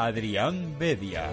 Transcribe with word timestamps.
Adrián 0.00 0.76
Bedia. 0.78 1.28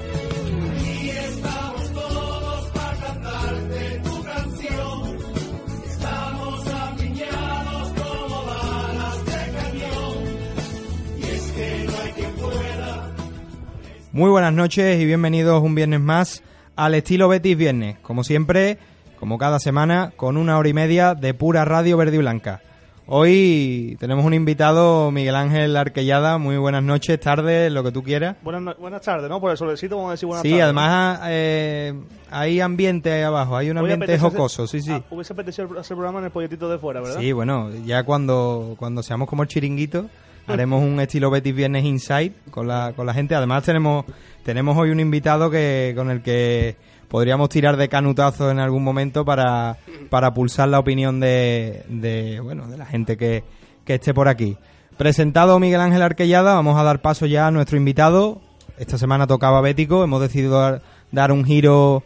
Muy 14.12 14.32
buenas 14.32 14.52
noches 14.52 15.00
y 15.00 15.05
bienvenidos 15.05 15.61
un 15.61 15.75
viernes 15.75 16.00
más 16.00 16.41
al 16.75 16.95
estilo 16.95 17.27
Betis 17.27 17.55
Viernes. 17.55 18.00
Como 18.02 18.23
siempre, 18.23 18.79
como 19.20 19.38
cada 19.38 19.59
semana, 19.59 20.11
con 20.16 20.38
una 20.38 20.57
hora 20.57 20.70
y 20.70 20.73
media 20.73 21.13
de 21.13 21.36
pura 21.36 21.66
radio 21.66 21.97
verde 21.97 22.16
y 22.16 22.20
blanca. 22.20 22.63
Hoy 23.08 23.98
tenemos 24.00 24.26
un 24.26 24.34
invitado, 24.34 25.12
Miguel 25.12 25.36
Ángel 25.36 25.78
Arquellada. 25.78 26.40
Muy 26.40 26.58
buenas 26.58 26.82
noches, 26.82 27.20
tardes, 27.20 27.71
lo 27.71 27.84
que 27.84 27.92
tú 27.92 28.02
quieras. 28.02 28.36
Buenas, 28.42 28.64
no- 28.64 28.76
buenas 28.80 29.02
tardes, 29.04 29.30
¿no? 29.30 29.39
Por 29.39 29.52
el 29.52 29.58
solecito 29.58 29.96
vamos 29.96 30.10
a 30.10 30.12
decir 30.14 30.25
buenas 30.25 30.42
Sí, 30.42 30.50
tardes. 30.50 30.64
además 30.64 31.20
eh, 31.26 31.93
hay 32.31 32.59
ambiente 32.62 33.12
ahí 33.12 33.21
abajo, 33.21 33.55
hay 33.57 33.70
un 33.70 33.77
Hoy 33.77 33.91
ambiente 33.91 34.15
hacer- 34.15 34.20
jocoso, 34.31 34.65
sí, 34.65 34.81
sí. 34.81 34.91
Ah, 34.91 35.03
hubiese 35.12 35.34
apetecido 35.34 35.70
hacer 35.79 35.95
programa 35.95 36.17
en 36.17 36.26
el 36.26 36.31
polletito 36.31 36.67
de 36.67 36.79
fuera, 36.79 36.99
¿verdad? 36.99 37.20
Sí, 37.20 37.31
bueno, 37.31 37.70
ya 37.85 38.02
cuando, 38.03 38.76
cuando 38.79 39.03
seamos 39.03 39.29
como 39.29 39.43
el 39.43 39.49
chiringuito, 39.49 40.07
haremos 40.48 40.81
un 40.84 40.99
estilo 40.99 41.29
Betis 41.29 41.53
Viernes 41.55 41.85
Inside 41.85 42.31
con 42.49 42.67
la, 42.67 42.93
con 42.95 43.05
la 43.05 43.13
gente. 43.13 43.35
Además 43.35 43.63
tenemos, 43.63 44.05
tenemos 44.43 44.76
hoy 44.77 44.90
un 44.90 44.99
invitado 44.99 45.51
que 45.51 45.93
con 45.95 46.09
el 46.09 46.23
que 46.23 46.76
podríamos 47.07 47.49
tirar 47.49 47.77
de 47.77 47.89
canutazo 47.89 48.51
en 48.51 48.59
algún 48.59 48.83
momento 48.83 49.25
para, 49.25 49.77
para 50.09 50.33
pulsar 50.33 50.69
la 50.69 50.79
opinión 50.79 51.19
de, 51.19 51.83
de, 51.87 52.39
bueno, 52.39 52.67
de 52.67 52.77
la 52.77 52.85
gente 52.85 53.17
que, 53.17 53.43
que 53.83 53.95
esté 53.95 54.13
por 54.13 54.27
aquí. 54.27 54.57
Presentado 54.97 55.59
Miguel 55.59 55.81
Ángel 55.81 56.01
Arquellada, 56.01 56.53
vamos 56.53 56.77
a 56.77 56.83
dar 56.83 57.01
paso 57.01 57.25
ya 57.25 57.47
a 57.47 57.51
nuestro 57.51 57.77
invitado. 57.77 58.41
Esta 58.77 58.97
semana 58.97 59.27
tocaba 59.27 59.61
Bético, 59.61 60.03
hemos 60.03 60.21
decidido 60.21 60.81
dar, 61.11 61.31
un 61.31 61.45
giro 61.45 62.03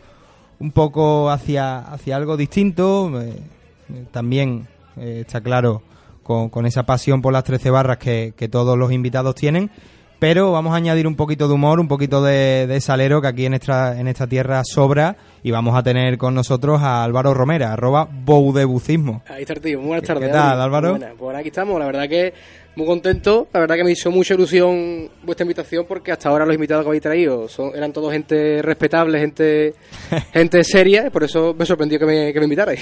un 0.59 0.71
poco 0.71 1.29
hacia, 1.29 1.79
hacia 1.79 2.15
algo 2.15 2.37
distinto. 2.37 3.11
eh, 3.21 3.41
también 4.11 4.67
eh, 4.97 5.23
está 5.25 5.41
claro 5.41 5.81
con, 6.23 6.65
esa 6.65 6.83
pasión 6.83 7.21
por 7.21 7.33
las 7.33 7.43
13 7.43 7.71
barras 7.71 7.97
que 7.97 8.49
todos 8.51 8.77
los 8.77 8.91
invitados 8.91 9.35
tienen. 9.35 9.71
Pero 10.19 10.51
vamos 10.51 10.73
a 10.73 10.75
añadir 10.75 11.07
un 11.07 11.15
poquito 11.15 11.47
de 11.47 11.53
humor, 11.53 11.79
un 11.79 11.87
poquito 11.87 12.21
de, 12.21 12.67
de 12.67 12.81
salero 12.81 13.21
que 13.21 13.27
aquí 13.29 13.45
en 13.45 13.53
esta, 13.53 13.97
en 13.99 14.07
esta 14.09 14.27
tierra 14.27 14.61
sobra. 14.65 15.15
Y 15.43 15.51
vamos 15.51 15.77
a 15.77 15.83
tener 15.83 16.17
con 16.17 16.35
nosotros 16.35 16.81
a 16.81 17.05
Álvaro 17.05 17.33
Romera, 17.33 17.71
arroba 17.71 18.09
boudebucismo. 18.11 19.21
Ahí 19.29 19.41
está 19.43 19.53
el 19.53 19.61
tío, 19.61 19.79
muy 19.79 19.87
buenas 19.87 20.01
¿Qué- 20.01 20.07
tardes. 20.13 20.27
qué 20.27 20.33
tal. 20.33 20.61
Álvaro? 20.61 20.89
Buenas. 20.91 21.13
Pues 21.17 21.37
aquí 21.37 21.47
estamos, 21.47 21.79
la 21.79 21.85
verdad 21.85 22.09
que 22.09 22.33
muy 22.79 22.87
contento, 22.87 23.47
la 23.53 23.59
verdad 23.59 23.75
que 23.75 23.83
me 23.83 23.91
hizo 23.91 24.09
mucha 24.09 24.33
ilusión 24.33 25.09
vuestra 25.23 25.43
invitación 25.43 25.85
porque 25.87 26.11
hasta 26.11 26.29
ahora 26.29 26.45
los 26.45 26.55
invitados 26.55 26.83
que 26.83 26.87
habéis 26.87 27.03
traído 27.03 27.47
son, 27.49 27.75
eran 27.75 27.91
todos 27.91 28.11
gente 28.11 28.61
respetable, 28.61 29.19
gente 29.19 29.73
gente 30.33 30.63
seria, 30.63 31.09
por 31.11 31.23
eso 31.23 31.53
me 31.57 31.65
sorprendió 31.65 31.99
que 31.99 32.05
me, 32.05 32.33
que 32.33 32.39
me 32.39 32.45
invitarais. 32.45 32.79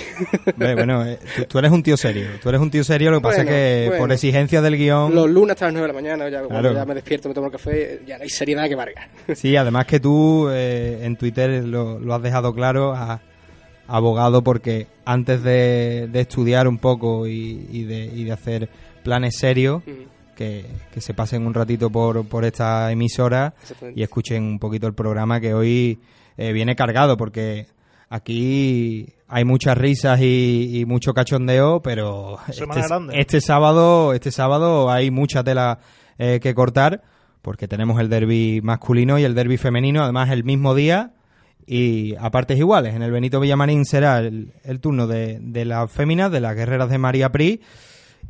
Bueno, 0.55 1.05
eh, 1.05 1.17
tú, 1.35 1.45
tú 1.45 1.59
eres 1.59 1.71
un 1.71 1.81
tío 1.81 1.97
serio. 1.97 2.27
Tú 2.41 2.49
eres 2.49 2.61
un 2.61 2.69
tío 2.69 2.83
serio, 2.83 3.09
lo 3.11 3.17
que 3.17 3.23
pasa 3.23 3.41
es 3.41 3.47
que 3.47 3.85
bueno. 3.87 4.03
por 4.03 4.11
exigencias 4.11 4.63
del 4.63 4.77
guion... 4.77 5.13
Los 5.15 5.29
lunes 5.29 5.53
hasta 5.53 5.65
las 5.65 5.73
9 5.73 5.87
de 5.87 5.93
la 5.93 5.99
mañana, 6.01 6.29
ya, 6.29 6.39
cuando 6.43 6.59
Claro. 6.69 6.73
ya 6.75 6.85
me 6.85 6.93
despierto, 6.93 7.27
me 7.29 7.33
tomo 7.35 7.47
el 7.47 7.51
café, 7.53 8.01
ya 8.05 8.17
no 8.17 8.23
hay 8.23 8.29
seriedad 8.29 8.67
que 8.67 8.75
valga. 8.75 9.09
Sí, 9.35 9.55
además 9.55 9.85
que 9.87 9.99
tú 9.99 10.47
eh, 10.49 10.99
en 11.03 11.15
Twitter 11.17 11.63
lo, 11.63 11.99
lo 11.99 12.13
has 12.13 12.21
dejado 12.21 12.53
claro, 12.53 12.93
has 12.93 13.19
abogado 13.87 14.43
porque 14.43 14.87
antes 15.05 15.41
de, 15.43 16.07
de 16.11 16.19
estudiar 16.21 16.67
un 16.67 16.77
poco 16.77 17.27
y, 17.27 17.67
y 17.71 17.83
de, 17.83 18.05
y 18.05 18.23
de 18.25 18.31
hacer 18.31 18.69
planes 19.08 19.38
serios, 19.38 19.83
que, 20.36 20.66
que 20.91 21.00
se 21.00 21.13
pasen 21.13 21.47
un 21.47 21.53
ratito 21.53 21.89
por, 21.89 22.27
por 22.27 22.44
esta 22.44 22.91
emisora 22.91 23.53
y 23.95 24.03
escuchen 24.03 24.44
un 24.44 24.59
poquito 24.59 24.86
el 24.86 24.94
programa 24.94 25.39
que 25.39 25.53
hoy 25.53 25.99
eh, 26.36 26.52
viene 26.52 26.75
cargado 26.75 27.16
porque 27.16 27.67
aquí 28.09 29.14
hay 29.30 29.45
muchas 29.45 29.77
risas 29.77 30.19
y, 30.19 30.81
y 30.81 30.86
mucho 30.86 31.14
cachondeo, 31.14 31.81
pero 31.81 32.37
este, 32.49 32.65
este 33.14 33.39
sábado, 33.39 34.11
este 34.11 34.31
sábado 34.31 34.92
hay 34.92 35.10
mucha 35.10 35.42
tela 35.42 35.80
eh, 36.17 36.42
que 36.42 36.54
cortar 36.54 37.02
porque 37.42 37.70
tenemos 37.70 37.98
el 38.02 38.10
derby 38.10 38.60
masculino 38.61 39.17
y 39.17 39.23
el 39.23 39.36
derby 39.36 39.55
femenino, 39.55 40.04
además 40.04 40.31
el 40.31 40.43
mismo 40.43 40.76
día 40.76 41.14
y 41.65 42.14
a 42.20 42.30
partes 42.30 42.60
iguales. 42.60 42.93
En 42.93 43.04
el 43.04 43.11
Benito 43.11 43.39
Villamarín 43.39 43.86
será 43.86 44.20
el, 44.20 44.52
el 44.65 44.81
turno 44.81 45.08
de, 45.08 45.39
de 45.39 45.64
las 45.64 45.89
féminas, 45.89 46.30
de 46.30 46.42
las 46.42 46.58
guerreras 46.58 46.89
de 46.89 46.98
María 46.98 47.31
Pri, 47.31 47.61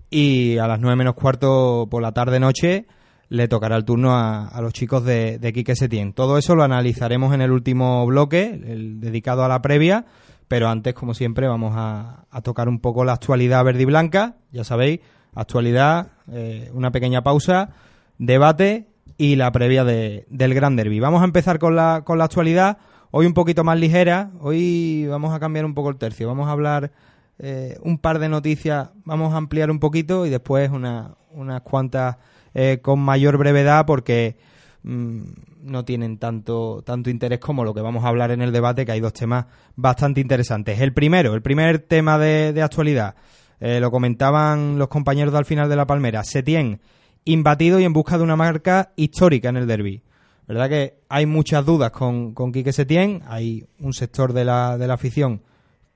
y 0.10 0.58
a 0.58 0.68
las 0.68 0.80
nueve 0.80 0.96
menos 0.96 1.16
cuarto 1.16 1.88
por 1.90 2.02
la 2.02 2.12
tarde-noche 2.12 2.86
le 3.30 3.48
tocará 3.50 3.76
el 3.76 3.84
turno 3.84 4.16
a, 4.16 4.48
a 4.48 4.62
los 4.62 4.72
chicos 4.74 5.04
de, 5.04 5.38
de 5.38 5.52
Quique 5.54 5.76
Setién. 5.76 6.14
Todo 6.14 6.38
eso 6.38 6.56
lo 6.56 6.64
analizaremos 6.64 7.34
en 7.34 7.42
el 7.42 7.52
último 7.52 8.06
bloque, 8.06 8.62
el 8.66 9.02
dedicado 9.02 9.44
a 9.44 9.50
la 9.50 9.62
previa, 9.62 10.06
pero 10.48 10.70
antes, 10.70 10.94
como 10.94 11.14
siempre, 11.14 11.46
vamos 11.48 11.74
a, 11.76 12.26
a 12.32 12.42
tocar 12.42 12.70
un 12.70 12.80
poco 12.80 13.04
la 13.04 13.14
actualidad 13.14 13.66
verde 13.66 13.82
y 13.82 13.86
blanca. 13.86 14.36
Ya 14.54 14.64
sabéis, 14.64 15.02
actualidad, 15.36 16.08
eh, 16.32 16.72
una 16.74 16.92
pequeña 16.92 17.22
pausa, 17.22 17.72
debate 18.18 18.88
y 19.18 19.36
la 19.36 19.52
previa 19.52 19.84
de- 19.84 20.26
del 20.30 20.54
Gran 20.54 20.78
Derby. 20.78 21.02
Vamos 21.02 21.22
a 21.22 21.26
empezar 21.26 21.60
con 21.60 21.76
la, 21.76 22.04
con 22.06 22.18
la 22.18 22.24
actualidad, 22.26 22.78
hoy 23.12 23.26
un 23.26 23.34
poquito 23.34 23.66
más 23.66 23.78
ligera, 23.78 24.32
hoy 24.40 25.06
vamos 25.08 25.34
a 25.34 25.40
cambiar 25.42 25.66
un 25.66 25.74
poco 25.74 25.90
el 25.90 25.98
tercio, 25.98 26.28
vamos 26.28 26.48
a 26.48 26.52
hablar 26.52 26.92
eh, 27.40 27.78
un 27.82 28.00
par 28.00 28.20
de 28.20 28.30
noticias, 28.30 28.90
vamos 29.06 29.34
a 29.34 29.38
ampliar 29.38 29.70
un 29.70 29.80
poquito 29.80 30.26
y 30.26 30.30
después 30.30 30.70
una, 30.72 31.16
unas 31.32 31.62
cuantas 31.62 32.18
eh, 32.54 32.80
con 32.82 33.00
mayor 33.00 33.38
brevedad 33.38 33.86
porque 33.86 34.38
mm, 34.84 35.22
no 35.62 35.86
tienen 35.86 36.18
tanto, 36.18 36.82
tanto 36.84 37.10
interés 37.10 37.40
como 37.40 37.64
lo 37.64 37.74
que 37.74 37.82
vamos 37.82 38.04
a 38.04 38.08
hablar 38.08 38.32
en 38.32 38.42
el 38.42 38.52
debate, 38.52 38.86
que 38.86 38.94
hay 38.94 39.00
dos 39.00 39.14
temas 39.14 39.46
bastante 39.76 40.20
interesantes. 40.20 40.80
El 40.80 40.94
primero, 40.94 41.36
el 41.36 41.42
primer 41.42 41.80
tema 41.80 42.18
de, 42.18 42.54
de 42.54 42.62
actualidad, 42.64 43.16
eh, 43.60 43.80
lo 43.80 43.92
comentaban 43.92 44.80
los 44.80 44.88
compañeros 44.88 45.32
de 45.32 45.40
al 45.40 45.46
final 45.46 45.70
de 45.70 45.76
la 45.76 45.86
Palmera, 45.86 46.24
Setién, 46.24 46.80
imbatido 47.26 47.80
y 47.80 47.84
en 47.84 47.94
busca 47.94 48.18
de 48.18 48.24
una 48.24 48.36
marca 48.36 48.94
histórica 48.96 49.50
en 49.50 49.58
el 49.58 49.68
derby. 49.68 50.02
¿Verdad 50.48 50.70
que 50.70 51.00
hay 51.10 51.26
muchas 51.26 51.66
dudas 51.66 51.92
con, 51.92 52.34
con 52.34 52.52
Quique 52.52 52.72
Setién? 52.72 53.22
Hay 53.28 53.68
un 53.80 53.94
sector 53.94 54.32
de 54.32 54.46
la, 54.46 54.78
de 54.78 54.88
la 54.88 54.94
afición 54.94 55.42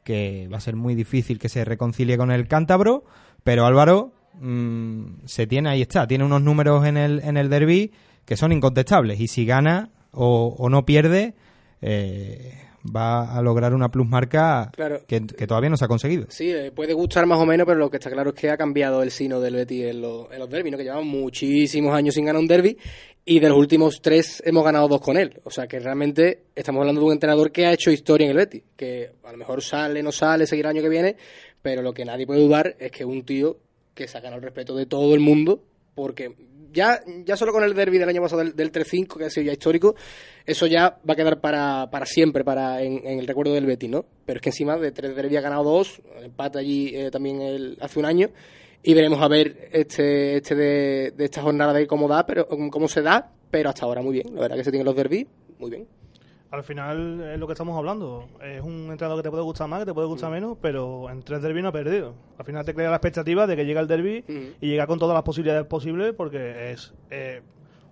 que 0.03 0.47
va 0.51 0.57
a 0.57 0.61
ser 0.61 0.75
muy 0.75 0.95
difícil 0.95 1.39
que 1.39 1.49
se 1.49 1.63
reconcilie 1.65 2.17
con 2.17 2.31
el 2.31 2.47
cántabro, 2.47 3.03
pero 3.43 3.65
Álvaro 3.65 4.11
mm, 4.39 5.25
se 5.25 5.47
tiene, 5.47 5.69
ahí 5.69 5.81
está, 5.81 6.07
tiene 6.07 6.23
unos 6.23 6.41
números 6.41 6.85
en 6.85 6.97
el, 6.97 7.19
en 7.23 7.37
el 7.37 7.49
derby 7.49 7.91
que 8.25 8.37
son 8.37 8.51
incontestables 8.51 9.19
y 9.19 9.27
si 9.27 9.45
gana 9.45 9.89
o, 10.11 10.55
o 10.57 10.69
no 10.69 10.85
pierde 10.85 11.33
eh, 11.81 12.53
va 12.83 13.37
a 13.37 13.41
lograr 13.41 13.73
una 13.75 13.89
plusmarca 13.89 14.71
Claro. 14.73 15.01
que, 15.07 15.25
que 15.25 15.45
todavía 15.47 15.69
no 15.69 15.77
se 15.77 15.85
ha 15.85 15.87
conseguido. 15.87 16.25
Sí, 16.29 16.49
eh, 16.51 16.71
puede 16.71 16.93
gustar 16.93 17.25
más 17.27 17.37
o 17.39 17.45
menos, 17.45 17.65
pero 17.67 17.77
lo 17.77 17.89
que 17.91 17.97
está 17.97 18.09
claro 18.09 18.31
es 18.31 18.35
que 18.35 18.49
ha 18.49 18.57
cambiado 18.57 19.03
el 19.03 19.11
sino 19.11 19.39
del 19.39 19.55
Betis 19.55 19.85
en 19.85 20.01
los, 20.01 20.31
en 20.31 20.39
los 20.39 20.49
derbis, 20.49 20.71
¿no? 20.71 20.77
que 20.77 20.83
llevamos 20.83 21.05
muchísimos 21.05 21.93
años 21.93 22.15
sin 22.15 22.25
ganar 22.25 22.39
un 22.41 22.47
derby 22.47 22.77
y 23.25 23.39
de 23.39 23.49
los 23.49 23.57
últimos 23.57 24.01
tres 24.01 24.41
hemos 24.45 24.63
ganado 24.63 24.87
dos 24.87 25.01
con 25.01 25.17
él. 25.17 25.39
O 25.43 25.51
sea 25.51 25.67
que 25.67 25.79
realmente 25.79 26.43
estamos 26.55 26.81
hablando 26.81 27.01
de 27.01 27.07
un 27.07 27.13
entrenador 27.13 27.51
que 27.51 27.65
ha 27.65 27.73
hecho 27.73 27.91
historia 27.91 28.25
en 28.25 28.31
el 28.31 28.37
Betis, 28.37 28.63
que 28.75 29.11
a 29.23 29.31
lo 29.31 29.37
mejor 29.37 29.61
sale, 29.61 30.01
no 30.01 30.11
sale, 30.11 30.47
seguirá 30.47 30.71
el 30.71 30.77
año 30.77 30.83
que 30.83 30.89
viene, 30.89 31.15
pero 31.61 31.81
lo 31.81 31.93
que 31.93 32.05
nadie 32.05 32.25
puede 32.25 32.41
dudar 32.41 32.75
es 32.79 32.91
que 32.91 33.05
un 33.05 33.23
tío 33.23 33.57
que 33.93 34.07
se 34.07 34.17
ha 34.17 34.21
ganado 34.21 34.39
el 34.39 34.43
respeto 34.43 34.75
de 34.75 34.85
todo 34.85 35.13
el 35.13 35.19
mundo, 35.19 35.63
porque 35.93 36.33
ya, 36.71 37.01
ya 37.25 37.35
solo 37.35 37.51
con 37.51 37.63
el 37.63 37.73
derby 37.73 37.97
del 37.97 38.09
año 38.09 38.21
pasado 38.21 38.43
del, 38.43 38.55
del 38.55 38.71
3-5, 38.71 39.17
que 39.17 39.25
ha 39.25 39.29
sido 39.29 39.45
ya 39.45 39.51
histórico, 39.51 39.95
eso 40.45 40.65
ya 40.67 40.99
va 41.07 41.13
a 41.13 41.15
quedar 41.15 41.41
para, 41.41 41.89
para 41.91 42.05
siempre 42.05 42.43
para 42.43 42.81
en, 42.81 43.05
en 43.05 43.19
el 43.19 43.27
recuerdo 43.27 43.53
del 43.53 43.65
Betis, 43.65 43.89
¿no? 43.89 44.05
Pero 44.25 44.37
es 44.37 44.41
que 44.41 44.49
encima 44.49 44.77
de 44.77 44.91
tres 44.91 45.15
derbis 45.15 45.37
ha 45.37 45.41
ganado 45.41 45.63
dos, 45.63 46.01
empate 46.21 46.59
allí 46.59 46.95
eh, 46.95 47.11
también 47.11 47.41
el, 47.41 47.77
hace 47.81 47.99
un 47.99 48.05
año, 48.05 48.29
y 48.83 48.93
veremos 48.93 49.21
a 49.21 49.27
ver 49.27 49.69
este, 49.71 50.37
este 50.37 50.55
de, 50.55 51.11
de 51.11 51.25
esta 51.25 51.41
jornada 51.41 51.73
de 51.73 51.85
cómo 51.87 52.07
da, 52.07 52.25
pero 52.25 52.47
cómo 52.47 52.87
se 52.87 53.01
da, 53.01 53.31
pero 53.49 53.69
hasta 53.69 53.85
ahora 53.85 54.01
muy 54.01 54.13
bien, 54.13 54.33
la 54.35 54.41
verdad 54.41 54.55
que 54.57 54.63
se 54.63 54.71
tienen 54.71 54.85
los 54.85 54.95
derbis, 54.95 55.27
muy 55.59 55.69
bien. 55.69 55.87
Al 56.49 56.63
final 56.63 57.21
es 57.33 57.39
lo 57.39 57.47
que 57.47 57.53
estamos 57.53 57.77
hablando. 57.77 58.27
Es 58.43 58.61
un 58.61 58.89
entrenador 58.91 59.19
que 59.19 59.23
te 59.23 59.29
puede 59.31 59.43
gustar 59.43 59.69
más, 59.69 59.79
que 59.79 59.85
te 59.85 59.93
puede 59.93 60.07
gustar 60.07 60.29
menos, 60.31 60.57
pero 60.61 61.09
en 61.09 61.23
tres 61.23 61.41
derbis 61.41 61.63
no 61.63 61.69
ha 61.69 61.71
perdido. 61.71 62.13
Al 62.37 62.43
final 62.43 62.65
te 62.65 62.73
crea 62.73 62.89
la 62.89 62.97
expectativa 62.97 63.47
de 63.47 63.55
que 63.55 63.63
llega 63.65 63.79
el 63.79 63.87
derby 63.87 64.25
Ujú. 64.27 64.39
y 64.59 64.67
llega 64.67 64.85
con 64.85 64.99
todas 64.99 65.13
las 65.13 65.23
posibilidades 65.23 65.65
posibles 65.65 66.13
porque 66.13 66.71
es 66.73 66.93
eh, 67.09 67.41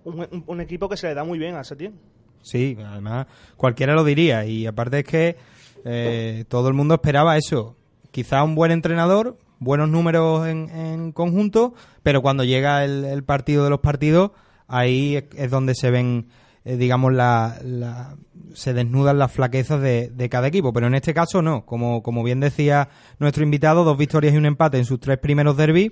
un, 0.03 0.19
un- 0.29 0.43
un 0.45 0.59
equipo 0.59 0.89
que 0.89 0.97
se 0.97 1.07
le 1.07 1.13
da 1.13 1.23
muy 1.23 1.39
bien 1.39 1.55
a 1.55 1.63
Setién. 1.63 1.93
Sí, 2.41 2.77
además 2.85 3.27
cualquiera 3.55 3.93
lo 3.93 4.03
diría 4.03 4.45
y 4.45 4.65
aparte 4.65 4.99
es 4.99 5.05
que 5.05 5.37
eh, 5.85 6.43
todo 6.49 6.67
el 6.67 6.73
mundo 6.73 6.95
esperaba 6.95 7.37
eso. 7.37 7.77
Quizá 8.11 8.43
un 8.43 8.55
buen 8.55 8.71
entrenador, 8.71 9.37
buenos 9.59 9.89
números 9.89 10.47
en, 10.47 10.69
en 10.69 11.11
conjunto, 11.11 11.73
pero 12.03 12.21
cuando 12.21 12.43
llega 12.43 12.83
el, 12.85 13.05
el 13.05 13.23
partido 13.23 13.63
de 13.63 13.69
los 13.69 13.79
partidos, 13.79 14.31
ahí 14.67 15.15
es, 15.17 15.25
es 15.35 15.51
donde 15.51 15.75
se 15.75 15.91
ven, 15.91 16.27
eh, 16.65 16.77
digamos, 16.77 17.13
la, 17.13 17.57
la- 17.63 18.15
se 18.53 18.73
desnudan 18.73 19.19
las 19.19 19.31
flaquezas 19.31 19.79
de, 19.79 20.09
de 20.09 20.27
cada 20.29 20.47
equipo. 20.47 20.73
Pero 20.73 20.87
en 20.87 20.95
este 20.95 21.13
caso 21.13 21.41
no. 21.43 21.65
Como, 21.67 22.01
como 22.01 22.23
bien 22.23 22.39
decía 22.39 22.89
nuestro 23.19 23.43
invitado, 23.43 23.83
dos 23.83 23.97
victorias 23.97 24.33
y 24.33 24.37
un 24.37 24.45
empate 24.47 24.77
en 24.79 24.85
sus 24.85 24.99
tres 24.99 25.19
primeros 25.19 25.55
derbis 25.55 25.91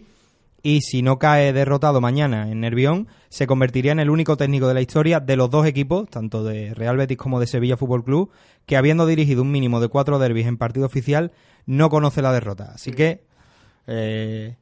y 0.63 0.81
si 0.81 1.03
no 1.03 1.19
cae 1.19 1.53
derrotado 1.53 2.01
mañana 2.01 2.49
en 2.51 2.61
Nervión, 2.61 3.07
se 3.29 3.45
convertiría 3.45 3.91
en 3.91 3.99
el 3.99 4.09
único 4.09 4.37
técnico 4.37 4.67
de 4.67 4.73
la 4.73 4.81
historia 4.81 5.19
de 5.19 5.35
los 5.35 5.51
dos 5.51 5.67
equipos, 5.67 6.09
tanto 6.09 6.43
de 6.43 6.73
Real 6.73 6.97
Betis 6.97 7.15
como 7.17 7.39
de 7.39 7.45
Sevilla 7.45 7.77
Fútbol 7.77 8.03
Club, 8.03 8.31
que 8.65 8.75
habiendo 8.75 9.05
dirigido 9.05 9.43
un 9.43 9.51
mínimo 9.51 9.79
de 9.79 9.87
cuatro 9.87 10.17
derbis 10.17 10.47
en 10.47 10.57
partido 10.57 10.87
oficial, 10.87 11.31
no 11.67 11.89
conoce 11.89 12.23
la 12.23 12.33
derrota. 12.33 12.71
Así 12.73 12.91
que, 12.91 13.23
eh, 13.88 14.56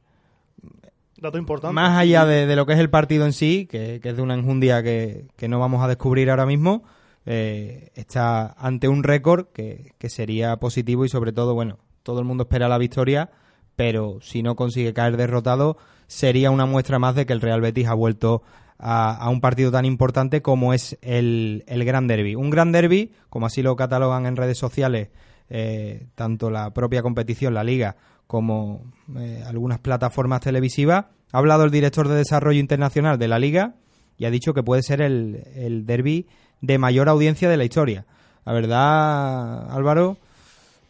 Dato 1.18 1.38
importante. 1.38 1.74
más 1.74 1.98
allá 1.98 2.24
de, 2.26 2.46
de 2.46 2.56
lo 2.56 2.66
que 2.66 2.74
es 2.74 2.78
el 2.78 2.90
partido 2.90 3.24
en 3.24 3.32
sí, 3.32 3.66
que, 3.70 4.00
que 4.02 4.10
es 4.10 4.16
de 4.16 4.22
una 4.22 4.34
enjundia 4.34 4.82
que, 4.82 5.28
que 5.36 5.48
no 5.48 5.58
vamos 5.58 5.82
a 5.82 5.88
descubrir 5.88 6.30
ahora 6.30 6.46
mismo, 6.46 6.84
eh, 7.24 7.90
está 7.94 8.54
ante 8.58 8.86
un 8.88 9.02
récord 9.02 9.46
que, 9.52 9.92
que 9.98 10.08
sería 10.08 10.56
positivo 10.58 11.04
y 11.04 11.08
sobre 11.08 11.32
todo, 11.32 11.54
bueno, 11.54 11.78
todo 12.02 12.20
el 12.20 12.26
mundo 12.26 12.44
espera 12.44 12.68
la 12.68 12.78
victoria, 12.78 13.30
pero 13.76 14.18
si 14.20 14.42
no 14.42 14.56
consigue 14.56 14.92
caer 14.92 15.16
derrotado, 15.16 15.76
sería 16.06 16.50
una 16.50 16.66
muestra 16.66 16.98
más 16.98 17.14
de 17.14 17.26
que 17.26 17.32
el 17.32 17.40
Real 17.40 17.60
Betis 17.60 17.88
ha 17.88 17.94
vuelto 17.94 18.42
a, 18.78 19.16
a 19.16 19.30
un 19.30 19.40
partido 19.40 19.72
tan 19.72 19.86
importante 19.86 20.42
como 20.42 20.74
es 20.74 20.98
el, 21.00 21.64
el 21.66 21.84
Gran 21.84 22.06
Derby. 22.06 22.34
Un 22.34 22.50
Gran 22.50 22.72
Derby, 22.72 23.12
como 23.30 23.46
así 23.46 23.62
lo 23.62 23.74
catalogan 23.74 24.26
en 24.26 24.36
redes 24.36 24.58
sociales, 24.58 25.08
eh, 25.48 26.06
tanto 26.14 26.50
la 26.50 26.72
propia 26.74 27.02
competición, 27.02 27.54
la 27.54 27.64
liga, 27.64 27.96
como 28.26 28.82
eh, 29.16 29.42
algunas 29.46 29.78
plataformas 29.78 30.40
televisivas. 30.40 31.06
Ha 31.32 31.38
hablado 31.38 31.64
el 31.64 31.70
director 31.70 32.08
de 32.08 32.16
Desarrollo 32.16 32.60
Internacional 32.60 33.18
de 33.18 33.28
la 33.28 33.38
liga 33.38 33.74
y 34.18 34.24
ha 34.24 34.30
dicho 34.30 34.54
que 34.54 34.62
puede 34.62 34.82
ser 34.82 35.00
el, 35.00 35.42
el 35.54 35.86
derby 35.86 36.26
de 36.60 36.78
mayor 36.78 37.08
audiencia 37.08 37.48
de 37.48 37.56
la 37.56 37.64
historia. 37.64 38.06
La 38.44 38.52
verdad, 38.52 39.70
Álvaro, 39.70 40.18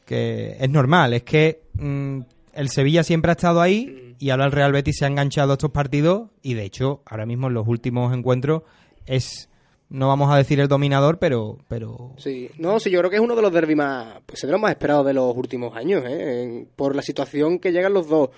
que 0.05 0.57
es 0.61 0.71
normal, 0.71 1.15
es 1.15 1.23
que 1.23 1.63
mm, 1.75 2.21
el 2.55 2.69
Sevilla 2.69 3.03
siempre 3.03 3.31
ha 3.31 3.33
estado 3.33 3.61
ahí 3.61 4.15
y 4.19 4.31
ahora 4.31 4.47
el 4.47 4.53
Real 4.53 4.73
Betis 4.73 4.97
se 4.99 5.05
ha 5.05 5.09
enganchado 5.09 5.53
a 5.53 5.55
estos 5.55 5.71
partidos 5.71 6.31
y 6.43 6.55
de 6.55 6.65
hecho 6.65 7.03
ahora 7.07 7.27
mismo 7.27 7.49
en 7.49 7.55
los 7.55 7.67
últimos 7.67 8.15
encuentros 8.15 8.63
es 9.05 9.49
no 9.89 10.09
vamos 10.09 10.33
a 10.33 10.37
decir 10.37 10.59
el 10.61 10.69
dominador 10.69 11.19
pero 11.19 11.59
pero 11.69 12.13
Sí, 12.17 12.51
no, 12.59 12.81
sí, 12.81 12.91
yo 12.91 12.99
creo 13.01 13.11
que 13.11 13.17
es 13.17 13.23
uno 13.23 13.37
de 13.37 13.43
los 13.43 13.53
derbis 13.53 13.77
más, 13.77 14.19
pues 14.27 14.41
de 14.43 14.49
los 14.51 14.61
más 14.61 14.71
esperados 14.73 15.07
de 15.07 15.13
los 15.15 15.37
últimos 15.37 15.77
años, 15.77 16.03
¿eh? 16.07 16.67
Por 16.77 16.97
la 16.97 17.03
situación 17.03 17.59
que 17.59 17.73
llegan 17.73 17.95
los 17.95 18.09
dos, 18.09 18.31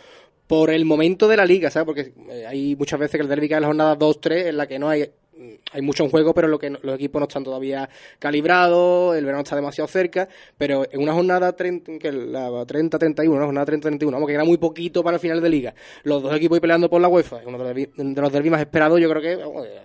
por 0.47 0.71
el 0.71 0.85
momento 0.85 1.29
de 1.29 1.37
la 1.37 1.45
liga, 1.47 1.71
¿sabes? 1.71 1.87
Porque 1.87 2.13
eh, 2.31 2.47
hay 2.47 2.75
muchas 2.77 2.99
veces 3.01 3.17
que 3.19 3.23
el 3.23 3.29
derbi 3.29 3.49
cae 3.49 3.57
en 3.59 3.63
la 3.63 3.69
jornada 3.69 3.99
2-3 3.99 4.47
en 4.49 4.57
la 4.57 4.67
que 4.67 4.79
no 4.79 4.89
hay 4.89 5.03
mm, 5.37 5.49
hay 5.73 5.83
mucho 5.83 6.05
en 6.05 6.11
juego, 6.11 6.33
pero 6.35 6.49
lo 6.49 6.59
que 6.59 6.71
los 6.71 6.95
equipos 6.95 7.21
no 7.21 7.27
están 7.29 7.45
todavía 7.45 7.89
calibrados, 8.19 9.17
el 9.17 9.25
verano 9.25 9.43
está 9.43 9.57
demasiado 9.57 9.89
cerca, 9.89 10.29
pero 10.57 10.87
en 10.91 11.01
una 11.03 11.13
jornada 11.13 11.53
30, 11.55 11.99
que 11.99 12.13
la 12.13 12.49
30-31, 12.51 13.29
una 13.29 13.45
jornada 13.45 13.67
30-31, 13.67 14.11
vamos, 14.13 14.27
que 14.27 14.35
era 14.35 14.45
muy 14.45 14.57
poquito 14.59 15.03
para 15.03 15.17
el 15.17 15.21
final 15.21 15.41
de 15.43 15.49
liga, 15.51 15.75
los 16.05 16.23
dos 16.23 16.35
equipos 16.37 16.57
ahí 16.57 16.61
peleando 16.61 16.89
por 16.89 17.01
la 17.01 17.09
UEFA, 17.09 17.41
uno 17.47 17.59
de 17.59 17.65
los 17.65 17.75
derbi- 17.75 18.15
de 18.15 18.21
los 18.23 18.33
derbis 18.33 18.51
más 18.53 18.61
esperados, 18.61 19.01
yo 19.01 19.09
creo 19.11 19.23
que, 19.23 19.33
eh, 19.33 19.81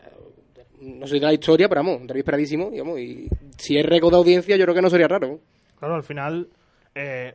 no 0.83 1.07
sé 1.07 1.15
de 1.15 1.21
la 1.21 1.33
historia, 1.33 1.67
pero 1.69 1.83
vamos, 1.83 2.01
un 2.01 2.17
esperadísimo, 2.17 2.69
digamos, 2.69 2.99
y 2.99 3.29
si 3.57 3.77
es 3.77 3.85
récord 3.85 4.11
de 4.11 4.17
audiencia, 4.17 4.55
yo 4.57 4.63
creo 4.65 4.75
que 4.75 4.81
no 4.81 4.89
sería 4.89 5.07
raro. 5.07 5.39
Claro, 5.79 5.95
al 5.95 6.03
final, 6.03 6.47
eh, 6.95 7.33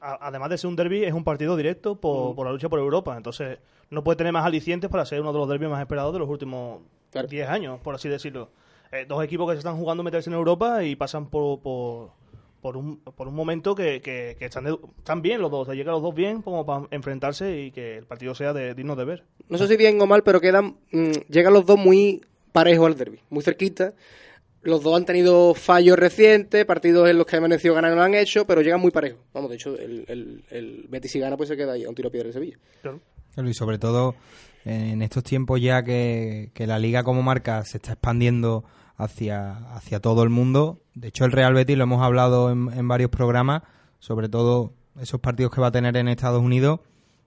a- 0.00 0.28
además 0.28 0.50
de 0.50 0.58
ser 0.58 0.68
un 0.68 0.76
derby, 0.76 1.04
es 1.04 1.12
un 1.12 1.24
partido 1.24 1.56
directo 1.56 1.94
por, 1.96 2.34
por 2.34 2.46
la 2.46 2.52
lucha 2.52 2.68
por 2.68 2.78
Europa. 2.78 3.16
Entonces, 3.16 3.58
no 3.90 4.04
puede 4.04 4.16
tener 4.16 4.32
más 4.32 4.44
alicientes 4.46 4.88
para 4.90 5.04
ser 5.04 5.20
uno 5.20 5.32
de 5.32 5.38
los 5.38 5.48
derbis 5.48 5.68
más 5.68 5.80
esperados 5.80 6.12
de 6.12 6.18
los 6.20 6.28
últimos 6.28 6.80
Claro. 7.10 7.26
10 7.28 7.48
años, 7.48 7.80
por 7.80 7.94
así 7.94 8.08
decirlo. 8.08 8.50
Eh, 8.92 9.04
dos 9.08 9.22
equipos 9.24 9.48
que 9.48 9.54
se 9.54 9.58
están 9.58 9.76
jugando 9.76 10.02
meterse 10.04 10.30
en 10.30 10.34
Europa 10.34 10.84
y 10.84 10.94
pasan 10.96 11.26
por, 11.28 11.60
por, 11.60 12.10
por, 12.60 12.76
un, 12.76 12.98
por 13.00 13.26
un 13.26 13.34
momento 13.34 13.74
que, 13.74 14.00
que, 14.00 14.36
que 14.38 14.44
están, 14.44 14.64
de- 14.64 14.78
están 14.98 15.20
bien 15.22 15.40
los 15.40 15.50
dos. 15.50 15.62
O 15.62 15.64
sea, 15.66 15.74
llegan 15.74 15.92
los 15.94 16.02
dos 16.02 16.14
bien 16.14 16.40
como 16.42 16.64
para 16.64 16.86
enfrentarse 16.92 17.60
y 17.62 17.70
que 17.72 17.96
el 17.98 18.06
partido 18.06 18.34
sea 18.34 18.52
de, 18.52 18.74
digno 18.74 18.94
de 18.94 19.04
ver. 19.04 19.24
No 19.48 19.58
sé 19.58 19.66
si 19.66 19.76
bien 19.76 20.00
o 20.00 20.06
mal, 20.06 20.22
pero 20.22 20.40
quedan, 20.40 20.76
mm, 20.92 21.10
llegan 21.28 21.52
los 21.52 21.66
dos 21.66 21.78
muy 21.78 22.20
parejos 22.52 22.86
al 22.86 22.96
derby, 22.96 23.20
muy 23.30 23.42
cerquita. 23.42 23.94
Los 24.62 24.82
dos 24.82 24.94
han 24.94 25.06
tenido 25.06 25.54
fallos 25.54 25.98
recientes, 25.98 26.66
partidos 26.66 27.08
en 27.08 27.16
los 27.16 27.26
que 27.26 27.36
han 27.36 27.42
merecido 27.42 27.74
ganar 27.74 27.92
no 27.92 27.96
lo 27.96 28.02
han 28.02 28.14
hecho, 28.14 28.46
pero 28.46 28.60
llegan 28.60 28.80
muy 28.80 28.90
parejos. 28.90 29.20
Vamos, 29.32 29.48
de 29.48 29.56
hecho, 29.56 29.74
el, 29.78 30.04
el, 30.06 30.44
el 30.50 30.86
Betis 30.88 31.12
si 31.12 31.18
gana, 31.18 31.38
pues 31.38 31.48
se 31.48 31.56
queda 31.56 31.72
ahí 31.72 31.84
a 31.84 31.88
un 31.88 31.94
tiro 31.94 32.08
a 32.08 32.12
piedra 32.12 32.26
de 32.26 32.34
Sevilla. 32.34 32.58
Claro. 32.82 33.00
Y 33.36 33.54
sobre 33.54 33.78
todo 33.78 34.16
en 34.66 35.00
estos 35.00 35.24
tiempos 35.24 35.62
ya 35.62 35.82
que, 35.82 36.50
que 36.52 36.66
la 36.66 36.78
liga 36.78 37.04
como 37.04 37.22
marca 37.22 37.64
se 37.64 37.78
está 37.78 37.92
expandiendo 37.92 38.64
hacia, 38.98 39.56
hacia 39.74 40.00
todo 40.00 40.22
el 40.22 40.28
mundo. 40.28 40.82
De 40.94 41.08
hecho, 41.08 41.24
el 41.24 41.32
Real 41.32 41.54
Betis 41.54 41.78
lo 41.78 41.84
hemos 41.84 42.02
hablado 42.02 42.50
en, 42.50 42.70
en 42.70 42.86
varios 42.86 43.10
programas, 43.10 43.62
sobre 43.98 44.28
todo 44.28 44.74
esos 45.00 45.20
partidos 45.20 45.52
que 45.52 45.62
va 45.62 45.68
a 45.68 45.72
tener 45.72 45.96
en 45.96 46.08
Estados 46.08 46.42
Unidos. 46.42 46.80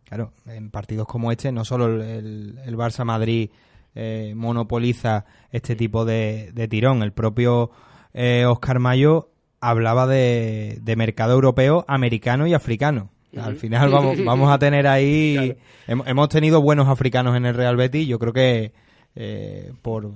Claro, 0.03 0.33
en 0.45 0.69
partidos 0.69 1.07
como 1.07 1.31
este, 1.31 1.51
no 1.51 1.65
solo 1.65 1.87
el, 1.87 2.01
el, 2.01 2.59
el 2.63 2.77
Barça 2.77 3.03
Madrid 3.03 3.49
eh, 3.95 4.33
monopoliza 4.35 5.25
este 5.51 5.75
tipo 5.75 6.05
de, 6.05 6.51
de 6.53 6.67
tirón. 6.67 7.03
El 7.03 7.11
propio 7.11 7.71
eh, 8.13 8.45
Oscar 8.45 8.79
Mayo 8.79 9.29
hablaba 9.59 10.07
de, 10.07 10.79
de 10.81 10.95
mercado 10.95 11.33
europeo, 11.33 11.85
americano 11.87 12.47
y 12.47 12.53
africano. 12.53 13.09
Al 13.35 13.55
final 13.55 13.89
vamos, 13.89 14.17
vamos 14.25 14.51
a 14.51 14.59
tener 14.59 14.87
ahí... 14.87 15.55
hem- 15.87 16.03
Hemos 16.05 16.29
tenido 16.29 16.61
buenos 16.61 16.87
africanos 16.87 17.35
en 17.35 17.45
el 17.45 17.55
Real 17.55 17.75
Betis. 17.75 18.07
Yo 18.07 18.19
creo 18.19 18.33
que 18.33 18.73
eh, 19.15 19.71
por, 19.81 20.11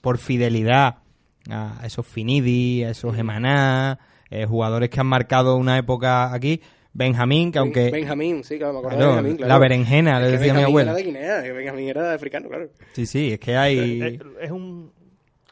por 0.00 0.18
fidelidad 0.18 0.96
a 1.48 1.80
esos 1.84 2.06
Finidi, 2.06 2.84
a 2.84 2.90
esos 2.90 3.16
Emaná, 3.18 3.98
eh, 4.30 4.44
jugadores 4.46 4.90
que 4.90 5.00
han 5.00 5.06
marcado 5.06 5.56
una 5.56 5.78
época 5.78 6.32
aquí. 6.32 6.60
Benjamín, 6.92 7.52
que 7.52 7.58
aunque... 7.60 7.84
Ben- 7.84 7.92
Benjamín, 7.92 8.42
sí, 8.44 8.58
claro, 8.58 8.72
me 8.74 8.78
acuerdo 8.80 8.98
Claro, 8.98 9.10
de 9.12 9.16
Benjamín, 9.16 9.36
claro. 9.36 9.48
la 9.52 9.58
berenjena, 9.58 10.20
le 10.20 10.26
Es 10.26 10.32
decía 10.32 10.40
mi 10.54 10.58
Benjamín 10.58 10.66
abuela. 10.66 10.90
era 10.90 10.96
de 10.98 11.02
Guinea, 11.04 11.42
que 11.42 11.52
Benjamín 11.52 11.88
era 11.88 12.08
de 12.08 12.14
africano, 12.14 12.48
claro. 12.48 12.68
Sí, 12.92 13.06
sí, 13.06 13.32
es 13.32 13.38
que 13.40 13.56
hay... 13.56 14.02
Eh, 14.02 14.18
es 14.40 14.50
un 14.50 14.92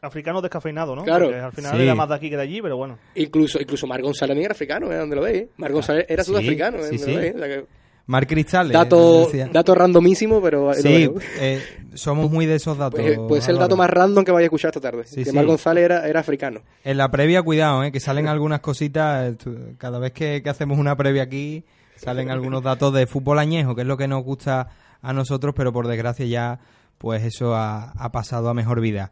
africano 0.01 0.41
descafeinado, 0.41 0.95
¿no? 0.95 1.03
Claro. 1.03 1.25
Porque 1.25 1.39
al 1.39 1.51
final 1.53 1.75
Sí. 1.77 1.83
era 1.83 1.95
más 1.95 2.09
de 2.09 2.15
aquí 2.15 2.29
que 2.29 2.35
de 2.37 2.41
allí, 2.43 2.61
pero 2.61 2.77
bueno. 2.77 2.97
Incluso, 3.15 3.59
incluso 3.61 3.87
Mar 3.87 4.01
González 4.01 4.29
también 4.31 4.45
era 4.45 4.53
africano, 4.53 4.91
¿eh? 4.91 4.97
donde 4.97 5.15
lo 5.15 5.21
veis. 5.23 5.45
Mar 5.57 5.71
González 5.71 6.05
era 6.09 6.23
Sí, 6.23 6.31
sudafricano, 6.31 6.77
¿eh? 6.79 6.83
sí, 6.89 6.97
donde 6.97 7.05
sí. 7.05 7.11
lo 7.13 7.19
veis. 7.19 7.35
O 7.35 7.37
sea 7.39 7.47
que- 7.47 7.78
Mar 8.09 8.25
Cristales. 8.25 8.73
dato, 8.73 9.25
decía. 9.25 9.49
dato 9.53 9.75
randomísimo, 9.75 10.41
pero... 10.41 10.73
Sí, 10.73 11.11
eh, 11.39 11.61
somos 11.93 12.31
muy 12.31 12.45
de 12.47 12.55
esos 12.55 12.75
datos. 12.77 12.99
Pues, 12.99 13.19
puede 13.19 13.41
ser 13.43 13.51
el 13.53 13.59
dato 13.59 13.77
más 13.77 13.87
random 13.89 14.25
que 14.25 14.31
vaya 14.31 14.45
a 14.45 14.47
escuchar 14.47 14.69
esta 14.69 14.81
tarde. 14.81 15.03
Sí, 15.05 15.23
que 15.23 15.29
sí. 15.29 15.35
Mar 15.35 15.45
González 15.45 15.83
era, 15.85 16.07
era 16.07 16.19
africano. 16.19 16.61
En 16.83 16.97
la 16.97 17.11
previa, 17.11 17.43
cuidado, 17.43 17.83
eh, 17.83 17.91
que 17.91 17.99
salen 17.99 18.27
algunas 18.27 18.61
cositas. 18.61 19.35
eh, 19.45 19.75
Cada 19.77 19.99
vez 19.99 20.11
que, 20.13 20.41
que 20.41 20.49
hacemos 20.49 20.79
una 20.79 20.95
previa 20.97 21.21
aquí, 21.21 21.63
salen 21.97 22.31
algunos 22.31 22.63
datos 22.63 22.93
de 22.95 23.05
fútbol 23.05 23.37
añejo, 23.37 23.75
que 23.75 23.81
es 23.81 23.87
lo 23.87 23.95
que 23.97 24.07
nos 24.07 24.23
gusta 24.23 24.69
a 25.01 25.13
nosotros, 25.13 25.53
pero 25.55 25.71
por 25.71 25.87
desgracia 25.87 26.25
ya, 26.25 26.59
pues 26.97 27.23
eso 27.23 27.53
ha, 27.55 27.91
ha 27.91 28.11
pasado 28.11 28.49
a 28.49 28.53
mejor 28.55 28.81
vida. 28.81 29.11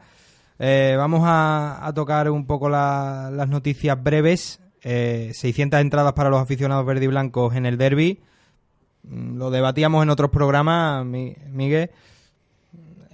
Eh, 0.58 0.96
vamos 0.98 1.22
a, 1.24 1.86
a 1.86 1.94
tocar 1.94 2.32
un 2.32 2.48
poco 2.48 2.68
la- 2.68 3.30
las 3.32 3.48
noticias 3.48 4.02
breves. 4.02 4.60
Eh, 4.82 5.30
600 5.34 5.82
entradas 5.82 6.14
para 6.14 6.30
los 6.32 6.42
aficionados 6.42 6.84
verde 6.86 7.06
y 7.06 7.08
blancos 7.10 7.56
en 7.56 7.68
el 7.68 7.78
derby. 7.78 8.22
Lo 9.10 9.50
debatíamos 9.52 10.04
en 10.04 10.10
otros 10.10 10.30
programas, 10.30 11.06
Mi- 11.06 11.36
Miguel. 11.50 11.90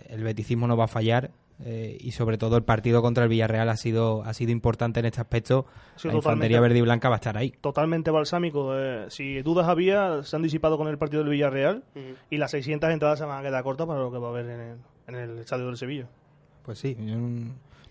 El 0.09 0.23
beticismo 0.23 0.67
no 0.67 0.77
va 0.77 0.85
a 0.85 0.87
fallar. 0.87 1.31
eh, 1.65 1.97
y 2.01 2.11
sobre 2.11 2.37
todo 2.37 2.57
el 2.57 2.63
partido 2.63 3.01
contra 3.01 3.23
el 3.23 3.29
Villarreal 3.29 3.69
ha 3.69 3.77
sido, 3.77 4.23
ha 4.23 4.33
sido 4.33 4.51
importante 4.51 4.99
en 4.99 5.05
este 5.05 5.21
aspecto. 5.21 5.65
La 6.03 6.11
infantería 6.13 6.19
totalmente- 6.57 6.59
verde 6.59 6.77
y 6.79 6.81
blanca 6.81 7.07
va 7.09 7.15
a 7.15 7.17
estar 7.17 7.37
ahí. 7.37 7.53
Totalmente 7.61 8.11
balsámico. 8.11 8.71
eh, 8.77 9.05
si 9.09 9.41
dudas 9.43 9.69
había, 9.69 10.23
se 10.23 10.35
han 10.35 10.41
disipado 10.41 10.77
con 10.77 10.87
el 10.89 10.97
partido 10.97 11.23
del 11.23 11.31
Villarreal 11.31 11.83
y 12.29 12.37
las 12.37 12.51
600 12.51 12.89
entradas 12.89 13.19
se 13.19 13.25
van 13.25 13.39
a 13.39 13.43
quedar 13.47 13.63
cortas 13.63 13.87
para 13.87 13.99
lo 13.99 14.11
que 14.11 14.17
va 14.17 14.27
a 14.27 14.31
haber 14.31 14.49
en 14.49 14.59
el, 14.59 14.77
en 15.07 15.15
el 15.15 15.37
estadio 15.39 15.67
del 15.67 15.77
Sevilla. 15.77 16.07
Pues 16.63 16.79
sí. 16.79 16.97
yo 16.99 17.15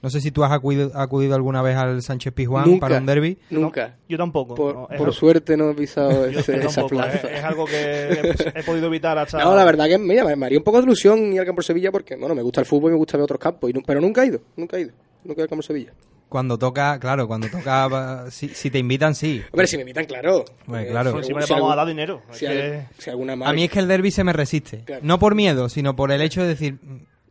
no, 0.02 0.06
no 0.06 0.10
sé 0.10 0.20
si 0.20 0.30
tú 0.32 0.42
has 0.44 0.52
acudido, 0.52 0.90
acudido 0.94 1.34
alguna 1.34 1.62
vez 1.62 1.76
al 1.76 2.02
Sánchez 2.02 2.32
Pizjuán 2.32 2.64
Nunca. 2.66 2.80
para 2.88 2.98
un 2.98 3.06
derby. 3.06 3.38
Nunca. 3.50 3.96
Yo 4.08 4.18
tampoco. 4.18 4.54
Por, 4.54 4.74
no, 4.74 4.82
es 4.90 4.98
por 4.98 5.08
algo- 5.08 5.12
suerte 5.12 5.56
no 5.56 5.70
he 5.70 5.74
pisado 5.74 6.26
ese- 6.26 6.54
yo 6.60 6.68
esa 6.68 6.80
tampoco, 6.82 6.88
plaza. 6.88 7.28
Es, 7.28 7.38
es 7.38 7.44
algo 7.44 7.64
que 7.66 7.74
he, 7.74 8.34
he 8.60 8.62
podido 8.64 8.88
evitar 8.88 9.16
hasta. 9.16 9.38
No, 9.42 9.54
la 9.54 9.64
verdad 9.64 9.86
que 9.86 9.98
mira, 9.98 10.24
me 10.24 10.34
me 10.36 10.46
haría 10.46 10.58
un 10.58 10.64
poco 10.64 10.78
de 10.78 10.84
ilusión 10.84 11.32
ir 11.32 11.40
al 11.40 11.46
campo 11.46 11.62
de 11.62 11.66
Sevilla 11.66 11.90
porque, 11.92 12.16
bueno, 12.16 12.34
me 12.34 12.42
gusta 12.42 12.60
el 12.60 12.66
fútbol 12.66 12.90
y 12.90 12.94
me 12.94 12.98
gusta 12.98 13.16
ver 13.16 13.24
otros 13.24 13.40
campos, 13.40 13.70
y 13.70 13.72
pero 13.80 14.00
nunca 14.00 14.22
he 14.24 14.26
ido, 14.26 14.40
nunca 14.56 14.76
he 14.76 14.80
ido, 14.82 14.92
nunca 15.24 15.32
he 15.32 15.34
ido 15.40 15.42
al 15.44 15.48
campo 15.48 15.62
de 15.62 15.66
Sevilla. 15.66 15.92
Cuando 16.28 16.58
toca, 16.58 16.98
claro, 16.98 17.28
cuando 17.28 17.46
toca, 17.50 17.86
va- 17.88 18.30
si, 18.30 18.48
si 18.48 18.70
te 18.70 18.78
invitan, 18.78 19.14
sí. 19.14 19.42
Hombre, 19.52 19.66
si 19.66 19.76
me 19.76 19.82
invitan, 19.82 20.06
claro. 20.06 20.46
Bueno, 20.66 20.86
Eh, 20.86 20.90
claro. 20.90 21.10
si 21.22 21.30
Pues 21.30 21.44
si 21.46 21.52
vamos 21.52 21.70
a 21.72 21.76
dar 21.76 21.86
dinero. 21.86 22.22
es 22.30 22.38
si, 22.38 22.46
que- 22.46 22.52
al- 22.74 22.88
si 22.98 23.10
alguna 23.10 23.34
A 23.34 23.52
mí 23.52 23.64
es 23.64 23.70
que 23.70 23.78
el 23.80 23.86
derby 23.86 24.10
se 24.10 24.24
me 24.24 24.32
resiste. 24.32 24.78
Claro. 24.84 25.02
No 25.04 25.18
por 25.18 25.34
miedo, 25.34 25.68
sino 25.68 25.94
por 25.94 26.10
el 26.10 26.22
hecho 26.22 26.40
de 26.40 26.48
decir, 26.48 26.78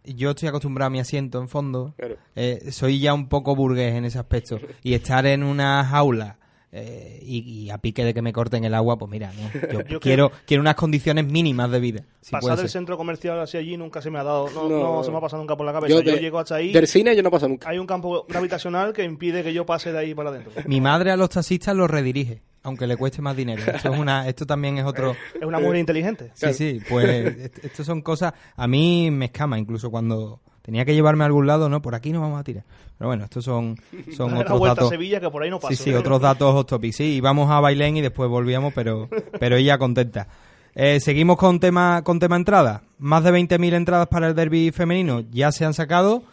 yo 0.05 0.31
estoy 0.31 0.49
acostumbrado 0.49 0.87
a 0.87 0.89
mi 0.89 0.99
asiento 0.99 1.39
en 1.39 1.47
fondo. 1.47 1.93
Claro. 1.97 2.15
Eh, 2.35 2.71
soy 2.71 2.99
ya 2.99 3.13
un 3.13 3.27
poco 3.27 3.55
burgués 3.55 3.95
en 3.95 4.05
ese 4.05 4.19
aspecto. 4.19 4.59
Y 4.83 4.93
estar 4.93 5.25
en 5.25 5.43
una 5.43 5.83
jaula 5.85 6.37
eh, 6.73 7.19
y, 7.21 7.39
y 7.39 7.69
a 7.69 7.77
pique 7.79 8.05
de 8.05 8.13
que 8.13 8.21
me 8.21 8.31
corten 8.31 8.63
el 8.63 8.73
agua, 8.73 8.97
pues 8.97 9.11
mira, 9.11 9.31
no. 9.33 9.71
Yo, 9.73 9.81
Yo 9.89 9.99
quiero, 9.99 10.31
quiero 10.45 10.61
unas 10.61 10.75
condiciones 10.75 11.25
mínimas 11.25 11.69
de 11.69 11.79
vida. 11.81 12.03
si 12.21 12.31
Pasar 12.31 12.57
del 12.57 12.69
centro 12.69 12.95
comercial 12.97 13.39
hacia 13.41 13.59
allí 13.59 13.75
nunca 13.75 14.01
se 14.01 14.09
me 14.09 14.19
ha 14.19 14.23
dado. 14.23 14.49
No, 14.51 14.69
No. 14.69 14.79
no 14.95 15.03
se 15.03 15.11
me 15.11 15.17
ha 15.17 15.21
pasado 15.21 15.41
nunca 15.41 15.55
por 15.57 15.65
la 15.65 15.73
cabeza. 15.73 15.93
Yo 15.95 16.01
Yo, 16.01 16.13
de- 16.15 16.21
llego 16.21 16.39
hasta 16.39 16.55
ahí. 16.55 16.71
Del 16.71 16.87
cine 16.87 17.15
yo 17.15 17.23
no 17.23 17.29
paso 17.29 17.47
nunca. 17.49 17.69
Hay 17.69 17.77
un 17.77 17.87
campo 17.87 18.25
gravitacional 18.27 18.93
que 18.93 19.03
impide 19.03 19.43
que 19.43 19.53
yo 19.53 19.65
pase 19.65 19.91
de 19.91 19.99
ahí 19.99 20.15
para 20.15 20.29
adentro. 20.29 20.53
Mi 20.65 20.79
madre 20.81 21.11
a 21.11 21.17
los 21.17 21.29
taxistas 21.29 21.75
los 21.75 21.89
redirige. 21.91 22.41
Aunque 22.63 22.87
le 22.87 22.95
cueste 22.97 23.21
más 23.21 23.35
dinero. 23.35 23.61
Esto, 23.65 23.91
es 23.93 23.99
una, 23.99 24.27
esto 24.27 24.45
también 24.45 24.77
es 24.77 24.85
otro... 24.85 25.15
Es 25.39 25.45
una 25.45 25.59
mujer 25.59 25.77
inteligente. 25.77 26.31
Sí, 26.33 26.53
sí, 26.53 26.79
pues 26.89 27.05
est- 27.37 27.65
esto 27.65 27.83
son 27.83 28.01
cosas... 28.01 28.33
A 28.55 28.67
mí 28.67 29.09
me 29.11 29.25
escama 29.25 29.57
incluso 29.57 29.89
cuando 29.89 30.39
tenía 30.61 30.85
que 30.85 30.93
llevarme 30.93 31.23
a 31.23 31.27
algún 31.27 31.47
lado, 31.47 31.69
¿no? 31.69 31.81
Por 31.81 31.95
aquí 31.95 32.11
no 32.11 32.21
vamos 32.21 32.39
a 32.39 32.43
tirar. 32.43 32.63
Pero 32.97 33.07
bueno, 33.07 33.23
estos 33.23 33.43
son, 33.43 33.77
son 34.15 34.35
otros 34.37 34.59
vuelta 34.59 34.73
a 34.73 34.75
datos... 34.75 34.89
Sevilla 34.89 35.19
que 35.19 35.29
por 35.31 35.41
ahí 35.41 35.49
no 35.49 35.59
pasa. 35.59 35.73
Sí, 35.75 35.83
sí, 35.85 35.93
otros 35.93 36.21
datos 36.21 36.53
hot 36.53 36.67
topic. 36.69 36.93
Sí, 36.93 37.15
íbamos 37.15 37.49
a 37.49 37.59
Bailén 37.59 37.97
y 37.97 38.01
después 38.01 38.29
volvíamos, 38.29 38.73
pero, 38.75 39.09
pero 39.39 39.55
ella 39.55 39.77
contenta. 39.79 40.27
Eh, 40.75 40.99
seguimos 40.99 41.37
con 41.37 41.59
tema, 41.59 42.03
con 42.03 42.19
tema 42.19 42.35
entradas. 42.35 42.81
Más 42.99 43.23
de 43.23 43.31
20.000 43.31 43.73
entradas 43.73 44.07
para 44.07 44.27
el 44.27 44.35
derby 44.35 44.71
femenino 44.71 45.21
ya 45.31 45.51
se 45.51 45.65
han 45.65 45.73
sacado. 45.73 46.23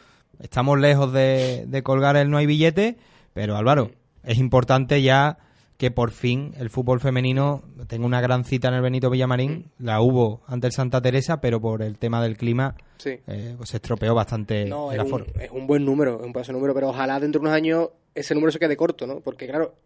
Estamos 0.40 0.78
lejos 0.78 1.10
de, 1.12 1.64
de 1.66 1.82
colgar 1.82 2.16
el 2.16 2.30
no 2.30 2.36
hay 2.36 2.44
billete, 2.46 2.98
pero 3.32 3.56
Álvaro, 3.56 3.90
es 4.22 4.38
importante 4.38 5.00
ya 5.02 5.38
que 5.78 5.90
por 5.90 6.10
fin 6.10 6.52
el 6.58 6.68
fútbol 6.70 7.00
femenino 7.00 7.62
tenga 7.86 8.04
una 8.04 8.20
gran 8.20 8.44
cita 8.44 8.68
en 8.68 8.74
el 8.74 8.82
Benito 8.82 9.08
Villamarín. 9.10 9.70
La 9.78 10.00
hubo 10.02 10.42
ante 10.46 10.66
el 10.66 10.72
Santa 10.72 11.00
Teresa, 11.00 11.40
pero 11.40 11.60
por 11.60 11.82
el 11.82 11.96
tema 11.98 12.22
del 12.22 12.36
clima 12.36 12.74
Sí. 12.98 13.10
eh, 13.28 13.54
pues 13.56 13.70
se 13.70 13.76
estropeó 13.76 14.12
bastante 14.14 14.64
No, 14.66 14.90
el 14.92 14.98
es 14.98 15.04
un, 15.04 15.06
aforo. 15.08 15.26
es 15.40 15.50
un 15.52 15.66
buen 15.68 15.84
número, 15.84 16.18
es 16.20 16.26
un 16.26 16.32
paso 16.32 16.52
número, 16.52 16.74
pero 16.74 16.88
ojalá 16.88 17.18
dentro 17.20 17.40
de 17.40 17.46
unos 17.46 17.56
años 17.56 17.88
ese 18.14 18.34
número 18.34 18.50
se 18.50 18.58
quede 18.58 18.76
corto, 18.76 19.06
¿no? 19.06 19.20
Porque, 19.20 19.46
claro, 19.46 19.76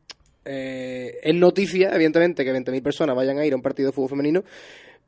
eh, 0.46 1.18
es 1.22 1.34
noticia, 1.34 1.94
evidentemente, 1.94 2.42
que 2.44 2.52
20.000 2.52 2.82
personas 2.82 3.14
vayan 3.14 3.38
a 3.38 3.44
ir 3.44 3.52
a 3.52 3.56
un 3.56 3.62
partido 3.62 3.88
de 3.90 3.92
fútbol 3.92 4.08
femenino, 4.10 4.42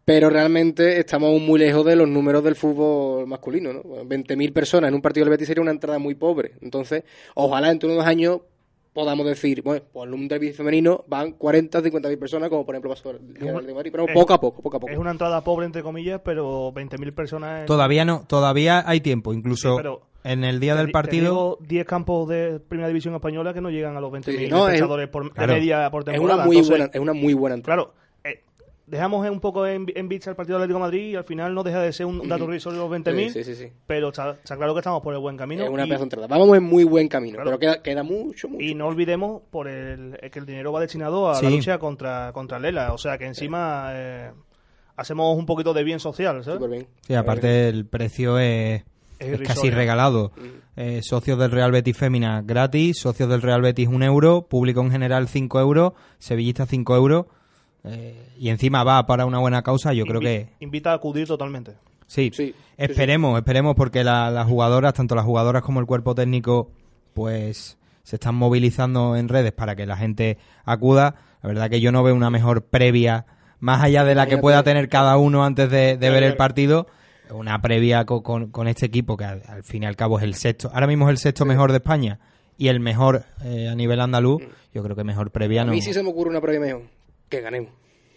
pero 0.05 0.29
realmente 0.29 0.99
estamos 1.01 1.31
aún 1.31 1.47
muy 1.47 1.59
lejos 1.59 1.85
de 1.87 1.97
los 1.97 2.07
números 2.07 2.45
del 2.45 2.57
fútbol 2.57 3.27
masculino, 3.27 3.73
¿no? 3.73 3.83
20.000 3.83 4.53
personas 4.53 4.89
en 4.89 4.95
un 4.95 5.01
partido 5.01 5.25
del 5.25 5.31
Betis 5.31 5.47
sería 5.49 5.63
una 5.63 5.71
entrada 5.71 5.99
muy 5.99 6.15
pobre. 6.15 6.53
Entonces, 6.61 7.05
ojalá 7.35 7.69
dentro 7.69 7.89
de 7.89 7.95
unos 7.97 8.07
años 8.07 8.41
podamos 8.95 9.27
decir, 9.27 9.61
bueno, 9.63 9.85
pues 9.93 10.07
en 10.09 10.15
un 10.15 10.29
derby 10.29 10.53
femenino 10.53 11.05
van 11.09 11.33
40 11.33 11.81
o 11.81 11.83
50.000 11.83 12.19
personas, 12.19 12.49
como 12.49 12.65
por 12.65 12.75
ejemplo 12.77 12.91
pasó 12.91 13.11
el 13.11 13.35
día 13.35 13.53
de 13.53 13.75
Madrid, 13.75 13.91
pero 13.93 14.07
es- 14.07 14.15
poco 14.15 14.33
a 14.33 14.41
poco, 14.41 14.63
poco 14.63 14.77
a 14.77 14.81
poco. 14.81 14.93
Es 14.93 14.99
una 14.99 15.11
entrada 15.11 15.43
pobre, 15.45 15.67
entre 15.67 15.83
comillas, 15.83 16.21
pero 16.25 16.73
20.000 16.73 17.13
personas... 17.13 17.61
en- 17.63 17.67
Todavía 17.67 18.05
no, 18.05 18.25
todavía 18.27 18.83
hay 18.89 19.01
tiempo, 19.01 19.35
incluso 19.35 19.73
Sí, 19.73 19.77
pero 19.79 20.01
en 20.23 20.45
el 20.45 20.61
día 20.61 20.75
te 20.75 20.83
del 20.83 20.93
partido. 20.93 21.25
digo 21.25 21.59
10 21.69 21.85
campos 21.87 22.29
de 22.29 22.61
Primera 22.61 22.87
División 22.89 23.15
Española 23.17 23.53
que 23.53 23.61
no 23.61 23.69
llegan 23.71 23.97
a 23.97 24.01
los 24.01 24.13
20.000 24.13 24.39
Sí, 24.39 24.49
no, 24.49 24.69
es- 24.69 24.75
espectadores 24.75 25.09
por, 25.09 25.25
de 25.25 25.31
claro. 25.33 25.53
media 25.55 25.91
por 25.91 26.01
Es 26.03 26.05
temporada. 26.07 26.37
una 26.37 26.47
muy 26.47 26.57
Entonces, 26.57 26.71
buena, 26.79 26.91
es 26.95 27.01
una 27.01 27.13
muy 27.13 27.35
buena 27.35 27.57
entrada. 27.57 27.83
Claro, 27.83 27.95
dejamos 28.87 29.29
un 29.31 29.41
poco 29.41 29.67
en, 29.67 29.87
en 29.95 30.09
vista 30.09 30.29
el 30.31 30.37
partido 30.37 30.57
del 30.59 30.65
Atlético 30.65 30.79
de 30.79 30.85
Madrid 30.85 31.11
y 31.13 31.17
al 31.17 31.25
final 31.25 31.55
no 31.55 31.63
deja 31.63 31.81
de 31.81 31.93
ser 31.93 32.07
un 32.07 32.29
dato 32.29 32.47
risorio 32.47 32.81
los 32.87 32.91
20.000, 32.91 33.29
Sí, 33.31 33.43
sí, 33.43 33.45
sí, 33.45 33.55
sí. 33.55 33.73
pero 33.87 34.09
está, 34.09 34.33
está 34.33 34.57
claro 34.57 34.75
que 34.75 34.81
estamos 34.81 35.03
por 35.03 35.15
el 35.15 35.21
buen 35.21 35.37
camino. 35.37 35.65
es 35.65 35.71
una 35.71 35.87
y, 35.87 35.91
de. 35.91 36.27
Vamos 36.29 36.57
en 36.57 36.63
muy 36.65 36.85
buen 36.85 37.09
camino, 37.09 37.37
Claro. 37.37 37.51
pero 37.51 37.59
queda, 37.59 37.83
queda 37.83 38.03
mucho, 38.03 38.49
mucho. 38.49 38.63
y 38.65 38.75
no 38.75 38.87
olvidemos 38.87 39.43
por 39.51 39.69
el, 39.69 40.19
eh, 40.21 40.31
que 40.31 40.39
el 40.39 40.47
dinero 40.47 40.73
va 40.73 40.81
destinado 40.81 41.31
a 41.31 41.37
Sí. 41.37 41.45
la 41.47 41.51
lucha 41.51 41.79
contra, 41.79 42.31
contra 42.33 42.59
Lela. 42.59 42.93
O 42.93 42.99
sea 42.99 43.17
que 43.17 43.25
encima 43.27 43.89
eh, 43.93 44.31
hacemos 44.97 45.37
un 45.37 45.47
poquito 45.47 45.73
de 45.73 45.83
bien 45.85 45.99
social, 46.01 46.45
¿sabes? 46.45 46.59
Súper 46.61 46.71
bien. 46.71 46.87
Sí, 47.07 47.15
aparte 47.15 47.69
el 47.69 47.87
precio 47.87 48.39
es, 48.39 48.83
Es 49.19 49.41
es 49.41 49.49
casi 49.49 49.71
regalado. 49.71 50.33
Eh, 50.77 51.01
socios 51.03 51.39
del 51.39 51.51
Real 51.53 51.71
Betis 51.73 51.97
Fémina 51.97 52.43
gratis, 52.45 52.99
socios 52.99 53.29
del 53.29 53.41
Real 53.43 53.63
Betis 53.63 53.89
un 53.89 54.03
euro, 54.03 54.43
público 54.49 54.81
en 54.83 54.91
general 54.91 55.29
5 55.29 55.59
euros, 55.61 55.93
sevillista 56.19 56.67
5 56.67 56.97
euros. 56.97 57.27
Eh, 57.85 58.29
y 58.39 58.49
encima 58.49 58.83
va 58.85 59.07
para 59.07 59.27
una 59.27 59.39
buena 59.39 59.63
causa, 59.63 59.93
yo 59.93 60.05
creo 60.07 60.21
que 60.21 60.49
Invita 60.61 60.93
a 60.93 60.95
acudir 60.95 61.27
totalmente. 61.27 61.73
sí. 62.07 62.31
Sí, 62.35 62.55
Esperemos, 62.77 63.39
esperemos 63.39 63.77
porque 63.77 64.03
la- 64.03 64.31
las 64.31 64.47
jugadoras, 64.49 64.95
tanto 64.95 65.15
las 65.15 65.25
jugadoras 65.25 65.63
como 65.63 65.81
el 65.81 65.87
cuerpo 65.87 66.15
técnico, 66.15 66.71
pues 67.13 67.79
se 68.03 68.17
están 68.17 68.35
movilizando 68.35 69.17
en 69.17 69.29
redes 69.29 69.53
para 69.53 69.77
que 69.77 69.87
la 69.87 69.97
gente 69.97 70.39
acuda. 70.65 71.15
La 71.43 71.49
verdad 71.49 71.71
que 71.71 71.81
yo 71.81 71.93
no 71.93 72.03
veo 72.03 72.15
una 72.15 72.31
mejor 72.31 72.65
previa, 72.65 73.27
más 73.61 73.83
allá 73.83 74.05
de 74.05 74.15
la 74.15 74.27
que 74.27 74.39
pueda 74.39 74.63
tener 74.63 74.89
cada 74.89 75.17
uno 75.17 75.45
antes 75.45 75.71
de, 75.71 75.97
ver 75.97 76.23
el 76.23 76.37
partido, 76.37 76.87
una 77.31 77.61
previa 77.63 78.05
co- 78.05 78.23
con, 78.23 78.51
con 78.51 78.67
este 78.69 78.87
equipo 78.87 79.17
que 79.17 79.25
al, 79.25 79.43
al 79.49 79.63
fin 79.63 79.83
y 79.85 79.87
al 79.87 79.97
cabo 79.97 80.19
es 80.19 80.25
el 80.25 80.35
sexto. 80.35 80.71
Ahora 80.75 80.87
mismo 80.87 81.07
es 81.07 81.13
el 81.13 81.19
sexto 81.19 81.45
mejor 81.45 81.71
de 81.71 81.79
España 81.79 82.19
y 82.59 82.69
el 82.69 82.81
mejor 82.81 83.25
eh, 83.45 83.69
a 83.69 83.75
nivel 83.75 84.01
andaluz. 84.01 84.43
Yo 84.75 84.83
creo 84.83 84.97
que 84.97 85.05
mejor 85.05 85.31
previa 85.31 85.63
A 85.63 85.65
no. 85.65 85.73
mí 85.73 85.81
sí 85.81 85.93
se 85.95 86.03
me 86.03 86.09
ocurre 86.11 86.31
una 86.31 86.41
previa 86.41 86.61
mejor. 86.61 86.83
Que 87.37 87.41
ganemos. 87.43 87.71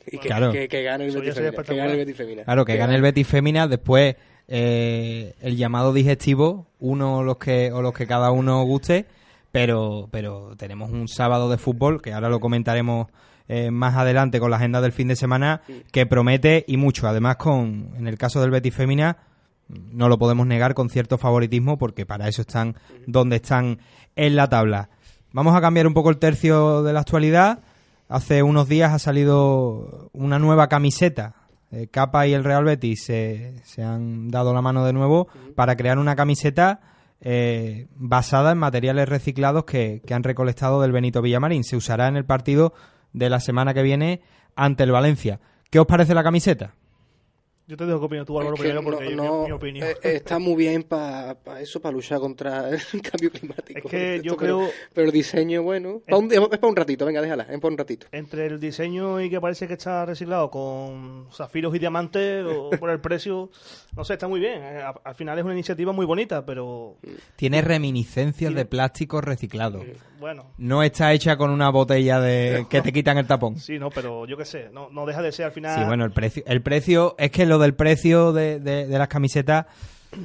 Y 0.06 0.18
que, 0.20 0.28
Claro. 0.28 0.52
que, 0.52 0.68
que 0.68 0.84
gane 0.84 1.06
el 1.06 1.12
Betis 1.16 1.34
Femina. 1.34 1.34
Que 1.34 1.42
gane 1.42 1.48
el 1.48 1.54
espectacular. 1.54 1.98
Betis 1.98 2.16
Femina. 2.18 2.44
Claro, 2.44 2.66
que 2.66 2.78
gane 2.78 2.96
el 2.96 3.02
Betis 3.02 3.28
Fémina, 3.28 3.68
después 3.68 4.16
eh, 4.48 5.34
el 5.42 5.58
llamado 5.58 5.92
digestivo, 5.94 6.68
uno 6.80 7.18
o 7.18 7.24
los 7.24 7.38
que, 7.38 7.72
o 7.74 7.82
los 7.82 7.94
que 7.94 8.08
cada 8.08 8.32
uno 8.32 8.64
guste, 8.64 9.06
pero, 9.52 10.08
pero 10.12 10.56
tenemos 10.58 10.92
un 10.92 11.08
sábado 11.08 11.50
de 11.50 11.58
fútbol, 11.58 12.02
que 12.02 12.14
ahora 12.14 12.30
lo 12.30 12.40
comentaremos 12.40 13.08
eh, 13.50 13.72
más 13.72 13.96
adelante 13.96 14.40
con 14.40 14.52
la 14.52 14.58
agenda 14.58 14.80
del 14.82 14.92
fin 14.94 15.08
de 15.08 15.16
semana, 15.16 15.62
que 15.92 16.06
promete 16.06 16.64
y 16.68 16.78
mucho. 16.78 17.08
Además, 17.08 17.36
con 17.38 17.92
en 17.98 18.08
el 18.08 18.18
caso 18.18 18.40
del 18.40 18.52
Betis 18.52 18.76
Fémina, 18.76 19.18
no 19.68 20.08
lo 20.08 20.18
podemos 20.18 20.48
negar 20.48 20.74
con 20.74 20.90
cierto 20.90 21.18
favoritismo, 21.18 21.78
porque 21.78 22.06
para 22.06 22.28
eso 22.30 22.42
están 22.42 22.76
donde 23.06 23.38
están 23.38 23.80
en 24.16 24.36
la 24.38 24.48
tabla. 24.48 24.90
Vamos 25.34 25.56
a 25.56 25.60
cambiar 25.62 25.88
un 25.88 25.94
poco 25.94 26.10
el 26.10 26.18
tercio 26.18 26.84
de 26.84 26.94
la 26.94 27.02
actualidad. 27.02 27.60
Hace 28.10 28.42
unos 28.42 28.70
días 28.70 28.94
ha 28.94 29.00
salido 29.00 30.10
una 30.14 30.40
nueva 30.40 30.68
camiseta. 30.68 31.36
Eh, 31.72 31.88
Capa 31.92 32.26
y 32.26 32.34
el 32.34 32.46
Real 32.46 32.64
Betis 32.64 33.04
se, 33.04 33.56
se 33.66 33.84
han 33.84 34.30
dado 34.30 34.54
la 34.54 34.62
mano 34.62 34.86
de 34.86 34.94
nuevo 34.94 35.28
para 35.56 35.76
crear 35.76 36.00
una 36.00 36.16
camiseta 36.16 36.80
eh, 37.20 37.88
basada 37.96 38.54
en 38.54 38.60
materiales 38.60 39.10
reciclados 39.10 39.66
que, 39.66 40.02
que 40.06 40.14
han 40.14 40.24
recolectado 40.24 40.82
del 40.82 40.94
Benito 40.94 41.22
Villamarín. 41.22 41.66
Se 41.66 41.76
usará 41.76 42.08
en 42.08 42.16
el 42.16 42.24
partido 42.24 42.74
de 43.12 43.30
la 43.30 43.42
semana 43.42 43.74
que 43.74 43.84
viene 43.84 44.22
ante 44.56 44.84
el 44.84 44.92
Valencia. 44.92 45.42
¿Qué 45.70 45.80
os 45.80 45.86
parece 45.86 46.14
la 46.14 46.24
camiseta? 46.24 46.76
Yo 47.70 47.76
te 47.76 47.86
dejo 47.86 48.00
que 48.00 48.06
opines 48.06 48.26
tú, 48.26 48.40
Álvaro, 48.40 48.56
Es 48.56 48.62
que 48.62 48.70
primero, 48.70 48.84
porque 48.98 49.14
no- 49.14 49.24
mi- 49.24 49.28
no, 49.28 49.44
mi, 49.46 49.52
opinión. 49.52 49.88
eh, 49.90 49.98
está 50.02 50.40
muy 50.40 50.56
bien 50.56 50.84
para 50.84 51.36
eso, 51.60 51.82
para 51.82 51.92
luchar 51.92 52.20
contra 52.22 52.70
el 52.94 53.02
cambio 53.02 53.30
climático. 53.30 53.80
Es 53.80 53.92
que 53.92 54.16
Esto, 54.16 54.24
yo 54.26 54.38
pero- 54.38 54.58
creo- 54.60 54.70
Pero 54.94 55.08
el 55.08 55.12
diseño, 55.12 55.64
bueno. 55.64 56.02
pa' 56.08 56.16
un- 56.16 56.32
es 56.32 56.40
para 56.40 56.68
un 56.68 56.76
ratito, 56.78 57.06
venga, 57.06 57.22
déjala. 57.22 57.44
Es 57.44 57.60
para 57.60 57.72
un 57.74 57.78
ratito. 57.78 58.08
Entre 58.14 58.46
el 58.46 58.62
diseño 58.62 59.20
y 59.20 59.30
que 59.30 59.42
parece 59.42 59.68
que 59.68 59.74
está 59.74 60.06
reciclado 60.06 60.50
con 60.50 61.28
zafiros 61.34 61.76
y 61.76 61.80
diamantes 61.80 62.46
o 62.46 62.70
por 62.80 62.90
el 62.90 63.02
precio, 63.02 63.50
no 63.98 64.06
sé, 64.06 64.14
está 64.14 64.30
muy 64.30 64.40
bien. 64.40 64.64
Eh, 64.64 64.82
a- 64.82 64.96
Al 65.04 65.16
final 65.16 65.38
es 65.38 65.44
una 65.44 65.54
iniciativa 65.54 65.92
muy 65.92 66.06
bonita, 66.06 66.46
pero 66.46 66.96
Tiene 67.36 67.62
reminiscencias 67.62 68.56
de 68.56 68.64
plástico 68.64 69.20
reciclado. 69.20 69.84
Bueno, 70.20 70.46
No 70.58 70.84
está 70.84 71.14
hecha 71.14 71.38
con 71.38 71.50
una 71.52 71.70
botella 71.70 72.20
de 72.20 72.66
que 72.70 72.82
te 72.82 72.92
quitan 72.94 73.18
el 73.18 73.28
tapón. 73.28 73.58
sí, 73.60 73.78
no, 73.80 73.90
pero 73.90 74.26
yo 74.26 74.38
qué 74.38 74.46
sé, 74.46 74.70
no, 74.74 74.90
no 74.90 75.06
deja 75.06 75.22
de 75.22 75.32
ser 75.32 75.46
al 75.46 75.52
final. 75.52 75.78
Sí, 75.80 75.86
bueno, 75.86 76.06
el 76.06 76.12
precio, 76.12 76.44
el 76.48 76.62
precio 76.62 77.16
es 77.18 77.32
que 77.32 77.46
lo 77.46 77.60
del 77.60 77.74
precio 77.74 78.34
de, 78.34 78.60
de- 78.60 78.88
de 78.88 78.98
las 79.00 79.08
camisetas 79.08 79.66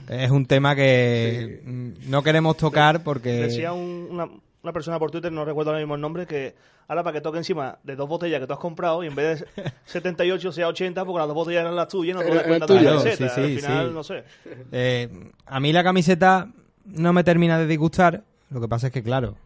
es 0.08 0.30
un 0.30 0.46
tema 0.46 0.74
que 0.76 1.60
no 2.06 2.22
queremos 2.22 2.56
tocar 2.56 3.02
porque 3.02 3.32
Decía 3.32 3.72
un- 3.72 4.08
una, 4.10 4.28
una 4.62 4.72
persona 4.72 4.98
por 4.98 5.10
Twitter, 5.10 5.32
no 5.32 5.44
recuerdo 5.44 5.70
ahora 5.70 5.80
mismo 5.80 5.94
el 5.96 6.00
nombre, 6.00 6.26
que 6.26 6.54
ahora 6.88 7.02
para 7.02 7.14
que 7.14 7.20
toque 7.20 7.38
encima 7.38 7.78
de 7.82 7.96
dos 7.96 8.08
botellas 8.08 8.40
que 8.40 8.46
tú 8.46 8.52
has 8.52 8.58
comprado 8.58 9.02
y 9.02 9.08
en 9.08 9.14
vez 9.14 9.44
de 9.56 9.72
78 9.86 10.52
sea 10.52 10.68
80 10.68 11.04
porque 11.04 11.18
las 11.18 11.26
dos 11.28 11.34
botellas 11.34 11.62
eran 11.62 11.76
las 11.76 11.88
tuyas, 11.88 12.16
no 12.16 12.22
te 12.22 12.34
das 12.34 12.44
cuenta 12.44 12.66
de 12.66 12.80
la 12.80 12.90
camiseta. 12.96 13.28
Sí, 13.28 13.34
sí, 13.34 13.40
al 13.40 13.56
final, 13.60 13.88
sí. 13.88 13.94
no 13.94 14.02
sé. 14.04 14.24
eh, 14.72 15.08
a 15.46 15.60
mí 15.60 15.72
la 15.72 15.82
camiseta 15.82 16.48
no 16.84 17.12
me 17.12 17.24
termina 17.24 17.58
de 17.58 17.66
disgustar. 17.66 18.22
Lo 18.50 18.60
que 18.60 18.68
pasa 18.68 18.88
es 18.88 18.92
que, 18.92 19.02
claro, 19.02 19.36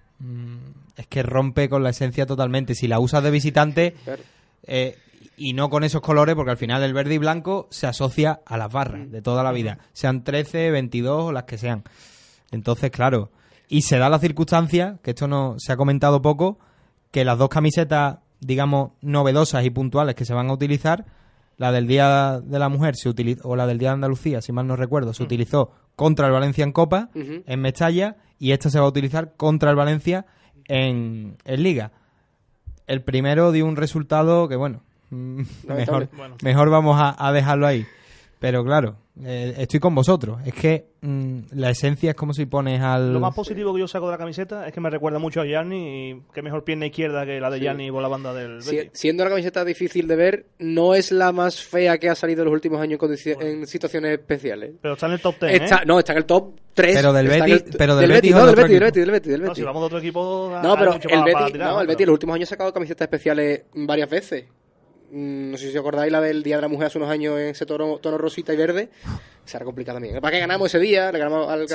es 0.96 1.06
que 1.06 1.22
rompe 1.22 1.68
con 1.68 1.82
la 1.82 1.90
esencia 1.90 2.26
totalmente. 2.26 2.74
Si 2.74 2.86
la 2.88 2.98
usas 2.98 3.22
de 3.22 3.30
visitante 3.30 3.94
Claro. 4.04 4.22
eh, 4.64 4.96
y 5.36 5.52
no 5.52 5.68
con 5.68 5.84
esos 5.84 6.00
colores, 6.00 6.34
porque 6.34 6.52
al 6.52 6.56
final 6.56 6.82
el 6.82 6.94
verde 6.94 7.14
y 7.14 7.18
blanco 7.18 7.68
se 7.70 7.86
asocia 7.86 8.40
a 8.46 8.56
las 8.56 8.72
barras 8.72 9.10
de 9.10 9.20
toda 9.20 9.42
la 9.42 9.52
vida, 9.52 9.78
sean 9.92 10.24
13, 10.24 10.70
22 10.70 11.24
o 11.24 11.32
las 11.32 11.44
que 11.44 11.58
sean. 11.58 11.84
Entonces, 12.50 12.90
claro, 12.90 13.30
y 13.68 13.82
se 13.82 13.98
da 13.98 14.08
la 14.08 14.18
circunstancia, 14.18 14.98
que 15.02 15.10
esto 15.10 15.28
no 15.28 15.56
se 15.58 15.72
ha 15.72 15.76
comentado 15.76 16.22
poco, 16.22 16.58
que 17.10 17.24
las 17.24 17.36
dos 17.36 17.50
camisetas, 17.50 18.18
digamos, 18.40 18.92
novedosas 19.02 19.64
y 19.64 19.70
puntuales 19.70 20.14
que 20.14 20.24
se 20.24 20.32
van 20.32 20.48
a 20.48 20.52
utilizar, 20.54 21.04
la 21.56 21.72
del 21.72 21.86
Día 21.86 22.40
de 22.42 22.58
la 22.58 22.68
Mujer 22.68 22.96
se 22.96 23.08
utilizó, 23.08 23.48
o 23.48 23.56
la 23.56 23.66
del 23.66 23.78
Día 23.78 23.90
de 23.90 23.94
Andalucía, 23.94 24.42
si 24.42 24.52
mal 24.52 24.66
no 24.66 24.76
recuerdo, 24.76 25.14
se 25.14 25.22
utilizó 25.22 25.72
contra 25.94 26.26
el 26.26 26.32
Valencia 26.32 26.64
en 26.64 26.72
Copa, 26.72 27.10
en 27.14 27.60
Mestalla, 27.60 28.16
y 28.38 28.52
esta 28.52 28.68
se 28.70 28.78
va 28.78 28.84
a 28.84 28.88
utilizar 28.88 29.34
contra 29.36 29.70
el 29.70 29.76
Valencia 29.76 30.26
en, 30.68 31.36
en 31.44 31.62
Liga. 31.62 31.92
El 32.86 33.02
primero 33.02 33.52
dio 33.52 33.66
un 33.66 33.76
resultado 33.76 34.48
que, 34.48 34.56
bueno, 34.56 34.82
mejor. 35.10 36.08
Bueno. 36.16 36.36
mejor 36.42 36.70
vamos 36.70 37.00
a, 37.00 37.14
a 37.18 37.32
dejarlo 37.32 37.66
ahí. 37.66 37.86
Pero 38.38 38.64
claro, 38.64 38.96
eh, 39.24 39.54
estoy 39.58 39.80
con 39.80 39.94
vosotros. 39.94 40.38
Es 40.44 40.52
que 40.54 40.86
mm, 41.00 41.38
la 41.52 41.70
esencia 41.70 42.10
es 42.10 42.16
como 42.16 42.32
si 42.34 42.46
pones 42.46 42.80
al... 42.82 43.12
Lo 43.12 43.20
más 43.20 43.34
positivo 43.34 43.72
que 43.74 43.80
yo 43.80 43.88
saco 43.88 44.06
de 44.06 44.12
la 44.12 44.18
camiseta 44.18 44.66
es 44.66 44.72
que 44.74 44.80
me 44.80 44.90
recuerda 44.90 45.18
mucho 45.18 45.40
a 45.40 45.44
Gianni 45.46 46.10
y 46.10 46.22
que 46.34 46.42
mejor 46.42 46.64
pierna 46.64 46.86
izquierda 46.86 47.24
que 47.24 47.40
la 47.40 47.48
de 47.50 47.60
Gianni 47.60 47.90
por 47.90 48.02
la 48.02 48.08
banda 48.08 48.34
del 48.34 48.62
Si- 48.62 48.90
siendo 48.92 49.24
la 49.24 49.30
camiseta 49.30 49.64
difícil 49.64 50.06
de 50.06 50.16
ver, 50.16 50.46
no 50.58 50.94
es 50.94 51.12
la 51.12 51.32
más 51.32 51.60
fea 51.62 51.98
que 51.98 52.08
ha 52.10 52.14
salido 52.14 52.42
en 52.42 52.46
los 52.46 52.54
últimos 52.54 52.80
años 52.80 52.98
en, 53.00 53.08
condici- 53.08 53.40
en 53.42 53.66
situaciones 53.66 54.12
especiales. 54.18 54.72
Pero 54.82 54.94
está 54.94 55.06
en 55.06 55.12
el 55.12 55.20
top 55.20 55.34
10, 55.40 55.52
Está, 55.62 55.76
¿eh? 55.76 55.82
no, 55.86 55.98
está 55.98 56.12
en 56.12 56.18
el 56.18 56.24
top 56.26 56.54
3. 56.74 56.96
Pero 56.96 57.12
del 57.12 57.28
Betis- 57.28 57.76
pero 57.78 57.96
del 57.96 58.08
del 58.08 58.16
Betis 58.18 58.30
no, 58.32 58.40
de 58.40 58.46
del 58.46 58.54
Betis, 58.56 58.70
del. 58.70 58.80
Betis, 58.80 59.00
del 59.02 59.10
Betis, 59.10 59.30
del 59.32 59.40
No, 59.40 59.44
Betis. 59.48 59.56
si 59.58 59.64
vamos 59.64 59.82
de 59.82 59.86
otro 59.86 59.98
equipo... 59.98 60.60
No, 60.62 60.76
pero 60.76 60.92
el 60.92 60.98
Betis, 61.24 61.58
no, 61.58 61.80
el 61.80 61.86
Betis 61.86 62.00
en 62.02 62.06
los 62.08 62.14
últimos 62.14 62.34
años 62.34 62.48
ha 62.48 62.50
sacado 62.50 62.72
camisetas 62.72 63.06
especiales 63.06 63.64
varias 63.74 64.10
veces. 64.10 64.44
Mm, 65.16 65.50
No 65.52 65.56
sé 65.56 65.70
si 65.70 65.76
os 65.76 65.80
acordáis 65.80 66.12
la 66.12 66.20
del 66.20 66.42
Día 66.42 66.56
de 66.56 66.62
la 66.62 66.68
Mujer 66.68 66.88
hace 66.88 66.98
unos 66.98 67.08
años 67.10 67.38
en 67.40 67.46
ese 67.48 67.64
tono, 67.64 67.96
tono 67.98 68.18
rosita 68.18 68.52
y 68.52 68.56
verde. 68.56 68.90
Será 69.46 69.64
complicada 69.64 69.96
también. 69.98 70.20
Para 70.20 70.32
que 70.32 70.40
ganamos 70.40 70.66
ese 70.66 70.78
día, 70.78 71.10
le 71.10 71.18
ganamos 71.18 71.48
al 71.48 71.66
Sí. 71.68 71.74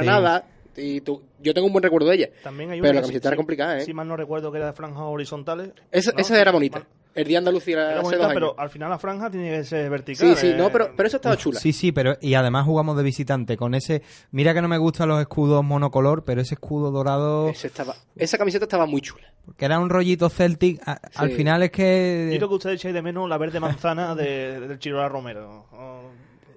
Y 0.78 1.02
tú- 1.02 1.22
yo 1.40 1.54
tengo 1.54 1.68
un 1.68 1.74
buen 1.74 1.84
recuerdo 1.84 2.10
de 2.10 2.16
ella. 2.16 2.30
También 2.44 2.72
hay 2.72 2.80
Pero 2.80 2.92
una 2.92 2.96
la 2.96 3.02
que 3.02 3.08
camiseta 3.08 3.28
era 3.30 3.36
complicada, 3.38 3.78
¿eh? 3.78 3.82
Si 3.82 3.94
mal 3.94 4.08
no 4.08 4.16
recuerdo 4.16 4.52
que 4.52 4.58
era 4.58 4.68
de 4.68 4.74
franjas 4.74 5.04
horizontales. 5.04 5.72
Esa, 5.92 6.12
¿no? 6.12 6.20
esa 6.20 6.40
era 6.42 6.52
bonita. 6.52 6.80
Mal- 6.80 6.88
El 7.14 7.26
día 7.26 7.36
de 7.36 7.38
Andalucía 7.40 7.74
Era 7.76 7.92
hace 7.96 8.02
bonita, 8.04 8.24
dos 8.24 8.34
pero 8.34 8.56
al 8.58 8.70
final 8.70 8.90
la 8.90 8.98
franja 8.98 9.30
tiene 9.30 9.50
que 9.52 9.64
ser 9.66 9.90
vertical. 9.90 10.30
Sí, 10.38 10.48
sí, 10.48 10.54
no, 10.58 10.68
eh, 10.68 10.70
pero, 10.72 10.94
pero 10.96 11.08
eso 11.08 11.18
estaba 11.18 11.36
chula. 11.36 11.60
Sí, 11.60 11.74
sí, 11.74 11.92
pero 11.92 12.16
y 12.22 12.36
además 12.36 12.66
jugamos 12.66 12.96
de 12.96 13.04
visitante 13.04 13.58
con 13.58 13.74
ese... 13.76 14.02
Mira 14.32 14.54
que 14.54 14.62
no 14.62 14.70
me 14.70 14.78
gustan 14.78 15.10
los 15.10 15.20
escudos 15.20 15.62
monocolor, 15.62 16.24
pero 16.24 16.40
ese 16.40 16.54
escudo 16.54 16.90
dorado, 16.90 17.50
Ese 17.50 17.68
estaba- 17.68 17.96
esa 18.16 18.38
camiseta 18.38 18.64
estaba 18.64 18.86
muy 18.86 19.02
chula. 19.02 19.26
que 19.58 19.66
era 19.66 19.78
un 19.80 19.90
rollito 19.90 20.30
Celtic, 20.30 20.80
a- 20.88 21.02
al 21.16 21.32
final 21.32 21.64
es 21.64 21.72
que... 21.72 22.30
Yo 22.32 22.38
creo 22.38 22.48
que 22.48 22.56
ustedes 22.56 22.76
echáis 22.80 22.94
de 22.94 23.02
menos 23.02 23.28
la 23.28 23.38
verde 23.38 23.60
manzana 23.60 24.16
de, 24.16 24.62
del 24.62 24.80
Chirola 24.80 25.10
Romero. 25.10 25.66
Oh, 25.74 26.04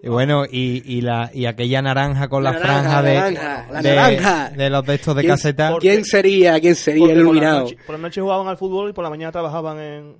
Y 0.05 0.09
bueno, 0.11 0.45
y, 0.45 0.83
y, 0.85 1.01
la, 1.01 1.31
y 1.33 1.47
aquella 1.47 1.81
naranja 1.81 2.29
con 2.29 2.45
la, 2.45 2.53
La 2.53 2.59
naranja, 2.59 2.83
franja 2.83 3.03
de, 3.03 3.15
naranja, 3.15 3.67
la 3.73 3.81
de, 3.83 3.95
naranja. 3.97 4.51
de 4.51 4.71
los 4.71 4.85
de 4.85 4.95
estos 4.97 5.17
de 5.17 5.23
¿Quién- 5.23 5.33
caseta. 5.33 5.71
por- 5.71 5.81
¿Quién 5.81 6.05
sería? 6.05 6.61
¿Quién 6.61 6.75
sería 6.75 7.05
el 7.05 7.09
por 7.09 7.17
la, 7.17 7.23
iluminado? 7.23 7.61
noche, 7.61 7.79
por 7.87 7.95
la 7.95 8.01
noche 8.03 8.21
jugaban 8.21 8.49
al 8.49 8.59
fútbol 8.59 8.91
y 8.91 8.93
por 8.93 9.03
la 9.03 9.09
mañana 9.11 9.33
trabajaban 9.33 9.79
en, 9.79 10.15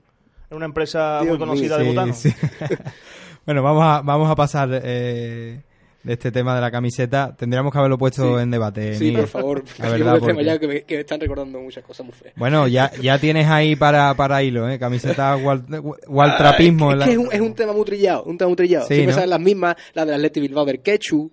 en 0.51 0.57
una 0.57 0.65
empresa 0.65 1.19
Dios 1.21 1.29
muy 1.29 1.39
conocida 1.39 1.77
Sí, 1.77 1.83
de 1.83 1.89
Butano. 1.91 2.15
sí. 2.15 2.35
bueno, 3.45 3.63
vamos 3.63 3.85
a, 3.85 4.01
vamos 4.01 4.31
a 4.31 4.35
pasar 4.35 4.71
eh, 4.73 5.61
de 6.05 6.13
este 6.13 6.31
tema 6.31 6.55
de 6.55 6.61
la 6.61 6.71
camiseta. 6.71 7.35
Tendríamos 7.37 7.73
que 7.73 7.79
haberlo 7.79 7.99
puesto 7.99 8.37
Sí. 8.37 8.43
en 8.43 8.51
debate. 8.51 8.95
Sí, 8.95 9.05
Miguel. 9.07 9.21
por 9.23 9.29
favor. 9.29 9.65
La 9.79 9.89
verdad, 9.89 9.99
tema 10.15 10.19
porque- 10.21 10.45
ya 10.45 10.59
que 10.59 10.69
me, 10.69 10.83
que 10.83 10.95
me 10.95 11.01
están 11.01 11.19
recordando 11.21 11.59
muchas 11.61 11.83
cosas 11.83 12.07
muy 12.07 12.15
feas. 12.15 12.35
Bueno, 12.37 12.69
ya, 12.69 12.93
ya 13.03 13.19
tienes 13.19 13.49
ahí 13.49 13.75
para, 13.75 14.15
para 14.15 14.43
hilo, 14.43 14.69
¿eh? 14.69 14.79
Camiseta 14.79 15.37
wal, 15.37 15.65
waltrapismo. 16.07 16.91
Ah, 16.91 16.93
es, 16.93 16.99
la- 16.99 17.05
que 17.07 17.13
es, 17.13 17.19
un, 17.19 17.29
es 17.33 17.41
un 17.41 17.55
tema 17.55 17.73
muy 17.73 17.85
trillado, 17.85 18.25
un 18.25 18.39
tema 18.39 18.49
muy 18.49 18.57
trillado. 18.57 18.87
Sí, 18.87 18.95
Siempre 18.95 19.17
¿no? 19.17 19.27
las 19.27 19.41
mismas, 19.41 19.77
la 19.95 20.05
del 20.05 20.15
Atleti 20.17 20.41
Bilbao 20.41 20.65
del 20.65 20.81
Quechu, 20.81 21.31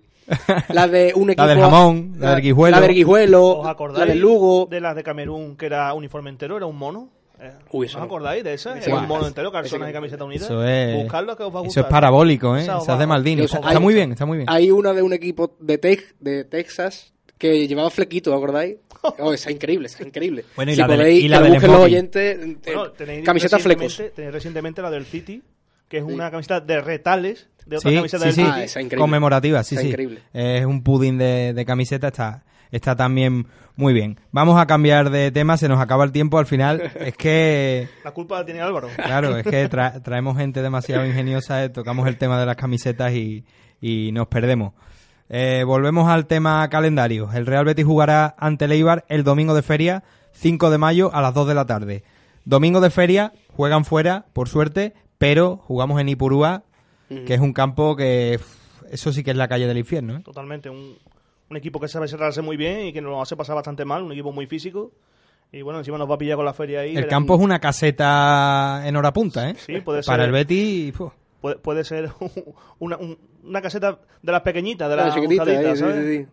la 0.68 0.88
de 0.88 1.12
un 1.14 1.30
equipo... 1.30 1.46
del 1.46 1.60
jamón, 1.60 2.14
la 2.18 2.30
del 2.34 2.42
guijuelo. 2.42 2.76
La 2.76 2.80
del 2.82 2.94
guijuelo, 2.94 3.44
¿Os 3.58 3.66
acordáis 3.68 3.98
la 4.00 4.06
del 4.06 4.20
Lugo. 4.20 4.66
de 4.70 4.80
las 4.80 4.96
de 4.96 5.02
Camerún 5.02 5.56
que 5.56 5.66
era 5.66 5.92
uniforme 5.94 6.30
entero? 6.30 6.56
¿Era 6.56 6.66
un 6.66 6.76
mono? 6.78 7.10
Eh, 7.42 7.50
Uy, 7.72 7.86
¿No 7.86 7.90
eso 7.90 7.98
os 7.98 8.04
acordáis 8.04 8.44
de 8.44 8.54
esa? 8.54 8.74
Un 8.74 9.08
mono 9.08 9.26
entero, 9.26 9.50
calzones 9.50 9.90
y 9.90 9.92
camiseta 9.92 10.24
unida. 10.24 10.44
Eso 10.44 10.64
es, 10.64 11.02
Buscarlo 11.02 11.36
que 11.36 11.42
os 11.42 11.54
va 11.54 11.60
a 11.60 11.66
eso 11.66 11.80
es 11.80 11.86
parabólico, 11.86 12.56
¿eh? 12.56 12.60
Esa 12.62 12.78
os 12.78 12.84
Se 12.84 12.92
hace 12.92 13.00
va- 13.00 13.06
Maldini. 13.08 13.42
Está 13.42 13.60
hay- 13.62 13.78
muy 13.80 13.94
bien, 13.94 14.12
está 14.12 14.26
muy 14.26 14.36
bien. 14.38 14.48
Hay 14.50 14.70
una 14.70 14.92
de 14.92 15.02
un 15.02 15.12
equipo 15.12 15.56
de, 15.58 15.78
Tex, 15.78 16.14
de 16.20 16.44
Texas 16.44 17.12
que 17.38 17.66
llevaba 17.66 17.90
flequito, 17.90 18.32
¿acordáis? 18.34 18.76
Oh, 19.18 19.32
esa 19.32 19.50
es 19.50 19.56
increíble, 19.56 19.88
esa 19.88 19.98
es 20.00 20.06
increíble. 20.06 20.44
Bueno, 20.54 20.70
y 20.70 20.76
si 20.76 20.80
la 20.80 20.86
del- 20.86 20.96
podéis, 20.98 21.24
y 21.24 21.28
la 21.28 21.38
que 21.42 21.50
del 21.58 21.70
los 21.72 21.80
oyentes, 21.80 22.38
eh, 22.38 22.56
Bueno, 22.66 22.90
tenéis 22.92 23.24
camiseta 23.26 23.58
flecos. 23.58 24.00
Tenéis 24.14 24.32
recientemente 24.32 24.80
la 24.80 24.90
del 24.92 25.04
City, 25.04 25.42
que 25.92 25.98
es 25.98 26.04
una 26.04 26.30
camiseta 26.30 26.60
de 26.60 26.80
retales 26.80 27.48
de 27.66 27.76
otra 27.76 27.90
Sí, 27.90 27.96
camiseta 27.96 28.18
sí, 28.18 28.24
del 28.24 28.34
sí. 28.34 28.40
City. 28.40 28.50
Ah, 28.52 28.64
esa 28.64 28.80
es 28.80 28.84
increíble. 28.86 29.02
Conmemorativa, 29.02 29.62
sí, 29.62 29.74
Esa 29.74 29.80
es 29.82 29.84
sí. 29.84 29.88
increíble. 29.90 30.20
Es 30.32 30.64
un 30.64 30.82
pudding 30.82 31.18
de, 31.18 31.52
de 31.54 31.64
camiseta, 31.64 32.08
está, 32.08 32.44
está 32.70 32.96
también 32.96 33.46
muy 33.76 33.92
bien. 33.92 34.18
Vamos 34.32 34.60
a 34.60 34.66
cambiar 34.66 35.10
de 35.10 35.30
tema, 35.30 35.56
se 35.56 35.68
nos 35.68 35.80
acaba 35.80 36.04
el 36.04 36.12
tiempo 36.12 36.38
al 36.38 36.46
final. 36.46 36.80
Es 37.00 37.14
que, 37.16 37.88
La 38.04 38.10
culpa 38.12 38.38
la 38.40 38.44
tiene 38.44 38.60
Álvaro. 38.60 38.88
claro, 38.96 39.36
es 39.36 39.44
que 39.46 39.70
tra- 39.70 40.02
traemos 40.02 40.36
gente 40.36 40.60
demasiado 40.62 41.06
ingeniosa, 41.06 41.62
eh, 41.62 41.68
tocamos 41.68 42.08
el 42.08 42.16
tema 42.18 42.40
de 42.40 42.46
las 42.46 42.56
camisetas 42.56 43.12
y, 43.12 43.44
y 43.80 44.10
nos 44.12 44.26
perdemos. 44.28 44.72
Eh, 45.28 45.62
volvemos 45.66 46.08
al 46.08 46.26
tema 46.26 46.68
calendario. 46.68 47.30
El 47.32 47.46
Real 47.46 47.64
Betis 47.64 47.84
jugará 47.86 48.34
ante 48.38 48.64
el 48.64 48.72
Eibar 48.72 49.04
el 49.08 49.24
domingo 49.24 49.54
de 49.54 49.62
feria, 49.62 50.02
5 50.32 50.70
de 50.70 50.78
mayo 50.78 51.14
a 51.14 51.22
las 51.22 51.32
2 51.32 51.48
de 51.48 51.54
la 51.54 51.64
tarde. 51.66 52.02
Domingo 52.44 52.80
de 52.80 52.90
feria, 52.90 53.32
juegan 53.54 53.84
fuera, 53.84 54.24
por 54.32 54.48
suerte, 54.48 54.94
pero 55.22 55.56
jugamos 55.56 56.00
en 56.00 56.08
Ipurúa, 56.08 56.64
que 57.08 57.34
es 57.34 57.38
un 57.40 57.52
campo 57.52 57.94
que 57.94 58.40
eso 58.90 59.12
sí 59.12 59.22
que 59.22 59.30
es 59.30 59.36
la 59.36 59.46
calle 59.46 59.68
del 59.68 59.78
infierno. 59.78 60.16
¿eh? 60.16 60.20
Totalmente. 60.24 60.68
Un, 60.68 60.96
un 61.48 61.56
equipo 61.56 61.78
que 61.78 61.86
sabe 61.86 62.08
cerrarse 62.08 62.42
muy 62.42 62.56
bien 62.56 62.86
y 62.86 62.92
que 62.92 63.00
nos 63.00 63.22
hace 63.22 63.36
pasar 63.36 63.54
bastante 63.54 63.84
mal. 63.84 64.02
Un 64.02 64.10
equipo 64.10 64.32
muy 64.32 64.46
físico. 64.48 64.90
Y 65.52 65.62
bueno, 65.62 65.78
encima 65.78 65.96
nos 65.96 66.10
va 66.10 66.16
a 66.16 66.18
pillar 66.18 66.34
con 66.36 66.44
la 66.44 66.54
feria 66.54 66.80
ahí. 66.80 66.96
El 66.96 67.06
campo 67.06 67.34
es 67.36 67.40
una 67.40 67.60
caseta 67.60 68.82
en 68.84 68.96
hora 68.96 69.12
punta, 69.12 69.48
¿eh? 69.50 69.54
Sí, 69.54 69.80
puede 69.80 70.02
Para 70.02 70.24
ser. 70.24 70.26
el 70.26 70.32
Betis, 70.32 70.98
uf, 70.98 71.12
Puede, 71.40 71.56
puede 71.56 71.84
ser 71.84 72.10
una, 72.80 72.96
un- 72.96 73.16
una 73.44 73.62
caseta 73.62 74.00
de 74.22 74.32
las 74.32 74.42
pequeñitas, 74.42 74.90
de 74.90 74.96
La 74.96 75.06
las 75.06 75.14
sí, 75.14 75.36
¿sabes? 75.36 75.78
sí, 75.78 76.16
sí. 76.18 76.26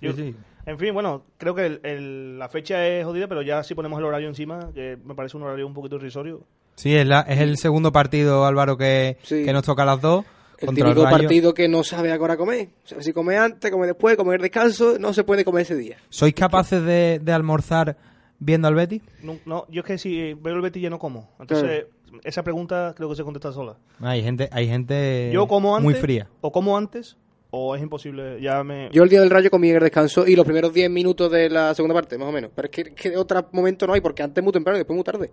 Yo- 0.00 0.12
sí, 0.14 0.32
sí. 0.32 0.36
En 0.66 0.78
fin, 0.78 0.94
bueno, 0.94 1.24
creo 1.38 1.54
que 1.54 1.66
el- 1.66 1.80
el- 1.84 2.38
la 2.38 2.48
fecha 2.48 2.84
es 2.86 3.04
jodida, 3.04 3.28
pero 3.28 3.42
ya 3.42 3.62
si 3.62 3.74
ponemos 3.76 3.98
el 4.00 4.04
horario 4.04 4.28
encima, 4.28 4.70
que 4.74 4.96
me 5.04 5.14
parece 5.14 5.36
un 5.36 5.42
horario 5.44 5.66
un 5.66 5.74
poquito 5.74 5.96
irrisorio. 5.96 6.42
Sí, 6.74 6.94
es, 6.94 7.06
la- 7.06 7.20
es 7.22 7.40
el 7.40 7.56
segundo 7.58 7.92
partido, 7.92 8.44
Álvaro, 8.46 8.76
que, 8.76 9.16
Sí. 9.22 9.44
que 9.44 9.52
nos 9.52 9.62
toca 9.64 9.82
a 9.82 9.86
las 9.86 10.00
dos. 10.00 10.24
El 10.58 10.66
contra 10.66 10.88
típico 10.90 11.04
partido 11.10 11.54
que 11.54 11.68
no 11.68 11.82
sabe 11.82 12.12
ahora 12.12 12.36
comer. 12.36 12.68
O 12.84 12.88
sea, 12.88 13.02
si 13.02 13.12
come 13.12 13.36
antes, 13.36 13.68
come 13.70 13.86
después, 13.86 14.16
comer 14.16 14.40
descanso, 14.40 14.96
no 14.98 15.12
se 15.12 15.24
puede 15.24 15.44
comer 15.44 15.62
ese 15.62 15.74
día. 15.74 15.96
¿Sois 16.08 16.32
capaces 16.34 16.82
de, 16.84 17.20
de 17.20 17.32
almorzar 17.32 17.96
viendo 18.38 18.68
al 18.68 18.74
Betis? 18.76 19.02
No, 19.22 19.38
no, 19.44 19.66
yo 19.68 19.80
es 19.80 19.86
que 19.86 19.98
si 19.98 20.34
veo 20.34 20.54
el 20.54 20.60
Betis 20.60 20.80
ya 20.82 20.90
no 20.90 21.00
como. 21.00 21.30
Entonces, 21.40 21.86
esa 22.22 22.44
pregunta 22.44 22.94
creo 22.96 23.08
que 23.10 23.16
se 23.16 23.24
contesta 23.24 23.50
sola. 23.52 23.76
Hay 24.00 24.22
gente, 24.22 24.48
hay 24.52 24.68
gente 24.68 25.30
Yo 25.32 25.48
como 25.48 25.74
antes, 25.76 25.84
muy 25.84 25.94
fría. 25.94 26.28
o 26.42 26.52
como 26.52 26.76
antes, 26.78 27.16
o 27.50 27.74
es 27.74 27.82
imposible. 27.82 28.40
Ya 28.40 28.62
me... 28.62 28.88
Yo 28.92 29.02
el 29.02 29.08
día 29.08 29.20
del 29.20 29.30
rayo 29.30 29.50
comí 29.50 29.68
en 29.70 29.76
el 29.76 29.82
descanso 29.82 30.26
y 30.28 30.36
los 30.36 30.44
primeros 30.44 30.72
10 30.72 30.88
minutos 30.90 31.28
de 31.32 31.50
la 31.50 31.74
segunda 31.74 31.94
parte, 31.94 32.16
más 32.18 32.28
o 32.28 32.32
menos. 32.32 32.52
Pero 32.54 32.66
es 32.66 32.70
que, 32.70 32.94
que 32.94 33.16
otro 33.16 33.48
momento 33.50 33.84
no 33.88 33.94
hay, 33.94 34.00
porque 34.00 34.22
antes 34.22 34.42
muy 34.44 34.52
temprano 34.52 34.76
y 34.76 34.80
después 34.80 34.94
muy 34.94 35.04
tarde. 35.04 35.30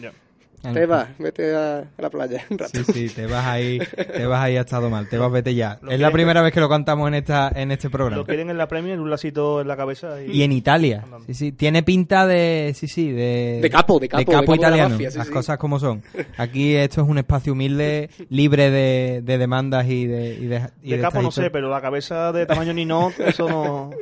ya. 0.00 0.12
Te 0.60 0.86
vas, 0.86 1.08
vete 1.18 1.54
a, 1.54 1.78
a 1.78 1.84
la 2.02 2.10
playa 2.10 2.44
un 2.50 2.58
rato. 2.58 2.72
Sí, 2.84 2.92
sí, 2.92 3.08
te 3.14 3.26
vas 3.26 3.46
ahí, 3.46 3.78
te 4.14 4.26
vas 4.26 4.42
ahí 4.42 4.56
ha 4.56 4.60
estado 4.62 4.90
mal, 4.90 5.08
te 5.08 5.16
vas 5.16 5.30
vete 5.30 5.54
ya. 5.54 5.78
Lo 5.82 5.90
es 5.92 6.00
la 6.00 6.08
que- 6.08 6.14
primera 6.14 6.42
vez 6.42 6.52
que 6.52 6.60
lo 6.60 6.68
cantamos 6.68 7.06
en 7.08 7.14
esta 7.14 7.50
en 7.54 7.70
este 7.70 7.88
programa. 7.90 8.16
Lo 8.16 8.26
quieren 8.26 8.50
en 8.50 8.58
la 8.58 8.66
Premier, 8.68 8.98
un 8.98 9.08
lacito 9.08 9.60
en 9.60 9.68
la 9.68 9.76
cabeza. 9.76 10.20
Y, 10.22 10.32
Y 10.32 10.42
en 10.42 10.52
Italia. 10.52 11.04
Sí, 11.26 11.34
sí, 11.34 11.52
tiene 11.52 11.82
pinta 11.82 12.26
de 12.26 12.72
sí, 12.74 12.88
sí, 12.88 13.10
de 13.12 13.60
De 13.62 13.70
capo, 13.70 13.98
de 14.00 14.08
capo, 14.08 14.18
de 14.18 14.24
capo 14.26 14.52
de 14.52 14.58
la 14.58 14.66
italiano, 14.68 14.88
mafia, 14.90 15.10
sí, 15.10 15.18
las 15.18 15.26
sí. 15.28 15.32
cosas 15.32 15.58
como 15.58 15.78
son. 15.78 16.02
Aquí 16.36 16.74
esto 16.74 17.02
es 17.02 17.08
un 17.08 17.18
espacio 17.18 17.52
humilde, 17.52 18.10
libre 18.28 18.70
de, 18.70 19.22
de 19.22 19.38
demandas 19.38 19.86
y 19.86 20.06
de 20.06 20.34
y 20.34 20.46
de, 20.46 20.62
y 20.82 20.90
de 20.90 20.96
de 20.96 21.02
capo 21.02 21.22
no 21.22 21.30
sé, 21.30 21.50
pero 21.50 21.70
la 21.70 21.80
cabeza 21.80 22.32
de 22.32 22.46
tamaño 22.46 22.72
Ninot, 22.72 23.18
eso 23.20 23.48
no... 23.48 23.90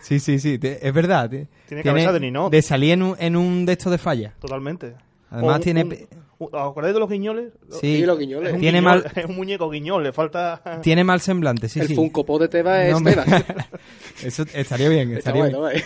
Sí, 0.00 0.20
sí, 0.20 0.38
sí, 0.38 0.58
te- 0.58 0.86
es 0.86 0.94
verdad. 0.94 1.28
Tiene 1.28 1.82
cabeza 1.82 2.12
de 2.12 2.20
Ninot. 2.20 2.50
De 2.50 2.62
salir 2.62 2.92
en 2.92 3.02
un, 3.02 3.16
en 3.18 3.36
un 3.36 3.66
de 3.66 3.72
estos 3.72 3.92
de 3.92 3.98
falla. 3.98 4.32
Totalmente. 4.40 4.94
Además 5.30 5.56
un- 5.56 5.62
tiene 5.62 5.82
un- 5.84 5.88
pe- 5.90 6.08
un- 6.38 6.48
¿Os 6.52 6.70
acordáis 6.70 6.94
de 6.94 7.00
los 7.00 7.10
guiñoles? 7.10 7.52
Sí, 7.80 7.96
Sí, 7.96 8.06
los 8.06 8.16
guiñoles. 8.18 8.50
Es 8.50 8.54
un, 8.54 8.60
Tiene 8.60 8.78
guiñol- 8.80 8.84
mal- 8.84 9.12
es 9.14 9.24
un 9.28 9.36
muñeco 9.36 9.68
guiñol, 9.70 10.04
le 10.04 10.12
falta... 10.12 10.62
tiene 10.82 11.02
mal 11.04 11.20
semblante, 11.20 11.68
sí, 11.68 11.80
el 11.80 11.88
sí. 11.88 11.94
Funko 11.96 12.24
Pop 12.24 12.40
de 12.40 12.48
Tebas 12.48 12.86
es 12.86 13.00
me- 13.00 13.10
Tebas. 13.10 13.26
Eso 14.22 14.44
estaría 14.54 14.88
bien, 14.88 15.16
estaría 15.16 15.42
bueno, 15.42 15.66
bien. 15.68 15.78
¿eh? 15.82 15.84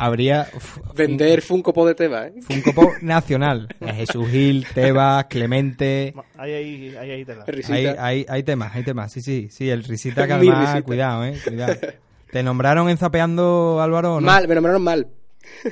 Habría 0.00 0.46
uf, 0.54 0.78
Vender 0.94 1.42
Funko 1.42 1.72
Pop 1.72 1.88
de 1.88 1.94
Tebas, 1.96 2.26
¿eh? 2.28 2.34
Funko 2.42 2.72
Pop 2.72 2.90
nacional. 3.02 3.66
Jesús 3.94 4.28
Gil, 4.28 4.64
Tebas, 4.72 5.24
Clemente. 5.24 6.14
Ahí, 6.36 6.52
ahí, 6.52 6.96
ahí, 6.96 7.10
ahí 7.10 7.24
tela. 7.24 7.44
Risita. 7.46 7.74
Hay, 7.74 7.86
hay, 7.98 8.26
hay 8.28 8.42
temas, 8.44 8.76
hay 8.76 8.84
temas. 8.84 9.10
Sí, 9.10 9.22
sí, 9.22 9.48
sí, 9.50 9.68
el 9.70 9.82
risita 9.84 10.26
que 10.26 10.34
además, 10.34 10.60
risita. 10.60 10.82
cuidado, 10.82 11.24
eh, 11.24 11.36
cuidado. 11.44 11.74
¿Te 12.30 12.42
nombraron 12.44 12.88
en 12.90 12.96
Zapeando, 12.98 13.80
Álvaro? 13.80 14.16
o 14.16 14.20
no? 14.20 14.26
Mal, 14.26 14.46
me 14.46 14.54
nombraron 14.54 14.82
mal. 14.82 15.08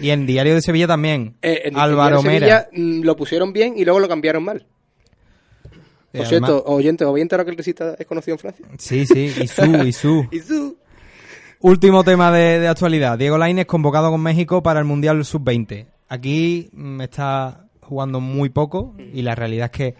Y 0.01 0.11
en 0.11 0.27
Diario 0.27 0.55
de 0.55 0.63
Sevilla 0.63 0.87
también. 0.87 1.37
Eh, 1.43 1.63
en- 1.65 1.77
Álvaro 1.79 2.23
Mera. 2.23 2.65
Sevilla, 2.65 2.69
mm, 2.73 3.03
lo 3.05 3.17
pusieron 3.17 3.53
bien 3.53 3.75
y 3.77 3.85
luego 3.85 4.01
lo 4.01 4.09
cambiaron 4.09 4.43
mal. 4.45 4.67
Eh, 6.13 6.19
Por 6.19 6.27
cierto, 6.27 6.47
además- 6.47 6.63
oyente, 6.67 7.05
¿os 7.05 7.11
habéis 7.11 7.23
enterado 7.23 7.45
que 7.45 7.51
el 7.51 7.57
Risita 7.57 7.95
es 7.99 8.07
conocido 8.07 8.35
en 8.35 8.39
Francia? 8.39 8.67
Sí, 8.79 9.07
sí, 9.07 9.33
Isu, 9.43 9.85
Isu. 9.85 10.29
Y 10.33 10.41
su... 10.41 10.77
Último 11.61 12.05
tema 12.05 12.31
de, 12.31 12.59
de 12.61 12.69
actualidad. 12.69 13.19
Diego 13.19 13.39
Lainez 13.39 13.67
convocado 13.67 14.11
con 14.11 14.21
México 14.21 14.63
para 14.63 14.79
el 14.79 14.85
Mundial 14.85 15.25
Sub-20. 15.25 15.87
Aquí 16.09 16.69
mm, 16.73 17.01
está 17.01 17.67
jugando 17.81 18.21
muy 18.21 18.51
poco 18.51 18.95
y 18.99 19.23
la 19.23 19.35
realidad 19.35 19.67
es 19.67 19.71
que 19.73 19.95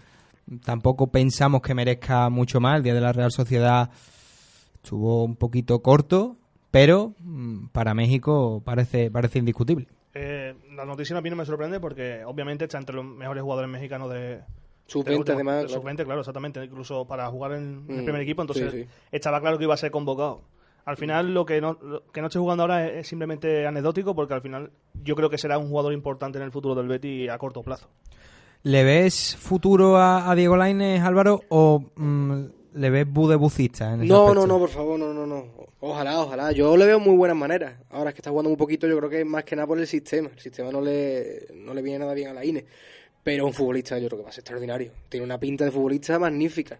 tampoco 0.63 1.07
pensamos 1.11 1.61
que 1.61 1.73
merezca 1.73 2.29
mucho 2.29 2.59
más. 2.59 2.77
El 2.77 2.83
día 2.83 2.93
de 2.93 3.01
la 3.01 3.11
Real 3.11 3.31
Sociedad 3.31 3.89
estuvo 4.75 5.23
un 5.23 5.35
poquito 5.35 5.81
corto, 5.81 6.37
pero 6.77 7.15
mm, 7.19 7.69
para 7.69 7.95
México 7.95 8.61
parece, 8.63 9.09
parece 9.09 9.39
indiscutible. 9.39 9.87
Eh, 10.13 10.53
la 10.75 10.85
noticia 10.85 11.17
a 11.17 11.21
mí 11.21 11.29
no 11.31 11.35
me 11.35 11.43
sorprende 11.43 11.79
porque 11.79 12.23
obviamente 12.23 12.65
está 12.65 12.77
entre 12.77 12.95
los 12.95 13.03
mejores 13.03 13.41
jugadores 13.41 13.67
mexicanos 13.67 14.11
de, 14.11 14.41
Sub-20 14.85 15.33
además. 15.33 15.65
Claro. 15.65 15.67
claro. 15.67 15.69
Sub-20, 15.69 16.05
claro, 16.05 16.19
exactamente. 16.19 16.63
Incluso 16.63 17.05
para 17.05 17.27
jugar 17.31 17.53
en, 17.53 17.85
en 17.87 17.95
el 17.95 18.01
Mm, 18.01 18.05
primer 18.05 18.21
equipo, 18.21 18.43
entonces 18.43 18.71
sí, 18.71 18.83
sí. 18.83 18.89
estaba 19.11 19.41
claro 19.41 19.57
que 19.57 19.63
iba 19.63 19.73
a 19.73 19.77
ser 19.77 19.89
convocado. 19.89 20.43
Al 20.85 20.97
final, 20.97 21.33
lo 21.33 21.47
que 21.47 21.59
no, 21.59 21.79
lo 21.81 22.03
que 22.11 22.21
no 22.21 22.27
esté 22.27 22.37
jugando 22.37 22.63
ahora 22.63 22.85
es, 22.85 22.93
es 22.97 23.07
simplemente 23.07 23.65
anecdótico, 23.65 24.13
porque 24.13 24.35
al 24.35 24.41
final 24.41 24.69
yo 25.03 25.15
creo 25.15 25.31
que 25.31 25.39
será 25.39 25.57
un 25.57 25.69
jugador 25.69 25.93
importante 25.93 26.37
en 26.37 26.43
el 26.43 26.51
futuro 26.51 26.75
del 26.75 26.87
Betis 26.87 27.27
a 27.31 27.39
corto 27.39 27.63
plazo. 27.63 27.89
¿Le 28.61 28.83
ves 28.83 29.35
futuro 29.35 29.97
a, 29.97 30.29
a 30.29 30.35
Diego 30.35 30.55
Lainez, 30.57 31.01
Álvaro, 31.01 31.41
o 31.49 31.83
mm, 31.95 32.45
le 32.77 32.89
ves 32.89 33.11
budebucista 33.11 33.93
en 33.93 34.07
No, 34.07 34.27
aspecto? 34.27 34.33
no, 34.41 34.47
no, 34.47 34.59
por 34.59 34.69
favor, 34.69 34.99
no, 34.99 35.13
no, 35.13 35.25
no. 35.25 35.45
Ojalá, 35.79 36.21
ojalá. 36.21 36.51
Yo 36.51 36.75
le 36.77 36.85
veo 36.85 36.99
muy 36.99 37.15
buenas 37.15 37.37
maneras. 37.37 37.75
Ahora 37.89 38.09
es 38.09 38.13
que 38.15 38.19
está 38.21 38.29
jugando 38.29 38.49
muy 38.49 38.57
poquito, 38.57 38.87
yo 38.87 38.97
creo 38.97 39.09
que 39.09 39.19
es 39.21 39.25
más 39.25 39.43
que 39.43 39.55
nada 39.55 39.67
por 39.67 39.77
el 39.79 39.87
sistema. 39.87 40.29
El 40.33 40.39
sistema 40.39 40.71
no 40.71 40.81
le, 40.81 41.47
no 41.53 41.73
le 41.73 41.81
viene 41.81 41.99
nada 41.99 42.13
bien 42.13 42.29
a 42.29 42.33
la 42.33 42.45
INE. 42.45 42.65
Pero 43.23 43.45
un 43.45 43.53
futbolista 43.53 43.99
yo 43.99 44.07
creo 44.07 44.19
que 44.19 44.23
va 44.23 44.29
a 44.29 44.33
ser 44.33 44.41
extraordinario. 44.41 44.91
Tiene 45.09 45.25
una 45.25 45.39
pinta 45.39 45.65
de 45.65 45.71
futbolista 45.71 46.17
magnífica. 46.17 46.79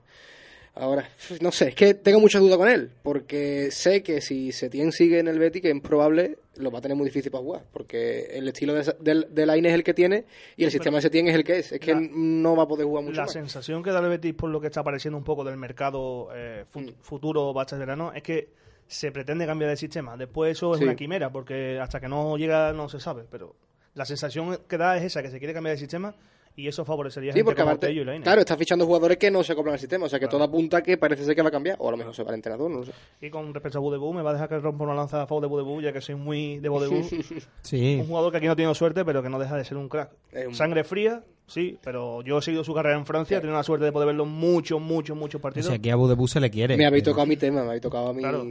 Ahora, 0.80 1.10
no 1.42 1.52
sé, 1.52 1.70
es 1.70 1.76
que 1.76 1.94
tengo 1.94 2.20
mucha 2.20 2.40
duda 2.40 2.58
con 2.58 2.68
él, 2.70 2.92
porque 3.04 3.70
sé 3.72 4.04
que 4.04 4.22
si 4.22 4.52
Setién 4.52 4.92
sigue 4.92 5.20
en 5.20 5.28
el 5.28 5.40
Betis, 5.40 5.62
que 5.62 5.72
es 5.72 5.82
probable, 5.82 6.38
lo 6.58 6.72
va 6.72 6.80
a 6.80 6.82
tener 6.82 6.96
muy 6.98 7.06
difícil 7.06 7.32
para 7.32 7.44
jugar, 7.44 7.64
porque 7.72 8.26
el 8.34 8.48
estilo 8.48 8.74
de, 8.74 8.96
de, 9.00 9.28
de 9.30 9.46
la 9.46 9.58
INE 9.58 9.70
es 9.70 9.76
el 9.76 9.84
que 9.84 9.94
tiene 9.94 10.26
y 10.56 10.64
el 10.64 10.72
sistema 10.72 10.98
de 10.98 11.02
Setién 11.04 11.28
es 11.28 11.36
el 11.36 11.44
que 11.44 11.60
es. 11.60 11.72
Es 11.72 11.80
que 11.80 11.94
La- 11.94 12.02
no 12.02 12.56
va 12.56 12.64
a 12.64 12.68
poder 12.68 12.86
jugar 12.86 13.04
mucho 13.04 13.18
La 13.18 13.24
más. 13.24 13.32
sensación 13.34 13.84
que 13.84 13.92
da 13.92 14.00
el 14.00 14.10
Betis 14.10 14.34
por 14.34 14.50
lo 14.50 14.60
que 14.62 14.68
está 14.68 14.80
apareciendo 14.82 15.18
un 15.18 15.24
poco 15.24 15.44
del 15.44 15.58
mercado 15.58 16.30
eh, 16.34 16.66
fu- 16.70 16.80
Mm. 16.82 16.94
futuro 17.02 17.54
verano 17.54 18.12
es 18.14 18.24
que 18.24 18.50
se 18.88 19.12
pretende 19.12 19.46
cambiar 19.46 19.70
de 19.72 19.78
sistema. 19.78 20.16
Después 20.16 20.52
eso 20.54 20.74
es 20.74 20.80
Sí. 20.80 20.84
una 20.86 20.96
quimera, 20.96 21.30
porque 21.32 21.78
hasta 21.80 22.00
que 22.00 22.08
no 22.08 22.38
llega 22.38 22.72
no 22.74 22.88
se 22.88 23.00
sabe. 23.00 23.24
Pero 23.30 23.56
la 23.96 24.06
sensación 24.06 24.60
que 24.68 24.78
da 24.78 24.96
es 24.98 25.04
esa, 25.04 25.22
que 25.22 25.30
se 25.30 25.40
quiere 25.40 25.54
cambiar 25.54 25.76
de 25.76 25.80
sistema 25.80 26.16
y 26.58 26.68
eso 26.68 26.84
favorecería 26.84 27.30
a 27.30 27.34
Sí, 27.34 27.38
gente 27.38 27.46
porque 27.46 27.62
como 27.62 27.70
aparte, 27.72 27.88
Tello 27.88 28.02
y 28.02 28.06
Lainez. 28.06 28.24
claro, 28.24 28.42
está 28.42 28.58
fichando 28.58 28.86
jugadores 28.86 29.18
que 29.18 29.32
no 29.32 29.42
se 29.44 29.54
acoplan 29.54 29.74
al 29.76 29.80
sistema, 29.80 30.08
o 30.08 30.10
sea 30.10 30.20
que 30.20 30.26
Claro. 30.26 30.40
todo 30.40 30.44
apunta 30.50 30.82
que 30.84 30.98
parece 30.98 31.24
ser 31.24 31.36
que 31.36 31.42
va 31.44 31.50
a 31.50 31.52
cambiar, 31.52 31.78
o 31.80 31.88
a 31.88 31.92
lo 31.92 31.98
mejor 31.98 32.14
se 32.16 32.24
va 32.24 32.30
el 32.32 32.36
entrenador, 32.36 32.70
no 32.70 32.80
lo 32.80 32.86
sé. 32.86 32.92
Y 33.22 33.30
con 33.30 33.54
respecto 33.54 33.78
a 33.78 33.82
Budebú, 33.82 34.12
me 34.12 34.24
va 34.24 34.32
a 34.32 34.34
dejar 34.34 34.50
que 34.50 34.58
rompa 34.60 34.84
una 34.84 34.96
lanza 34.96 35.22
a 35.22 35.28
favor 35.28 35.44
de 35.44 35.48
Budebú, 35.48 35.82
ya 35.82 35.94
que 35.94 36.02
soy 36.02 36.16
muy 36.16 36.58
de 36.60 36.68
Budebú. 36.68 37.02
Sí. 37.62 37.98
un 38.02 38.08
jugador 38.08 38.32
que 38.32 38.38
aquí 38.38 38.48
no 38.48 38.54
ha 38.54 38.56
tenido 38.56 38.74
suerte, 38.76 39.06
pero 39.06 39.22
que 39.24 39.30
no 39.30 39.40
deja 39.40 39.56
de 39.56 39.64
ser 39.64 39.78
un 39.78 39.88
crack. 39.88 40.12
Un- 40.48 40.56
Sangre 40.56 40.84
fría, 40.84 41.24
sí, 41.46 41.78
pero 41.84 42.22
yo 42.24 42.40
he 42.40 42.42
seguido 42.42 42.64
su 42.64 42.74
carrera 42.74 42.98
en 42.98 43.06
Francia, 43.06 43.38
he 43.38 43.40
tenido 43.42 43.56
la 43.58 43.64
suerte 43.64 43.86
de 43.86 43.92
poder 43.92 44.08
verlo 44.08 44.26
muchos, 44.26 44.82
muchos, 44.82 45.16
muchos 45.16 45.40
O 45.40 45.42
partidos. 45.44 45.68
sea, 45.68 45.76
aquí 45.76 45.90
a 45.92 45.96
Budebu 45.96 46.28
se 46.28 46.40
le 46.40 46.50
quiere. 46.50 46.76
Me 46.76 46.88
habéis 46.88 47.04
pero- 47.04 47.14
tocado 47.14 47.28
mi 47.28 47.38
tema, 47.38 47.62
me 47.62 47.68
habéis 47.68 47.82
tocado 47.84 48.08
a 48.10 48.14
mi, 48.14 48.22
Claro. 48.24 48.44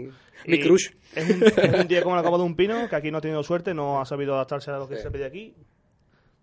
mi 0.46 0.60
crush. 0.60 0.90
Es 1.14 1.28
un, 1.28 1.42
es 1.42 1.80
un 1.80 1.88
día 1.88 2.02
como 2.04 2.14
la 2.14 2.22
copa 2.22 2.36
de 2.38 2.44
un 2.44 2.54
pino, 2.54 2.88
que 2.88 2.94
aquí 2.94 3.10
no 3.10 3.18
ha 3.18 3.20
tenido 3.20 3.42
suerte, 3.42 3.74
no 3.74 4.00
ha 4.00 4.04
sabido 4.04 4.34
adaptarse 4.34 4.70
a 4.70 4.78
lo 4.78 4.88
que 4.88 4.96
Sí. 4.96 5.02
se 5.02 5.10
pide 5.10 5.24
aquí. 5.24 5.54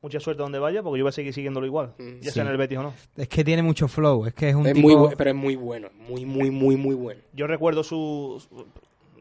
Mucha 0.03 0.19
suerte 0.19 0.43
donde 0.43 0.59
vaya, 0.59 0.83
porque 0.83 0.99
yo 0.99 1.05
voy 1.05 1.09
a 1.09 1.13
seguir 1.13 1.33
siguiéndolo 1.33 1.65
igual, 1.65 1.93
Mm. 1.97 2.19
ya 2.19 2.23
Sí. 2.29 2.31
sea 2.31 2.43
en 2.43 2.49
el 2.49 2.57
Betis 2.57 2.77
o 2.77 2.83
no. 2.83 2.93
Es 3.17 3.27
que 3.29 3.43
tiene 3.43 3.63
mucho 3.63 3.87
flow, 3.87 4.25
es 4.27 4.33
que 4.35 4.49
es 4.49 4.55
un 4.55 4.67
Es 4.67 4.73
tipo... 4.73 4.87
muy 4.87 5.15
pero 5.15 5.29
es 5.31 5.35
muy 5.35 5.55
bueno, 5.55 5.87
muy, 6.09 6.25
muy, 6.25 6.51
muy, 6.51 6.75
muy 6.75 6.93
bueno. 6.93 7.21
Yo 7.33 7.47
recuerdo 7.47 7.83
su... 7.83 8.43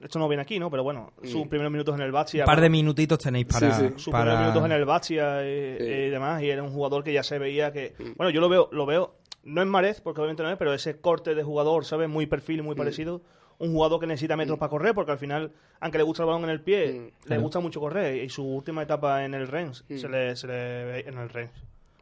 Esto 0.03 0.19
no 0.19 0.27
viene 0.29 0.43
aquí, 0.43 0.59
¿no? 0.59 0.69
Pero 0.69 0.83
bueno, 0.83 1.13
sus 1.23 1.47
Mm. 1.47 1.49
primeros 1.49 1.71
minutos 1.71 1.95
en 1.95 2.01
el 2.03 2.11
Batia. 2.11 2.43
Un 2.43 2.47
par 2.47 2.61
de 2.61 2.69
minutitos 2.69 3.19
tenéis 3.21 3.47
para... 3.47 3.73
Sí, 3.73 3.87
sí. 3.87 3.95
sus 3.97 4.13
para- 4.13 4.25
primeros 4.33 4.41
minutos 4.41 4.65
en 4.65 4.73
el 4.73 4.85
Batia 4.85 5.43
y, 5.49 5.79
Sí. 5.79 5.85
y 5.85 6.11
demás, 6.11 6.43
y 6.43 6.51
era 6.51 6.63
un 6.65 6.71
jugador 6.73 7.05
que 7.05 7.13
ya 7.13 7.23
se 7.23 7.39
veía 7.39 7.73
que... 7.73 7.95
Mm. 8.01 8.17
Bueno, 8.17 8.31
yo 8.31 8.41
lo 8.41 8.49
veo, 8.49 8.69
lo 8.73 8.85
veo, 8.85 9.15
no 9.45 9.63
en 9.63 9.69
Marez, 9.69 10.01
porque 10.01 10.21
obviamente 10.21 10.43
no 10.43 10.51
es, 10.51 10.57
pero 10.57 10.75
ese 10.75 11.01
corte 11.01 11.37
de 11.37 11.45
jugador, 11.45 11.85
¿sabes? 11.85 12.09
Muy 12.09 12.27
perfil, 12.27 12.63
Mm. 12.63 12.67
muy 12.67 12.75
parecido. 12.75 13.23
Un 13.59 13.73
jugador 13.73 14.01
que 14.01 14.07
necesita 14.07 14.37
metros 14.37 14.59
para 14.59 14.71
correr, 14.71 14.95
porque 14.95 15.13
al 15.13 15.19
final, 15.19 15.53
aunque 15.81 15.99
le 15.99 16.05
gusta 16.05 16.23
el 16.23 16.27
balón 16.29 16.45
en 16.45 16.51
el 16.51 16.61
pie, 16.61 16.93
Mm. 16.93 17.05
le 17.05 17.13
Claro. 17.27 17.43
gusta 17.43 17.61
mucho 17.61 17.81
correr. 17.81 18.23
Y 18.25 18.29
su 18.29 18.45
última 18.45 18.83
etapa 18.83 19.25
en 19.25 19.35
el 19.35 19.47
Rennes, 19.49 19.85
Mm. 19.89 19.97
se, 19.99 20.09
le, 20.09 20.37
se 20.37 20.47
le 20.47 20.53
ve 20.85 21.05
en 21.07 21.19
el 21.19 21.29
Rennes. 21.29 21.53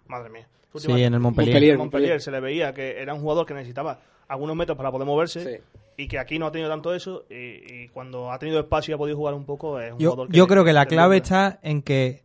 Madre 0.07 0.31
mía. 0.31 0.47
Sí, 0.75 0.91
en 0.91 1.15
el 1.15 1.21
Montpellier. 1.21 1.53
Montpellier. 1.55 1.73
en 1.73 1.79
Montpellier 1.79 2.21
se 2.21 2.31
le 2.31 2.41
veía 2.41 2.73
que 2.73 3.01
era 3.03 3.13
un 3.15 3.21
jugador 3.21 3.45
que 3.47 3.55
necesitaba 3.55 4.01
algunos 4.29 4.55
metros 4.57 4.77
para 4.79 4.91
poder 4.93 5.07
moverse 5.07 5.41
Sí. 5.57 5.63
y 5.97 6.07
que 6.09 6.19
aquí 6.19 6.39
no 6.39 6.47
ha 6.47 6.53
tenido 6.53 6.71
tanto 6.71 6.95
eso 6.95 7.25
y, 7.29 7.35
y 7.35 7.89
cuando 7.93 8.31
ha 8.31 8.39
tenido 8.39 8.61
espacio 8.61 8.93
y 8.93 8.95
ha 8.95 8.99
podido 8.99 9.17
jugar 9.17 9.35
un 9.35 9.45
poco 9.45 9.81
es 9.81 9.93
un 9.93 9.99
Yo, 9.99 10.11
jugador 10.13 10.33
yo 10.33 10.47
creo 10.47 10.65
que 10.65 10.73
la 10.73 10.87
clave 10.87 11.17
está 11.17 11.59
en 11.63 11.83
que 11.83 12.23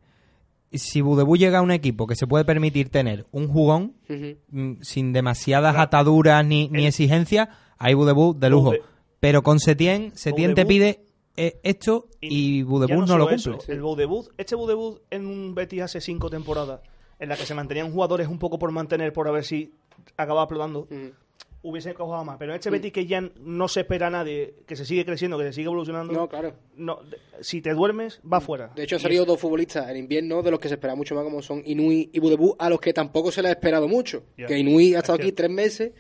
si 0.72 1.02
Budebu 1.02 1.38
llega 1.38 1.58
a 1.60 1.62
un 1.64 1.72
equipo 1.72 2.06
que 2.06 2.16
se 2.16 2.28
puede 2.28 2.46
permitir 2.46 2.90
tener 2.90 3.26
un 3.32 3.48
jugón 3.48 3.94
mm, 4.10 4.74
sin 4.82 5.12
demasiadas 5.14 5.74
Claro. 5.74 5.84
ataduras 5.86 6.46
ni, 6.46 6.68
ni 6.70 6.86
exigencias, 6.86 7.50
hay 7.80 7.94
Budebu 7.96 8.38
de 8.38 8.50
lujo. 8.52 8.72
Bude- 8.72 8.82
Pero 9.26 9.42
con 9.42 9.60
Setién, 9.60 10.12
Setién 10.16 10.54
te 10.54 10.68
pide 10.68 11.00
eh, 11.36 11.60
esto 11.64 12.08
y 12.22 12.60
Ya 12.60 12.66
Budebu 12.66 13.06
no, 13.08 13.18
lo 13.18 13.28
cumple. 13.28 13.36
eso, 13.56 13.58
El 13.68 13.82
Boudebut, 13.82 14.28
este 14.38 14.54
Boudebut 14.54 15.02
en 15.10 15.26
un 15.26 15.56
Betis 15.56 15.82
hace 15.82 16.00
cinco 16.00 16.30
temporadas, 16.30 16.82
en 17.18 17.30
la 17.30 17.36
que 17.36 17.44
se 17.48 17.56
mantenían 17.56 17.92
jugadores 17.92 18.28
un 18.28 18.38
poco 18.38 18.60
por 18.60 18.70
mantener, 18.72 19.12
por 19.14 19.28
a 19.28 19.32
ver 19.32 19.44
si 19.44 19.74
acababa 20.16 20.44
explotando, 20.44 20.82
Ujú. 20.82 21.12
hubiese 21.64 21.96
cojado 21.96 22.24
más. 22.24 22.38
Pero 22.38 22.52
en 22.52 22.58
este 22.58 22.70
Betis 22.70 22.94
que 22.94 23.08
ya 23.08 23.20
no 23.42 23.68
se 23.68 23.80
espera 23.80 24.08
a 24.08 24.10
nadie, 24.12 24.54
que 24.68 24.76
se 24.76 24.86
sigue 24.86 25.04
creciendo, 25.06 25.40
que 25.40 25.46
se 25.46 25.54
sigue 25.54 25.66
evolucionando, 25.66 26.14
No, 26.14 26.30
claro. 26.30 26.54
no, 26.78 26.98
de- 27.02 27.18
si 27.42 27.62
te 27.64 27.74
duermes, 27.74 28.22
va 28.32 28.40
fuera. 28.42 28.68
De 28.76 28.84
hecho, 28.84 28.96
han 28.98 29.00
Y 29.00 29.04
salido 29.04 29.24
es- 29.24 29.28
dos 29.28 29.40
futbolistas 29.40 29.90
en 29.90 29.98
invierno 29.98 30.44
de 30.44 30.52
los 30.52 30.60
que 30.60 30.68
se 30.68 30.76
espera 30.76 30.94
mucho 30.94 31.16
más, 31.16 31.24
como 31.24 31.42
son 31.42 31.64
Inui 31.66 32.12
y 32.14 32.20
Budebú, 32.20 32.56
a 32.60 32.70
los 32.70 32.80
que 32.80 32.94
tampoco 32.94 33.32
se 33.32 33.42
les 33.42 33.50
ha 33.50 33.54
esperado 33.56 33.88
mucho. 33.88 34.22
Ya. 34.38 34.46
Que 34.46 34.60
Inui 34.60 34.94
ha 34.94 34.98
Es 35.00 35.04
estado 35.04 35.16
aquí 35.16 35.24
cierto. 35.24 35.38
tres 35.38 35.50
meses, 35.52 35.92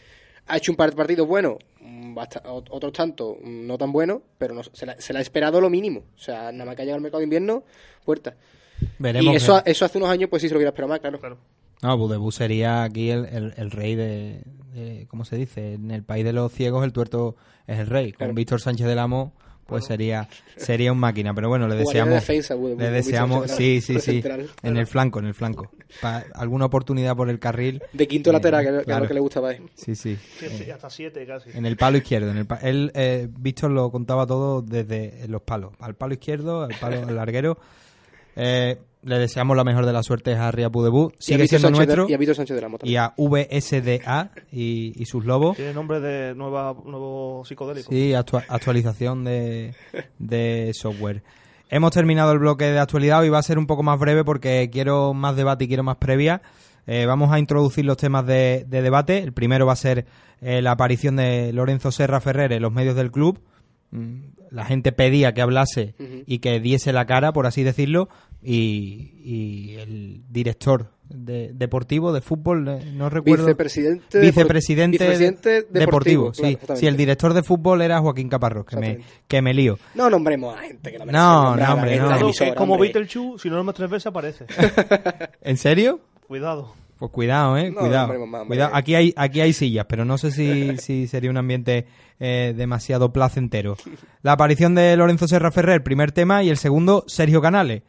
ha 0.47 0.57
hecho 0.57 0.71
un 0.71 0.75
par 0.75 0.91
de 0.91 0.95
partidos 0.95 1.27
buenos, 1.27 1.55
mm, 1.74 1.74
otros 2.69 2.93
tantos 2.93 3.38
mm, 3.41 3.67
no 3.67 3.78
tan 3.78 3.91
buenos, 3.91 4.21
pero 4.38 4.54
no, 4.54 4.63
se, 4.63 4.86
la- 4.86 4.99
se 4.99 5.13
le 5.13 5.19
ha 5.19 5.21
esperado 5.21 5.60
lo 5.62 5.69
mínimo. 5.69 6.01
O 6.15 6.19
sea, 6.19 6.51
nada 6.51 6.65
más 6.65 6.75
que 6.75 6.82
ha 6.82 6.86
llegado 6.86 6.97
al 6.97 7.01
mercado 7.01 7.19
de 7.19 7.25
invierno, 7.25 7.63
puerta. 8.04 8.36
Veremos. 8.99 9.34
y 9.34 9.38
eso, 9.38 9.62
que- 9.63 9.71
eso 9.71 9.86
hace 9.86 9.97
unos 9.97 10.10
años, 10.10 10.30
pues 10.30 10.41
sí 10.41 10.47
se 10.47 10.54
lo 10.54 10.60
hubiera 10.60 10.69
esperado 10.69 10.89
más, 10.89 10.99
claro. 10.99 11.19
Claro. 11.19 11.38
No, 11.82 11.97
Budebu 11.97 12.32
sería 12.32 12.84
aquí 12.84 13.10
el, 13.10 13.25
el- 13.25 13.54
el 13.58 13.71
rey 13.71 13.95
de, 13.95 14.41
de- 14.73 15.06
¿Cómo 15.10 15.25
se 15.25 15.36
dice? 15.38 15.73
En 15.73 15.91
el 15.91 16.04
país 16.04 16.23
de 16.25 16.34
los 16.34 16.51
ciegos 16.51 16.84
el 16.84 16.91
tuerto 16.93 17.36
es 17.67 17.80
el 17.80 17.88
rey. 17.88 18.12
Con 18.12 18.17
Claro. 18.17 18.34
Víctor 18.34 18.62
Sánchez 18.62 18.88
del 18.88 18.99
Amo, 18.99 19.34
pues 19.65 19.86
sería 19.86 20.28
sería 20.58 20.91
un 20.91 20.97
máquina. 20.99 21.34
Pero 21.34 21.49
bueno, 21.49 21.67
le 21.67 21.75
deseamos... 21.75 22.13
defensa, 22.13 22.56
le 22.56 22.91
deseamos... 22.91 23.51
Sí, 23.51 23.82
sí, 23.82 23.95
sí. 23.95 23.99
central. 24.21 24.49
En 24.63 24.78
el 24.78 24.88
flanco, 24.88 25.19
en 25.19 25.25
el 25.25 25.34
flanco. 25.34 25.71
Pa- 26.01 26.23
alguna 26.34 26.65
oportunidad 26.65 27.15
por 27.15 27.30
el 27.30 27.39
carril. 27.39 27.82
De 27.93 28.08
quinto 28.08 28.30
Eh, 28.30 28.34
lateral, 28.34 28.63
que, 28.65 28.84
claro. 28.86 29.04
lo 29.04 29.08
que 29.08 29.13
le 29.13 29.19
gustaba 29.19 29.49
a 29.49 29.54
él. 29.54 29.63
Sí, 29.75 29.95
sí. 29.95 30.17
Sí, 30.39 30.47
sí, 30.49 30.71
hasta 30.71 30.89
siete 30.89 31.25
casi. 31.25 31.49
En 31.54 31.65
el 31.65 31.78
palo 31.78 31.97
izquierdo. 31.97 32.32
En 32.32 32.38
el 32.38 32.45
pa- 32.45 32.60
él, 32.62 32.91
eh, 32.95 33.28
Víctor 33.39 33.71
lo 33.71 33.91
contaba 33.91 34.25
todo 34.28 34.62
desde 34.62 35.28
los 35.28 35.41
palos. 35.41 35.73
Al 35.80 35.95
palo 35.95 36.13
izquierdo, 36.13 36.63
al 36.63 36.75
palo 36.80 37.08
al 37.08 37.15
larguero. 37.15 37.58
Eh, 38.36 38.78
le 39.04 39.19
deseamos 39.19 39.56
la 39.56 39.63
mejor 39.63 39.86
de 39.86 39.93
la 39.93 40.02
suerte 40.02 40.34
a 40.36 40.50
Ria 40.52 40.67
Budebú. 40.69 41.12
Y 41.12 41.13
a 41.13 41.17
Sigue 41.19 41.48
siendo 41.48 41.67
Sánchez 41.67 41.80
de- 41.88 41.95
nuestro. 41.95 42.10
y 42.10 42.13
a 42.13 42.17
Víctor 42.17 42.36
Sánchez 42.36 42.56
de 42.56 42.62
la 42.62 42.69
Mota. 42.69 42.88
Y 42.88 42.95
a 42.95 43.13
VSDA 43.17 44.32
y, 44.52 44.93
y 45.02 45.06
sus 45.06 45.26
lobos. 45.26 45.56
Tiene 45.58 45.74
nombre 45.74 46.00
de 46.00 46.34
nueva, 46.36 46.76
nuevo 46.86 47.43
psicodélico. 47.45 47.91
Sí, 47.91 48.13
actua- 48.13 48.45
actualización 48.50 49.24
de, 49.24 49.76
de 50.19 50.71
software. 50.74 51.21
Hemos 51.69 51.91
terminado 51.91 52.32
el 52.32 52.39
bloque 52.39 52.65
de 52.65 52.80
actualidad. 52.80 53.21
Hoy 53.21 53.30
va 53.30 53.39
a 53.39 53.43
ser 53.43 53.58
un 53.58 53.67
poco 53.67 53.84
más 53.84 54.00
breve 54.00 54.24
porque 54.24 54.69
quiero 54.71 55.13
más 55.13 55.36
debate 55.36 55.65
y 55.65 55.67
quiero 55.67 55.84
más 55.84 55.98
previa. 55.98 56.41
Eh, 56.88 57.06
vamos 57.06 57.32
a 57.32 57.39
introducir 57.39 57.86
los 57.86 57.98
temas 57.98 58.26
de, 58.26 58.65
de 58.67 58.82
debate. 58.82 59.19
El 59.19 59.34
primero 59.34 59.65
va 59.65 59.74
a 59.74 59.78
ser 59.78 60.06
eh, 60.41 60.62
la 60.62 60.71
aparición 60.71 61.15
de 61.15 61.52
Lorenzo 61.54 61.91
Serra 61.91 62.21
Ferrer 62.21 62.54
en 62.54 62.62
los 62.62 62.71
medios 62.71 62.95
del 62.95 63.12
club. 63.12 63.39
Mm, 63.95 64.21
La 64.51 64.65
gente 64.65 64.91
pedía 64.91 65.34
que 65.34 65.41
hablase 65.41 65.95
y 66.25 66.39
que 66.39 66.60
diese 66.60 66.93
la 66.93 67.05
cara, 67.05 67.34
por 67.34 67.45
así 67.45 67.63
decirlo. 67.63 68.08
Y, 68.41 69.12
y 69.23 69.75
el 69.79 70.21
director 70.29 70.91
de- 71.10 71.51
deportivo 71.53 72.13
de 72.13 72.21
fútbol, 72.21 72.67
eh, 72.67 72.91
no 72.93 73.10
recuerdo. 73.10 73.45
Vicepresidente, 73.45 74.19
Vicepresidente, 74.19 74.97
vicepresidente 74.97 75.49
deportivo, 75.71 76.25
deportivo, 76.31 76.34
sí. 76.49 76.55
claro, 76.58 76.88
el 76.88 76.97
director 76.97 77.34
de 77.34 77.41
fútbol 77.43 77.81
era 77.81 77.99
Joaquín 77.99 78.29
Caparrós, 78.29 78.65
que 78.67 78.77
me, 78.77 78.99
que 79.27 79.41
me 79.41 79.53
lío. 79.53 79.79
No 79.95 80.10
nombremos 80.12 80.55
a 80.55 80.60
gente 80.62 80.91
que 80.91 80.99
la 80.99 81.05
merece 81.05 81.23
No, 81.23 81.55
no, 81.55 81.73
hombre, 81.73 81.97
no. 81.97 82.15
emisora, 82.17 82.53
como. 82.55 82.77
Beetlejuice, 82.77 83.41
si 83.41 83.49
no 83.49 83.55
nombras 83.55 83.75
tres 83.77 83.89
veces 83.89 84.05
aparece. 84.08 84.45
¿En 85.41 85.58
serio? 85.58 85.99
Cuidado. 86.27 86.73
Pues 86.97 87.12
cuidado, 87.12 87.58
eh, 87.58 87.71
No, 87.71 87.81
cuidado. 87.81 88.03
hombre, 88.05 88.19
mamá, 88.19 88.41
hombre. 88.43 88.55
cuidado. 88.58 88.75
Aquí 88.75 88.95
hay, 88.95 89.13
aquí 89.17 89.41
hay 89.41 89.51
sillas, 89.53 89.86
pero 89.89 90.05
no 90.05 90.17
sé 90.17 90.31
si, 90.31 90.77
si 90.77 91.08
sería 91.08 91.29
un 91.29 91.38
ambiente 91.38 91.88
eh, 92.19 92.53
demasiado 92.55 93.12
placentero. 93.12 93.75
La 94.21 94.31
aparición 94.34 94.75
de 94.75 94.95
Lorenzo 94.95 95.27
Serra 95.27 95.51
Ferrer, 95.51 95.84
primer 95.84 96.12
tema, 96.13 96.41
y 96.43 96.49
el 96.49 96.58
segundo, 96.58 97.03
Sergio 97.08 97.41
Canales. 97.41 97.84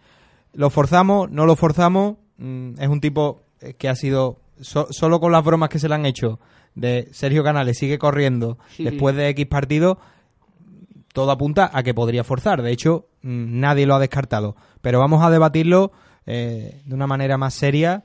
¿Lo 0.53 0.71
forzamos? 0.71 1.31
¿No 1.31 1.47
lo 1.47 1.55
forzamos? 1.55 2.17
Mm, 2.39 2.81
es 2.81 2.89
un 2.89 3.01
tipo 3.01 3.43
eh, 3.61 3.75
que 3.75 3.89
ha 3.89 3.95
sido, 3.95 4.41
so- 4.61 4.89
solo 4.91 5.21
con 5.21 5.31
las 5.33 5.45
bromas 5.45 5.69
que 5.69 5.79
se 5.79 5.89
le 5.89 5.95
han 5.95 6.05
hecho, 6.07 6.41
de 6.75 7.09
Sergio 7.13 7.45
Canales 7.45 7.79
sigue 7.79 7.99
corriendo 7.99 8.59
después 8.79 9.15
de 9.17 9.29
X 9.29 9.47
partidos, 9.47 9.97
todo 11.13 11.31
apunta 11.31 11.71
a 11.73 11.83
que 11.83 11.95
podría 11.95 12.25
forzar. 12.25 12.61
De 12.63 12.73
hecho, 12.73 13.07
mm, 13.23 13.61
nadie 13.61 13.87
lo 13.87 13.95
ha 13.95 13.99
descartado. 14.01 14.57
Pero 14.83 14.99
vamos 14.99 15.23
a 15.25 15.31
debatirlo 15.31 15.93
eh, 16.27 16.83
de 16.85 16.95
una 16.95 17.07
manera 17.07 17.39
más 17.39 17.55
seria, 17.55 18.05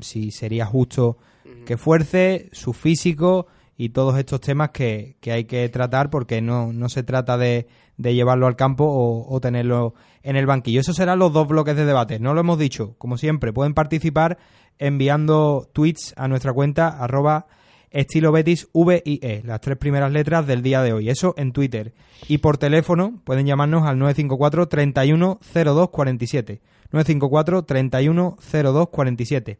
si 0.00 0.30
sería 0.30 0.66
justo 0.66 1.18
que 1.66 1.76
fuerce, 1.76 2.48
su 2.52 2.72
físico 2.72 3.46
y 3.76 3.90
todos 3.90 4.18
estos 4.18 4.40
temas 4.40 4.70
que, 4.70 5.16
que 5.20 5.32
hay 5.32 5.44
que 5.44 5.68
tratar 5.68 6.10
porque 6.10 6.40
no, 6.42 6.72
no 6.72 6.88
se 6.88 7.02
trata 7.02 7.38
de, 7.38 7.66
de 7.96 8.14
llevarlo 8.14 8.46
al 8.46 8.56
campo 8.56 8.84
o, 8.84 9.26
o 9.34 9.40
tenerlo 9.40 9.94
en 10.22 10.36
el 10.36 10.46
banquillo. 10.46 10.80
Esos 10.80 10.96
serán 10.96 11.18
los 11.18 11.32
dos 11.32 11.48
bloques 11.48 11.76
de 11.76 11.86
debate. 11.86 12.18
No 12.18 12.34
lo 12.34 12.40
hemos 12.40 12.58
dicho, 12.58 12.94
como 12.98 13.16
siempre, 13.16 13.52
pueden 13.52 13.74
participar 13.74 14.38
enviando 14.78 15.68
tweets 15.72 16.14
a 16.16 16.28
nuestra 16.28 16.52
cuenta 16.52 16.88
arroba 16.88 17.46
estilo 17.90 18.32
Betis 18.32 18.68
VIE, 18.72 19.42
las 19.44 19.60
tres 19.60 19.76
primeras 19.76 20.12
letras 20.12 20.46
del 20.46 20.62
día 20.62 20.82
de 20.82 20.92
hoy. 20.92 21.08
Eso 21.08 21.34
en 21.36 21.52
Twitter. 21.52 21.92
Y 22.28 22.38
por 22.38 22.58
teléfono 22.58 23.20
pueden 23.24 23.46
llamarnos 23.46 23.86
al 23.86 23.98
954 23.98 24.68
31 24.68 25.40
02 25.54 25.90
47. 25.90 26.60
954 26.92 27.62
31 27.64 28.36
02 28.52 28.88
47. 28.88 29.58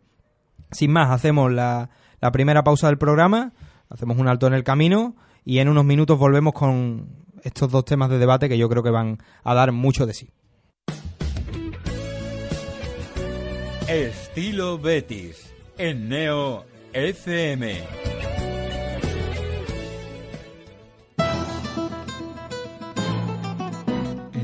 Sin 0.70 0.92
más, 0.92 1.11
hacemos 1.11 1.53
la, 1.53 1.90
primera 2.33 2.62
pausa 2.62 2.88
del 2.88 2.99
programa, 2.99 3.53
hacemos 3.88 4.18
un 4.18 4.29
alto 4.29 4.46
en 4.46 4.55
el 4.55 4.64
camino 4.64 5.16
y 5.44 5.59
en 5.59 5.68
unos 5.68 5.85
minutos 5.85 6.18
volvemos 6.18 6.53
con 6.53 7.09
estos 7.42 7.70
dos 7.70 7.85
temas 7.85 8.11
de 8.11 8.18
debate 8.18 8.49
que 8.49 8.59
yo 8.59 8.68
creo 8.68 8.83
que 8.83 8.90
van 8.90 9.18
a 9.42 9.55
dar 9.55 9.73
mucho 9.73 10.07
de 10.07 10.14
sí. 10.14 10.31
Estilo 13.88 14.79
Betis 14.79 15.53
en 15.77 16.09
Neo 16.09 16.64
FM. 16.92 17.81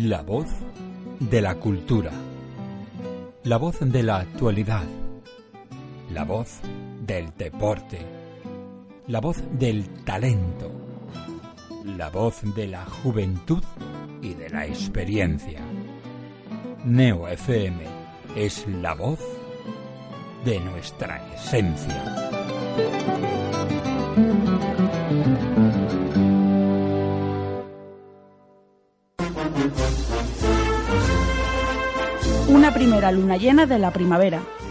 La 0.01 0.23
voz 0.23 0.47
de 1.21 1.41
la 1.41 1.55
cultura. 1.57 2.13
La 3.45 3.57
voz 3.57 3.79
de 3.81 4.03
la 4.03 4.19
actualidad. 4.19 4.85
La 6.17 6.25
voz 6.25 6.61
del 7.03 7.31
deporte. 7.37 7.99
La 9.09 9.21
voz 9.21 9.37
del 9.53 9.87
talento. 10.03 10.73
La 11.85 12.09
voz 12.09 12.41
de 12.55 12.69
la 12.69 12.87
juventud 12.87 13.63
y 14.23 14.33
de 14.33 14.49
la 14.49 14.65
experiencia. 14.65 15.61
Neo 16.87 17.29
FM 17.29 17.85
es 18.35 18.67
la 18.67 18.95
voz 18.95 19.21
de 20.47 20.59
nuestra 20.61 21.21
esencia. 21.35 22.03
Una 32.49 32.73
primera 32.73 33.13
luna 33.13 33.37
llena 33.37 33.67
de 33.67 33.79
la 33.79 33.91
primavera. 33.91 34.41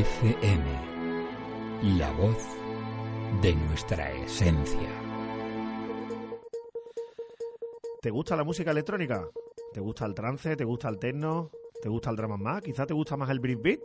FM, 0.00 0.64
la 1.98 2.10
voz 2.12 2.38
de 3.42 3.54
nuestra 3.54 4.10
esencia. 4.12 4.88
¿Te 8.00 8.08
gusta 8.08 8.34
la 8.34 8.44
música 8.44 8.70
electrónica? 8.70 9.28
¿Te 9.74 9.80
gusta 9.80 10.06
el 10.06 10.14
trance? 10.14 10.56
¿Te 10.56 10.64
gusta 10.64 10.88
el 10.88 10.98
techno? 10.98 11.50
¿Te 11.82 11.90
gusta 11.90 12.08
el 12.08 12.16
drama 12.16 12.38
más? 12.38 12.62
¿Quizá 12.62 12.86
te 12.86 12.94
gusta 12.94 13.18
más 13.18 13.28
el 13.28 13.40
breakbeat? 13.40 13.80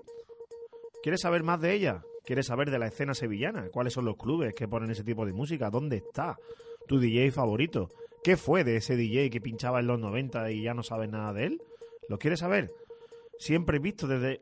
¿Quieres 1.03 1.19
saber 1.19 1.43
más 1.43 1.59
de 1.59 1.73
ella? 1.73 2.01
¿Quieres 2.23 2.45
saber 2.45 2.71
de 2.71 2.79
la 2.79 2.87
escena 2.87 3.13
sevillana? 3.13 3.67
¿Cuáles 3.67 3.91
son 3.91 4.05
los 4.05 4.15
clubes 4.15 4.55
que 4.55 4.69
ponen 4.69 4.91
ese 4.91 5.03
tipo 5.03 5.25
de 5.25 5.33
música? 5.33 5.69
¿Dónde 5.69 5.97
está 5.97 6.37
tu 6.87 6.97
DJ 6.97 7.31
favorito? 7.31 7.89
¿Qué 8.23 8.37
fue 8.37 8.63
de 8.63 8.77
ese 8.77 8.95
DJ 8.95 9.29
que 9.29 9.41
pinchaba 9.41 9.81
en 9.81 9.87
los 9.87 9.99
90 9.99 10.49
y 10.51 10.63
ya 10.63 10.73
no 10.73 10.81
sabes 10.81 11.09
nada 11.09 11.33
de 11.33 11.47
él? 11.47 11.61
¿Lo 12.07 12.17
quieres 12.19 12.39
saber? 12.39 12.71
Siempre 13.37 13.79
visto 13.79 14.07
desde 14.07 14.39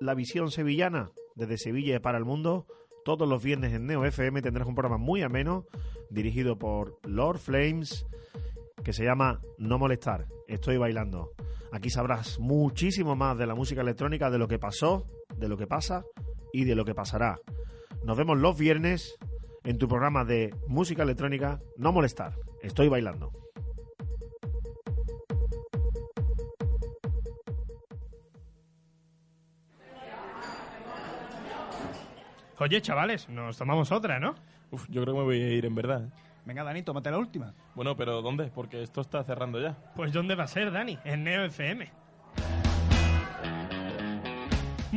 la 0.00 0.14
visión 0.14 0.50
sevillana, 0.50 1.10
desde 1.34 1.58
Sevilla 1.58 2.00
para 2.00 2.18
el 2.18 2.24
mundo. 2.24 2.66
Todos 3.04 3.28
los 3.28 3.42
viernes 3.42 3.72
en 3.72 3.86
Neo 3.86 4.04
FM 4.04 4.42
tendrás 4.42 4.66
un 4.66 4.74
programa 4.74 4.98
muy 4.98 5.22
ameno, 5.22 5.66
dirigido 6.10 6.58
por 6.58 6.98
Lord 7.04 7.38
Flames, 7.38 8.06
que 8.84 8.92
se 8.92 9.04
llama 9.04 9.40
No 9.58 9.78
Molestar. 9.78 10.26
Estoy 10.48 10.76
bailando. 10.76 11.32
Aquí 11.72 11.90
sabrás 11.90 12.38
muchísimo 12.38 13.16
más 13.16 13.38
de 13.38 13.46
la 13.46 13.54
música 13.54 13.80
electrónica, 13.80 14.30
de 14.30 14.38
lo 14.38 14.48
que 14.48 14.58
pasó, 14.58 15.04
de 15.36 15.48
lo 15.48 15.56
que 15.56 15.66
pasa 15.66 16.04
y 16.52 16.64
de 16.64 16.74
lo 16.74 16.84
que 16.84 16.94
pasará. 16.94 17.38
Nos 18.04 18.16
vemos 18.16 18.38
los 18.38 18.56
viernes 18.58 19.16
en 19.64 19.78
tu 19.78 19.88
programa 19.88 20.24
de 20.24 20.54
música 20.68 21.02
electrónica 21.02 21.60
No 21.76 21.92
Molestar. 21.92 22.34
Estoy 22.62 22.88
bailando. 22.88 23.45
Oye, 32.58 32.80
chavales, 32.80 33.28
nos 33.28 33.58
tomamos 33.58 33.92
otra, 33.92 34.18
¿no? 34.18 34.34
Uf, 34.70 34.86
yo 34.88 35.02
creo 35.02 35.14
que 35.14 35.18
me 35.20 35.24
voy 35.24 35.42
a 35.42 35.48
ir 35.52 35.66
en 35.66 35.74
verdad. 35.74 36.02
Venga, 36.44 36.64
Dani, 36.64 36.82
tómate 36.82 37.10
la 37.10 37.18
última. 37.18 37.52
Bueno, 37.74 37.96
pero 37.96 38.22
¿dónde? 38.22 38.46
Porque 38.54 38.82
esto 38.82 39.00
está 39.00 39.22
cerrando 39.24 39.60
ya. 39.60 39.76
Pues 39.94 40.12
¿dónde 40.12 40.34
va 40.34 40.44
a 40.44 40.48
ser, 40.48 40.70
Dani? 40.72 40.98
En 41.04 41.24
Neo 41.24 41.44
FM. 41.44 41.90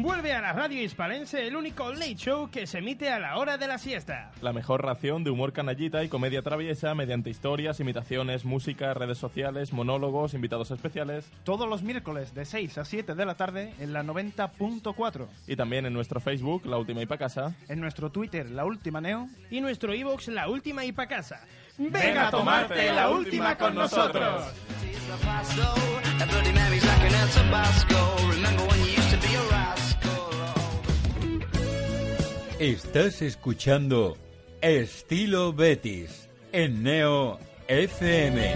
Vuelve 0.01 0.31
a 0.31 0.39
la 0.39 0.53
radio 0.53 0.81
hispalense 0.81 1.45
el 1.45 1.57
único 1.57 1.91
late 1.91 2.15
show 2.15 2.49
que 2.49 2.65
se 2.65 2.77
emite 2.77 3.09
a 3.09 3.19
la 3.19 3.37
hora 3.37 3.57
de 3.57 3.67
la 3.67 3.77
siesta. 3.77 4.31
La 4.41 4.53
mejor 4.53 4.81
ración 4.81 5.25
de 5.25 5.29
humor 5.29 5.51
canallita 5.51 6.05
y 6.05 6.07
comedia 6.07 6.41
traviesa 6.41 6.95
mediante 6.95 7.29
historias, 7.29 7.81
imitaciones, 7.81 8.45
música, 8.45 8.93
redes 8.93 9.17
sociales, 9.17 9.73
monólogos, 9.73 10.33
invitados 10.33 10.71
especiales. 10.71 11.29
Todos 11.43 11.67
los 11.67 11.83
miércoles 11.83 12.33
de 12.33 12.45
6 12.45 12.77
a 12.77 12.85
7 12.85 13.13
de 13.13 13.25
la 13.25 13.35
tarde 13.35 13.73
en 13.77 13.91
la 13.91 14.01
90.4. 14.03 15.27
Y 15.47 15.57
también 15.57 15.85
en 15.85 15.91
nuestro 15.91 16.21
Facebook, 16.21 16.65
La 16.65 16.77
Última 16.77 17.01
y 17.01 17.05
Pa' 17.05 17.17
Casa. 17.17 17.53
En 17.67 17.81
nuestro 17.81 18.09
Twitter, 18.09 18.49
La 18.49 18.63
Última 18.63 19.01
Neo. 19.01 19.27
Y 19.51 19.59
nuestro 19.59 19.93
iVoox, 19.93 20.29
La 20.29 20.47
Última 20.47 20.85
y 20.85 20.93
Pa' 20.93 21.07
Casa. 21.07 21.41
¡Venga 21.77 22.29
a 22.29 22.31
tomarte 22.31 22.93
la 22.93 23.09
última 23.09 23.57
con 23.57 23.75
nosotros! 23.75 24.45
Estás 32.59 33.21
escuchando 33.21 34.17
Estilo 34.59 35.53
Betis 35.53 36.27
en 36.51 36.83
Neo 36.83 37.39
FM. 37.69 38.53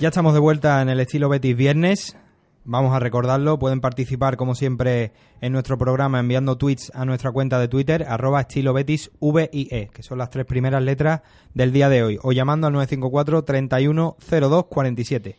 Ya 0.00 0.08
estamos 0.08 0.34
de 0.34 0.40
vuelta 0.40 0.82
en 0.82 0.88
el 0.88 0.98
estilo 0.98 1.28
Betis 1.28 1.56
viernes. 1.56 2.16
Vamos 2.64 2.92
a 2.92 2.98
recordarlo, 2.98 3.60
pueden 3.60 3.80
participar 3.80 4.36
como 4.36 4.56
siempre 4.56 5.12
en 5.40 5.52
nuestro 5.52 5.78
programa 5.78 6.18
enviando 6.18 6.58
tweets 6.58 6.90
a 6.92 7.04
nuestra 7.04 7.30
cuenta 7.30 7.60
de 7.60 7.68
Twitter, 7.68 8.04
arroba 8.08 8.40
estilo 8.40 8.72
Betis 8.72 9.12
VIE, 9.20 9.88
que 9.94 10.02
son 10.02 10.18
las 10.18 10.30
tres 10.30 10.44
primeras 10.44 10.82
letras 10.82 11.22
del 11.54 11.70
día 11.70 11.88
de 11.88 12.02
hoy, 12.02 12.18
o 12.20 12.32
llamando 12.32 12.66
al 12.66 12.72
954 12.72 13.44
31 13.44 14.16
02 14.28 14.66
47. 14.66 15.36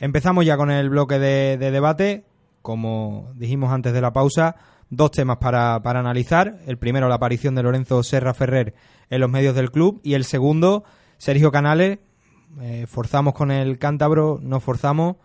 Empezamos 0.00 0.44
ya 0.44 0.58
con 0.58 0.70
el 0.70 0.90
bloque 0.90 1.18
de 1.18 1.56
debate, 1.56 2.26
como 2.60 3.32
dijimos 3.36 3.72
antes 3.72 3.94
de 3.94 4.02
la 4.02 4.12
pausa, 4.12 4.56
dos 4.90 5.10
temas 5.10 5.38
para, 5.38 5.80
para 5.82 6.00
analizar. 6.00 6.60
El 6.66 6.78
primero, 6.78 7.08
la 7.08 7.16
aparición 7.16 7.54
de 7.54 7.62
Lorenzo 7.62 8.02
Serra 8.02 8.34
Ferrer 8.34 8.74
en 9.10 9.20
los 9.20 9.30
medios 9.30 9.54
del 9.54 9.70
club, 9.70 10.00
y 10.02 10.14
el 10.14 10.24
segundo, 10.24 10.84
Sergio 11.18 11.50
Canales. 11.50 11.98
Eh, 12.60 12.86
forzamos 12.86 13.34
con 13.34 13.50
el 13.50 13.78
cántabro, 13.78 14.38
no 14.40 14.60
forzamos 14.60 15.16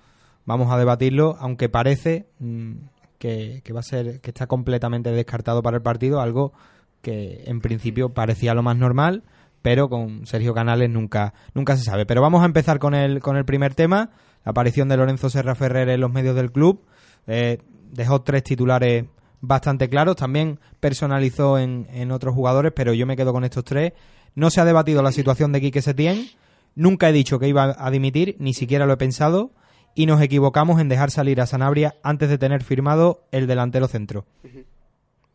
vamos 0.46 0.72
a 0.72 0.78
debatirlo, 0.78 1.36
aunque 1.40 1.70
parece 1.70 2.28
mmm, 2.40 2.74
que, 3.18 3.62
que, 3.64 3.74
va 3.74 3.82
a 3.82 3.84
ser, 3.84 4.22
que 4.22 4.32
está 4.32 4.48
completamente 4.48 5.12
descartado 5.12 5.62
para 5.62 5.78
el 5.78 5.84
partido, 5.84 6.22
algo 6.22 6.54
que 7.02 7.44
en 7.46 7.62
principio 7.62 8.10
parecía 8.10 8.54
lo 8.54 8.64
más 8.64 8.78
normal, 8.78 9.24
pero 9.62 9.90
con 9.90 10.26
Sergio 10.26 10.54
Canales 10.54 10.90
nunca, 10.90 11.34
nunca 11.54 11.76
se 11.78 11.84
sabe. 11.84 12.06
Pero 12.06 12.22
vamos 12.22 12.42
a 12.42 12.46
empezar 12.46 12.80
con 12.80 12.94
el, 12.94 13.20
con 13.20 13.38
el 13.38 13.46
primer 13.46 13.76
tema, 13.76 14.12
la 14.44 14.52
aparición 14.52 14.88
de 14.90 14.98
Lorenzo 14.98 15.30
Serra 15.30 15.56
Ferrer 15.56 15.90
en 15.90 16.02
los 16.02 16.12
medios 16.12 16.36
del 16.36 16.52
club. 16.52 16.84
Eh, 17.28 17.60
dejó 17.92 18.22
tres 18.22 18.44
titulares 18.44 19.06
bastante 19.42 19.90
claros, 19.90 20.16
también 20.16 20.60
personalizó 20.80 21.60
en, 21.60 21.88
en 21.92 22.12
otros 22.12 22.34
jugadores, 22.34 22.72
pero 22.76 22.94
yo 22.94 23.06
me 23.06 23.18
quedo 23.18 23.34
con 23.34 23.44
estos 23.44 23.64
tres. 23.64 23.94
No 24.36 24.50
se 24.50 24.62
ha 24.62 24.66
debatido 24.66 25.02
la 25.02 25.12
situación 25.12 25.52
de 25.52 25.60
Quique 25.60 25.82
Setién, 25.82 26.28
nunca 26.76 27.10
he 27.10 27.14
dicho 27.14 27.40
que 27.40 27.48
iba 27.48 27.76
a 27.78 27.92
dimitir, 27.92 28.36
ni 28.40 28.54
siquiera 28.54 28.86
lo 28.86 28.94
he 28.94 28.98
pensado 28.98 29.52
y 29.94 30.06
nos 30.06 30.22
equivocamos 30.22 30.80
en 30.80 30.90
dejar 30.90 31.12
salir 31.12 31.42
a 31.42 31.46
Sanabria 31.46 31.96
antes 32.04 32.30
de 32.30 32.38
tener 32.38 32.64
firmado 32.64 33.26
el 33.32 33.48
delantero 33.48 33.88
centro. 33.88 34.26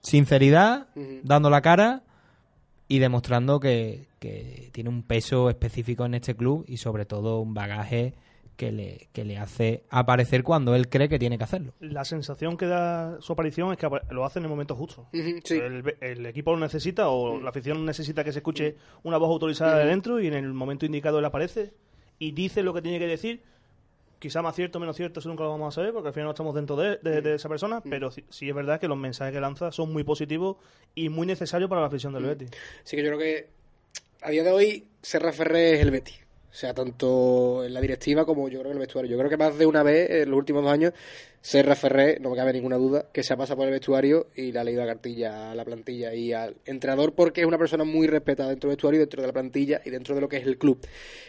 Sinceridad, 0.01 0.88
dando 1.23 1.51
la 1.51 1.61
cara 1.61 2.03
y 2.88 3.01
demostrando 3.01 3.61
que, 3.61 4.09
que 4.19 4.71
tiene 4.73 4.88
un 4.88 5.03
peso 5.03 5.51
específico 5.51 6.07
en 6.07 6.14
este 6.14 6.35
club 6.35 6.64
y 6.69 6.79
sobre 6.79 7.05
todo 7.05 7.40
un 7.40 7.55
bagaje 7.55 8.14
que 8.57 8.73
le, 8.73 9.09
que 9.12 9.25
le 9.25 9.37
hace 9.38 9.85
aparecer 9.90 10.42
cuando 10.42 10.75
él 10.75 10.88
cree 10.88 11.09
que 11.09 11.19
tiene 11.19 11.37
que 11.38 11.45
hacerlo. 11.45 11.75
La 11.81 12.05
sensación 12.05 12.57
que 12.57 12.66
da 12.66 13.21
su 13.21 13.33
aparición 13.35 13.71
es 13.73 13.79
que 13.79 13.88
lo 14.11 14.25
hace 14.25 14.38
en 14.38 14.45
el 14.47 14.49
momento 14.51 14.75
justo. 14.75 15.07
Ujú, 15.12 15.40
sí. 15.45 15.57
El, 15.59 15.95
el 16.01 16.27
equipo 16.27 16.53
lo 16.53 16.59
necesita 16.61 17.09
o 17.11 17.40
la 17.40 17.51
afición 17.51 17.85
necesita 17.85 18.25
que 18.25 18.33
se 18.33 18.38
escuche 18.38 18.77
una 19.03 19.19
voz 19.19 19.29
autorizada 19.29 19.79
de 19.79 19.87
dentro 19.87 20.21
y 20.21 20.27
en 20.27 20.35
el 20.35 20.53
momento 20.53 20.87
indicado 20.87 21.19
él 21.19 21.25
aparece 21.27 21.75
y 22.19 22.33
dice 22.33 22.62
lo 22.62 22.73
que 22.75 22.83
tiene 22.83 22.99
que 22.99 23.07
decir. 23.07 23.42
Quizá 24.19 24.40
más 24.40 24.57
cierto 24.57 24.79
o 24.79 24.81
menos 24.81 24.97
cierto, 24.97 25.21
eso 25.21 25.29
nunca 25.29 25.45
lo 25.45 25.51
vamos 25.51 25.75
a 25.75 25.77
saber 25.77 25.92
porque 25.92 26.09
al 26.09 26.14
final 26.14 26.25
no 26.25 26.31
estamos 26.31 26.55
dentro 26.55 26.75
de, 26.75 26.97
de- 27.03 27.21
de 27.21 27.35
esa 27.35 27.51
persona, 27.51 27.83
pero 27.83 28.11
sí, 28.11 28.25
sí 28.31 28.49
es 28.49 28.55
verdad 28.55 28.81
que 28.81 28.88
los 28.88 28.97
mensajes 28.97 29.35
que 29.35 29.40
lanza 29.42 29.71
son 29.73 29.92
muy 29.92 30.05
positivos 30.05 30.57
y 30.95 31.11
muy 31.11 31.27
necesarios 31.27 31.69
para 31.69 31.83
la 31.83 31.88
afición 31.88 32.14
del 32.14 32.25
Betis. 32.25 32.49
Sí 32.83 32.97
que 32.97 33.03
yo 33.05 33.11
creo 33.11 33.19
que 33.19 33.49
a 34.23 34.31
día 34.31 34.42
de 34.42 34.51
hoy 34.51 34.87
Serra 35.03 35.35
Ferrer 35.35 35.75
es 35.75 35.81
el 35.83 35.90
Betis. 35.90 36.19
O 36.57 36.59
sea, 36.59 36.73
tanto 36.73 37.66
en 37.66 37.75
la 37.75 37.83
directiva 37.83 38.25
como 38.25 38.49
yo 38.49 38.61
creo 38.61 38.71
en 38.71 38.79
el 38.79 38.81
vestuario. 38.81 39.11
Yo 39.11 39.19
creo 39.19 39.29
que 39.29 39.37
más 39.37 39.59
de 39.59 39.66
una 39.66 39.83
vez 39.83 40.09
en 40.09 40.31
los 40.31 40.38
últimos 40.38 40.62
dos 40.62 40.73
años 40.73 40.95
Serra 41.42 41.77
Ferrer, 41.77 42.19
no 42.23 42.31
me 42.31 42.37
cabe 42.37 42.55
ninguna 42.55 42.77
duda, 42.77 43.11
que 43.12 43.23
se 43.23 43.35
ha 43.35 43.37
pasado 43.37 43.59
por 43.59 43.66
el 43.66 43.73
vestuario 43.73 44.29
y 44.35 44.53
le 44.53 44.59
ha 44.59 44.64
leído 44.64 44.81
la 44.81 44.87
cartilla 44.88 45.51
a 45.51 45.55
la 45.55 45.66
plantilla 45.66 46.14
y 46.14 46.33
al 46.33 46.57
entrenador 46.64 47.14
porque 47.14 47.42
es 47.42 47.47
una 47.47 47.59
persona 47.59 47.85
muy 47.85 48.07
respetada 48.07 48.49
dentro 48.49 48.69
del 48.69 48.77
vestuario, 48.77 49.01
dentro 49.01 49.21
de 49.21 49.27
la 49.29 49.33
plantilla 49.35 49.83
y 49.85 49.90
dentro 49.90 50.14
de 50.14 50.23
lo 50.23 50.31
que 50.31 50.38
es 50.38 50.47
el 50.47 50.57
club. 50.57 50.81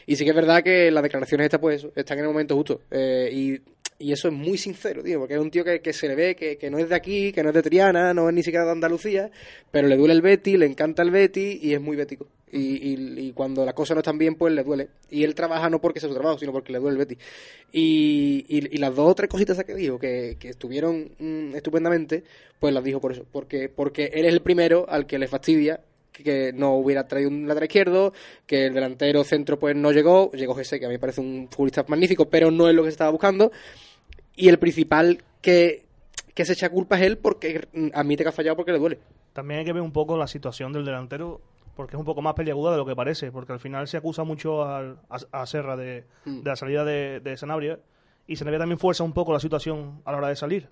Y 0.06 0.16
sí 0.16 0.24
que 0.24 0.30
es 0.30 0.36
verdad 0.36 0.64
que 0.64 0.90
las 0.92 1.04
declaraciones 1.04 1.46
estas, 1.46 1.60
pues 1.60 1.86
están 1.94 2.20
en 2.20 2.24
el 2.24 2.30
momento 2.32 2.56
justo. 2.56 2.82
Eh, 2.90 3.30
y 3.32 3.62
y 4.00 4.12
eso 4.12 4.28
es 4.28 4.34
muy 4.34 4.58
sincero, 4.58 5.02
tío, 5.02 5.20
porque 5.20 5.34
es 5.34 5.40
un 5.40 5.50
tío 5.50 5.64
que, 5.64 5.82
que 5.82 5.92
se 5.92 6.08
le 6.08 6.16
ve 6.16 6.36
que, 6.36 6.58
que 6.58 6.70
no 6.70 6.78
es 6.78 6.88
de 6.90 6.96
aquí, 6.96 7.32
que 7.32 7.42
no 7.42 7.50
es 7.50 7.56
de 7.56 7.64
Triana, 7.64 8.14
no 8.14 8.30
es 8.30 8.36
ni 8.36 8.44
siquiera 8.44 8.66
de 8.66 8.72
Andalucía, 8.72 9.32
pero 9.72 9.88
le 9.88 9.98
duele 9.98 10.14
el 10.14 10.22
Betty, 10.22 10.56
le 10.58 10.66
encanta 10.68 11.02
el 11.02 11.10
Betty 11.12 11.60
y 11.62 11.74
es 11.74 11.82
muy 11.82 11.96
bético. 11.96 12.28
Y, 12.52 12.60
y, 12.94 13.20
y 13.28 13.32
cuando 13.34 13.66
las 13.66 13.74
cosas 13.74 13.96
no 13.96 14.00
están 14.00 14.18
bien, 14.18 14.36
pues 14.36 14.54
le 14.54 14.64
duele. 14.64 14.90
Y 15.10 15.24
él 15.24 15.36
trabaja 15.36 15.70
no 15.70 15.82
porque 15.82 16.00
sea 16.00 16.08
su 16.10 16.16
trabajo, 16.16 16.38
sino 16.40 16.52
porque 16.54 16.72
le 16.72 16.80
duele 16.80 16.94
el 16.94 17.06
Betty. 17.06 17.18
Y, 17.72 18.46
y, 18.48 18.78
las 18.78 18.96
dos 18.96 19.12
o 19.12 19.16
tres 19.16 19.30
cositas 19.30 19.62
que 19.64 19.76
dijo, 19.76 20.00
que, 20.00 20.38
que 20.40 20.50
estuvieron 20.50 21.12
mm, 21.20 21.56
estupendamente, 21.56 22.24
pues 22.60 22.74
las 22.74 22.84
dijo 22.84 23.02
por 23.02 23.12
eso. 23.12 23.26
Porque, 23.32 23.68
porque 23.68 24.12
él 24.14 24.26
es 24.26 24.34
el 24.34 24.42
primero 24.42 24.86
al 24.88 25.06
que 25.06 25.20
le 25.20 25.28
fastidia 25.28 25.82
que- 26.24 26.54
no 26.54 26.76
hubiera 26.76 27.08
traído 27.08 27.30
un 27.30 27.48
lateral 27.48 27.68
izquierdo, 27.68 28.14
que 28.46 28.68
el 28.68 28.74
delantero 28.74 29.24
centro 29.24 29.60
pues 29.60 29.76
no 29.76 29.92
llegó, 29.92 30.32
llegó 30.32 30.56
Jesse, 30.56 30.80
que 30.80 30.86
a 30.86 30.90
mí 30.90 30.98
parece 30.98 31.22
un 31.22 31.48
futbolista 31.52 31.86
magnífico, 31.88 32.30
pero 32.30 32.50
no 32.50 32.68
es 32.70 32.76
lo 32.76 32.84
que 32.84 32.90
se 32.90 32.94
estaba 32.94 33.12
buscando, 33.12 33.52
y 34.38 34.48
el 34.48 34.58
principal 34.60 35.22
que, 35.42 35.84
que 36.34 36.46
se 36.46 36.54
echa 36.54 36.70
culpa 36.70 36.96
es 36.98 37.02
él 37.02 37.18
porque 37.18 37.68
mm, 37.74 37.88
admite 37.94 38.24
que 38.24 38.30
ha 38.30 38.32
fallado 38.32 38.56
porque 38.56 38.72
le 38.72 38.80
duele. 38.80 39.00
También 39.34 39.60
hay 39.60 39.66
que 39.66 39.74
ver 39.74 39.82
un 39.82 39.92
poco 39.92 40.16
la 40.18 40.28
situación 40.28 40.72
del 40.72 40.86
delantero, 40.86 41.42
porque 41.76 41.96
es 41.96 42.00
un 42.00 42.06
poco 42.06 42.22
más 42.22 42.34
peliaguda 42.34 42.72
de 42.72 42.78
lo 42.78 42.86
que 42.86 42.96
parece, 42.96 43.32
porque 43.32 43.52
al 43.54 43.60
final 43.60 43.88
se 43.88 43.98
acusa 43.98 44.24
mucho 44.24 44.64
a, 44.64 44.96
a 45.32 45.46
Serra 45.46 45.76
de, 45.76 46.06
Mm. 46.26 46.42
de 46.44 46.50
la 46.50 46.56
salida 46.56 46.86
de, 46.86 47.20
de 47.20 47.36
Sanabria, 47.38 47.80
y 48.26 48.36
Sanabria 48.38 48.60
también 48.60 48.80
fuerza 48.80 49.04
un 49.04 49.14
poco 49.14 49.34
la 49.34 49.40
situación 49.40 50.02
a 50.06 50.12
la 50.12 50.18
hora 50.20 50.30
de 50.30 50.36
salir. 50.36 50.70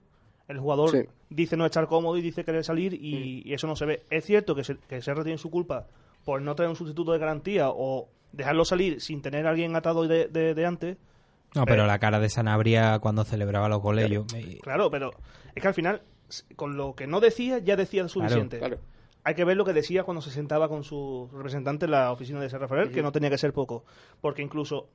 El 0.48 0.60
jugador 0.60 0.92
Sí. 0.92 1.00
dice 1.30 1.58
no 1.58 1.66
estar 1.66 1.88
cómodo 1.88 2.18
y 2.18 2.22
dice 2.22 2.44
querer 2.46 2.64
salir, 2.64 2.94
y, 2.94 3.42
y 3.46 3.54
eso 3.54 3.66
no 3.68 3.76
se 3.76 3.86
ve. 3.86 4.04
Es 4.10 4.26
cierto 4.26 4.56
que, 4.56 4.64
se- 4.64 4.78
que 4.78 5.02
Serra 5.02 5.24
tiene 5.24 5.38
su 5.38 5.50
culpa 5.50 5.88
por 6.24 6.42
no 6.42 6.56
traer 6.56 6.70
un 6.70 6.76
sustituto 6.76 7.12
de 7.12 7.20
garantía 7.20 7.70
o 7.70 8.10
dejarlo 8.32 8.66
salir 8.66 9.00
sin 9.02 9.22
tener 9.22 9.46
a 9.48 9.52
alguien 9.52 9.76
atado 9.76 10.08
de- 10.08 10.28
de 10.28 10.66
antes, 10.66 10.98
No, 11.56 11.66
pero 11.66 11.84
Eh. 11.84 11.88
la 11.88 12.00
cara 12.00 12.20
de 12.20 12.30
Sanabria 12.30 13.00
cuando 13.00 13.24
celebraba 13.24 13.70
los 13.70 13.82
goles, 13.82 14.10
yo 14.10 14.26
Claro, 14.62 14.90
pero 14.92 15.12
es 15.54 15.62
que 15.62 15.68
al 15.68 15.74
final, 15.74 16.02
con 16.56 16.76
lo 16.78 16.94
que 16.96 17.08
no 17.08 17.20
decía, 17.20 17.60
ya 17.60 17.76
decía 17.76 18.08
suficiente. 18.08 18.60
Claro. 18.60 18.78
Hay 19.24 19.34
que 19.34 19.44
ver 19.44 19.58
lo 19.58 19.66
que 19.66 19.74
decía 19.74 20.04
cuando 20.04 20.22
se 20.22 20.30
sentaba 20.30 20.70
con 20.70 20.84
su 20.84 21.30
representante 21.34 21.86
en 21.86 21.92
la 21.92 22.12
oficina 22.12 22.40
de 22.40 22.50
Serra 22.50 22.68
Ferrer, 22.68 22.92
que 22.92 23.02
no 23.02 23.12
tenía 23.12 23.30
que 23.32 23.38
ser 23.40 23.54
poco. 23.54 23.84
Porque 24.22 24.44
incluso 24.44 24.88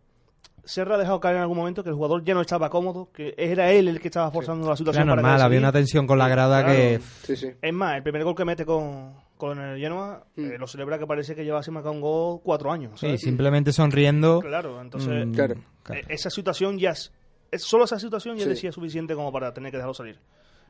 Serra 0.65 0.95
ha 0.95 0.99
dejado 0.99 1.19
caer 1.19 1.37
en 1.37 1.43
algún 1.43 1.57
momento 1.57 1.83
que 1.83 1.89
el 1.91 1.97
jugador 1.97 2.23
ya 2.23 2.35
no 2.35 2.41
estaba 2.41 2.71
cómodo, 2.71 3.11
que 3.13 3.35
era 3.37 3.73
él 3.73 3.89
el 3.89 3.99
que 4.01 4.07
estaba 4.09 4.31
forzando 4.31 4.67
la 4.67 4.71
Era 4.73 4.77
situación. 4.77 5.09
para 5.09 5.17
normal, 5.23 5.43
había 5.43 5.59
una 5.59 5.73
tensión 5.73 6.07
con 6.07 6.19
la 6.19 6.29
grada 6.29 6.63
Claro. 6.63 6.77
que... 6.79 7.01
Sí, 7.25 7.35
sí. 7.37 7.49
Es 7.61 7.73
más, 7.73 7.97
el 7.97 8.03
primer 8.05 8.23
gol 8.23 8.37
que 8.37 8.45
mete 8.45 8.65
con, 8.65 9.15
con 9.41 9.59
el 9.61 9.81
Genoa, 9.81 10.25
Mm. 10.37 10.45
eh, 10.53 10.59
lo 10.59 10.69
celebra 10.69 10.99
que 10.99 11.07
parece 11.07 11.35
que 11.35 11.43
lleva 11.45 11.63
sin 11.65 11.75
marcar 11.75 11.91
un 11.93 12.01
gol 12.01 12.41
cuatro 12.45 12.71
años. 12.71 13.01
Sí, 13.01 13.07
¿sabes? 13.07 13.21
simplemente 13.23 13.73
sonriendo. 13.73 14.41
Claro, 14.41 14.81
entonces 14.81 15.27
mm, 15.27 15.33
Claro. 15.33 15.55
eh, 15.93 16.05
esa 16.09 16.31
situación 16.31 16.79
ya 16.79 16.91
es, 16.91 17.13
es- 17.51 17.63
solo 17.63 17.85
esa 17.85 17.99
situación 17.99 18.37
ya 18.37 18.45
Sí. 18.45 18.51
decía 18.51 18.71
suficiente 18.71 19.15
como 19.17 19.33
para 19.33 19.53
tener 19.53 19.73
que 19.73 19.79
dejarlo 19.79 19.95
salir. 19.95 20.19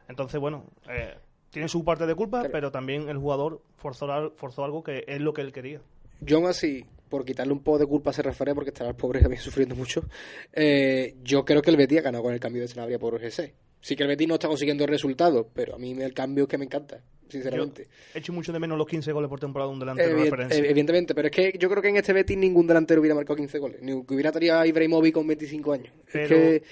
Entonces, 0.09 0.40
bueno, 0.40 0.64
eh, 0.88 1.18
tiene 1.50 1.68
su 1.68 1.85
parte 1.85 2.06
de 2.06 2.14
culpa, 2.14 2.38
Claro. 2.40 2.52
pero 2.52 2.70
también 2.70 3.09
el 3.09 3.18
jugador 3.18 3.61
forzó, 3.76 4.33
forzó 4.37 4.64
algo 4.64 4.83
que 4.83 5.04
es 5.06 5.20
lo 5.20 5.33
que 5.35 5.42
él 5.42 5.52
quería. 5.52 5.80
Yo 6.20 6.37
aún 6.38 6.46
así, 6.46 6.85
por 7.09 7.24
quitarle 7.24 7.52
un 7.52 7.61
poco 7.62 7.78
de 7.78 7.87
culpa 7.87 8.11
a 8.11 8.12
Serra 8.12 8.33
Ferrer, 8.33 8.54
porque 8.54 8.70
estará 8.70 8.90
el 8.90 8.96
pobre 8.96 9.20
también 9.28 9.42
sufriendo 9.42 9.74
mucho, 9.74 10.04
eh, 10.52 11.16
yo 11.22 11.44
creo 11.44 11.61
que 11.62 11.70
el 11.70 11.76
Betis 11.76 11.98
ha 11.98 12.02
ganado 12.02 12.22
con 12.24 12.33
el 12.33 12.40
cambio 12.40 12.62
de 12.62 12.68
Sanabria 12.68 12.98
por 12.98 13.18
GC. 13.20 13.52
Sí 13.80 13.96
que 13.96 14.02
el 14.02 14.08
Betis 14.08 14.28
no 14.28 14.34
está 14.34 14.46
consiguiendo 14.48 14.86
resultados, 14.86 15.46
pero 15.54 15.74
a 15.74 15.78
mí 15.78 15.92
el 16.00 16.12
cambio 16.12 16.44
es 16.44 16.48
que 16.50 16.58
me 16.58 16.66
encanta, 16.66 17.00
sinceramente. 17.28 17.88
He 18.14 18.18
hecho 18.18 18.32
mucho 18.32 18.52
de 18.52 18.58
menos 18.58 18.76
los 18.76 18.86
15 18.86 19.10
goles 19.12 19.28
por 19.30 19.40
temporada 19.40 19.68
de 19.70 19.74
un 19.74 19.80
delantero 19.80 20.16
de 20.16 20.24
referencia. 20.24 20.58
ev- 20.58 20.66
evidentemente, 20.70 21.14
pero 21.14 21.28
es 21.28 21.32
que 21.32 21.56
yo 21.58 21.70
creo 21.70 21.80
que 21.82 21.88
en 21.88 21.96
este 21.96 22.12
Betis 22.12 22.36
ningún 22.36 22.66
delantero 22.66 23.00
hubiera 23.00 23.14
marcado 23.14 23.36
15 23.36 23.58
goles, 23.58 23.78
ni 23.80 24.04
que 24.04 24.14
hubiera 24.14 24.32
traído 24.32 24.58
a 24.58 24.66
Ibrahimovic 24.66 25.14
con 25.14 25.26
25 25.26 25.72
años. 25.72 25.92
Pero- 26.12 26.24
Es 26.24 26.28
que 26.28 26.62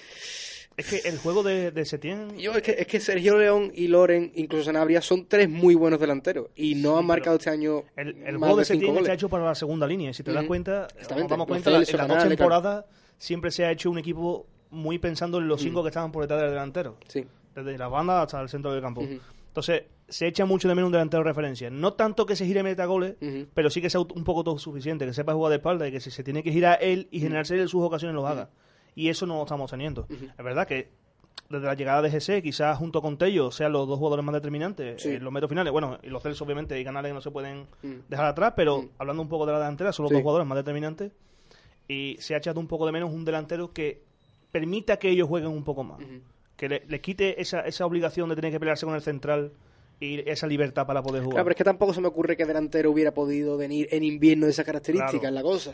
Es 0.77 0.87
que 1.03 1.09
el 1.09 1.19
juego 1.19 1.43
de, 1.43 1.73
de 1.73 1.85
Setién... 1.85 2.37
yo 2.39 2.53
es 2.53 2.63
que 2.63 2.77
es 2.79 2.87
que 2.87 3.01
Sergio 3.01 3.37
León 3.37 3.73
y 3.75 3.89
Loren, 3.89 4.31
incluso 4.37 4.65
Sanabria 4.67 5.01
son 5.01 5.27
tres 5.27 5.49
muy 5.49 5.75
buenos 5.75 5.99
delanteros 5.99 6.51
y 6.55 6.77
no 6.77 6.97
han 6.99 7.05
marcado 7.07 7.37
este 7.37 7.51
año 7.51 7.83
El, 7.97 8.11
el 8.25 8.39
más 8.39 8.49
juego 8.51 8.57
de 8.59 8.61
de 8.61 8.65
Setién 8.67 8.87
goles. 8.93 9.03
está 9.03 9.15
hecho 9.15 9.29
para 9.29 9.45
la 9.45 9.55
segunda 9.57 9.89
línea. 9.89 10.13
Si 10.13 10.23
te 10.23 10.31
das 10.33 10.45
cuenta, 10.45 10.87
nos 11.01 11.29
damos 11.29 11.47
cuenta, 11.49 11.71
en 11.71 11.81
las 11.81 12.09
dos 12.09 12.29
temporadas 12.29 12.85
siempre 13.17 13.51
se 13.51 13.65
ha 13.65 13.73
hecho 13.73 13.91
un 13.91 13.99
equipo 13.99 14.47
muy 14.71 14.99
pensando 14.99 15.39
en 15.39 15.49
los 15.49 15.61
cinco 15.61 15.83
que 15.83 15.89
estaban 15.89 16.13
por 16.13 16.23
detrás 16.23 16.41
del 16.41 16.51
delantero. 16.51 16.97
Sí. 17.09 17.27
desde 17.55 17.77
las 17.77 17.91
bandas 17.91 18.23
hasta 18.23 18.41
el 18.41 18.49
centro 18.49 18.71
del 18.73 18.81
campo. 18.81 19.03
Entonces, 19.49 19.83
se 20.09 20.29
echa 20.29 20.45
mucho 20.45 20.69
de 20.69 20.77
menos 20.77 20.87
un 20.89 20.93
delantero 20.93 21.25
de 21.25 21.29
referencia. 21.29 21.71
No 21.71 21.95
tanto 21.95 22.25
que 22.25 22.37
se 22.37 22.47
gire 22.47 22.63
meta 22.63 22.85
goles, 22.87 23.17
pero 23.53 23.69
sí 23.69 23.81
que 23.83 23.91
sea 23.91 24.01
un 24.01 24.23
poco 24.25 24.45
todo 24.45 24.59
suficiente, 24.59 25.05
que 25.07 25.13
sepa 25.13 25.33
jugar 25.35 25.51
de 25.51 25.57
espalda 25.57 25.89
y 25.89 25.91
que 25.91 25.99
si 25.99 26.11
se 26.13 26.23
tiene 26.23 26.43
que 26.45 26.53
girar 26.53 26.79
él 26.81 27.09
y 27.11 27.19
generarse 27.19 27.55
él 27.55 27.63
en 27.63 27.69
sus 27.69 27.83
ocasiones 27.83 28.15
lo 28.15 28.27
haga. 28.29 28.51
Y 28.95 29.09
eso 29.09 29.27
no 29.27 29.37
lo 29.37 29.43
estamos 29.43 29.71
teniendo. 29.71 30.07
Es 30.09 30.45
verdad 30.45 30.69
que 30.69 30.91
desde 31.49 31.67
la 31.67 31.75
llegada 31.75 32.01
de 32.03 32.11
GC, 32.11 32.43
quizás 32.43 32.79
junto 32.79 33.03
con 33.03 33.19
Tello, 33.19 33.51
sean 33.51 33.73
los 33.73 33.89
dos 33.89 33.99
jugadores 33.99 34.25
más 34.25 34.35
determinantes 34.35 35.03
Sí. 35.03 35.09
en 35.15 35.25
los 35.25 35.33
metros 35.33 35.49
finales. 35.49 35.73
Bueno, 35.73 35.99
y 36.03 36.09
los 36.11 36.23
Celso, 36.23 36.45
obviamente, 36.45 36.79
y 36.81 36.85
Canales 36.85 37.13
no 37.13 37.21
se 37.21 37.31
pueden 37.33 37.67
Mm. 37.83 37.95
dejar 38.09 38.27
atrás, 38.27 38.53
pero 38.55 38.85
hablando 38.99 39.21
un 39.23 39.29
poco 39.29 39.47
de 39.47 39.53
la 39.53 39.59
delantera, 39.59 39.93
son 39.93 40.05
los 40.05 40.11
Sí. 40.11 40.15
dos 40.15 40.23
jugadores 40.23 40.47
más 40.47 40.57
determinantes. 40.57 41.11
Y 41.89 42.17
se 42.21 42.35
ha 42.35 42.39
echado 42.39 42.61
un 42.61 42.69
poco 42.69 42.87
de 42.87 42.93
menos 42.93 43.11
un 43.13 43.25
delantero 43.25 43.73
que 43.73 44.07
permita 44.53 44.97
que 44.99 45.09
ellos 45.11 45.29
jueguen 45.29 45.51
un 45.51 45.65
poco 45.65 45.85
más. 45.85 45.99
Que 46.57 46.69
le, 46.69 46.83
le 46.89 47.01
quite 47.01 47.41
esa, 47.41 47.61
esa 47.61 47.87
obligación 47.87 48.29
de 48.29 48.35
tener 48.37 48.51
que 48.51 48.59
pelearse 48.59 48.85
con 48.87 48.95
el 48.95 49.03
central 49.03 49.53
y 50.01 50.21
esa 50.31 50.47
libertad 50.47 50.87
para 50.87 51.03
poder 51.03 51.23
jugar. 51.23 51.35
Claro, 51.35 51.45
pero 51.47 51.53
es 51.53 51.57
que 51.57 51.65
tampoco 51.65 51.93
se 51.93 52.01
me 52.01 52.07
ocurre 52.07 52.37
que 52.37 52.45
delantero 52.47 52.91
hubiera 52.93 53.13
podido 53.13 53.57
venir 53.57 53.89
en 53.91 54.05
invierno 54.05 54.47
de 54.47 54.53
esas 54.53 54.65
características, 54.65 55.21
Claro. 55.21 55.35
la 55.35 55.43
cosa. 55.43 55.73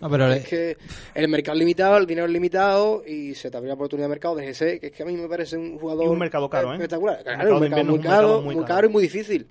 No, 0.00 0.08
pero 0.10 0.32
es 0.32 0.46
que 0.48 0.76
el 1.14 1.28
mercado 1.28 1.56
es 1.56 1.58
limitado, 1.58 1.96
el 1.98 2.06
dinero 2.06 2.26
es 2.26 2.32
limitado 2.32 3.02
y 3.06 3.34
se 3.34 3.50
te 3.50 3.56
abre 3.58 3.68
la 3.68 3.74
oportunidad 3.74 4.06
de 4.06 4.10
mercado 4.10 4.34
de 4.36 4.46
GC, 4.46 4.80
que 4.80 4.86
es 4.86 4.92
que 4.92 5.02
a 5.02 5.06
mí 5.06 5.14
me 5.14 5.28
parece 5.28 5.58
un 5.58 5.78
jugador 5.78 6.04
Y 6.04 6.08
un 6.08 6.18
mercado 6.18 6.48
caro, 6.48 6.70
¿eh? 6.70 6.76
espectacular. 6.76 7.22
Claro, 7.22 7.54
un 7.56 7.60
mercado 7.60 7.84
muy 7.84 7.94
es 7.94 7.98
un 7.98 8.00
mercado 8.00 8.16
caro, 8.28 8.42
muy 8.42 8.54
muy 8.54 8.64
caro. 8.64 8.74
caro 8.76 8.86
y 8.88 8.90
muy 8.90 9.02
difícil. 9.02 9.46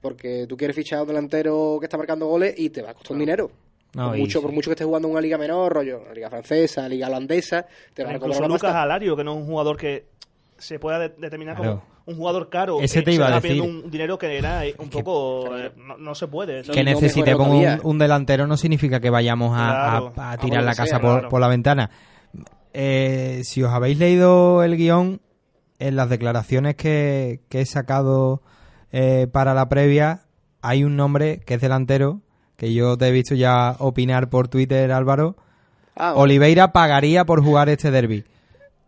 Porque 0.00 0.46
tú 0.48 0.56
quieres 0.56 0.74
fichar 0.76 1.00
a 1.00 1.02
un 1.02 1.08
delantero 1.08 1.76
que 1.80 1.86
está 1.86 1.98
marcando 1.98 2.26
goles 2.26 2.54
y 2.56 2.70
te 2.70 2.80
va 2.82 2.90
a 2.90 2.94
costar 2.94 3.12
un 3.12 3.18
dinero. 3.18 3.50
No, 3.98 4.08
por, 4.10 4.18
mucho, 4.18 4.38
sí. 4.38 4.42
por 4.44 4.52
mucho 4.54 4.70
que 4.70 4.72
estés 4.74 4.86
jugando 4.86 5.08
en 5.08 5.12
una 5.12 5.20
liga 5.20 5.36
menor, 5.36 5.72
rollo, 5.72 6.00
una 6.04 6.14
liga 6.14 6.30
francesa, 6.30 6.88
liga 6.88 7.08
holandesa, 7.08 7.66
te 7.92 8.04
van 8.04 8.16
a 8.16 8.18
cobrar 8.18 8.40
Lucas 8.42 8.62
pasta. 8.62 8.82
Alario, 8.82 9.16
que 9.16 9.24
no 9.24 9.32
es 9.32 9.38
un 9.42 9.46
jugador 9.46 9.76
que 9.76 10.06
se 10.56 10.78
pueda 10.78 10.98
de- 10.98 11.08
determinar 11.18 11.56
Claro. 11.56 11.82
como 11.82 11.98
un 12.06 12.16
jugador 12.16 12.48
caro. 12.48 12.80
Ese 12.80 13.00
eh, 13.00 13.02
te 13.02 13.12
iba 13.12 13.26
a 13.26 13.36
está 13.36 13.40
decir. 13.48 13.60
un 13.62 13.90
dinero 13.90 14.16
que 14.18 14.38
era 14.38 14.64
eh, 14.64 14.74
un 14.78 14.88
poco... 14.88 15.44
claro. 15.48 15.66
eh, 15.66 15.72
no, 15.76 15.98
no 15.98 16.14
se 16.14 16.26
puede. 16.26 16.62
Que 16.62 16.82
necesitemos 16.82 17.48
mejora 17.48 17.80
un, 17.84 17.98
delantero 17.98 18.46
no 18.46 18.56
significa 18.56 18.98
que 19.00 19.10
vayamos 19.10 19.56
a, 19.56 19.68
a- 19.68 19.90
Claro. 20.00 20.12
a 20.16 20.30
A 20.32 20.36
tirar 20.38 20.62
la 20.64 20.70
casa 20.74 20.86
sea, 20.86 21.00
por, 21.00 21.10
claro. 21.12 21.28
por 21.28 21.40
la 21.40 21.48
ventana. 21.48 21.90
Eh, 22.72 23.42
si 23.44 23.62
os 23.62 23.72
habéis 23.72 23.98
leído 23.98 24.62
el 24.62 24.76
guion, 24.76 25.20
en 25.78 25.96
las 25.96 26.08
declaraciones 26.10 26.74
que, 26.76 27.40
que 27.48 27.60
he 27.60 27.66
sacado 27.66 28.42
eh, 28.90 29.26
para 29.30 29.54
la 29.54 29.68
previa, 29.68 30.22
hay 30.60 30.82
un 30.84 30.96
nombre 30.96 31.40
que 31.46 31.54
es 31.54 31.60
delantero, 31.60 32.20
que 32.58 32.74
yo 32.74 32.98
te 32.98 33.06
he 33.06 33.12
visto 33.12 33.36
ya 33.36 33.76
opinar 33.78 34.28
por 34.28 34.48
Twitter, 34.48 34.90
Álvaro. 34.90 35.36
Ah. 35.94 36.14
Oliveira 36.16 36.72
pagaría 36.72 37.24
por 37.24 37.42
jugar 37.42 37.68
este 37.68 37.92
derby. 37.92 38.24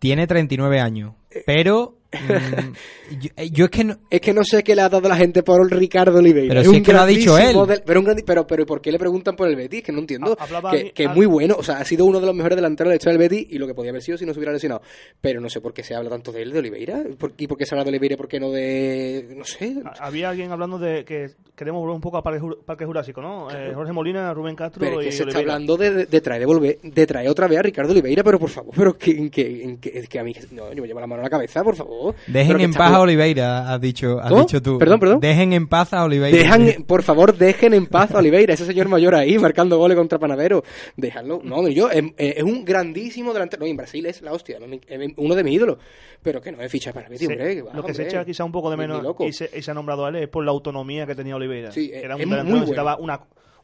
Tiene 0.00 0.26
39 0.26 0.80
años, 0.80 1.14
pero 1.46 1.94
Mm, 2.12 2.72
yo, 3.20 3.30
eh, 3.36 3.50
yo 3.50 3.64
es 3.66 3.70
que 3.70 3.84
no, 3.84 3.96
Es 4.10 4.20
que 4.20 4.32
no 4.34 4.42
sé 4.44 4.62
qué 4.64 4.74
le 4.74 4.82
ha 4.82 4.88
dado 4.88 5.08
la 5.08 5.16
gente 5.16 5.42
por 5.42 5.70
Ricardo 5.70 6.18
Oliveira. 6.18 6.48
Pero 6.48 6.60
es 6.60 6.66
si 6.66 6.70
un 6.70 6.76
es 6.76 6.82
que 6.82 6.92
lo 6.92 7.00
ha 7.00 7.06
dicho 7.06 7.38
él. 7.38 7.56
del- 7.68 7.82
pero, 7.84 8.00
un 8.00 8.06
grandi- 8.06 8.24
pero, 8.24 8.46
pero 8.46 8.66
¿por 8.66 8.80
qué 8.80 8.90
le 8.92 8.98
preguntan 8.98 9.36
por 9.36 9.48
el 9.48 9.56
Betis? 9.56 9.82
Que 9.82 9.92
no 9.92 9.98
entiendo. 10.00 10.36
Ha- 10.38 10.70
que, 10.70 10.92
es 11.04 11.14
muy 11.14 11.26
bueno. 11.26 11.54
O 11.58 11.62
sea, 11.62 11.78
ha 11.78 11.84
sido 11.84 12.04
uno 12.04 12.20
de 12.20 12.26
los 12.26 12.34
mejores 12.34 12.56
delanteros 12.56 12.88
de 12.90 12.92
la 12.92 12.96
historia 12.96 13.18
del 13.18 13.28
Betis 13.28 13.46
y 13.50 13.58
lo 13.58 13.66
que 13.66 13.74
podía 13.74 13.90
haber 13.90 14.02
sido 14.02 14.18
si 14.18 14.26
no 14.26 14.32
se 14.32 14.38
hubiera 14.40 14.52
lesionado. 14.52 14.82
Pero 15.20 15.40
no 15.40 15.48
sé 15.48 15.60
por 15.60 15.72
qué 15.72 15.82
se 15.82 15.94
habla 15.94 16.10
tanto 16.10 16.32
de 16.32 16.42
él, 16.42 16.52
de 16.52 16.58
Oliveira. 16.58 17.02
¿Por- 17.18 17.32
¿Y 17.38 17.46
por 17.46 17.56
qué 17.56 17.66
se 17.66 17.74
habla 17.74 17.84
de 17.84 17.90
Oliveira? 17.90 18.16
¿Por 18.16 18.28
qué 18.28 18.40
no 18.40 18.50
de...? 18.50 19.28
No 19.36 19.44
sé. 19.44 19.76
Ha- 19.84 20.06
Había 20.06 20.30
alguien 20.30 20.50
hablando 20.52 20.78
de 20.78 21.04
que 21.04 21.28
queremos 21.54 21.80
volver 21.80 21.94
un 21.94 22.00
poco 22.00 22.16
a 22.16 22.22
Parque, 22.22 22.40
Jur- 22.40 22.58
Parque 22.64 22.84
Jurásico, 22.86 23.20
¿no? 23.20 23.50
Eh, 23.50 23.72
Jorge 23.74 23.92
Molina, 23.92 24.32
Rubén 24.34 24.56
Castro 24.56 24.80
Pero 24.80 25.00
es 25.00 25.06
y 25.06 25.10
que 25.10 25.16
se 25.16 25.22
está 25.24 25.38
hablando 25.38 25.76
de, 25.76 25.90
de, 25.92 26.06
de 26.06 26.20
traer, 26.20 26.40
de, 26.40 26.46
volver, 26.46 26.78
de 26.82 27.06
traer 27.06 27.28
otra 27.28 27.46
vez 27.46 27.58
a 27.58 27.62
Ricardo 27.62 27.92
Oliveira, 27.92 28.24
pero 28.24 28.38
por 28.38 28.48
favor, 28.50 28.72
pero 28.74 28.96
que, 28.96 29.10
en 29.10 29.28
que, 29.30 29.76
que, 29.80 29.90
es 29.98 30.08
que 30.08 30.18
a 30.18 30.24
mí, 30.24 30.32
no, 30.52 30.72
yo 30.72 30.80
me 30.82 30.88
llevo 30.88 31.00
la 31.00 31.06
mano 31.06 31.20
a 31.20 31.24
la 31.24 31.30
cabeza, 31.30 31.62
por 31.62 31.76
favor. 31.76 31.99
Dejen 32.26 32.60
en 32.60 32.72
paz 32.72 32.92
a 32.92 33.00
Oliveira, 33.00 33.72
has 33.72 33.80
dicho, 33.80 34.18
has 34.20 34.28
¿Cómo? 34.30 34.42
dicho 34.42 34.60
tú. 34.62 34.78
Perdón, 34.78 35.00
perdón. 35.00 35.20
Dejen 35.20 35.52
en 35.52 35.66
paz 35.68 35.92
a 35.92 36.04
Oliveira. 36.04 36.36
Dejan, 36.36 36.84
por 36.86 37.02
favor, 37.02 37.36
dejen 37.36 37.74
en 37.74 37.86
paz 37.86 38.12
a 38.14 38.18
Oliveira, 38.18 38.54
ese 38.54 38.64
señor 38.64 38.88
mayor 38.88 39.14
ahí, 39.14 39.38
marcando 39.38 39.78
goles 39.78 39.96
contra 39.96 40.18
Panadero. 40.18 40.62
Dejarlo. 40.96 41.40
No, 41.44 41.66
yo, 41.68 41.90
es, 41.90 42.04
es 42.16 42.42
un 42.42 42.64
grandísimo 42.64 43.32
delantero. 43.32 43.60
No, 43.60 43.66
en 43.66 43.76
Brasil 43.76 44.04
es 44.06 44.22
la 44.22 44.32
hostia, 44.32 44.58
es 44.88 45.12
uno 45.16 45.34
de 45.34 45.44
mis 45.44 45.54
ídolos. 45.54 45.78
Pero 46.22 46.40
que 46.40 46.52
no 46.52 46.60
es 46.62 46.70
ficha 46.70 46.92
para 46.92 47.08
Se- 47.08 47.26
hombre. 47.26 47.54
que 47.56 47.62
va, 47.62 47.72
lo 47.74 47.82
que 47.82 47.94
se 47.94 48.04
echa 48.04 48.24
quizá 48.24 48.44
un 48.44 48.52
poco 48.52 48.70
de 48.70 48.76
menos 48.76 49.02
loco. 49.02 49.24
y 49.26 49.32
se, 49.32 49.50
y 49.56 49.62
se 49.62 49.70
ha 49.70 49.74
nombrado 49.74 50.04
a 50.06 50.10
él 50.10 50.16
es 50.16 50.28
por 50.28 50.44
la 50.44 50.50
autonomía 50.50 51.06
que 51.06 51.14
tenía 51.14 51.34
Oliveira. 51.36 51.72
Sí, 51.72 51.90
Era 51.92 52.16
un 52.16 52.20
muy 52.22 52.30
delantero 52.30 52.44
que 52.44 52.50
bueno. 52.50 52.60
necesitaba 52.60 52.96
una 52.98 53.20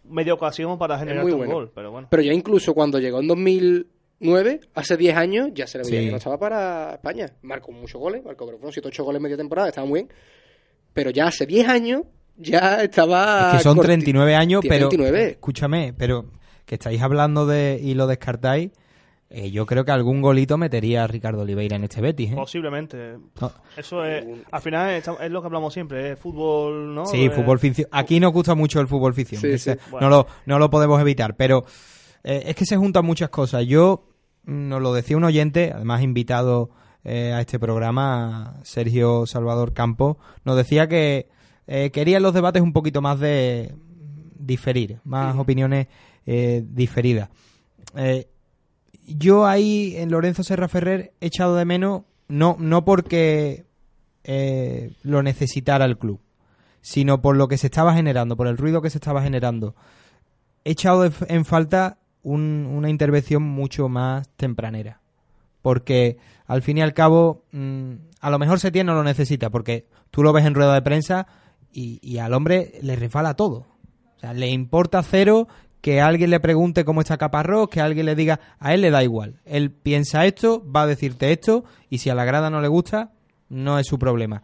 media 0.08 0.34
ocasión 0.34 0.78
para 0.78 0.98
generar 0.98 1.24
un 1.24 1.36
bueno. 1.36 1.52
gol, 1.52 1.72
pero 1.74 1.90
bueno. 1.90 2.06
Pero 2.10 2.22
ya 2.22 2.32
incluso 2.32 2.72
cuando 2.74 2.98
llegó 2.98 3.20
en 3.20 3.26
2009, 4.20 4.60
hace 4.74 4.96
10 4.96 5.16
años, 5.16 5.48
ya 5.54 5.66
se 5.66 5.78
le 5.78 5.84
veía 5.84 6.00
Sí. 6.00 6.04
que 6.06 6.10
no 6.12 6.16
estaba 6.18 6.38
para 6.38 6.94
España. 6.94 7.26
Marcó 7.42 7.72
muchos 7.72 8.00
goles, 8.00 8.24
marcó 8.24 8.46
creo 8.46 8.56
que 8.56 8.60
fueron 8.62 8.72
7 8.72 8.88
8 8.88 9.04
goles 9.04 9.18
en 9.18 9.22
media 9.24 9.36
temporada, 9.36 9.68
estaba 9.68 9.86
muy 9.86 10.00
bien. 10.04 10.12
Pero 10.94 11.10
ya 11.10 11.26
hace 11.26 11.44
10 11.46 11.68
años 11.68 12.02
ya 12.36 12.82
estaba... 12.82 13.50
Es 13.52 13.56
que 13.58 13.62
son 13.64 13.76
corti- 13.78 13.82
39 13.86 14.34
años, 14.34 14.62
pero 14.66 14.88
29. 14.88 15.28
escúchame, 15.32 15.94
pero 15.96 16.26
que 16.64 16.76
estáis 16.76 17.00
hablando 17.02 17.46
de 17.46 17.78
y 17.82 17.94
lo 17.94 18.06
descartáis, 18.06 18.70
eh, 19.28 19.50
yo 19.50 19.66
creo 19.66 19.84
que 19.84 19.90
algún 19.92 20.22
golito 20.22 20.56
metería 20.56 21.04
a 21.04 21.06
Ricardo 21.06 21.42
Oliveira 21.42 21.76
en 21.76 21.84
este 21.84 22.00
Betis. 22.00 22.32
¿eh? 22.32 22.34
Posiblemente. 22.36 23.16
No. 23.40 23.52
Eso 23.76 24.04
es, 24.04 24.24
al 24.50 24.60
final 24.62 24.90
es, 24.90 25.04
es 25.20 25.30
lo 25.30 25.40
que 25.42 25.46
hablamos 25.46 25.74
siempre, 25.74 26.12
es 26.12 26.18
fútbol, 26.18 26.94
¿no? 26.94 27.06
Sí, 27.06 27.26
Eh, 27.26 27.30
fútbol 27.30 27.58
ficción. 27.58 27.88
Aquí 27.92 28.18
nos 28.20 28.32
gusta 28.32 28.54
mucho 28.54 28.80
el 28.80 28.86
fútbol 28.88 29.14
ficción. 29.14 29.42
Sí. 29.58 29.70
No, 30.00 30.08
lo, 30.08 30.26
no 30.46 30.58
lo 30.58 30.70
podemos 30.70 31.00
evitar, 31.00 31.36
pero 31.36 31.64
eh, 32.26 32.42
es 32.46 32.56
que 32.56 32.66
se 32.66 32.76
juntan 32.76 33.06
muchas 33.06 33.30
cosas. 33.30 33.64
Yo, 33.66 34.08
mm, 34.44 34.68
nos 34.68 34.82
lo 34.82 34.92
decía 34.92 35.16
un 35.16 35.24
oyente, 35.24 35.72
además 35.72 36.02
invitado 36.02 36.70
eh, 37.08 37.32
a 37.32 37.40
este 37.40 37.60
programa, 37.60 38.56
Sergio 38.64 39.26
Salvador 39.26 39.72
Campos, 39.72 40.16
nos 40.44 40.56
decía 40.56 40.88
que 40.88 41.28
eh, 41.68 41.92
quería 41.92 42.16
en 42.16 42.24
los 42.24 42.34
debates 42.34 42.60
un 42.62 42.72
poquito 42.72 43.00
más 43.00 43.20
de 43.20 43.76
diferir, 44.36 44.98
más 45.04 45.36
opiniones 45.36 45.86
eh, 46.26 46.64
diferidas. 46.66 47.28
Yo 49.06 49.46
ahí 49.46 49.94
en 49.96 50.10
Lorenzo 50.10 50.42
Serra 50.42 50.66
Ferrer 50.66 51.12
he 51.20 51.26
echado 51.26 51.54
de 51.54 51.64
menos, 51.64 52.02
no, 52.26 52.56
no 52.58 52.84
porque 52.84 53.66
lo 55.04 55.22
necesitara 55.22 55.84
el 55.84 55.98
club, 55.98 56.18
sino 56.80 57.22
por 57.22 57.36
lo 57.36 57.46
que 57.46 57.56
se 57.56 57.68
estaba 57.68 57.94
generando, 57.94 58.36
por 58.36 58.48
el 58.48 58.58
ruido 58.58 58.82
que 58.82 58.90
se 58.90 58.98
estaba 58.98 59.22
generando. 59.22 59.76
He 60.64 60.72
echado 60.72 61.08
en 61.28 61.44
falta 61.44 61.98
un- 62.26 62.66
una 62.70 62.90
intervención 62.90 63.42
mucho 63.42 63.88
más 63.88 64.28
tempranera. 64.36 65.00
Porque 65.62 66.18
al 66.46 66.62
fin 66.62 66.78
y 66.78 66.82
al 66.82 66.92
cabo, 66.92 67.44
mm, 67.52 67.92
a 68.20 68.30
lo 68.30 68.38
mejor 68.38 68.58
Setién 68.60 68.86
no 68.86 68.94
lo 68.94 69.04
necesita, 69.04 69.50
porque 69.50 69.86
tú 70.10 70.22
lo 70.22 70.32
ves 70.32 70.44
en 70.44 70.54
rueda 70.54 70.74
de 70.74 70.82
prensa 70.82 71.26
y, 71.72 71.98
y 72.02 72.18
al 72.18 72.34
hombre 72.34 72.72
le 72.82 72.96
refala 72.96 73.34
todo. 73.34 73.66
O 74.16 74.20
sea, 74.20 74.32
le 74.32 74.48
importa 74.48 75.02
cero 75.02 75.46
que 75.80 76.00
alguien 76.00 76.30
le 76.30 76.40
pregunte 76.40 76.84
cómo 76.84 77.00
está 77.00 77.16
Caparrós, 77.16 77.68
que 77.68 77.80
alguien 77.80 78.06
le 78.06 78.16
diga, 78.16 78.40
a 78.58 78.74
él 78.74 78.80
le 78.80 78.90
da 78.90 79.04
igual. 79.04 79.40
Él 79.44 79.70
piensa 79.70 80.26
esto, 80.26 80.64
va 80.68 80.82
a 80.82 80.86
decirte 80.86 81.30
esto, 81.32 81.64
y 81.90 81.98
si 81.98 82.10
a 82.10 82.14
la 82.16 82.24
grada 82.24 82.50
no 82.50 82.60
le 82.60 82.66
gusta, 82.68 83.12
no 83.48 83.78
es 83.78 83.86
su 83.86 83.98
problema. 83.98 84.42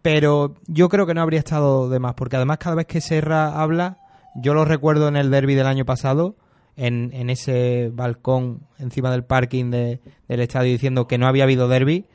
Pero 0.00 0.54
yo 0.66 0.88
creo 0.88 1.06
que 1.06 1.14
no 1.14 1.22
habría 1.22 1.38
estado 1.38 1.88
de 1.88 2.00
más, 2.00 2.14
porque 2.14 2.34
además 2.36 2.58
cada 2.58 2.74
vez 2.74 2.86
que 2.86 3.00
Serra 3.00 3.60
habla, 3.62 3.98
yo 4.34 4.54
lo 4.54 4.64
recuerdo 4.64 5.06
en 5.06 5.16
el 5.16 5.30
derby 5.30 5.54
del 5.54 5.66
año 5.68 5.84
pasado, 5.84 6.34
en, 6.76 7.10
en 7.12 7.30
ese 7.30 7.90
balcón 7.92 8.60
encima 8.78 9.10
del 9.10 9.24
parking 9.24 9.70
de- 9.70 10.00
del 10.28 10.40
estadio 10.40 10.72
diciendo 10.72 11.06
que 11.06 11.18
no 11.18 11.26
había 11.26 11.44
habido 11.44 11.68
derby. 11.68 12.06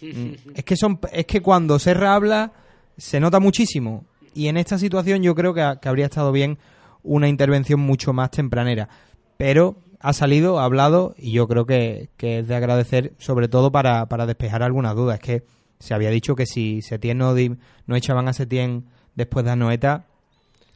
Mm, 0.00 0.32
Es 0.54 0.64
que, 0.64 0.76
son, 0.76 1.00
es 1.12 1.26
que 1.26 1.40
cuando 1.40 1.78
Serra 1.78 2.14
habla 2.14 2.52
se 2.96 3.20
nota 3.20 3.40
muchísimo. 3.40 4.04
Y 4.34 4.48
en 4.48 4.56
esta 4.56 4.78
situación 4.78 5.22
yo 5.22 5.34
creo 5.34 5.54
que, 5.54 5.74
que 5.80 5.88
habría 5.88 6.06
estado 6.06 6.32
bien 6.32 6.58
una 7.02 7.28
intervención 7.28 7.80
mucho 7.80 8.12
más 8.12 8.30
tempranera. 8.30 8.88
Pero 9.36 9.76
ha 10.00 10.12
salido, 10.12 10.58
ha 10.60 10.64
hablado 10.64 11.14
y 11.18 11.32
yo 11.32 11.46
creo 11.48 11.66
que, 11.66 12.08
que 12.16 12.40
es 12.40 12.48
de 12.48 12.54
agradecer 12.54 13.12
sobre 13.18 13.48
todo 13.48 13.72
para, 13.72 14.06
para 14.06 14.26
despejar 14.26 14.62
algunas 14.62 14.94
dudas. 14.94 15.16
Es 15.16 15.20
que 15.24 15.42
se 15.78 15.94
había 15.94 16.10
dicho 16.10 16.34
que 16.36 16.46
si 16.46 16.82
Setién 16.82 17.18
no, 17.18 17.34
no 17.86 17.96
echaban 17.96 18.28
a 18.28 18.32
Setién 18.32 18.84
después 19.14 19.44
de 19.44 19.52
Anoeta, 19.52 20.06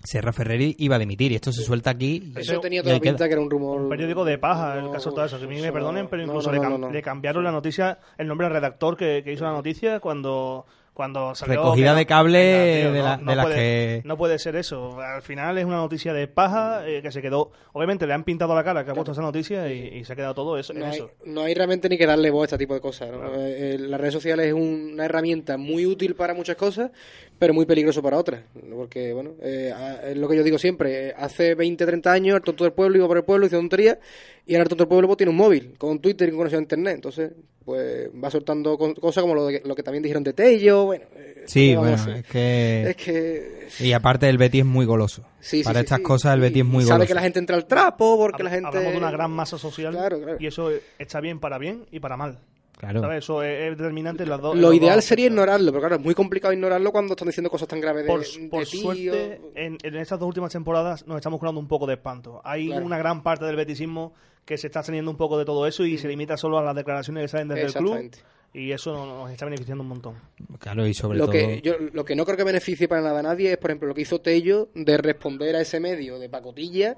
Serra 0.03 0.33
Ferreri 0.33 0.75
iba 0.79 0.97
a 0.97 0.99
dimitir. 0.99 1.33
Y 1.33 1.35
esto 1.37 1.53
se 1.53 1.63
suelta 1.63 1.91
aquí. 1.91 2.33
y- 2.37 2.41
Eso 2.41 2.61
tenía 2.61 2.83
toda 2.83 2.95
la 2.95 3.01
pinta 3.01 3.17
queda. 3.19 3.29
que 3.29 3.33
era 3.33 3.43
un 3.43 3.51
rumor. 3.51 3.81
Un 3.83 3.89
periódico 3.89 4.25
de 4.25 4.39
paja, 4.39 4.79
el 4.79 4.91
caso 4.91 5.11
todo 5.13 5.25
eso. 5.25 5.39
Que 5.39 5.45
a 5.45 5.49
mí 5.49 5.57
me 5.57 5.63
eso 5.65 5.73
perdonen, 5.73 6.09
pero 6.09 6.23
no, 6.23 6.29
incluso 6.33 6.51
no, 6.53 6.55
le, 6.63 6.69
no, 6.69 6.77
cam- 6.77 6.81
no. 6.81 6.91
le 6.91 7.03
cambiaron 7.03 7.45
la 7.45 7.53
noticia, 7.53 7.99
el 8.17 8.27
nombre 8.29 8.47
al 8.47 8.53
redactor 8.53 8.97
que, 8.97 9.23
que 9.25 9.33
hizo 9.33 9.45
la 9.45 9.53
noticia 9.53 10.01
cuando 10.01 10.67
cuando 10.95 11.33
salió 11.37 11.63
Recogida 11.63 11.93
que 11.93 11.99
de 11.99 12.07
cable 12.07 12.81
tío, 12.83 12.93
de 12.93 12.99
no- 12.99 13.05
la- 13.05 13.17
no 13.19 13.31
de 13.31 13.37
las 13.37 13.47
puede- 13.47 13.57
que- 13.57 14.03
no 14.05 14.17
puede 14.17 14.37
ser 14.41 14.57
eso. 14.57 15.01
Al 15.01 15.23
final 15.23 15.57
es 15.57 15.65
una 15.65 15.77
noticia 15.77 16.13
de 16.13 16.27
paja 16.27 16.89
eh, 16.89 17.03
que 17.03 17.13
se 17.13 17.23
quedó. 17.23 17.53
Obviamente 17.73 18.05
le 18.05 18.15
han 18.15 18.25
pintado 18.25 18.53
la 18.53 18.65
cara 18.65 18.85
que 18.85 18.91
ha 18.91 18.95
puesto 18.95 19.13
esa 19.13 19.23
noticia 19.23 19.73
y, 19.73 19.99
y 19.99 20.05
se 20.05 20.13
ha 20.15 20.17
quedado 20.17 20.35
todo 20.35 20.59
eso. 20.59 20.73
en 20.73 20.81
No 20.81 20.87
hay, 20.87 20.95
eso. 20.97 21.11
no 21.25 21.43
hay 21.43 21.55
realmente 21.55 21.89
ni 21.89 21.99
que 21.99 22.05
darle 22.05 22.31
voz 22.33 22.43
a 22.43 22.45
este 22.47 22.59
tipo 22.59 22.75
de 22.75 22.81
cosas. 22.81 23.13
¿no? 23.13 23.33
Eh, 23.37 23.75
eh, 23.75 23.79
las 23.79 24.01
redes 24.01 24.15
sociales 24.15 24.49
es 24.49 24.55
una 24.55 25.05
herramienta 25.05 25.57
muy 25.57 25.87
útil 25.87 26.17
para 26.17 26.35
muchas 26.35 26.57
cosas, 26.57 26.91
pero 27.39 27.55
muy 27.55 27.67
peligroso 27.67 28.03
para 28.03 28.19
otras. 28.19 28.43
Porque, 28.75 29.13
bueno, 29.13 29.33
eh, 29.41 29.73
es 30.09 30.17
lo 30.17 30.29
que 30.29 30.37
yo 30.37 30.43
digo 30.43 30.59
siempre. 30.59 31.09
eh, 31.09 31.15
Hace 31.17 31.55
20, 31.55 31.85
30 31.87 32.13
años 32.13 32.37
el 32.37 32.43
tonto 32.43 32.65
del 32.65 32.73
pueblo 32.73 32.97
iba 32.99 33.07
por 33.07 33.17
el 33.19 33.25
pueblo, 33.25 33.47
hizo 33.47 33.57
tonterías, 33.57 33.99
y 34.47 34.55
ahora 34.55 34.63
el 34.65 34.69
tonto 34.69 34.85
del 34.85 34.89
pueblo 34.89 35.07
pues, 35.09 35.17
tiene 35.19 35.31
un 35.31 35.37
móvil, 35.37 35.75
con 35.79 35.99
Twitter 36.01 36.29
y 36.29 36.31
con 36.33 36.39
conexión 36.39 36.61
a 36.61 36.63
Internet. 36.65 36.95
Entonces, 36.97 37.33
pues 37.65 38.09
va 38.23 38.31
soltando 38.31 38.77
cosas 38.79 39.21
como 39.23 39.35
lo, 39.35 39.47
de- 39.47 39.63
lo 39.65 39.75
que 39.75 39.83
también 39.83 40.03
dijeron 40.03 40.25
de 40.25 40.33
Tello. 40.33 40.87
Bueno, 40.87 41.05
eh, 41.17 41.45
Sí, 41.47 41.69
¿qué 41.71 41.77
vamos 41.77 42.01
a 42.01 42.05
bueno, 42.05 42.19
es 42.21 42.27
que... 42.27 42.91
Es 42.91 42.97
que... 42.97 43.69
Y 43.87 43.93
aparte 43.93 44.29
el 44.29 44.37
Betis 44.39 44.61
es 44.61 44.67
muy 44.67 44.85
goloso. 44.87 45.23
Sí, 45.41 45.59
sí, 45.59 45.65
Para 45.65 45.81
sí, 45.81 45.85
estas 45.85 45.99
sí. 45.99 46.03
cosas 46.05 46.35
el 46.35 46.41
Y- 46.41 46.43
Betis 46.43 46.63
es 46.63 46.69
muy 46.69 46.83
Sabe 46.85 46.93
goloso. 46.95 47.09
que 47.09 47.15
la 47.15 47.23
gente 47.23 47.39
entra 47.39 47.57
al 47.57 47.67
trapo, 47.67 48.17
porque 48.19 48.43
la 48.43 48.51
gente... 48.51 48.67
Hablamos 48.69 48.93
de 48.93 48.99
una 48.99 49.11
gran 49.11 49.31
masa 49.31 49.59
social 49.59 49.93
Claro, 49.93 50.19
claro. 50.21 50.37
y 50.41 50.47
eso 50.47 50.71
está 50.99 51.21
bien 51.21 51.41
para 51.41 51.59
bien 51.59 51.85
y 51.91 52.01
para 52.01 52.17
mal. 52.17 52.39
Claro. 52.79 53.01
¿Sabes? 53.01 53.19
Eso 53.25 53.43
es, 53.43 53.73
es 53.73 53.77
determinante 53.79 54.23
en 54.23 54.31
las 54.31 54.41
dos. 54.41 54.57
Lo 54.57 54.73
ideal 54.73 54.97
dos 54.97 55.05
sería 55.05 55.27
ignorarlo, 55.27 55.71
pero 55.73 55.81
claro, 55.81 55.97
es 55.97 56.01
muy 56.03 56.15
complicado 56.15 56.53
ignorarlo 56.55 56.93
cuando 56.93 57.13
están 57.15 57.27
diciendo 57.29 57.51
cosas 57.51 57.69
tan 57.69 57.81
graves 57.81 58.05
de, 58.05 58.09
Por, 58.09 58.25
de 58.25 58.49
por 58.49 58.65
suerte, 58.67 59.41
en, 59.57 59.77
en 59.83 59.97
estas 59.97 60.19
dos 60.19 60.29
últimas 60.29 60.53
temporadas 60.53 61.07
nos 61.07 61.17
estamos 61.17 61.41
curando 61.41 61.61
un 61.61 61.69
poco 61.69 61.87
de 61.87 61.95
espanto. 61.95 62.41
Hay 62.45 62.69
Claro. 62.69 62.87
una 62.87 62.97
gran 62.99 63.23
parte 63.23 63.45
del 63.45 63.57
betisismo 63.57 64.13
que 64.45 64.57
se 64.57 64.69
está 64.69 64.83
teniendo 64.83 65.11
un 65.11 65.17
poco 65.17 65.37
de 65.39 65.45
todo 65.45 65.67
eso 65.67 65.85
y 65.85 65.99
se 65.99 66.09
limita 66.09 66.37
solo 66.37 66.57
a 66.59 66.63
las 66.63 66.75
declaraciones 66.75 67.23
que 67.25 67.29
salen 67.29 67.49
desde 67.49 67.63
el 67.67 67.73
club. 67.75 68.11
Y 68.55 68.73
eso 68.73 68.93
no- 68.95 69.07
nos 69.25 69.31
está 69.31 69.45
beneficiando 69.45 69.83
un 69.83 69.89
montón. 69.89 70.15
Claro, 70.59 70.87
y 70.87 70.95
sobre 70.95 71.19
Lo 71.19 71.25
todo... 71.25 71.33
que, 71.33 71.61
yo, 71.63 71.75
lo 71.93 72.05
que 72.07 72.17
no 72.17 72.25
creo 72.25 72.37
que 72.39 72.45
beneficie 72.45 72.89
para 72.89 73.03
nada 73.03 73.19
a 73.19 73.23
nadie 73.23 73.53
es, 73.53 73.59
por 73.59 73.71
ejemplo, 73.71 73.89
lo 73.89 73.95
que 73.95 74.01
hizo 74.03 74.21
Tello 74.23 74.71
de 74.75 74.97
responder 74.97 75.55
a 75.57 75.61
ese 75.61 75.81
medio 75.81 76.19
de 76.19 76.31
pacotilla, 76.31 76.97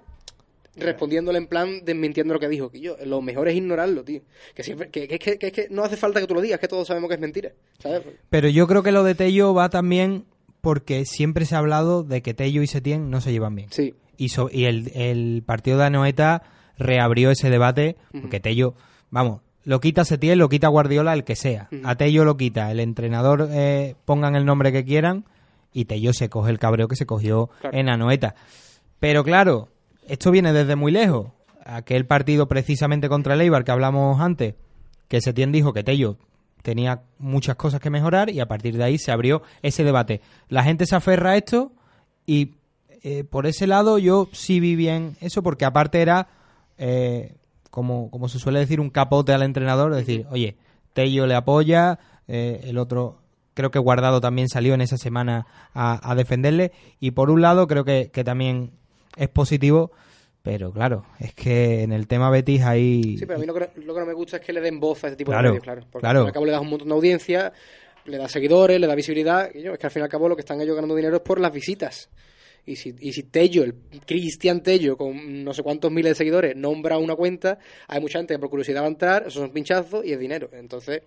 respondiéndole 0.76 1.38
en 1.38 1.46
plan 1.46 1.84
desmintiendo 1.84 2.32
lo 2.34 2.40
que 2.40 2.48
dijo. 2.48 2.70
Que 2.70 2.80
yo, 2.80 2.96
lo 3.04 3.20
mejor 3.22 3.48
es 3.48 3.56
ignorarlo, 3.56 4.04
tío. 4.04 4.22
Que, 4.54 4.62
siempre, 4.62 4.88
que, 4.90 5.08
que, 5.08 5.18
que, 5.18 5.38
que- 5.38 5.52
que 5.52 5.66
no 5.70 5.82
hace 5.84 5.96
falta 5.96 6.20
que 6.20 6.26
tú 6.26 6.34
lo 6.34 6.40
digas, 6.40 6.60
que 6.60 6.68
todos 6.68 6.86
sabemos 6.88 7.08
que 7.08 7.14
es 7.14 7.20
mentira. 7.20 7.50
¿Sabes? 7.78 8.02
Pero 8.28 8.48
yo 8.48 8.66
creo 8.66 8.82
que 8.82 8.92
lo 8.92 9.04
de 9.04 9.14
Tello 9.14 9.52
va 9.54 9.68
también 9.70 10.24
porque 10.60 11.04
siempre 11.06 11.44
se 11.46 11.54
ha 11.54 11.58
hablado 11.58 12.02
de 12.02 12.22
que 12.22 12.34
Tello 12.34 12.62
y 12.62 12.66
Setién 12.66 13.10
no 13.10 13.20
se 13.20 13.32
llevan 13.32 13.54
bien. 13.56 13.68
Sí. 13.70 13.94
Y, 14.16 14.28
so- 14.28 14.50
y 14.52 14.64
el, 14.66 14.90
el 14.94 15.42
partido 15.44 15.78
de 15.78 15.84
Anoeta 15.84 16.42
reabrió 16.78 17.30
ese 17.30 17.50
debate 17.50 17.96
porque 18.12 18.40
Tello, 18.40 18.74
vamos, 19.10 19.40
lo 19.64 19.80
quita 19.80 20.04
Setién, 20.04 20.38
lo 20.38 20.48
quita 20.48 20.68
Guardiola, 20.68 21.12
el 21.14 21.24
que 21.24 21.36
sea. 21.36 21.68
A 21.84 21.94
Tello 21.96 22.24
lo 22.24 22.36
quita, 22.36 22.70
el 22.70 22.80
entrenador 22.80 23.48
eh, 23.50 23.94
pongan 24.04 24.36
el 24.36 24.44
nombre 24.44 24.72
que 24.72 24.84
quieran 24.84 25.24
y 25.72 25.86
Tello 25.86 26.12
se 26.12 26.28
coge 26.28 26.50
el 26.50 26.58
cabreo 26.58 26.88
que 26.88 26.96
se 26.96 27.06
cogió 27.06 27.48
Claro. 27.60 27.76
en 27.78 27.88
Anoeta. 27.88 28.34
Pero 28.98 29.24
claro, 29.24 29.68
esto 30.10 30.32
viene 30.32 30.52
desde 30.52 30.74
muy 30.74 30.90
lejos. 30.90 31.28
Aquel 31.64 32.04
partido 32.04 32.48
precisamente 32.48 33.08
contra 33.08 33.34
el 33.34 33.42
Eibar 33.42 33.64
que 33.64 33.70
hablamos 33.70 34.20
antes, 34.20 34.56
que 35.06 35.20
Setién 35.20 35.52
dijo 35.52 35.72
que 35.72 35.84
Tello 35.84 36.16
tenía 36.62 37.02
muchas 37.18 37.54
cosas 37.54 37.80
que 37.80 37.90
mejorar 37.90 38.28
y 38.28 38.40
a 38.40 38.48
partir 38.48 38.76
de 38.76 38.84
ahí 38.84 38.98
se 38.98 39.12
abrió 39.12 39.42
ese 39.62 39.84
debate. 39.84 40.20
La 40.48 40.64
gente 40.64 40.84
se 40.84 40.96
aferra 40.96 41.30
a 41.30 41.36
esto 41.36 41.72
y 42.26 42.54
eh, 43.02 43.22
por 43.22 43.46
ese 43.46 43.68
lado 43.68 43.98
yo 43.98 44.28
sí 44.32 44.58
vi 44.58 44.74
bien 44.74 45.16
eso 45.20 45.44
porque 45.44 45.64
aparte 45.64 46.02
era, 46.02 46.26
eh, 46.76 47.36
como, 47.70 48.10
como 48.10 48.28
se 48.28 48.40
suele 48.40 48.58
decir, 48.58 48.80
un 48.80 48.90
capote 48.90 49.32
al 49.32 49.42
entrenador, 49.42 49.94
decir, 49.94 50.26
oye, 50.30 50.56
Tello 50.92 51.26
le 51.28 51.36
apoya, 51.36 52.00
eh, 52.26 52.62
el 52.64 52.78
otro 52.78 53.18
creo 53.54 53.70
que 53.70 53.78
Guardado 53.78 54.20
también 54.20 54.48
salió 54.48 54.74
en 54.74 54.80
esa 54.80 54.96
semana 54.96 55.46
a, 55.72 56.10
a 56.10 56.14
defenderle 56.16 56.72
y 56.98 57.12
por 57.12 57.30
un 57.30 57.42
lado 57.42 57.68
creo 57.68 57.84
que, 57.84 58.10
que 58.12 58.24
también 58.24 58.72
es 59.16 59.28
positivo 59.28 59.92
pero 60.42 60.72
claro, 60.72 61.04
es 61.18 61.34
que 61.34 61.82
en 61.82 61.92
el 61.92 62.06
tema 62.06 62.30
Betis 62.30 62.62
hay... 62.62 63.18
Sí, 63.18 63.26
pero 63.26 63.36
a 63.36 63.38
mí 63.38 63.46
lo 63.46 63.52
que, 63.52 63.68
lo 63.76 63.92
que 63.92 64.00
no 64.00 64.06
me 64.06 64.14
gusta 64.14 64.38
es 64.38 64.42
que 64.42 64.52
le 64.52 64.60
den 64.60 64.80
voz 64.80 65.04
a 65.04 65.08
este 65.08 65.18
tipo 65.18 65.32
Claro, 65.32 65.48
de 65.48 65.50
medios, 65.50 65.64
claro. 65.64 65.82
Porque 65.90 66.02
claro. 66.02 66.24
al 66.24 66.32
cabo 66.32 66.46
le 66.46 66.52
das 66.52 66.62
un 66.62 66.70
montón 66.70 66.88
de 66.88 66.94
audiencia, 66.94 67.52
le 68.06 68.16
das 68.16 68.32
seguidores, 68.32 68.80
le 68.80 68.86
da 68.86 68.94
visibilidad, 68.94 69.50
y 69.54 69.62
yo, 69.62 69.74
es 69.74 69.78
que 69.78 69.86
al 69.86 69.92
fin 69.92 70.00
y 70.00 70.04
al 70.04 70.08
cabo 70.08 70.28
lo 70.28 70.36
que 70.36 70.40
están 70.40 70.60
ellos 70.60 70.74
ganando 70.74 70.94
dinero 70.94 71.16
es 71.16 71.22
por 71.22 71.40
las 71.40 71.52
visitas. 71.52 72.08
Y 72.64 72.76
si, 72.76 72.94
y 73.00 73.12
si 73.12 73.24
Tello, 73.24 73.64
el 73.64 73.74
Cristian 74.06 74.62
Tello, 74.62 74.96
con 74.96 75.44
no 75.44 75.52
sé 75.52 75.62
cuántos 75.62 75.90
miles 75.90 76.12
de 76.12 76.14
seguidores, 76.14 76.56
nombra 76.56 76.96
una 76.96 77.16
cuenta, 77.16 77.58
hay 77.86 78.00
mucha 78.00 78.18
gente 78.18 78.34
que 78.34 78.38
por 78.38 78.48
curiosidad 78.48 78.80
va 78.80 78.86
a 78.86 78.90
entrar, 78.90 79.22
esos 79.22 79.34
son 79.34 79.50
pinchazos 79.50 80.04
y 80.04 80.12
es 80.12 80.18
dinero. 80.18 80.48
Entonces, 80.52 81.02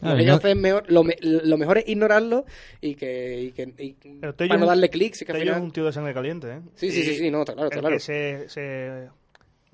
lo, 0.00 0.08
que 0.14 0.18
hay 0.18 0.24
que 0.24 0.30
no- 0.30 0.34
hacer 0.36 0.50
es 0.50 0.56
mejor, 0.56 0.84
lo, 0.92 1.04
me- 1.04 1.16
lo 1.20 1.56
mejor 1.58 1.78
es 1.78 1.88
ignorarlo 1.88 2.44
y 2.80 2.94
que, 2.94 3.40
y 3.42 3.50
que 3.52 3.72
y 3.78 3.92
Pero 4.20 4.34
para 4.36 4.56
no 4.56 4.66
darle 4.66 4.90
clics. 4.90 5.22
y 5.22 5.24
que 5.24 5.32
al 5.32 5.38
Tello 5.38 5.50
es 5.50 5.56
final- 5.56 5.66
un 5.66 5.72
tío 5.72 5.84
de 5.84 5.92
sangre 5.92 6.14
caliente, 6.14 6.50
¿eh? 6.52 6.60
Sí, 6.74 6.90
sí, 6.90 7.02
sí, 7.02 7.16
sí, 7.16 7.30
no, 7.30 7.40
está 7.40 7.54
claro, 7.54 7.68
está 7.68 7.78
el 7.78 7.80
claro. 7.82 7.96
que 7.96 8.00
se, 8.00 8.48
se 8.48 9.08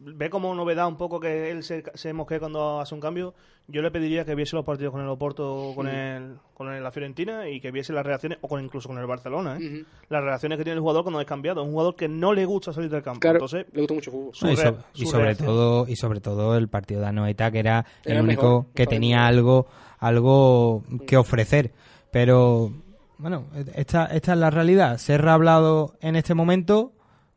ve 0.02 0.30
como 0.30 0.54
novedad 0.54 0.88
un 0.88 0.96
poco 0.96 1.20
que 1.20 1.50
él 1.50 1.62
se, 1.62 1.84
se 1.94 2.12
mosquee 2.12 2.38
cuando 2.40 2.80
hace 2.80 2.94
un 2.94 3.00
cambio. 3.00 3.34
Yo 3.68 3.82
le 3.82 3.90
pediría 3.92 4.24
que 4.24 4.34
viese 4.34 4.56
los 4.56 4.64
partidos 4.64 4.90
con 4.92 5.00
el 5.00 5.08
Oporto, 5.08 5.72
con, 5.76 5.86
el, 5.86 6.36
con 6.54 6.72
el- 6.72 6.82
la 6.82 6.90
Fiorentina 6.90 7.48
y 7.48 7.60
que 7.60 7.70
viese 7.70 7.92
las 7.92 8.04
reacciones, 8.04 8.38
o 8.40 8.48
con 8.48 8.64
incluso 8.64 8.88
con 8.88 8.98
el 8.98 9.06
Barcelona, 9.06 9.58
¿eh? 9.60 9.84
Las 10.08 10.24
reacciones 10.24 10.58
que 10.58 10.64
tiene 10.64 10.74
el 10.76 10.80
jugador 10.80 11.04
cuando 11.04 11.20
es 11.20 11.26
cambiado. 11.26 11.60
Es 11.60 11.66
un 11.66 11.72
jugador 11.72 11.94
que 11.94 12.08
no 12.08 12.32
le 12.32 12.44
gusta 12.46 12.72
salir 12.72 12.90
del 12.90 13.02
campo. 13.02 13.20
Claro, 13.20 13.36
Entonces, 13.36 13.66
le 13.72 13.80
gusta 13.82 13.94
mucho 13.94 14.10
fútbol. 14.10 14.32
No, 14.42 14.50
y, 14.52 14.56
so- 14.56 14.76
sobre 15.10 15.24
reacción. 15.24 15.46
todo 15.48 15.86
y 15.86 15.96
sobre 15.96 16.20
todo 16.20 16.56
el 16.56 16.68
partido 16.68 17.00
de 17.00 17.06
Anoeta 17.06 17.50
que 17.52 17.60
era, 17.60 17.84
Era 18.04 18.18
el 18.18 18.24
único 18.24 18.42
mejor, 18.42 18.66
que 18.74 18.86
tenía 18.86 19.26
algo 19.26 19.66
algo 19.98 20.82
que 21.06 21.16
ofrecer 21.18 21.72
pero 22.10 22.72
bueno 23.18 23.44
esta 23.76 24.06
esta 24.06 24.32
es 24.32 24.38
la 24.38 24.50
realidad 24.50 24.96
Serra 24.98 25.32
ha 25.32 25.34
hablado 25.34 25.94
en 26.00 26.16
este 26.16 26.34
momento 26.34 26.92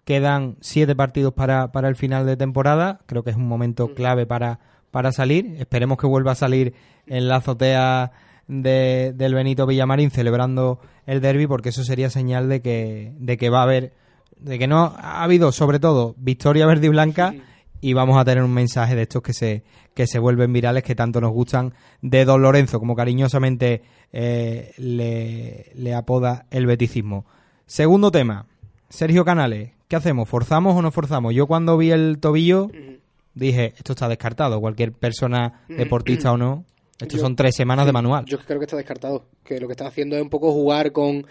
quedan 0.05 0.57
siete 0.61 0.95
partidos 0.95 1.33
para, 1.33 1.71
para 1.71 1.87
el 1.89 1.95
final 1.95 2.25
de 2.25 2.37
temporada. 2.37 2.99
Creo 3.05 3.23
que 3.23 3.29
es 3.31 3.35
un 3.37 3.47
momento 3.47 3.93
clave 3.93 4.25
para 4.25 4.59
para 4.91 5.11
salir. 5.11 5.55
Esperemos 5.57 5.97
que 5.97 6.05
vuelva 6.05 6.33
a 6.33 6.35
salir 6.35 6.75
en 7.07 7.27
la 7.27 7.37
azotea 7.37 8.11
de- 8.47 9.11
del 9.15 9.33
Benito 9.33 9.65
Villamarín 9.65 10.11
celebrando 10.11 10.79
el 11.07 11.19
derby 11.19 11.47
porque 11.47 11.69
eso 11.69 11.83
sería 11.83 12.09
señal 12.11 12.47
de 12.47 12.61
que 12.61 13.13
de 13.17 13.37
que 13.37 13.49
va 13.49 13.61
a 13.61 13.63
haber 13.63 13.93
de 14.37 14.59
que 14.59 14.67
no 14.67 14.93
ha 14.97 15.23
habido 15.23 15.51
sobre 15.51 15.79
todo 15.79 16.13
victoria 16.17 16.65
verde 16.67 16.87
y 16.87 16.89
blanca 16.89 17.33
y 17.81 17.93
vamos 17.93 18.17
a 18.17 18.25
tener 18.25 18.43
un 18.43 18.53
mensaje 18.53 18.95
de 18.95 19.01
estos 19.03 19.21
que 19.23 19.33
se 19.33 19.63
que 19.95 20.05
se 20.05 20.19
vuelven 20.19 20.53
virales 20.53 20.83
que 20.83 20.93
tanto 20.95 21.19
nos 21.21 21.31
gustan 21.31 21.73
de 22.01 22.23
Don 22.25 22.41
Lorenzo 22.41 22.79
como 22.79 22.95
cariñosamente 22.95 23.81
eh, 24.11 24.73
le, 24.77 25.71
le 25.75 25.93
apoda 25.95 26.45
el 26.51 26.65
beticismo. 26.67 27.25
Segundo 27.65 28.11
tema 28.11 28.45
Sergio 28.89 29.25
Canales 29.25 29.71
¿qué 29.93 29.97
hacemos? 29.97 30.27
¿forzamos 30.27 30.75
o 30.75 30.81
no 30.81 30.89
forzamos? 30.89 31.35
yo 31.35 31.45
cuando 31.45 31.77
vi 31.77 31.91
el 31.91 32.17
tobillo 32.19 32.71
dije 33.35 33.75
esto 33.77 33.93
está 33.93 34.07
descartado 34.07 34.59
cualquier 34.59 34.91
persona 34.91 35.63
deportista 35.69 36.31
o 36.31 36.37
no 36.37 36.65
estos 36.99 37.19
Yo- 37.19 37.25
son 37.25 37.35
tres 37.35 37.55
semanas 37.55 37.85
de 37.85 37.91
manual 37.91 38.25
Yo 38.25 38.39
creo 38.39 38.57
que 38.59 38.65
está 38.65 38.75
descartado. 38.77 39.25
Que 39.43 39.59
lo 39.59 39.67
que 39.67 39.73
están 39.73 39.85
haciendo 39.85 40.15
es 40.15 40.21
un 40.23 40.29
poco 40.31 40.51
jugar 40.51 40.91
con, 40.93 41.27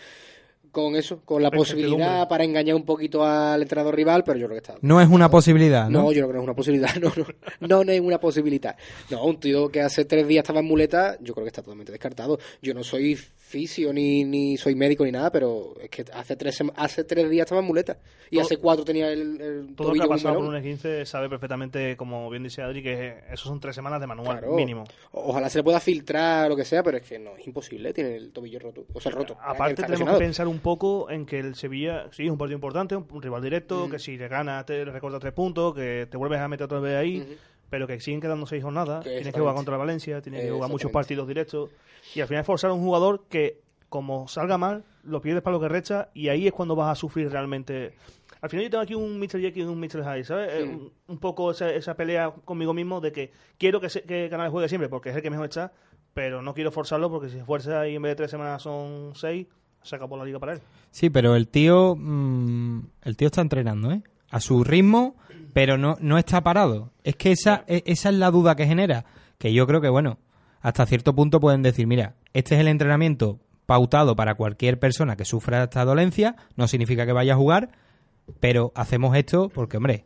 con 0.72 0.96
eso, 0.96 1.20
con 1.24 1.42
la 1.42 1.50
posibilidad 1.50 2.26
para 2.28 2.44
engañar 2.44 2.74
un 2.74 2.84
poquito 2.84 3.24
al 3.24 3.62
entrenador 3.62 3.94
rival, 3.94 4.24
pero 4.24 4.38
yo 4.38 4.46
creo 4.48 4.60
que 4.60 4.66
está. 4.70 4.78
no 4.80 5.00
es 5.00 5.08
una 5.08 5.30
posibilidad 5.30 5.88
No, 5.88 6.02
¿no? 6.04 6.12
yo 6.12 6.26
creo 6.26 6.28
que 6.28 6.32
no 6.34 6.38
es 6.40 6.44
una 6.44 6.54
posibilidad. 6.54 6.90
No, 7.00 7.12
no, 7.16 7.26
no, 7.68 7.84
no 7.84 7.92
es 7.92 8.00
una 8.00 8.18
posibilidad. 8.18 8.76
No, 9.10 9.24
un 9.24 9.38
tío 9.38 9.68
que 9.68 9.80
hace 9.82 10.04
tres 10.04 10.26
días 10.26 10.42
estaba 10.42 10.60
en 10.60 10.66
muleta, 10.66 11.16
yo 11.20 11.34
creo 11.34 11.44
que 11.44 11.48
está 11.50 11.62
totalmente 11.62 11.92
descartado. 11.92 12.38
Yo 12.62 12.74
no 12.74 12.82
soy 12.82 13.14
fisio 13.16 13.92
ni, 13.92 14.24
ni 14.24 14.56
soy 14.56 14.74
médico 14.74 15.04
ni 15.04 15.12
nada, 15.12 15.30
pero 15.30 15.74
es 15.80 15.90
que 15.90 16.04
hace 16.14 16.36
tres, 16.36 16.58
hace 16.74 17.04
tres 17.04 17.28
días 17.28 17.44
estaba 17.44 17.60
en 17.60 17.66
muleta. 17.66 17.98
Y 18.30 18.36
Todo- 18.36 18.46
hace 18.46 18.56
cuatro 18.56 18.82
tenía 18.84 19.10
el, 19.12 19.20
el 19.20 19.74
Todo 19.76 19.88
el 19.92 19.94
que 19.94 19.98
tobillo 19.98 20.04
ha 20.04 20.08
pasado 20.08 20.34
por 20.36 20.44
melón. 20.44 20.56
un 20.56 20.62
15 20.62 21.04
sabe 21.04 21.28
perfectamente, 21.28 21.96
como 21.98 22.30
bien 22.30 22.42
dice 22.44 22.62
Adri, 22.62 22.82
que 22.82 23.18
esos 23.30 23.46
son 23.46 23.60
tres 23.60 23.74
semanas 23.74 24.00
de 24.00 24.06
manual, 24.06 24.38
Claro. 24.38 24.54
mínimo. 24.54 24.84
Ojalá 25.10 25.50
se 25.50 25.58
le 25.58 25.64
pueda 25.64 25.80
filtrar 25.80 26.48
lo 26.48 26.56
que 26.56 26.64
sea, 26.64 26.82
pero 26.82 26.96
es 26.96 27.02
que 27.06 27.18
no, 27.18 27.36
es 27.36 27.46
imposible, 27.46 27.92
tiene 27.92 28.16
el 28.16 28.32
tobillo 28.32 28.58
roto. 28.58 28.86
O 28.94 29.00
sea, 29.02 29.12
roto. 29.12 29.36
Aparte 29.42 29.82
tenemos 29.82 30.12
que 30.14 30.18
pensar 30.18 30.48
un 30.48 30.60
poco 30.62 31.10
en 31.10 31.26
que 31.26 31.38
el 31.38 31.54
Sevilla, 31.54 32.06
sí, 32.12 32.24
es 32.24 32.30
un 32.30 32.38
partido 32.38 32.56
importante, 32.56 32.96
un, 32.96 33.06
un 33.10 33.22
rival 33.22 33.42
directo, 33.42 33.90
que 33.90 33.98
si 33.98 34.16
le 34.16 34.28
gana 34.28 34.64
te 34.64 34.84
recorta 34.84 35.18
tres 35.18 35.32
puntos, 35.32 35.74
que 35.74 36.06
te 36.10 36.16
vuelves 36.16 36.40
a 36.40 36.48
meter 36.48 36.64
otra 36.64 36.80
vez 36.80 36.96
ahí, 36.96 37.36
pero 37.68 37.86
que 37.86 38.00
siguen 38.00 38.20
quedando 38.20 38.46
seis 38.46 38.62
jornadas, 38.62 39.04
tienes 39.04 39.32
que 39.32 39.38
jugar 39.40 39.54
contra 39.54 39.76
Valencia, 39.76 40.20
tienes 40.22 40.42
que 40.42 40.50
jugar 40.50 40.70
muchos 40.70 40.90
partidos 40.90 41.28
directos, 41.28 41.70
y 42.14 42.20
al 42.20 42.28
final 42.28 42.44
forzar 42.44 42.70
a 42.70 42.74
un 42.74 42.82
jugador 42.82 43.24
que, 43.28 43.60
como 43.88 44.26
salga 44.28 44.56
mal, 44.58 44.84
lo 45.04 45.20
pierdes 45.20 45.42
para 45.42 45.56
lo 45.56 45.60
que 45.60 45.68
recha, 45.68 46.08
y 46.14 46.28
ahí 46.28 46.46
es 46.46 46.52
cuando 46.52 46.74
vas 46.76 46.90
a 46.90 46.94
sufrir 46.94 47.30
realmente. 47.30 47.94
Al 48.40 48.50
final 48.50 48.64
yo 48.64 48.70
tengo 48.70 48.82
aquí 48.82 48.94
un 48.94 49.18
Mr. 49.20 49.40
Jekyll 49.40 49.62
y 49.62 49.66
un 49.66 49.78
Mr. 49.78 50.02
Hyde, 50.02 50.24
¿sabes? 50.24 50.52
Eh, 50.52 50.64
Un, 50.64 50.92
un 51.06 51.18
poco 51.18 51.52
esa, 51.52 51.70
esa 51.70 51.94
pelea 51.94 52.32
conmigo 52.44 52.74
mismo 52.74 53.00
de 53.00 53.12
que 53.12 53.30
quiero 53.56 53.80
que, 53.80 53.88
se, 53.88 54.02
que 54.02 54.28
Canales 54.28 54.50
juegue 54.50 54.68
siempre 54.68 54.88
porque 54.88 55.10
es 55.10 55.16
el 55.16 55.22
que 55.22 55.30
mejor 55.30 55.46
está, 55.46 55.72
pero 56.12 56.42
no 56.42 56.52
quiero 56.52 56.72
forzarlo 56.72 57.08
porque 57.08 57.28
si 57.28 57.38
se 57.38 57.44
fuerza 57.44 57.86
y 57.86 57.94
en 57.94 58.02
vez 58.02 58.10
de 58.10 58.16
tres 58.16 58.30
semanas 58.32 58.60
son 58.62 59.12
seis, 59.14 59.46
se 59.82 59.96
acabó 59.96 60.16
la 60.16 60.24
liga 60.24 60.38
para 60.38 60.54
él. 60.54 60.60
Sí, 60.90 61.10
pero 61.10 61.34
el 61.36 61.48
tío, 61.48 61.96
mm, 61.96 62.80
el 63.02 63.16
tío 63.16 63.26
está 63.26 63.40
entrenando, 63.40 63.90
¿eh? 63.92 64.02
A 64.30 64.40
su 64.40 64.64
ritmo, 64.64 65.16
pero 65.52 65.76
no, 65.78 65.96
no 66.00 66.18
está 66.18 66.42
parado. 66.42 66.90
Es 67.04 67.16
que 67.16 67.32
esa, 67.32 67.64
e- 67.66 67.82
esa 67.86 68.08
es 68.08 68.14
la 68.16 68.30
duda 68.30 68.54
que 68.56 68.66
genera. 68.66 69.04
Que 69.38 69.52
yo 69.52 69.66
creo 69.66 69.80
que, 69.80 69.88
bueno, 69.88 70.18
hasta 70.60 70.86
cierto 70.86 71.14
punto 71.14 71.40
pueden 71.40 71.62
decir, 71.62 71.86
mira, 71.86 72.14
este 72.32 72.54
es 72.54 72.60
el 72.60 72.68
entrenamiento 72.68 73.38
pautado 73.66 74.16
para 74.16 74.34
cualquier 74.34 74.78
persona 74.78 75.16
que 75.16 75.24
sufra 75.24 75.62
esta 75.64 75.84
dolencia, 75.84 76.36
no 76.56 76.68
significa 76.68 77.06
que 77.06 77.12
vaya 77.12 77.34
a 77.34 77.36
jugar, 77.36 77.70
pero 78.40 78.72
hacemos 78.74 79.16
esto 79.16 79.48
porque, 79.48 79.76
hombre, 79.76 80.04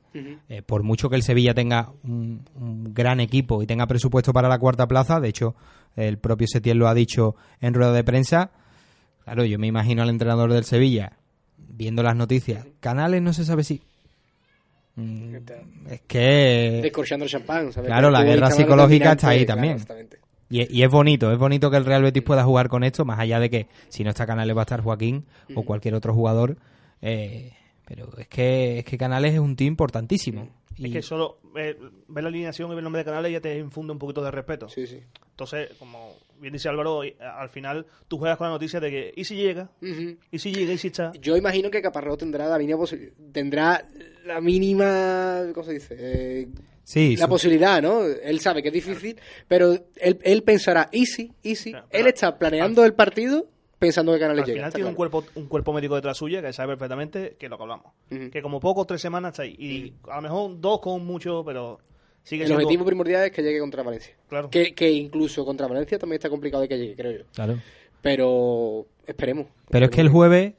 eh, 0.48 0.62
por 0.62 0.82
mucho 0.82 1.08
que 1.10 1.16
el 1.16 1.22
Sevilla 1.22 1.54
tenga 1.54 1.90
un, 2.02 2.48
un 2.54 2.94
gran 2.94 3.20
equipo 3.20 3.62
y 3.62 3.66
tenga 3.66 3.86
presupuesto 3.86 4.32
para 4.32 4.48
la 4.48 4.58
cuarta 4.58 4.86
plaza, 4.86 5.20
de 5.20 5.28
hecho, 5.28 5.54
el 5.96 6.18
propio 6.18 6.46
Setién 6.48 6.78
lo 6.78 6.88
ha 6.88 6.94
dicho 6.94 7.34
en 7.60 7.74
rueda 7.74 7.92
de 7.92 8.04
prensa, 8.04 8.50
Claro, 9.26 9.44
yo 9.44 9.58
me 9.58 9.66
imagino 9.66 10.02
al 10.02 10.08
entrenador 10.08 10.52
del 10.52 10.62
Sevilla 10.64 11.12
viendo 11.58 12.04
las 12.04 12.14
noticias. 12.14 12.64
Canales 12.78 13.20
no 13.20 13.32
se 13.32 13.44
sabe 13.44 13.64
si. 13.64 13.82
Mm, 14.94 15.34
Es 15.90 16.00
que. 16.06 16.78
Descorchando 16.80 17.24
el 17.24 17.30
champán. 17.30 17.72
¿sabes? 17.72 17.88
Claro, 17.88 18.08
la 18.10 18.22
guerra 18.22 18.52
psicológica 18.52 19.12
está 19.12 19.30
ahí 19.30 19.44
claro, 19.44 19.60
también. 19.60 20.08
Y, 20.48 20.78
y 20.78 20.84
es 20.84 20.88
bonito, 20.90 21.32
es 21.32 21.38
bonito 21.38 21.72
que 21.72 21.76
el 21.76 21.84
Real 21.84 22.04
Betis 22.04 22.22
pueda 22.22 22.44
jugar 22.44 22.68
con 22.68 22.84
esto, 22.84 23.04
más 23.04 23.18
allá 23.18 23.40
de 23.40 23.50
que 23.50 23.66
si 23.88 24.04
no 24.04 24.10
está 24.10 24.26
Canales 24.26 24.56
va 24.56 24.60
a 24.60 24.62
estar 24.62 24.80
Joaquín 24.80 25.26
o 25.56 25.64
cualquier 25.64 25.94
otro 25.96 26.14
jugador. 26.14 26.56
eh, 27.02 27.52
pero 27.86 28.10
es 28.18 28.28
que, 28.28 28.80
es 28.80 28.84
que 28.84 28.98
Canales 28.98 29.32
es 29.34 29.38
un 29.40 29.56
tío 29.56 29.66
importantísimo. 29.68 30.48
Y- 30.76 30.86
Es 30.88 30.92
que 30.92 31.02
solo 31.02 31.38
eh, 31.56 31.74
ver 32.08 32.22
la 32.24 32.28
alineación 32.28 32.66
y 32.68 32.70
ver 32.74 32.78
el 32.80 32.84
nombre 32.84 33.00
de 33.00 33.04
Canales 33.06 33.32
ya 33.32 33.40
te 33.40 33.56
infunde 33.56 33.92
un 33.94 33.98
poquito 33.98 34.22
de 34.22 34.30
respeto. 34.30 34.68
Sí, 34.68 34.86
sí. 34.86 35.00
Entonces, 35.30 35.70
como 35.78 36.12
bien 36.38 36.52
dice 36.52 36.68
Álvaro, 36.68 37.02
y- 37.02 37.16
al 37.18 37.48
final 37.48 37.86
tú 38.08 38.18
juegas 38.18 38.36
con 38.36 38.48
la 38.48 38.52
noticia 38.52 38.78
de 38.80 38.90
que, 38.90 39.12
¿y 39.16 39.24
si 39.24 39.36
llega? 39.36 39.70
Ujú. 39.80 40.16
¿Y 40.30 40.38
si 40.38 40.52
llega? 40.52 40.74
¿Y 40.74 40.78
si 40.78 40.88
está? 40.88 41.12
Yo 41.18 41.34
imagino 41.36 41.70
que 41.70 41.80
Caparrós 41.80 42.18
tendrá 42.18 42.46
la 42.46 42.58
mínima 42.58 42.84
tendrá 43.32 43.86
la 44.26 44.40
mínima 44.42 45.44
¿cómo 45.54 45.64
se 45.66 45.72
dice? 45.74 45.96
Eh, 45.98 46.48
sí, 46.84 47.16
la 47.16 47.24
su- 47.24 47.30
posibilidad, 47.30 47.80
¿no? 47.80 48.02
Él 48.04 48.40
sabe 48.40 48.60
que 48.62 48.68
es 48.68 48.74
difícil, 48.74 49.18
pero 49.48 49.72
él, 49.96 50.18
él 50.22 50.42
pensará 50.42 50.88
easy, 50.92 51.32
easy. 51.42 51.70
Claro, 51.70 51.86
él 51.86 51.90
pero- 51.92 52.08
está 52.08 52.38
planeando 52.38 52.84
el 52.84 52.92
partido 52.94 53.48
pensando 53.78 54.12
que 54.12 54.18
Canales 54.18 54.42
Al 54.42 54.46
llega. 54.46 54.56
final 54.56 54.68
está 54.68 54.76
tiene 54.76 54.90
un 54.90 54.96
cuerpo, 54.96 55.24
un 55.34 55.46
cuerpo 55.46 55.72
médico 55.72 55.94
detrás 55.94 56.16
suya 56.16 56.40
que 56.42 56.52
sabe 56.52 56.72
perfectamente 56.72 57.36
que 57.38 57.46
es 57.46 57.50
lo 57.50 57.56
que 57.56 57.62
hablamos. 57.62 57.92
Que 58.08 58.42
como 58.42 58.60
poco, 58.60 58.84
tres 58.84 59.00
semanas 59.00 59.32
está 59.32 59.42
ahí. 59.42 59.54
Y 59.58 59.94
a 60.10 60.16
lo 60.16 60.22
mejor 60.22 60.60
dos 60.60 60.80
con 60.80 61.04
mucho, 61.04 61.42
pero 61.44 61.78
sigue 62.22 62.42
El 62.44 62.48
siendo... 62.48 62.64
objetivo 62.64 62.84
primordial 62.84 63.24
es 63.26 63.32
que 63.32 63.42
llegue 63.42 63.60
contra 63.60 63.82
Valencia. 63.82 64.14
Claro. 64.28 64.50
Que, 64.50 64.74
que 64.74 64.90
incluso 64.90 65.44
contra 65.44 65.66
Valencia 65.66 65.98
también 65.98 66.18
está 66.18 66.28
complicado 66.30 66.62
de 66.62 66.68
que 66.68 66.78
llegue, 66.78 66.96
creo 66.96 67.12
yo. 67.18 67.24
Claro. 67.34 67.58
Pero 68.02 68.86
esperemos. 69.06 69.46
Pero 69.70 69.86
es 69.86 69.90
que 69.90 70.00
el 70.00 70.08
jueves, 70.08 70.54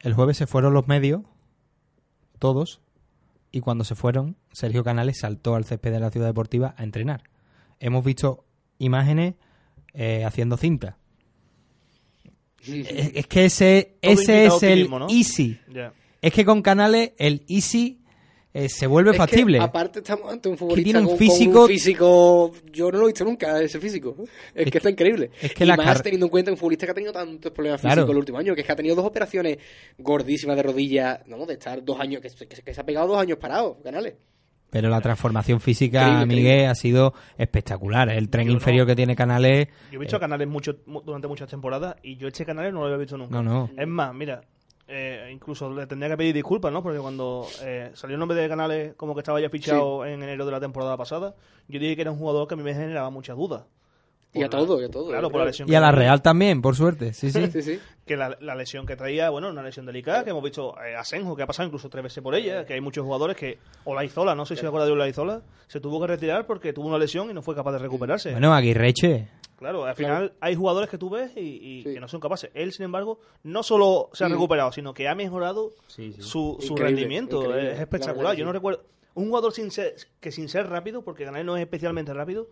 el 0.00 0.14
jueves 0.14 0.36
se 0.36 0.46
fueron 0.46 0.72
los 0.74 0.88
medios, 0.88 1.22
todos, 2.38 2.80
y 3.52 3.60
cuando 3.60 3.84
se 3.84 3.94
fueron, 3.94 4.36
Sergio 4.52 4.84
Canales 4.84 5.18
saltó 5.20 5.54
al 5.54 5.64
césped 5.64 5.92
de 5.92 6.00
la 6.00 6.10
ciudad 6.10 6.26
deportiva 6.26 6.74
a 6.76 6.82
entrenar. 6.84 7.22
Hemos 7.80 8.04
visto 8.04 8.44
imágenes 8.78 9.34
eh, 9.94 10.24
haciendo 10.24 10.56
cinta. 10.56 10.98
Es, 12.68 13.26
que 13.26 13.44
ese, 13.46 13.96
ese 14.02 14.46
es 14.46 14.62
el 14.62 14.88
easy. 15.10 15.58
Es 16.22 16.32
que 16.32 16.44
con 16.44 16.62
Canales 16.62 17.12
el 17.18 17.44
easy 17.48 18.00
eh, 18.54 18.68
se 18.70 18.86
vuelve 18.86 19.10
Es 19.10 19.14
que, 19.14 19.18
factible. 19.18 19.58
aparte 19.60 19.98
estamos 19.98 20.32
ante 20.32 20.48
un 20.48 20.56
futbolista 20.56 20.84
tiene 20.84 20.98
un 21.00 21.04
con- 21.06 21.18
con 21.18 21.18
físico- 21.18 21.66
físico... 21.66 22.52
Yo 22.72 22.90
no 22.90 22.98
lo 22.98 23.04
he 23.04 23.08
visto 23.08 23.22
nunca, 23.24 23.60
ese 23.62 23.78
físico. 23.78 24.16
Es, 24.54 24.70
que 24.70 24.78
está 24.78 24.88
increíble. 24.88 25.30
es 25.42 25.52
que 25.52 25.64
y 25.64 25.66
la 25.66 25.76
más 25.76 25.84
car- 25.86 26.02
teniendo 26.02 26.24
en 26.26 26.30
cuenta 26.30 26.50
un 26.50 26.56
futbolista 26.56 26.86
que 26.86 26.92
ha 26.92 26.94
tenido 26.94 27.12
tantos 27.12 27.52
problemas 27.52 27.82
Claro. 27.82 27.96
físicos 27.96 28.10
el 28.12 28.16
último 28.18 28.38
año, 28.38 28.54
que 28.54 28.62
es 28.62 28.66
que 28.66 28.72
ha 28.72 28.76
tenido 28.76 28.96
dos 28.96 29.04
operaciones 29.04 29.58
gordísimas 29.98 30.56
de 30.56 30.62
rodilla, 30.62 31.22
no, 31.26 31.44
de 31.44 31.52
estar 31.54 31.84
dos 31.84 32.00
años, 32.00 32.22
que, 32.22 32.30
que- 32.30 32.62
que 32.62 32.74
se 32.74 32.80
ha 32.80 32.86
pegado 32.86 33.08
dos 33.08 33.18
años 33.18 33.36
parado, 33.38 33.78
Canales. 33.84 34.14
Pero 34.70 34.88
la 34.90 35.00
transformación 35.00 35.60
física, 35.60 36.00
Increíble, 36.02 36.26
Miguel, 36.26 36.42
increíble. 36.44 36.66
ha 36.66 36.74
sido 36.74 37.14
espectacular. 37.38 38.08
El 38.10 38.28
tren 38.28 38.46
Yo 38.46 38.52
no. 38.52 38.58
inferior 38.58 38.86
que 38.86 38.96
tiene 38.96 39.14
Canales... 39.16 39.68
Yo 39.90 39.96
he 39.96 40.00
visto 40.00 40.16
a 40.16 40.20
Canales 40.20 40.48
mucho, 40.48 40.76
mu- 40.86 41.00
durante 41.02 41.28
muchas 41.28 41.48
temporadas 41.48 41.96
y 42.02 42.16
yo 42.16 42.28
este 42.28 42.44
Canales 42.44 42.72
no 42.72 42.80
lo 42.80 42.86
había 42.86 42.98
visto 42.98 43.16
nunca. 43.16 43.34
No, 43.36 43.42
no. 43.42 43.70
Es 43.76 43.86
más, 43.88 44.12
mira, 44.12 44.42
eh, 44.88 45.30
incluso 45.32 45.72
le 45.72 45.86
tendría 45.86 46.10
que 46.10 46.16
pedir 46.16 46.34
disculpas, 46.34 46.72
¿no? 46.72 46.82
Porque 46.82 46.98
cuando 46.98 47.46
eh, 47.62 47.90
salió 47.94 48.14
el 48.14 48.20
nombre 48.20 48.36
de 48.38 48.48
Canales 48.48 48.94
como 48.96 49.14
que 49.14 49.20
estaba 49.20 49.40
ya 49.40 49.48
fichado 49.48 50.04
en 50.04 50.22
enero 50.22 50.44
de 50.44 50.52
la 50.52 50.60
temporada 50.60 50.96
pasada, 50.96 51.34
yo 51.68 51.78
dije 51.80 51.94
que 51.96 52.02
era 52.02 52.10
un 52.10 52.18
jugador 52.18 52.46
que 52.48 52.54
a 52.54 52.56
mí 52.56 52.62
me 52.62 52.74
generaba 52.74 53.08
muchas 53.10 53.36
dudas. 53.36 53.62
Y 54.36 54.42
a 54.42 54.46
la- 54.46 54.48
todo, 54.50 54.80
y 54.80 54.84
a 54.84 54.88
todo. 54.90 55.08
Claro, 55.08 55.30
por 55.30 55.40
la 55.40 55.46
lesión 55.46 55.68
Y 55.68 55.74
a 55.74 55.80
la. 55.80 55.92
Real 55.92 56.22
también, 56.22 56.60
por 56.62 56.76
suerte. 56.76 57.12
Sí, 57.12 57.30
sí. 57.30 57.46
Sí, 57.52 57.62
sí. 57.62 57.80
Que 58.04 58.16
la, 58.16 58.36
la 58.40 58.54
lesión 58.54 58.86
que 58.86 58.94
traía, 58.96 59.30
bueno, 59.30 59.48
una 59.50 59.62
lesión 59.62 59.84
delicada, 59.86 60.22
que 60.22 60.30
hemos 60.30 60.42
visto 60.44 60.74
eh, 60.80 60.94
a 60.94 61.04
Senjo, 61.04 61.34
que 61.34 61.42
ha 61.42 61.46
pasado 61.46 61.66
incluso 61.66 61.88
tres 61.88 62.04
veces 62.04 62.22
por 62.22 62.34
ella, 62.36 62.64
que 62.64 62.74
hay 62.74 62.80
muchos 62.80 63.04
jugadores 63.04 63.36
que, 63.36 63.58
Olaizola, 63.84 64.34
no 64.34 64.46
sé 64.46 64.54
si 64.54 64.60
se 64.60 64.66
acuerda 64.68 64.86
de 64.86 64.92
Olaizola, 64.92 65.42
se 65.66 65.80
tuvo 65.80 66.00
que 66.00 66.06
retirar 66.06 66.46
porque 66.46 66.72
tuvo 66.72 66.86
una 66.86 66.98
lesión 66.98 67.28
y 67.30 67.34
no 67.34 67.42
fue 67.42 67.54
capaz 67.56 67.72
de 67.72 67.78
recuperarse. 67.78 68.30
Bueno, 68.32 68.54
Aguirreche. 68.54 69.28
Claro, 69.58 69.86
al 69.86 69.94
Claro. 69.96 70.14
final 70.16 70.32
hay 70.40 70.54
jugadores 70.54 70.90
que 70.90 70.98
tú 70.98 71.08
ves 71.10 71.32
y, 71.34 71.40
y 71.40 71.82
Sí. 71.82 71.94
que 71.94 72.00
no 72.00 72.06
son 72.08 72.20
capaces. 72.20 72.50
Él, 72.54 72.72
sin 72.72 72.84
embargo, 72.84 73.18
no 73.42 73.62
solo 73.62 74.10
se 74.12 74.24
ha 74.24 74.28
recuperado, 74.28 74.70
sino 74.70 74.92
que 74.94 75.08
ha 75.08 75.14
mejorado 75.14 75.72
su, 75.86 76.58
su 76.60 76.76
rendimiento. 76.76 77.42
increíble. 77.42 77.70
Es 77.70 77.76
La 77.78 77.82
espectacular. 77.82 78.36
Yo 78.36 78.44
no 78.44 78.52
recuerdo. 78.52 78.84
Un 79.14 79.28
jugador 79.28 79.52
sin 79.54 79.70
ser, 79.70 79.94
que 80.20 80.30
sin 80.30 80.48
ser 80.50 80.68
rápido, 80.68 81.02
porque 81.02 81.24
Canales 81.24 81.46
no 81.46 81.56
es 81.56 81.62
especialmente 81.62 82.12
rápido, 82.12 82.48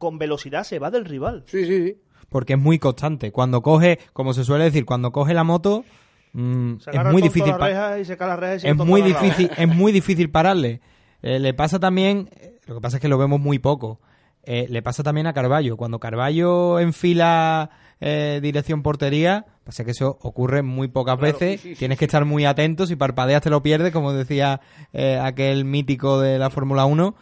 con 0.00 0.18
velocidad 0.18 0.64
se 0.64 0.80
va 0.80 0.90
del 0.90 1.04
rival. 1.04 1.44
Sí, 1.46 1.64
sí, 1.66 1.86
sí. 1.86 1.96
Porque 2.28 2.54
es 2.54 2.58
muy 2.58 2.78
constante. 2.80 3.30
Cuando 3.30 3.60
coge, 3.62 3.98
como 4.12 4.32
se 4.34 4.42
suele 4.42 4.64
decir, 4.64 4.84
cuando 4.84 5.12
coge 5.12 5.34
la 5.34 5.44
moto, 5.44 5.84
mm, 6.32 6.78
Se 6.78 6.90
es 6.90 7.04
muy 7.12 7.22
difícil. 7.22 7.52
y 8.00 8.04
se 8.04 8.16
la 8.16 8.58
y 8.62 8.66
es 8.68 8.76
muy 8.76 9.02
difícil, 9.02 9.50
es 9.56 9.68
muy 9.68 9.92
difícil 9.92 10.30
pararle. 10.30 10.80
Eh, 11.22 11.38
le 11.38 11.54
pasa 11.54 11.78
también, 11.78 12.30
eh, 12.40 12.58
lo 12.66 12.74
que 12.76 12.80
pasa 12.80 12.96
es 12.96 13.00
que 13.00 13.08
lo 13.08 13.18
vemos 13.18 13.38
muy 13.40 13.58
poco. 13.60 14.00
eh, 14.42 14.66
le 14.70 14.80
pasa 14.80 15.02
también 15.02 15.26
a 15.26 15.34
Carballo. 15.34 15.76
Cuando 15.76 15.98
Carballo 16.00 16.80
enfila 16.80 17.68
eh, 18.00 18.40
dirección 18.42 18.82
portería, 18.82 19.44
pasa 19.64 19.84
que 19.84 19.90
eso 19.90 20.18
ocurre 20.22 20.62
muy 20.62 20.88
pocas 20.88 21.18
Claro, 21.18 21.32
veces. 21.38 21.60
sí, 21.60 21.68
sí, 21.68 21.74
sí, 21.74 21.78
Tienes 21.80 21.98
que 21.98 22.06
estar 22.06 22.24
muy 22.24 22.46
atento. 22.46 22.86
Si 22.86 22.96
parpadeas 22.96 23.42
te 23.42 23.50
lo 23.50 23.62
pierdes, 23.62 23.92
como 23.92 24.14
decía 24.14 24.60
eh, 24.94 25.18
aquel 25.22 25.66
mítico 25.66 26.20
de 26.20 26.38
la 26.38 26.48
Fórmula 26.48 26.86
1. 26.86 27.14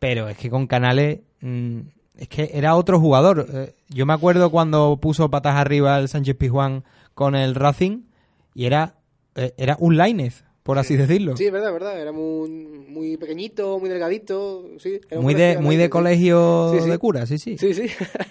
Pero 0.00 0.28
es 0.28 0.36
que 0.38 0.50
con 0.50 0.66
Canales 0.66 1.20
mm, 1.40 1.80
es 2.20 2.28
que 2.28 2.50
era 2.52 2.76
otro 2.76 3.00
jugador. 3.00 3.46
Eh, 3.52 3.74
yo 3.88 4.04
me 4.06 4.12
acuerdo 4.12 4.50
cuando 4.50 4.98
puso 5.00 5.30
patas 5.30 5.56
arriba 5.56 5.98
el 5.98 6.08
Sánchez 6.08 6.36
Pizjuán 6.36 6.84
con 7.14 7.34
el 7.34 7.54
Racing 7.54 8.02
y 8.54 8.66
era, 8.66 8.94
eh, 9.34 9.54
era 9.56 9.76
un 9.80 9.96
Lainez, 9.96 10.44
por 10.62 10.78
así 10.78 10.96
decirlo. 10.96 11.34
Sí, 11.36 11.46
es 11.46 11.52
verdad, 11.52 11.68
es 11.68 11.74
verdad. 11.74 11.98
Era 11.98 12.12
muy, 12.12 12.50
muy 12.50 13.16
pequeñito, 13.16 13.78
muy 13.78 13.88
delgadito. 13.88 14.66
Sí, 14.78 15.00
era 15.10 15.20
muy 15.20 15.32
de, 15.32 15.56
muy 15.58 15.76
de 15.76 15.88
colegio 15.88 16.72
Sí, 16.74 16.82
sí. 16.82 16.90
de 16.90 16.98
cura, 16.98 17.24
sí, 17.26 17.38
sí. 17.38 17.56
Sí, 17.56 17.72
sí. 17.72 17.82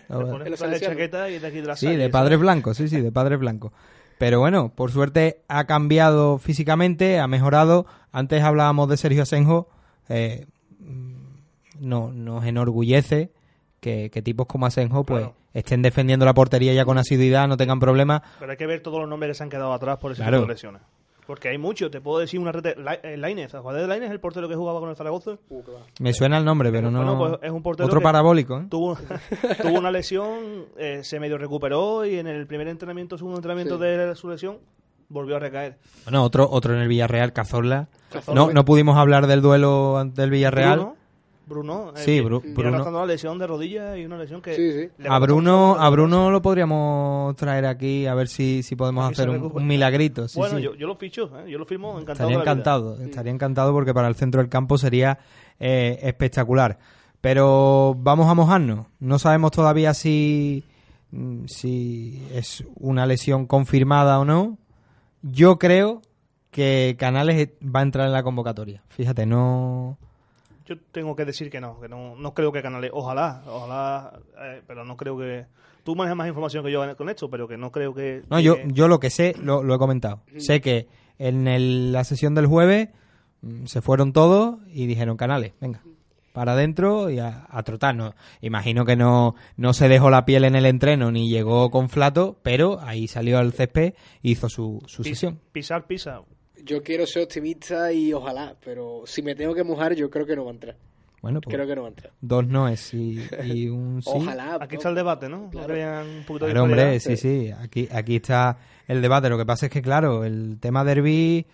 De 0.69 0.79
chaqueta 0.79 1.29
y 1.31 1.39
de 1.39 1.47
aquí 1.47 1.61
de 1.61 1.67
la 1.67 1.75
Sí, 1.75 1.95
de 1.95 2.09
padres 2.09 2.39
blancos, 2.39 2.77
sí, 2.77 2.87
sí, 2.87 3.01
de 3.01 3.11
padres 3.11 3.39
blancos. 3.39 3.71
Pero 4.19 4.39
bueno, 4.39 4.71
por 4.75 4.91
suerte 4.91 5.41
ha 5.47 5.65
cambiado 5.65 6.37
físicamente, 6.37 7.19
ha 7.19 7.27
mejorado. 7.27 7.87
Antes 8.11 8.43
hablábamos 8.43 8.87
de 8.89 8.97
Sergio 8.97 9.23
Asenjo. 9.23 9.67
Eh, 10.09 10.45
mm, 10.79 11.13
no, 11.79 12.11
nos 12.11 12.45
enorgullece 12.45 13.31
que, 13.79 14.09
que 14.09 14.21
tipos 14.21 14.45
como 14.47 14.65
Asenjo 14.65 15.03
pues 15.05 15.21
Claro. 15.23 15.35
estén 15.53 15.81
defendiendo 15.81 16.25
la 16.25 16.33
portería 16.33 16.73
ya 16.73 16.85
con 16.85 16.97
asiduidad, 16.97 17.47
no 17.47 17.57
tengan 17.57 17.79
problemas. 17.79 18.21
Pero 18.39 18.51
hay 18.51 18.57
que 18.57 18.65
ver 18.67 18.81
todos 18.81 18.99
los 18.99 19.09
nombres 19.09 19.29
que 19.31 19.33
se 19.35 19.43
han 19.43 19.49
quedado 19.49 19.73
atrás 19.73 19.97
por 19.97 20.11
ese 20.11 20.21
Claro. 20.21 20.37
tipo 20.37 20.47
de 20.47 20.53
lesiones. 20.53 20.81
Porque 21.27 21.47
hay 21.49 21.59
muchos. 21.59 21.91
Te 21.91 22.01
puedo 22.01 22.17
decir 22.17 22.39
una 22.39 22.51
rete. 22.51 22.73
La- 22.75 22.95
eh, 22.95 23.15
Lainez, 23.15 23.53
¿a 23.53 23.61
de 23.61 24.05
el 24.07 24.19
portero 24.19 24.49
que 24.49 24.55
jugaba 24.55 24.79
con 24.79 24.89
el 24.89 24.95
Zaragoza? 24.95 25.37
Uh. 25.49 25.61
Me 25.99 26.11
suena 26.11 26.39
el 26.39 26.43
nombre, 26.45 26.71
pero 26.71 26.89
no. 26.89 26.97
Bueno, 27.03 27.17
pues 27.19 27.39
es 27.43 27.51
un 27.51 27.61
portero 27.61 27.85
Otro 27.85 28.01
parabólico, 28.01 28.57
¿eh? 28.57 28.65
Tuvo, 28.67 28.97
tuvo 29.61 29.77
una 29.77 29.91
lesión, 29.91 30.65
eh, 30.75 31.01
se 31.03 31.19
medio 31.19 31.37
recuperó 31.37 32.03
y 32.03 32.17
en 32.17 32.25
el 32.25 32.47
primer 32.47 32.67
entrenamiento, 32.67 33.15
segundo 33.15 33.37
entrenamiento 33.37 33.75
Sí. 33.77 33.81
de 33.83 34.15
su 34.15 34.27
lesión, 34.27 34.57
volvió 35.07 35.35
a 35.35 35.39
recaer. 35.39 35.77
Bueno, 36.05 36.23
otro, 36.23 36.49
otro 36.49 36.73
en 36.73 36.81
el 36.81 36.87
Villarreal, 36.87 37.31
Cazorla. 37.31 37.89
Cazorla. 38.11 38.41
No, 38.41 38.51
no 38.51 38.65
pudimos 38.65 38.97
hablar 38.97 39.27
del 39.27 39.41
duelo 39.43 39.99
ante 39.99 40.23
el 40.23 40.31
Villarreal. 40.31 40.79
Bruno, 40.79 40.95
Bruno, 41.49 41.89
eh, 41.95 41.99
Sí, 41.99 42.19
vi- 42.21 42.25
Bru- 42.27 42.41
Bruno. 42.53 42.69
arrastrando 42.69 42.99
una 42.99 43.05
lesión 43.07 43.37
de 43.39 43.47
rodilla 43.47 43.97
y 43.97 44.05
una 44.05 44.17
lesión 44.17 44.41
que... 44.41 44.55
Sí, 44.55 44.71
sí. 44.71 44.89
le 44.99 45.09
A 45.09 45.19
Bruno, 45.19 45.75
a 45.77 45.89
Bruno 45.89 46.29
lo 46.31 46.41
podríamos 46.41 47.35
traer 47.35 47.65
aquí 47.65 48.05
a 48.05 48.13
ver 48.13 48.27
si, 48.29 48.63
si 48.63 48.75
podemos 48.75 49.11
hacer 49.11 49.29
un, 49.29 49.67
milagrito. 49.67 50.27
sí, 50.27 50.39
bueno, 50.39 50.57
sí. 50.57 50.63
Yo, 50.63 50.75
yo 50.75 50.87
lo 50.87 50.95
ficho, 50.95 51.29
¿eh? 51.39 51.49
yo 51.51 51.57
lo 51.57 51.65
firmo 51.65 51.89
encantado. 51.99 52.13
estaría 52.13 52.27
de 52.27 52.37
la 52.37 52.43
vida. 52.43 52.51
encantado, 52.51 53.01
estaría 53.03 53.31
encantado 53.33 53.73
porque 53.73 53.93
para 53.93 54.07
el 54.07 54.15
centro 54.15 54.39
del 54.41 54.49
campo 54.49 54.77
sería 54.77 55.19
eh, 55.59 55.99
espectacular. 56.03 56.79
Pero 57.21 57.95
vamos 57.99 58.29
a 58.29 58.33
mojarnos. 58.33 58.85
No 58.99 59.19
sabemos 59.19 59.51
todavía 59.51 59.93
si, 59.93 60.63
mm, 61.11 61.45
si 61.47 62.23
es 62.33 62.63
una 62.75 63.05
lesión 63.05 63.45
confirmada 63.45 64.19
o 64.19 64.25
no. 64.25 64.57
Yo 65.21 65.59
creo 65.59 66.01
que 66.49 66.95
Canales 66.97 67.49
va 67.63 67.81
a 67.81 67.83
entrar 67.83 68.07
en 68.07 68.13
la 68.13 68.23
convocatoria. 68.23 68.81
Fíjate, 68.87 69.25
no. 69.25 69.97
Yo 70.69 70.75
tengo 70.91 71.15
que 71.15 71.25
decir 71.25 71.49
que 71.49 71.59
no, 71.59 71.79
que 71.81 71.89
no, 71.89 72.15
no 72.15 72.33
creo 72.35 72.51
que 72.51 72.61
Canales, 72.61 72.91
ojalá, 72.93 73.41
ojalá, 73.47 74.19
eh, 74.41 74.61
pero 74.67 74.85
no 74.85 74.95
creo 74.95 75.17
que... 75.17 75.47
Tú 75.83 75.95
manejas 75.95 76.15
más 76.17 76.27
información 76.27 76.63
que 76.63 76.71
yo 76.71 76.95
con 76.95 77.09
esto, 77.09 77.29
pero 77.29 77.47
que 77.47 77.57
no 77.57 77.71
creo 77.71 77.93
que... 77.95 78.21
No, 78.29 78.39
yo, 78.39 78.55
que- 78.55 78.67
yo 78.71 78.87
lo 78.87 78.99
que 78.99 79.09
sé, 79.09 79.35
lo, 79.41 79.63
lo 79.63 79.73
he 79.73 79.77
comentado. 79.79 80.21
Sé 80.37 80.61
que 80.61 80.87
en 81.17 81.47
el- 81.47 81.91
la 81.91 82.03
sesión 82.03 82.35
del 82.35 82.45
jueves 82.45 82.89
mm, 83.41 83.65
se 83.65 83.81
fueron 83.81 84.13
todos 84.13 84.59
y 84.67 84.85
dijeron 84.85 85.17
canales, 85.17 85.53
venga, 85.59 85.81
para 86.33 86.51
adentro 86.51 87.09
y 87.09 87.17
a, 87.17 87.47
a 87.49 87.63
trotar. 87.63 87.95
No, 87.95 88.13
imagino 88.41 88.85
que 88.85 88.95
no, 88.95 89.33
no 89.57 89.73
se 89.73 89.87
dejó 89.89 90.11
la 90.11 90.25
piel 90.25 90.43
en 90.43 90.55
el 90.55 90.67
entreno 90.67 91.11
ni 91.11 91.29
llegó 91.29 91.71
con 91.71 91.89
flato, 91.89 92.37
pero 92.43 92.79
ahí 92.81 93.07
salió 93.07 93.39
al 93.39 93.53
césped 93.53 93.93
hizo 94.21 94.47
su, 94.49 94.83
su 94.85 95.01
pis- 95.01 95.13
sesión. 95.15 95.39
pisar, 95.51 95.87
pisa. 95.87 96.21
Yo 96.63 96.83
quiero 96.83 97.05
ser 97.05 97.23
optimista 97.23 97.91
y 97.91 98.13
ojalá, 98.13 98.55
pero 98.63 99.03
si 99.05 99.21
me 99.21 99.35
tengo 99.35 99.53
que 99.53 99.63
mojar, 99.63 99.93
yo 99.95 100.09
creo 100.09 100.25
que 100.25 100.35
no 100.35 100.45
va 100.45 100.51
a 100.51 100.53
entrar. 100.53 100.75
Bueno, 101.21 101.41
pues 101.41 101.53
Creo 101.53 101.67
que 101.67 101.75
no 101.75 101.81
va 101.81 101.87
a 101.87 101.89
entrar. 101.89 102.13
dos 102.21 102.47
noes 102.47 102.93
y, 102.93 103.19
y 103.43 103.67
un 103.69 104.01
sí. 104.01 104.09
Ojalá. 104.13 104.55
Aquí 104.61 104.75
¿no? 104.75 104.79
está 104.79 104.89
el 104.89 104.95
debate, 104.95 105.27
¿no? 105.27 105.49
Claro. 105.49 105.73
Un 106.05 106.23
poquito 106.25 106.45
de 106.47 106.59
hombre, 106.59 106.99
sí, 107.01 107.17
sí, 107.17 107.51
aquí, 107.51 107.89
aquí 107.91 108.15
está 108.17 108.57
el 108.87 109.01
debate. 109.01 109.29
Lo 109.29 109.37
que 109.37 109.45
pasa 109.45 109.65
es 109.65 109.71
que, 109.71 109.81
claro, 109.81 110.23
el 110.23 110.57
tema 110.61 110.85
derby 110.85 111.45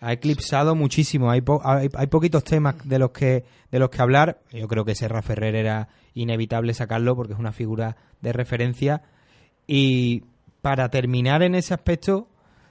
ha 0.00 0.12
eclipsado 0.12 0.76
muchísimo. 0.76 1.32
Hay, 1.32 1.40
po- 1.40 1.60
hay, 1.64 1.88
hay 1.94 2.06
poquitos 2.06 2.44
temas 2.44 2.76
de 2.88 2.98
los 3.00 3.10
que 3.10 3.44
de 3.72 3.78
los 3.80 3.90
que 3.90 4.00
hablar. 4.02 4.38
Yo 4.52 4.68
creo 4.68 4.84
que 4.84 4.94
Serra 4.94 5.20
Ferrer 5.20 5.56
era 5.56 5.88
inevitable 6.14 6.72
sacarlo 6.72 7.16
porque 7.16 7.32
es 7.32 7.38
una 7.40 7.50
figura 7.52 7.96
de 8.20 8.32
referencia. 8.32 9.02
Y 9.66 10.22
para 10.62 10.90
terminar 10.90 11.42
en 11.42 11.54
ese 11.56 11.74
aspecto, 11.74 12.28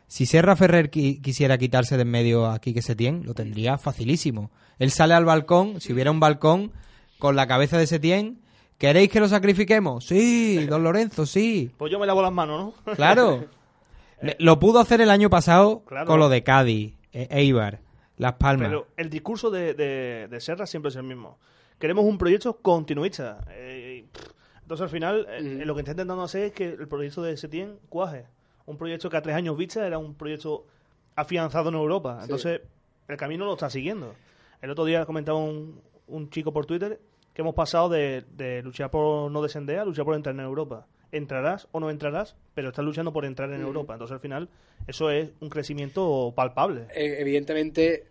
si 0.07 0.25
Serra 0.25 0.55
Ferrer 0.55 0.89
qui- 0.89 1.21
quisiera 1.21 1.57
quitarse 1.57 1.95
de 1.97 2.03
en 2.03 2.09
medio 2.09 2.47
a 2.47 2.59
Quique 2.59 2.81
Setién, 2.81 3.23
lo 3.25 3.33
tendría 3.33 3.77
facilísimo. 3.77 4.49
Él 4.79 4.91
sale 4.91 5.13
al 5.13 5.25
balcón, 5.25 5.81
si 5.81 5.93
hubiera 5.93 6.11
un 6.11 6.19
balcón, 6.19 6.71
con 7.19 7.35
la 7.35 7.47
cabeza 7.47 7.77
de 7.77 7.87
Setién. 7.87 8.39
¿Queréis 8.77 9.09
que 9.09 9.19
lo 9.19 9.27
sacrifiquemos? 9.27 10.05
Sí, 10.05 10.65
don 10.67 10.83
Lorenzo, 10.83 11.25
sí. 11.25 11.71
Pues 11.77 11.91
yo 11.91 11.97
me 11.99 12.05
lavo 12.05 12.21
las 12.21 12.31
manos, 12.31 12.75
¿no? 12.85 12.93
Claro. 12.95 13.45
Lo 14.39 14.59
pudo 14.59 14.79
hacer 14.79 15.01
el 15.01 15.09
año 15.09 15.29
pasado 15.29 15.83
Claro. 15.85 16.07
con 16.07 16.19
lo 16.19 16.29
de 16.29 16.43
Cádiz, 16.43 16.93
e- 17.11 17.27
Eibar, 17.31 17.79
Las 18.17 18.33
Palmas. 18.33 18.67
Pero 18.69 18.87
el 18.97 19.09
discurso 19.09 19.49
de, 19.51 19.73
de, 19.73 20.27
de 20.29 20.41
Serra 20.41 20.65
siempre 20.65 20.89
es 20.89 20.95
el 20.95 21.03
mismo. 21.03 21.37
Queremos 21.79 22.05
un 22.05 22.17
proyecto 22.17 22.57
continuista. 22.61 23.45
Eh, 23.51 24.05
entonces, 24.61 24.83
al 24.83 24.89
final, 24.89 25.27
eh, 25.29 25.55
Ujú. 25.57 25.65
lo 25.65 25.75
que 25.75 25.81
está 25.81 25.91
intentando 25.91 26.23
hacer 26.23 26.43
es 26.45 26.51
que 26.53 26.65
el 26.69 26.87
proyecto 26.87 27.21
de 27.21 27.37
Setién 27.37 27.77
cuaje. 27.89 28.25
Un 28.67 28.77
proyecto 28.77 29.09
que 29.09 29.17
a 29.17 29.21
tres 29.21 29.35
años 29.35 29.57
vista 29.57 29.85
era 29.85 29.97
un 29.97 30.13
proyecto 30.13 30.67
afianzado 31.15 31.69
en 31.69 31.75
Europa. 31.75 32.19
Entonces, 32.21 32.61
el 33.07 33.17
camino 33.17 33.45
lo 33.45 33.53
está 33.53 33.69
siguiendo. 33.69 34.13
El 34.61 34.69
otro 34.69 34.85
día 34.85 35.05
comentaba 35.05 35.39
un, 35.39 35.81
un 36.07 36.29
chico 36.29 36.53
por 36.53 36.65
Twitter 36.67 36.99
que 37.33 37.41
hemos 37.41 37.55
pasado 37.55 37.89
de, 37.89 38.23
de 38.35 38.61
luchar 38.61 38.91
por 38.91 39.31
no 39.31 39.41
descender 39.41 39.79
a 39.79 39.85
luchar 39.85 40.05
por 40.05 40.15
entrar 40.15 40.35
en 40.35 40.41
Europa. 40.41 40.85
Entrarás 41.11 41.67
o 41.71 41.79
no 41.79 41.89
entrarás, 41.89 42.35
pero 42.53 42.69
estás 42.69 42.83
luchando 42.83 43.13
por 43.13 43.25
entrar 43.25 43.51
en 43.53 43.61
Europa. 43.61 43.93
Entonces, 43.93 44.13
al 44.13 44.19
final, 44.19 44.49
eso 44.85 45.09
es 45.09 45.31
un 45.39 45.49
crecimiento 45.49 46.33
palpable. 46.35 46.87
Eh, 46.93 47.17
evidentemente 47.19 48.07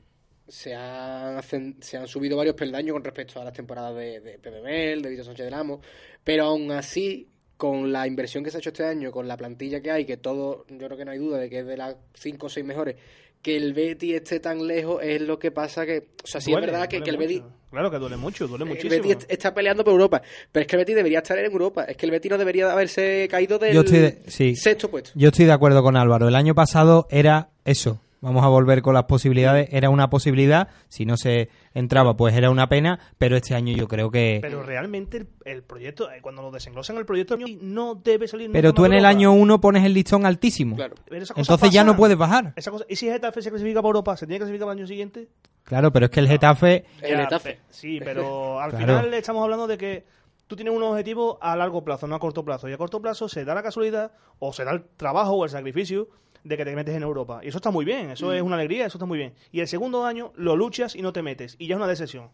se 0.49 0.75
han, 0.75 1.43
se 1.81 1.97
han 1.99 2.09
subido 2.09 2.37
varios 2.37 2.55
peldaños 2.55 2.95
con 2.95 3.05
respecto 3.05 3.41
a 3.41 3.45
las 3.45 3.53
temporadas 3.53 3.95
de, 3.97 4.21
de 4.21 4.39
de 4.39 5.11
Vito 5.11 5.25
Sánchez 5.25 5.45
del 5.45 5.55
Amo, 5.55 5.81
pero 6.25 6.45
aún 6.45 6.71
así, 6.71 7.29
con 7.57 7.93
la 7.93 8.07
inversión 8.07 8.45
que 8.45 8.51
se 8.51 8.59
ha 8.59 8.61
hecho 8.61 8.71
este 8.71 8.85
año, 8.85 9.11
con 9.11 9.27
la 9.29 9.37
plantilla 9.37 9.81
que 9.81 9.91
hay, 9.91 10.05
que 10.05 10.17
todo, 10.17 10.67
yo 10.69 10.87
creo 10.87 10.97
que 10.97 11.05
no 11.05 11.11
hay 11.13 11.19
duda 11.19 11.39
de 11.39 11.49
que 11.49 11.61
es 11.61 11.67
de 11.67 11.77
las 11.77 11.97
cinco 12.15 12.47
o 12.47 12.49
seis 12.51 12.67
mejores, 12.67 12.97
que 13.41 13.57
el 13.57 13.73
Betty 13.75 14.15
esté 14.15 14.41
tan 14.41 14.67
lejos 14.67 15.03
es 15.03 15.21
lo 15.23 15.39
que 15.39 15.51
pasa 15.53 15.87
que, 15.87 16.09
o 16.23 16.27
sea, 16.27 16.41
sí 16.41 16.51
Duele, 16.51 16.67
es 16.67 16.73
verdad 16.73 16.89
que, 16.89 16.97
el 16.99 17.17
Betty... 17.17 17.41
mucho. 17.41 17.53
Claro 17.71 17.91
que 17.91 17.99
duele 17.99 18.17
mucho, 18.17 18.47
duele 18.49 18.65
El 18.65 18.71
muchísimo. 18.71 18.91
Betis 19.03 19.11
est- 19.13 19.31
está 19.31 19.53
peleando 19.55 19.85
por 19.85 19.93
Europa, 19.93 20.23
pero 20.51 20.63
es 20.63 20.67
que 20.67 20.77
el 20.77 20.81
Betis 20.81 20.97
debería 20.97 21.19
estar 21.19 21.39
en 21.39 21.45
Europa. 21.51 21.85
Es 21.85 21.97
que 21.97 22.07
el 22.07 22.13
Betis 22.13 22.31
no 22.31 22.39
debería 22.39 22.73
haberse 22.73 23.29
caído 23.31 23.59
del 23.59 23.75
Yo 23.75 23.81
estoy 23.83 23.99
de- 23.99 24.19
sí. 24.29 24.57
sexto 24.57 24.89
puesto. 24.91 25.11
Yo 25.15 25.29
estoy 25.29 25.45
de 25.45 25.53
acuerdo 25.53 25.83
con 25.83 25.97
Álvaro. 25.97 26.27
El 26.29 26.35
año 26.37 26.55
pasado 26.55 27.07
era 27.11 27.51
eso. 27.65 28.01
Vamos 28.21 28.43
a 28.45 28.49
volver 28.49 28.81
con 28.83 28.95
las 28.95 29.05
posibilidades. 29.05 29.69
Era 29.73 29.91
una 29.91 30.09
posibilidad, 30.09 30.69
si 30.89 31.05
no 31.05 31.17
se 31.17 31.51
entraba, 31.75 32.17
pues 32.17 32.35
era 32.35 32.51
una 32.51 32.69
pena, 32.69 32.99
pero 33.19 33.37
este 33.37 33.55
año 33.55 33.77
yo 33.77 33.87
creo 33.89 34.11
que... 34.11 34.39
Pero 34.41 34.63
realmente 34.63 35.19
el, 35.19 35.29
el 35.45 35.63
proyecto, 35.63 36.11
eh, 36.11 36.21
cuando 36.23 36.43
lo 36.43 36.51
desenglosan 36.51 36.97
el 36.97 37.05
proyecto, 37.05 37.37
no 37.61 37.95
debe 37.95 38.27
salir 38.27 38.51
Pero 38.51 38.73
tú 38.73 38.85
en 38.87 38.95
el 38.95 39.05
año 39.05 39.33
uno 39.33 39.61
pones 39.61 39.85
el 39.85 39.93
listón 39.93 40.25
altísimo. 40.25 40.77
Claro. 40.77 40.95
Entonces 41.37 41.71
ya 41.71 41.85
no 41.85 41.95
puedes 41.95 42.17
bajar. 42.17 42.53
Esa 42.57 42.71
cosa- 42.71 42.87
¿Y 42.89 42.97
si 42.97 43.07
Getafe 43.07 43.43
se 43.43 43.51
clasifica 43.51 43.81
para 43.83 43.89
Europa? 43.91 44.17
¿Se 44.17 44.27
tiene 44.27 44.37
que 44.39 44.45
clasificar 44.45 44.67
para 44.67 44.73
el 44.73 44.79
año 44.81 44.87
siguiente? 44.89 45.29
Claro, 45.65 45.93
pero 45.93 46.07
es 46.07 46.11
que 46.11 46.21
el 46.21 46.29
Getafe... 46.29 46.85
El 47.03 47.19
Getafe. 47.19 47.61
Sí, 47.71 48.01
pero 48.03 48.61
al 48.61 48.71
Claro. 48.71 48.87
final 49.01 49.15
estamos 49.15 49.43
hablando 49.43 49.67
de 49.67 49.77
que 49.77 50.05
tú 50.47 50.57
tienes 50.57 50.73
unos 50.75 50.91
objetivos 50.93 51.37
a 51.41 51.55
largo 51.55 51.85
plazo, 51.85 52.07
no 52.07 52.15
a 52.15 52.19
corto 52.19 52.45
plazo. 52.45 52.69
Y 52.69 52.73
a 52.73 52.79
corto 52.79 53.03
plazo 53.03 53.29
se 53.29 53.45
da 53.45 53.55
la 53.55 53.63
casualidad 53.63 54.13
o 54.39 54.53
se 54.53 54.65
da 54.65 54.73
el 54.73 54.85
trabajo 54.97 55.33
o 55.33 55.45
el 55.45 55.51
sacrificio 55.51 56.09
de 56.47 56.57
que 56.57 56.65
te 56.65 56.75
metes 56.75 56.95
en 56.95 57.03
Europa. 57.03 57.41
Y 57.43 57.49
eso 57.49 57.59
está 57.59 57.71
muy 57.71 57.85
bien, 57.85 58.11
eso 58.11 58.33
es 58.33 58.41
una 58.43 58.57
alegría, 58.57 58.87
eso 58.87 58.99
está 58.99 59.07
muy 59.07 59.19
bien. 59.19 59.33
Y 59.53 59.61
el 59.61 59.69
segundo 59.69 60.05
año 60.05 60.33
lo 60.37 60.57
luchas 60.57 60.95
y 60.95 61.03
no 61.03 61.13
te 61.13 61.23
metes. 61.23 61.57
Y 61.59 61.67
ya 61.67 61.75
es 61.75 61.79
una 61.79 61.89
decepción. 61.89 62.29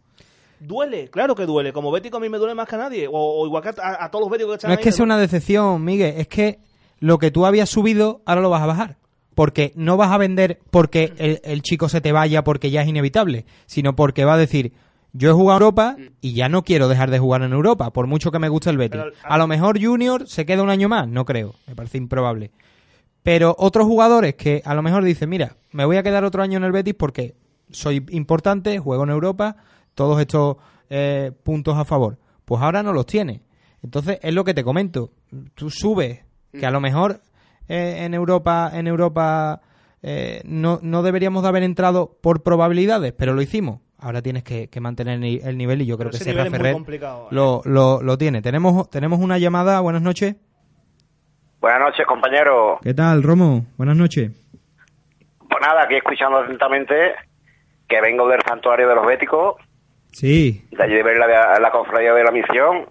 Duele, 0.61 1.09
claro 1.09 1.35
que 1.35 1.45
duele. 1.47 1.73
Como 1.73 1.91
bético 1.91 2.19
a 2.19 2.21
mí 2.21 2.29
me 2.29 2.39
duele 2.39 2.55
más 2.55 2.69
que 2.69 2.77
a 2.77 2.79
nadie. 2.79 3.09
O, 3.09 3.13
o 3.13 3.47
igual 3.47 3.63
que 3.63 3.71
a, 3.81 4.05
a 4.05 4.11
todos 4.11 4.25
los 4.25 4.31
béticos 4.31 4.53
que 4.53 4.57
están 4.57 4.69
No 4.71 4.75
es 4.75 4.81
que 4.81 4.93
sea 4.93 5.05
una 5.05 5.19
decepción, 5.19 5.83
Miguel, 5.85 6.15
es 6.19 6.29
que 6.29 6.59
lo 7.01 7.19
que 7.19 7.31
tú 7.31 7.47
habías 7.47 7.69
subido, 7.69 8.23
ahora 8.27 8.41
lo 8.43 8.51
vas 8.51 8.63
a 8.63 8.67
bajar. 8.67 8.97
Porque 9.35 9.73
no 9.77 9.97
vas 9.97 10.11
a 10.13 10.19
vender 10.19 10.61
porque 10.71 11.15
el, 11.17 11.41
el 11.43 11.63
chico 11.63 11.89
se 11.89 12.01
te 12.03 12.13
vaya 12.13 12.45
porque 12.45 12.71
ya 12.71 12.83
es 12.83 12.89
inevitable, 12.89 13.47
sino 13.67 13.97
porque 13.97 14.25
va 14.27 14.35
a 14.35 14.39
decir, 14.39 14.73
yo 15.15 15.31
he 15.31 15.33
jugado 15.33 15.57
en 15.59 15.63
Europa 15.63 15.97
y 16.21 16.35
ya 16.35 16.49
no 16.51 16.63
quiero 16.63 16.87
dejar 16.87 17.11
de 17.11 17.19
jugar 17.19 17.43
en 17.43 17.53
Europa, 17.53 17.91
por 17.93 18.07
mucho 18.07 18.31
que 18.31 18.39
me 18.39 18.51
guste 18.51 18.69
el 18.71 18.77
Betis. 18.77 19.01
Pero- 19.01 19.13
A 19.25 19.39
lo 19.39 19.47
mejor 19.47 19.83
Junior 19.83 20.29
se 20.29 20.45
queda 20.45 20.63
un 20.63 20.69
año 20.71 20.89
más, 20.91 21.09
no 21.09 21.25
creo, 21.25 21.55
me 21.67 21.75
parece 21.75 21.97
improbable. 21.97 22.51
Pero 23.23 23.55
otros 23.59 23.87
jugadores 23.87 24.35
que 24.35 24.63
a 24.65 24.75
lo 24.75 24.83
mejor 24.83 25.05
dicen, 25.05 25.29
mira, 25.29 25.57
me 25.71 25.85
voy 25.85 25.97
a 25.97 26.03
quedar 26.03 26.25
otro 26.25 26.43
año 26.43 26.57
en 26.59 26.65
el 26.65 26.73
Betis 26.73 26.95
porque 26.95 27.35
soy 27.71 28.05
importante, 28.11 28.79
juego 28.79 29.05
en 29.05 29.11
Europa, 29.11 29.57
todos 29.95 30.21
estos 30.21 30.57
eh, 30.91 31.33
puntos 31.43 31.77
a 31.77 31.85
favor. 31.85 32.19
Pues 32.45 32.61
ahora 32.63 32.83
no 32.83 32.93
los 32.93 33.07
tiene. 33.07 33.43
Entonces 33.83 34.19
es 34.23 34.35
lo 34.35 34.45
que 34.45 34.55
te 34.55 34.65
comento. 34.65 35.11
Tú 35.55 35.71
subes, 35.71 36.21
que 36.53 36.67
a 36.67 36.71
lo 36.71 36.81
mejor 36.81 37.21
eh, 37.69 38.05
en 38.05 38.15
Europa, 38.15 38.71
en 38.75 38.87
Europa 38.87 39.61
eh, 40.03 40.43
no, 40.45 40.81
no 40.83 41.03
deberíamos 41.03 41.43
de 41.43 41.49
haber 41.49 41.63
entrado 41.63 42.19
por 42.21 42.43
probabilidades, 42.43 43.13
pero 43.13 43.35
lo 43.35 43.43
hicimos. 43.43 43.81
Ahora 43.99 44.21
tienes 44.21 44.43
que, 44.43 44.69
que 44.69 44.81
mantener 44.81 45.23
el 45.23 45.57
nivel 45.57 45.83
y 45.83 45.87
yo 45.87 45.97
creo 45.97 46.11
Pero 46.11 46.19
que 46.19 46.25
Serra 46.25 46.51
Ferrer 46.51 46.75
¿eh? 46.77 47.01
lo, 47.31 47.63
lo, 47.65 48.03
lo 48.03 48.19
tiene. 48.19 48.43
Tenemos, 48.43 48.91
tenemos 48.91 49.21
una 49.21 49.39
llamada. 49.39 49.79
Buenas 49.79 50.03
noches. 50.03 50.35
Buenas 51.63 51.81
noches, 51.81 52.05
compañero. 52.07 52.81
¿Qué 52.83 52.93
tal, 52.93 53.23
Romo? 53.23 53.65
Buenas 53.79 53.97
noches. 53.97 54.33
Pues 55.39 55.61
nada, 55.63 55.85
aquí 55.85 55.95
escuchando 55.95 56.39
atentamente 56.39 57.15
que 57.89 58.01
vengo 58.01 58.29
del 58.29 58.41
santuario 58.43 58.89
de 58.89 58.95
los 58.97 59.07
béticos, 59.07 59.57
Sí, 60.11 60.63
de 60.73 60.83
allí 60.83 60.95
de 60.97 61.03
ver 61.03 61.17
la, 61.17 61.59
la 61.59 61.71
cofradía 61.71 62.13
de 62.13 62.23
la 62.25 62.31
misión. 62.31 62.85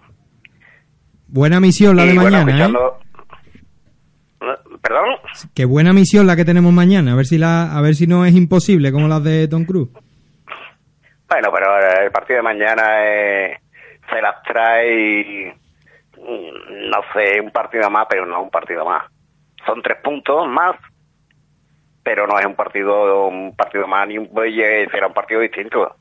buena 1.28 1.60
misión 1.60 1.94
la 1.96 2.04
y 2.04 2.08
de 2.08 2.14
bueno, 2.18 2.44
mañana, 2.44 2.78
¿eh? 2.78 2.82
¿Perdón? 4.82 5.08
Qué 5.54 5.64
buena 5.64 5.92
misión 5.92 6.26
la 6.26 6.34
que 6.34 6.44
tenemos 6.44 6.72
mañana. 6.72 7.12
A 7.12 7.14
ver 7.14 7.26
si 7.26 7.38
la, 7.38 7.76
a 7.76 7.80
ver 7.80 7.94
si 7.94 8.08
no 8.08 8.24
es 8.24 8.34
imposible 8.34 8.90
como 8.90 9.06
las 9.06 9.22
de 9.22 9.46
Tom 9.46 9.64
Cruise. 9.64 9.90
Bueno, 11.28 11.50
pero 11.52 12.00
el 12.02 12.10
partido 12.10 12.38
de 12.38 12.42
mañana 12.42 12.82
eh, 13.06 13.60
se 14.10 14.20
las 14.20 14.42
trae, 14.42 15.20
y, 15.20 15.52
no 16.22 16.98
sé, 17.12 17.40
un 17.40 17.50
partido 17.50 17.90
más, 17.90 18.06
pero 18.08 18.26
no 18.26 18.42
un 18.42 18.50
partido 18.50 18.84
más. 18.84 19.04
Son 19.66 19.82
tres 19.82 19.98
puntos 20.02 20.48
más, 20.48 20.76
pero 22.02 22.26
no 22.26 22.38
es 22.38 22.46
un 22.46 22.54
partido 22.54 23.28
un 23.28 23.54
partido 23.54 23.86
más, 23.86 24.08
ni 24.08 24.18
un, 24.18 24.28
será 24.90 25.06
un 25.06 25.14
partido 25.14 25.40
distinto. 25.40 25.96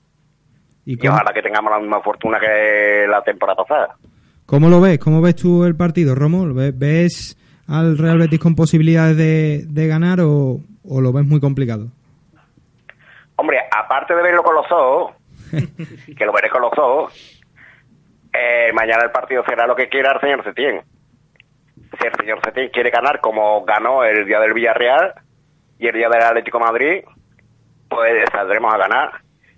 ¿Y 0.86 1.04
Y 1.04 1.08
ojalá 1.08 1.32
que 1.34 1.42
tengamos 1.42 1.72
la 1.72 1.80
misma 1.80 2.02
fortuna 2.02 2.40
que 2.40 3.06
la 3.08 3.22
temporada 3.22 3.64
pasada. 3.64 3.96
cómo 4.46 4.70
lo 4.70 4.82
ves? 4.82 5.00
¿Cómo 5.00 5.22
ves 5.22 5.36
tú 5.36 5.64
el 5.64 5.76
partido, 5.76 6.16
Romo? 6.16 6.46
¿Lo 6.46 6.56
ves, 6.56 6.78
ves 6.78 7.38
al 7.68 7.98
Real 7.98 8.18
Betis 8.18 8.40
con 8.40 8.56
posibilidades 8.56 9.16
de, 9.16 9.64
de 9.68 9.88
ganar 9.88 10.22
o, 10.22 10.60
o 10.88 11.02
lo 11.02 11.14
ves 11.14 11.26
muy 11.26 11.40
complicado? 11.40 11.88
Hombre, 13.36 13.60
aparte 13.72 14.16
de 14.16 14.22
verlo 14.22 14.44
con 14.44 14.56
los 14.56 14.72
ojos, 14.72 15.14
que 16.18 16.26
lo 16.26 16.34
veré 16.34 16.50
con 16.50 16.62
los 16.62 16.72
ojos, 16.78 17.41
eh, 18.34 18.72
mañana 18.74 19.04
el 19.04 19.12
partido 19.12 19.44
será 19.48 19.68
lo 19.68 19.76
que 19.76 19.90
quiera 19.90 20.14
el 20.14 20.22
señor 20.22 20.44
Setién. 20.44 20.82
Si 21.76 22.08
el 22.08 22.14
señor 22.16 22.40
Setién 22.44 22.70
quiere 22.70 22.90
ganar 22.90 23.20
como 23.20 23.64
ganó 23.66 24.04
el 24.04 24.26
día 24.26 24.40
del 24.40 24.54
Villarreal 24.54 25.14
y 25.78 25.88
el 25.88 25.94
día 25.94 26.10
del 26.10 26.24
Atlético 26.24 26.60
de 26.60 26.64
Madrid, 26.64 27.04
pues 27.90 28.26
saldremos 28.32 28.74
a 28.74 28.78
ganar. 28.78 29.12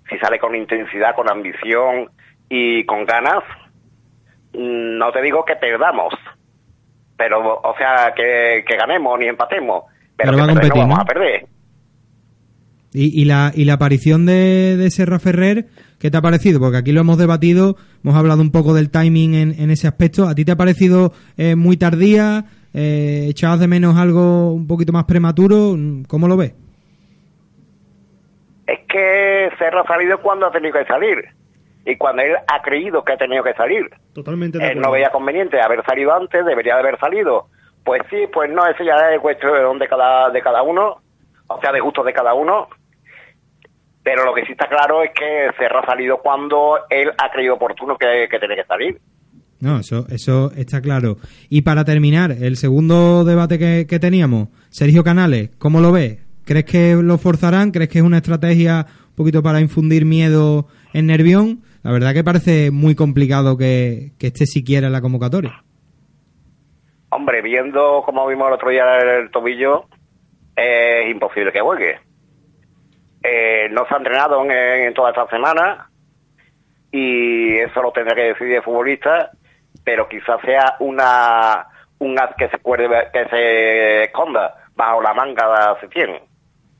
Si 0.08 0.18
sale 0.18 0.38
con 0.38 0.54
intensidad, 0.54 1.14
con 1.14 1.30
ambición 1.30 2.10
y 2.48 2.84
con 2.84 3.04
ganas, 3.04 3.44
mm, 4.52 4.98
no 4.98 5.12
te 5.12 5.22
digo 5.22 5.44
que 5.44 5.56
perdamos, 5.56 6.12
pero, 7.16 7.60
o 7.62 7.74
sea, 7.78 8.12
que, 8.14 8.64
que 8.66 8.76
ganemos 8.76 9.18
ni 9.18 9.26
empatemos, 9.26 9.84
pero, 10.16 10.32
Pero 10.32 10.38
va 10.38 10.44
a 10.44 10.46
que 10.46 10.52
competir, 10.52 10.74
no 10.74 10.80
vamos 10.80 10.96
¿no? 10.98 11.02
a 11.02 11.06
perder. 11.06 11.46
Y, 12.92 13.22
y 13.22 13.24
la, 13.24 13.50
y 13.54 13.64
la 13.64 13.74
aparición 13.74 14.26
de, 14.26 14.76
de 14.76 14.90
Serra 14.90 15.18
Ferrer, 15.18 15.66
¿qué 15.98 16.10
te 16.10 16.16
ha 16.16 16.22
parecido? 16.22 16.60
Porque 16.60 16.78
aquí 16.78 16.92
lo 16.92 17.00
hemos 17.00 17.18
debatido, 17.18 17.76
hemos 18.02 18.16
hablado 18.16 18.40
un 18.42 18.50
poco 18.50 18.74
del 18.74 18.90
timing 18.90 19.34
en, 19.34 19.60
en 19.60 19.70
ese 19.70 19.86
aspecto. 19.88 20.26
¿A 20.28 20.34
ti 20.34 20.44
te 20.44 20.52
ha 20.52 20.56
parecido 20.56 21.12
eh, 21.36 21.54
muy 21.56 21.76
tardía? 21.76 22.44
Eh, 22.74 23.26
¿Echabas 23.30 23.60
de 23.60 23.68
menos 23.68 23.96
algo 23.96 24.52
un 24.52 24.66
poquito 24.66 24.92
más 24.92 25.04
prematuro? 25.04 25.76
¿Cómo 26.08 26.28
lo 26.28 26.36
ves? 26.36 26.54
Es 28.66 28.80
que 28.88 29.50
Serra 29.58 29.82
ha 29.82 29.86
salido 29.86 30.18
cuando 30.20 30.46
ha 30.46 30.50
tenido 30.50 30.72
que 30.78 30.84
salir. 30.86 31.18
Y 31.86 31.96
cuando 31.96 32.22
él 32.22 32.34
ha 32.48 32.62
creído 32.62 33.04
que 33.04 33.12
ha 33.12 33.16
tenido 33.18 33.44
que 33.44 33.52
salir. 33.52 33.90
Totalmente 34.14 34.56
de 34.58 34.64
Él 34.64 34.70
acuerdo. 34.70 34.88
no 34.88 34.92
veía 34.92 35.10
conveniente 35.10 35.60
haber 35.60 35.84
salido 35.84 36.14
antes, 36.14 36.44
debería 36.46 36.74
de 36.74 36.80
haber 36.80 36.98
salido. 36.98 37.48
Pues 37.84 38.00
sí, 38.08 38.24
pues 38.32 38.50
no, 38.50 38.66
eso 38.66 38.82
ya 38.82 39.12
es 39.12 39.20
cuestión 39.20 39.78
de 39.78 39.86
cada, 39.86 40.30
de 40.30 40.40
cada 40.40 40.62
uno, 40.62 40.96
o 41.46 41.60
sea, 41.60 41.72
de 41.72 41.80
gustos 41.80 42.06
de 42.06 42.14
cada 42.14 42.32
uno. 42.32 42.68
Pero 44.04 44.24
lo 44.24 44.34
que 44.34 44.44
sí 44.44 44.52
está 44.52 44.68
claro 44.68 45.02
es 45.02 45.10
que 45.18 45.48
Serra 45.58 45.80
ha 45.80 45.86
salido 45.86 46.18
cuando 46.18 46.78
él 46.90 47.10
ha 47.16 47.30
creído 47.32 47.54
oportuno 47.54 47.96
que, 47.96 48.28
que 48.30 48.38
tenía 48.38 48.56
que 48.56 48.64
salir. 48.64 49.00
No, 49.60 49.78
eso, 49.78 50.06
eso 50.10 50.52
está 50.54 50.82
claro. 50.82 51.16
Y 51.48 51.62
para 51.62 51.86
terminar, 51.86 52.30
el 52.30 52.56
segundo 52.56 53.24
debate 53.24 53.58
que, 53.58 53.86
que 53.88 53.98
teníamos, 53.98 54.48
Sergio 54.68 55.02
Canales, 55.02 55.50
¿cómo 55.58 55.80
lo 55.80 55.90
ves? 55.90 56.18
¿Crees 56.44 56.66
que 56.66 56.94
lo 56.96 57.16
forzarán? 57.16 57.70
¿Crees 57.70 57.88
que 57.88 57.98
es 57.98 58.04
una 58.04 58.18
estrategia 58.18 58.86
un 59.08 59.14
poquito 59.16 59.42
para 59.42 59.62
infundir 59.62 60.04
miedo 60.04 60.66
en 60.92 61.06
Nervión? 61.06 61.62
La 61.82 61.92
verdad 61.92 62.12
que 62.12 62.22
parece 62.22 62.70
muy 62.70 62.94
complicado 62.94 63.56
que, 63.56 64.12
que 64.18 64.26
esté 64.26 64.44
siquiera 64.44 64.88
en 64.88 64.92
la 64.92 65.00
convocatoria. 65.00 65.64
Hombre, 67.08 67.40
viendo 67.40 68.02
como 68.04 68.26
vimos 68.26 68.48
el 68.48 68.54
otro 68.54 68.68
día 68.68 68.98
el 68.98 69.30
tobillo, 69.30 69.86
es 70.56 71.10
imposible 71.10 71.52
que 71.52 71.60
juegue. 71.60 72.00
Eh, 73.26 73.68
no 73.70 73.86
se 73.88 73.94
ha 73.94 73.96
entrenado 73.98 74.44
en, 74.44 74.50
en 74.50 74.92
toda 74.94 75.08
esta 75.10 75.26
semana 75.28 75.88
y 76.92 77.56
eso 77.56 77.82
lo 77.82 77.90
tendrá 77.90 78.14
que 78.14 78.22
decidir 78.34 78.56
el 78.56 78.62
futbolista, 78.62 79.30
pero 79.82 80.08
quizás 80.08 80.40
sea 80.44 80.76
una 80.80 81.66
un 81.98 82.18
as 82.18 82.34
que 82.36 82.48
se 82.48 82.58
cuerde, 82.58 82.86
que 83.12 83.24
se 83.30 84.04
esconda 84.04 84.54
bajo 84.76 85.00
la 85.00 85.14
manga 85.14 85.74
de 85.74 85.80
Setién. 85.80 86.10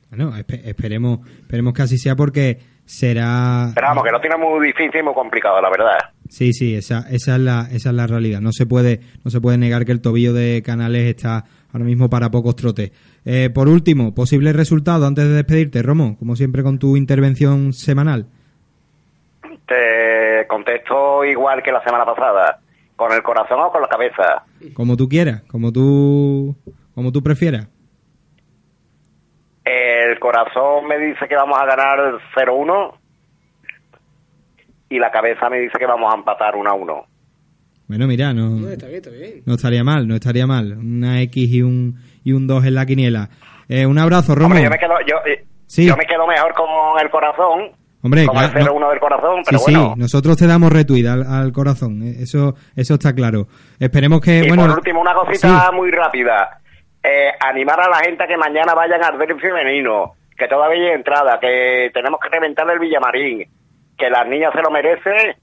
Bueno, 0.09 0.35
espe- 0.37 0.61
esperemos, 0.65 1.19
esperemos 1.39 1.73
que 1.73 1.81
así 1.81 1.97
sea 1.97 2.15
porque 2.15 2.59
será... 2.85 3.71
Pero 3.73 3.87
vamos, 3.87 4.03
que 4.03 4.11
lo 4.11 4.21
tiene 4.21 4.37
muy 4.37 4.67
difícil 4.67 4.99
y 4.99 5.03
muy 5.03 5.13
complicado, 5.15 5.59
la 5.61 5.69
verdad. 5.71 5.97
Sí, 6.29 6.53
sí, 6.53 6.75
esa, 6.75 7.05
esa, 7.09 7.35
es 7.35 7.41
la, 7.41 7.61
esa 7.71 7.89
es 7.89 7.95
la 7.95 8.05
realidad. 8.05 8.39
No 8.41 8.51
se 8.51 8.65
puede, 8.67 8.99
no 9.23 9.31
se 9.31 9.41
puede 9.41 9.57
negar 9.57 9.85
que 9.85 9.91
el 9.93 10.01
tobillo 10.01 10.33
de 10.33 10.61
Canales 10.63 11.05
está 11.07 11.45
ahora 11.73 11.85
mismo 11.85 12.09
para 12.09 12.29
pocos 12.29 12.55
trotes. 12.55 12.91
Eh, 13.25 13.49
por 13.49 13.67
último, 13.67 14.13
posible 14.13 14.53
resultado 14.53 15.07
antes 15.07 15.27
de 15.27 15.33
despedirte, 15.33 15.81
Romo, 15.81 16.15
como 16.17 16.35
siempre 16.35 16.61
con 16.63 16.77
tu 16.77 16.95
intervención 16.95 17.73
semanal. 17.73 18.27
Te 19.67 20.45
contesto 20.47 21.25
igual 21.25 21.63
que 21.63 21.71
la 21.71 21.83
semana 21.83 22.05
pasada, 22.05 22.59
con 22.95 23.11
el 23.11 23.23
corazón 23.23 23.59
o 23.61 23.71
con 23.71 23.81
la 23.81 23.87
cabeza. 23.87 24.43
Como 24.75 24.95
tú 24.95 25.09
quieras, 25.09 25.41
como 25.43 25.71
tú, 25.71 26.55
como 26.93 27.11
tú 27.11 27.23
prefieras. 27.23 27.67
El 29.63 30.19
corazón 30.19 30.87
me 30.87 30.99
dice 30.99 31.27
que 31.27 31.35
vamos 31.35 31.57
a 31.59 31.65
ganar 31.65 31.97
0-1 32.35 32.93
y 34.89 34.99
la 34.99 35.09
cabeza 35.11 35.49
me 35.49 35.59
dice 35.59 35.79
que 35.79 35.87
vamos 35.87 36.13
a 36.13 36.17
empatar 36.17 36.53
1-1. 36.53 37.05
Bueno, 37.87 38.07
mira, 38.07 38.33
no, 38.33 38.49
No, 38.51 38.69
está 38.69 38.85
bien, 38.87 38.97
está 38.97 39.09
bien. 39.09 39.41
no 39.45 39.55
estaría 39.55 39.83
mal, 39.83 40.07
no 40.07 40.13
estaría 40.15 40.45
mal. 40.45 40.77
Una 40.77 41.21
X 41.23 41.49
y 41.51 41.61
un, 41.63 41.97
y 42.25 42.33
un 42.33 42.45
2 42.47 42.65
en 42.65 42.75
la 42.75 42.85
quiniela. 42.85 43.29
Eh, 43.69 43.85
un 43.85 43.97
abrazo, 43.97 44.35
Romo. 44.35 44.47
Hombre, 44.47 44.63
yo 44.63 44.69
me 44.69 44.77
quedo, 44.77 44.93
yo, 45.07 45.15
eh, 45.25 45.45
Sí. 45.67 45.85
yo 45.87 45.95
me 45.95 46.05
quedo 46.05 46.27
mejor 46.27 46.53
con 46.53 46.67
el 47.01 47.09
corazón, 47.09 47.71
Hombre, 48.03 48.25
con 48.25 48.35
claro, 48.35 48.47
el 48.59 48.65
no- 48.65 48.71
0-1 48.73 48.89
del 48.89 48.99
corazón, 48.99 49.37
Sí, 49.37 49.43
pero 49.45 49.59
sí, 49.59 49.73
bueno. 49.75 49.93
nosotros 49.97 50.37
te 50.37 50.45
damos 50.45 50.71
retweet 50.71 51.07
al, 51.07 51.23
al 51.23 51.51
corazón, 51.51 52.03
eh, 52.03 52.15
eso, 52.19 52.53
eso 52.75 52.93
está 52.95 53.13
claro. 53.15 53.47
Esperemos 53.79 54.19
que, 54.21 54.39
y 54.39 54.47
bueno, 54.49 54.67
por 54.67 54.77
último, 54.79 54.99
una 55.01 55.13
cosita 55.13 55.69
sí. 55.69 55.75
muy 55.75 55.89
rápida. 55.91 56.59
Eh, 57.03 57.29
animar 57.39 57.79
a 57.79 57.89
la 57.89 57.97
gente 57.99 58.23
a 58.23 58.27
que 58.27 58.37
mañana 58.37 58.73
vayan 58.75 59.03
al 59.03 59.17
derby 59.17 59.39
femenino, 59.39 60.13
que 60.37 60.47
todavía 60.47 60.89
hay 60.89 60.95
entrada, 60.95 61.39
que 61.39 61.89
tenemos 61.93 62.19
que 62.19 62.29
reventar 62.29 62.69
el 62.69 62.79
Villamarín, 62.79 63.43
que 63.97 64.09
las 64.09 64.27
niñas 64.27 64.51
se 64.53 64.61
lo 64.61 64.69
merecen 64.71 65.35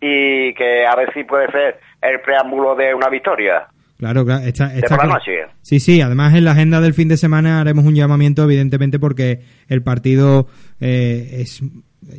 y 0.00 0.54
que 0.54 0.86
a 0.86 0.94
ver 0.94 1.12
si 1.12 1.24
puede 1.24 1.50
ser 1.50 1.80
el 2.00 2.20
preámbulo 2.20 2.74
de 2.76 2.94
una 2.94 3.08
victoria. 3.08 3.66
Claro, 3.98 4.24
claro. 4.24 4.46
Está, 4.46 4.74
está 4.74 4.96
por 4.96 5.06
la 5.06 5.14
claro. 5.14 5.14
noche. 5.14 5.32
Sí, 5.60 5.80
sí, 5.80 6.00
además 6.00 6.34
en 6.34 6.44
la 6.44 6.52
agenda 6.52 6.80
del 6.80 6.94
fin 6.94 7.08
de 7.08 7.16
semana 7.16 7.60
haremos 7.60 7.84
un 7.84 7.94
llamamiento, 7.94 8.44
evidentemente, 8.44 8.98
porque 8.98 9.40
el 9.68 9.82
partido 9.82 10.46
eh, 10.80 11.38
es 11.40 11.60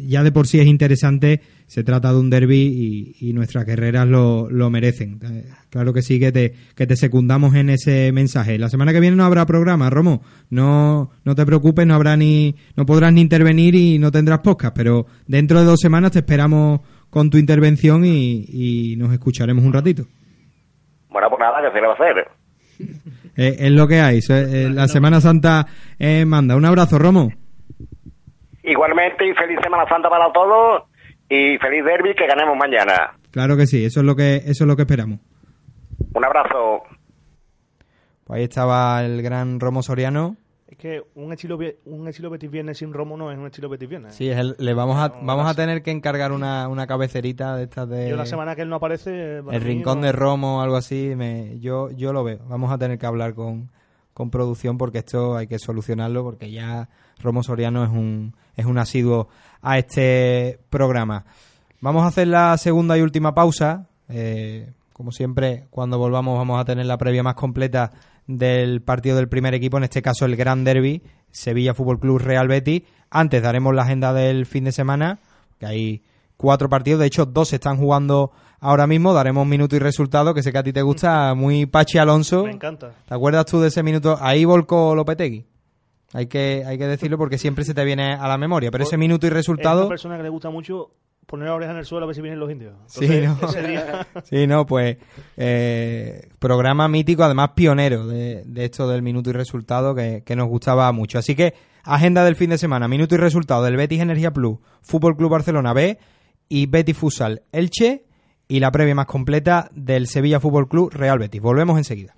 ya 0.06 0.24
de 0.24 0.32
por 0.32 0.48
sí 0.48 0.60
es 0.60 0.68
interesante, 0.68 1.42
se 1.68 1.84
trata 1.84 2.12
de 2.12 2.20
un 2.20 2.30
derby 2.30 3.16
y, 3.20 3.30
y 3.30 3.34
nuestras 3.34 3.66
guerreras 3.66 4.08
lo, 4.08 4.50
lo 4.50 4.70
merecen. 4.70 5.20
Eh, 5.24 5.46
claro 5.70 5.94
que 5.94 6.02
sí, 6.02 6.20
que 6.20 6.32
te, 6.32 6.54
que 6.76 6.86
te 6.86 6.96
secundamos 6.96 7.56
en 7.56 7.70
ese 7.70 8.12
mensaje. 8.12 8.58
La 8.58 8.70
semana 8.70 8.92
que 8.92 9.00
viene 9.00 9.16
no 9.16 9.26
habrá 9.26 9.46
programa, 9.46 9.90
Romo. 9.90 10.22
No, 10.50 11.12
no 11.24 11.36
te 11.36 11.46
preocupes, 11.46 11.88
no 11.88 11.96
habrá 11.96 12.18
ni, 12.18 12.56
no 12.76 12.86
podrás 12.86 13.14
ni 13.14 13.22
intervenir 13.22 13.76
y 13.76 14.00
no 14.00 14.12
tendrás 14.12 14.40
podcast, 14.40 14.76
pero 14.76 15.08
dentro 15.28 15.60
de 15.60 15.66
dos 15.66 15.80
semanas 15.80 16.12
te 16.12 16.20
esperamos 16.20 16.82
con 17.10 17.30
tu 17.30 17.38
intervención 17.38 18.06
y, 18.06 18.46
y 18.50 18.96
nos 18.98 19.14
escucharemos 19.14 19.64
un 19.64 19.74
ratito. 19.74 20.06
Bueno, 21.10 21.30
pues 21.30 21.40
nada, 21.40 21.62
que 21.62 21.72
se 21.72 21.82
le 21.82 21.88
va 21.88 21.94
a 21.94 21.96
hacer. 21.96 22.28
Eh, 23.38 23.68
es 23.68 23.72
lo 23.72 23.88
que 23.88 24.02
hay. 24.02 24.20
Eh, 24.30 24.70
la 24.70 24.90
Semana 24.90 25.22
Santa 25.22 25.66
eh, 25.98 26.26
manda. 26.26 26.58
Un 26.58 26.66
abrazo, 26.66 27.00
Romo. 27.00 27.30
Igualmente, 28.64 29.26
y 29.26 29.34
feliz 29.34 29.60
Semana 29.64 29.88
Santa 29.88 30.10
para 30.10 30.30
todos 30.34 30.84
y 31.30 31.58
feliz 31.60 31.86
derby 31.86 32.14
que 32.16 32.28
ganemos 32.28 32.58
mañana. 32.58 33.14
Claro 33.32 33.56
que 33.56 33.66
sí, 33.66 33.86
eso 33.86 34.02
es 34.02 34.06
lo 34.06 34.16
que, 34.16 34.38
eso 34.38 34.64
es 34.64 34.68
lo 34.68 34.76
que 34.76 34.82
esperamos. 34.82 35.20
Un 36.14 36.26
abrazo. 36.26 36.84
Pues 38.26 38.40
ahí 38.40 38.44
estaba 38.44 39.06
el 39.06 39.22
gran 39.22 39.62
Romo 39.62 39.84
Soriano. 39.84 40.36
Que 40.80 41.04
un 41.16 41.34
estilo, 41.34 41.60
un 41.86 42.08
estilo 42.08 42.30
Betis 42.30 42.50
Viernes 42.50 42.78
sin 42.78 42.94
Romo 42.94 43.18
no 43.18 43.32
es 43.32 43.38
un 43.38 43.46
estilo 43.48 43.68
Betis 43.68 43.90
Viernes. 43.90 44.16
Sí, 44.16 44.30
es 44.30 44.38
el- 44.38 44.56
le 44.58 44.74
vamos 44.74 44.98
a, 44.98 45.10
vamos 45.22 45.46
a 45.46 45.54
tener 45.54 45.84
que 45.84 45.92
encargar 45.92 46.32
una, 46.32 46.70
una 46.70 46.88
cabecerita 46.88 47.56
de 47.58 47.64
estas 47.64 47.90
de... 47.90 48.10
Yo 48.10 48.16
la 48.16 48.26
semana 48.26 48.56
que 48.56 48.62
él 48.62 48.70
no 48.70 48.78
aparece... 48.78 49.42
para 49.44 49.58
el 49.58 49.64
rincón 49.64 50.00
no- 50.00 50.06
de 50.06 50.12
Romo 50.14 50.60
o 50.60 50.62
algo 50.62 50.78
así, 50.78 51.14
me, 51.18 51.60
yo, 51.60 51.92
yo 51.92 52.14
lo 52.14 52.24
veo. 52.24 52.40
Vamos 52.48 52.72
a 52.72 52.78
tener 52.78 52.98
que 52.98 53.06
hablar 53.06 53.34
con, 53.34 53.70
con 54.14 54.30
producción 54.32 54.78
porque 54.78 55.00
esto 55.00 55.36
hay 55.36 55.48
que 55.48 55.60
solucionarlo 55.60 56.24
porque 56.24 56.50
ya 56.50 56.88
Romo 57.22 57.44
Soriano 57.44 57.84
es 57.84 57.90
un, 57.90 58.34
es 58.56 58.66
un 58.66 58.78
asiduo 58.78 59.28
a 59.62 59.78
este 59.78 60.60
programa. 60.70 61.26
Vamos 61.82 62.04
a 62.04 62.08
hacer 62.08 62.28
la 62.30 62.58
segunda 62.58 62.98
y 62.98 63.02
última 63.02 63.34
pausa. 63.36 63.88
Eh, 64.08 64.72
como 64.94 65.12
siempre, 65.12 65.66
cuando 65.72 65.98
volvamos 65.98 66.38
vamos 66.38 66.60
a 66.60 66.64
tener 66.64 66.86
la 66.86 66.98
previa 66.98 67.22
más 67.24 67.36
completa 67.36 67.92
del 68.30 68.82
partido 68.84 69.16
del 69.16 69.28
primer 69.28 69.56
equipo, 69.56 69.78
en 69.78 69.84
este 69.84 70.04
caso 70.04 70.26
el 70.26 70.36
Gran 70.36 70.64
Derby, 70.64 71.02
Sevilla 71.32 71.74
Fútbol 71.74 72.00
Club 72.00 72.20
Real 72.20 72.48
Betis. 72.48 72.84
Antes 73.10 73.42
daremos 73.42 73.74
la 73.74 73.82
agenda 73.82 74.14
del 74.14 74.46
fin 74.46 74.66
de 74.66 74.72
semana, 74.72 75.18
que 75.58 75.66
hay 75.66 76.04
cuatro 76.38 76.70
partidos, 76.70 77.00
de 77.00 77.08
hecho 77.08 77.26
dos 77.26 77.50
se 77.50 77.56
están 77.56 77.78
jugando 77.78 78.32
ahora 78.60 78.86
mismo, 78.86 79.14
daremos 79.14 79.48
minuto 79.48 79.76
y 79.76 79.80
resultado, 79.80 80.36
que 80.36 80.44
sé 80.44 80.52
que 80.52 80.60
a 80.60 80.64
ti 80.64 80.72
te 80.72 80.84
gusta, 80.84 81.34
muy 81.34 81.66
Pachi 81.66 81.98
Alonso. 81.98 82.44
Me 82.44 82.52
encanta. 82.52 82.92
¿Te 83.08 83.16
acuerdas 83.16 83.48
tú 83.48 83.60
de 83.60 83.70
ese 83.70 83.82
minuto? 83.82 84.16
Ahí 84.22 84.46
volcó 84.46 84.94
Lopetegui. 84.94 85.48
Hay 86.14 86.28
que, 86.28 86.64
hay 86.68 86.78
que 86.78 86.86
decirlo 86.86 87.18
porque 87.18 87.40
siempre 87.40 87.66
se 87.66 87.74
te 87.74 87.84
viene 87.84 88.14
a 88.14 88.28
la 88.28 88.38
memoria, 88.38 88.70
pero 88.70 88.84
ese 88.84 88.98
minuto 88.98 89.26
y 89.26 89.30
Es 89.30 89.32
una 89.32 89.38
resultado... 89.40 89.90
persona 89.90 90.18
que 90.18 90.24
le 90.24 90.30
gusta 90.30 90.52
mucho 90.52 90.92
poner 91.30 91.48
la 91.48 91.54
oreja 91.54 91.72
en 91.72 91.78
el 91.78 91.86
suelo 91.86 92.04
a 92.04 92.08
ver 92.08 92.16
si 92.16 92.22
vienen 92.22 92.40
los 92.40 92.52
indios. 92.52 92.74
Sí, 92.88 93.06
Entonces, 93.06 93.42
¿no? 93.42 93.48
ese 93.50 93.68
día- 93.68 94.08
Sí, 94.24 94.48
no, 94.48 94.66
pues 94.66 94.98
eh, 95.38 96.28
programa 96.40 96.88
mítico, 96.88 97.24
además 97.24 97.52
pionero 97.56 98.08
de, 98.08 98.44
de 98.46 98.66
esto 98.66 98.88
del 98.90 99.02
minuto 99.02 99.30
y 99.30 99.34
resultado 99.34 99.94
que, 99.96 100.24
que 100.26 100.36
nos 100.36 100.48
gustaba 100.48 100.92
mucho. 100.92 101.20
Así 101.20 101.36
que 101.36 101.54
agenda 101.84 102.24
del 102.26 102.36
fin 102.36 102.50
de 102.50 102.58
semana, 102.58 102.88
minuto 102.88 103.16
y 103.16 103.20
resultado 103.20 103.64
del 103.64 103.78
Betis 103.78 104.02
Energía 104.02 104.32
Plus, 104.32 104.58
Fútbol 104.82 105.16
Club 105.16 105.32
Barcelona 105.32 105.72
B 105.74 106.00
y 106.50 106.66
Betis 106.66 106.98
Futsal 106.98 107.44
Elche 107.52 108.06
y 108.48 108.60
la 108.60 108.72
previa 108.72 108.96
más 108.96 109.06
completa 109.06 109.70
del 109.74 110.08
Sevilla 110.08 110.40
Fútbol 110.40 110.68
Club 110.68 110.90
Real 110.92 111.20
Betis. 111.20 111.40
Volvemos 111.42 111.78
enseguida. 111.78 112.16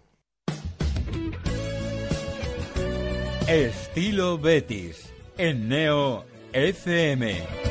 Estilo 3.47 4.37
Betis 4.37 5.11
en 5.37 5.67
Neo 5.67 6.23
FM. 6.53 7.70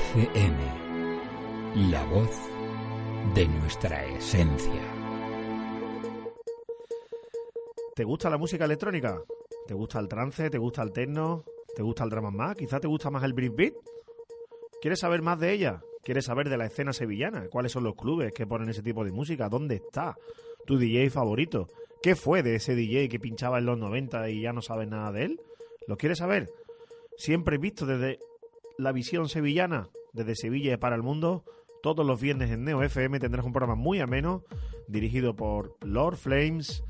FM. 0.00 0.56
La 1.90 2.02
voz 2.06 2.30
de 3.34 3.46
nuestra 3.46 4.06
esencia. 4.06 4.82
¿Te 7.94 8.04
gusta 8.04 8.30
la 8.30 8.38
música 8.38 8.64
electrónica? 8.64 9.22
¿Te 9.66 9.74
gusta 9.74 10.00
el 10.00 10.08
trance? 10.08 10.48
¿Te 10.48 10.56
gusta 10.56 10.82
el 10.82 10.92
techno? 10.92 11.44
¿Te 11.76 11.82
gusta 11.82 12.04
el 12.04 12.10
drama 12.10 12.30
más? 12.30 12.56
¿Quizá 12.56 12.80
te 12.80 12.88
gusta 12.88 13.10
más 13.10 13.22
el 13.24 13.34
breakbeat? 13.34 13.74
¿Quieres 14.80 15.00
saber 15.00 15.20
más 15.20 15.38
de 15.38 15.52
ella? 15.52 15.82
¿Quieres 16.02 16.24
saber 16.24 16.48
de 16.48 16.56
la 16.56 16.66
escena 16.66 16.94
sevillana? 16.94 17.48
¿Cuáles 17.48 17.72
son 17.72 17.84
los 17.84 17.94
clubes 17.94 18.32
que 18.32 18.46
ponen 18.46 18.70
ese 18.70 18.82
tipo 18.82 19.04
de 19.04 19.12
música? 19.12 19.50
¿Dónde 19.50 19.76
está 19.76 20.16
tu 20.66 20.78
DJ 20.78 21.10
favorito? 21.10 21.68
¿Qué 22.02 22.16
fue 22.16 22.42
de 22.42 22.54
ese 22.54 22.74
DJ 22.74 23.10
que 23.10 23.20
pinchaba 23.20 23.58
en 23.58 23.66
los 23.66 23.78
90 23.78 24.30
y 24.30 24.40
ya 24.40 24.54
no 24.54 24.62
sabes 24.62 24.88
nada 24.88 25.12
de 25.12 25.24
él? 25.24 25.40
¿Lo 25.86 25.98
quieres 25.98 26.18
saber? 26.18 26.50
Siempre 27.18 27.58
visto 27.58 27.84
desde 27.84 28.18
la 28.80 28.92
visión 28.92 29.28
sevillana, 29.28 29.88
desde 30.12 30.34
Sevilla 30.34 30.78
para 30.78 30.96
el 30.96 31.02
mundo. 31.02 31.44
Todos 31.82 32.06
los 32.06 32.20
viernes 32.20 32.50
en 32.50 32.64
Neo 32.64 32.82
FM 32.82 33.20
tendrás 33.20 33.44
un 33.44 33.52
programa 33.52 33.74
muy 33.74 34.00
ameno 34.00 34.42
dirigido 34.88 35.36
por 35.36 35.76
Lord 35.82 36.16
Flames 36.16 36.82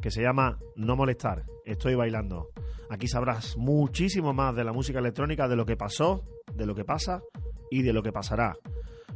que 0.00 0.10
se 0.10 0.22
llama 0.22 0.58
No 0.76 0.96
molestar, 0.96 1.44
estoy 1.64 1.94
bailando. 1.94 2.48
Aquí 2.88 3.06
sabrás 3.06 3.56
muchísimo 3.56 4.32
más 4.32 4.54
de 4.56 4.64
la 4.64 4.72
música 4.72 4.98
electrónica, 4.98 5.46
de 5.46 5.56
lo 5.56 5.66
que 5.66 5.76
pasó, 5.76 6.22
de 6.54 6.66
lo 6.66 6.74
que 6.74 6.84
pasa 6.84 7.22
y 7.70 7.82
de 7.82 7.92
lo 7.92 8.02
que 8.02 8.12
pasará. 8.12 8.56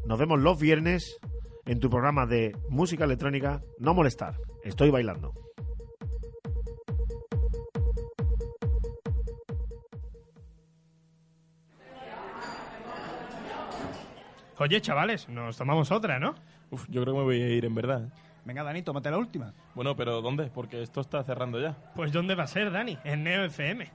Nos 0.07 0.19
vemos 0.19 0.39
los 0.41 0.59
viernes 0.59 1.19
en 1.65 1.81
tu 1.81 1.89
programa 1.89 2.27
de 2.27 2.55
música 2.69 3.05
electrónica 3.05 3.61
No 3.79 3.95
molestar, 3.95 4.37
estoy 4.63 4.91
bailando. 4.91 5.33
Oye, 14.59 14.81
chavales, 14.81 15.29
nos 15.29 15.57
tomamos 15.57 15.91
otra, 15.91 16.19
¿no? 16.19 16.35
Uf, 16.71 16.87
yo 16.89 17.03
creo 17.03 17.15
que 17.15 17.19
me 17.19 17.25
voy 17.25 17.43
a 17.43 17.49
ir 17.49 17.65
en 17.65 17.75
verdad. 17.75 18.03
Venga, 18.45 18.63
Dani, 18.63 18.83
tómate 18.83 19.11
la 19.11 19.19
última. 19.19 19.53
Bueno, 19.75 19.97
pero 19.97 20.21
¿dónde? 20.21 20.45
Porque 20.53 20.83
esto 20.83 21.01
está 21.01 21.23
cerrando 21.25 21.61
ya. 21.61 21.75
Pues 21.95 22.13
¿dónde 22.13 22.35
va 22.35 22.45
a 22.45 22.47
ser, 22.47 22.71
Dani? 22.71 22.99
En 23.05 23.25
Neo 23.25 23.45
FM. 23.45 23.91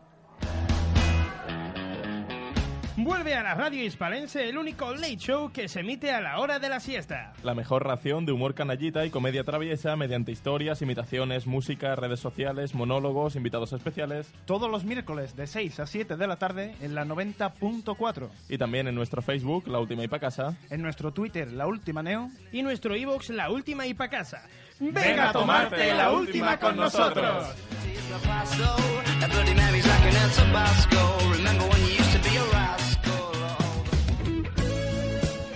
Vuelve 3.02 3.34
a 3.34 3.44
la 3.44 3.54
radio 3.54 3.82
hispalense 3.86 4.50
el 4.50 4.58
único 4.58 4.94
late 4.94 5.16
show 5.16 5.54
que 5.54 5.70
se 5.70 5.80
emite 5.80 6.12
a 6.12 6.20
la 6.20 6.38
hora 6.40 6.60
de 6.60 6.68
la 6.68 6.82
siesta. 6.82 7.32
La 7.44 7.56
mejor 7.56 7.86
ración 7.88 8.26
de 8.26 8.34
humor 8.34 8.56
canallita 8.56 9.06
y 9.06 9.10
comedia 9.10 9.46
traviesa 9.46 9.96
mediante 9.96 10.34
historias, 10.34 10.82
imitaciones, 10.82 11.48
música, 11.48 11.96
redes 11.96 12.20
sociales, 12.20 12.76
monólogos, 12.76 13.38
invitados 13.38 13.72
especiales. 13.72 14.34
Todos 14.44 14.70
los 14.70 14.84
miércoles 14.84 15.38
de 15.38 15.48
6 15.48 15.80
a 15.80 15.88
7 15.88 16.18
de 16.18 16.28
la 16.28 16.36
tarde 16.36 16.76
en 16.82 16.94
la 16.94 17.06
90.4. 17.06 18.28
Y 18.50 18.58
también 18.58 18.90
en 18.90 18.96
nuestro 18.96 19.22
Facebook, 19.22 19.70
La 19.70 19.80
Última 19.80 20.04
y 20.04 20.10
Pa' 20.10 20.20
Casa. 20.20 20.58
En 20.70 20.82
nuestro 20.82 21.14
Twitter, 21.14 21.50
La 21.54 21.68
Última 21.68 22.04
Neo. 22.04 22.30
Y 22.52 22.64
nuestro 22.64 22.98
iVoox, 22.98 23.30
La 23.30 23.50
Última 23.50 23.88
y 23.88 23.94
Pa' 23.94 24.10
Casa. 24.10 24.42
¡Venga 24.78 25.30
a 25.30 25.32
tomarte 25.32 25.94
la 25.94 26.12
última 26.12 26.58
con 26.58 26.76
nosotros! 26.76 27.48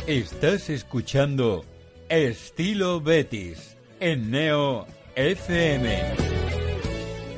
Estás 0.08 0.70
escuchando 0.70 1.64
Estilo 2.10 3.00
Betis 3.00 3.78
en 4.02 4.32
Neo 4.32 4.86
FM. 5.16 5.98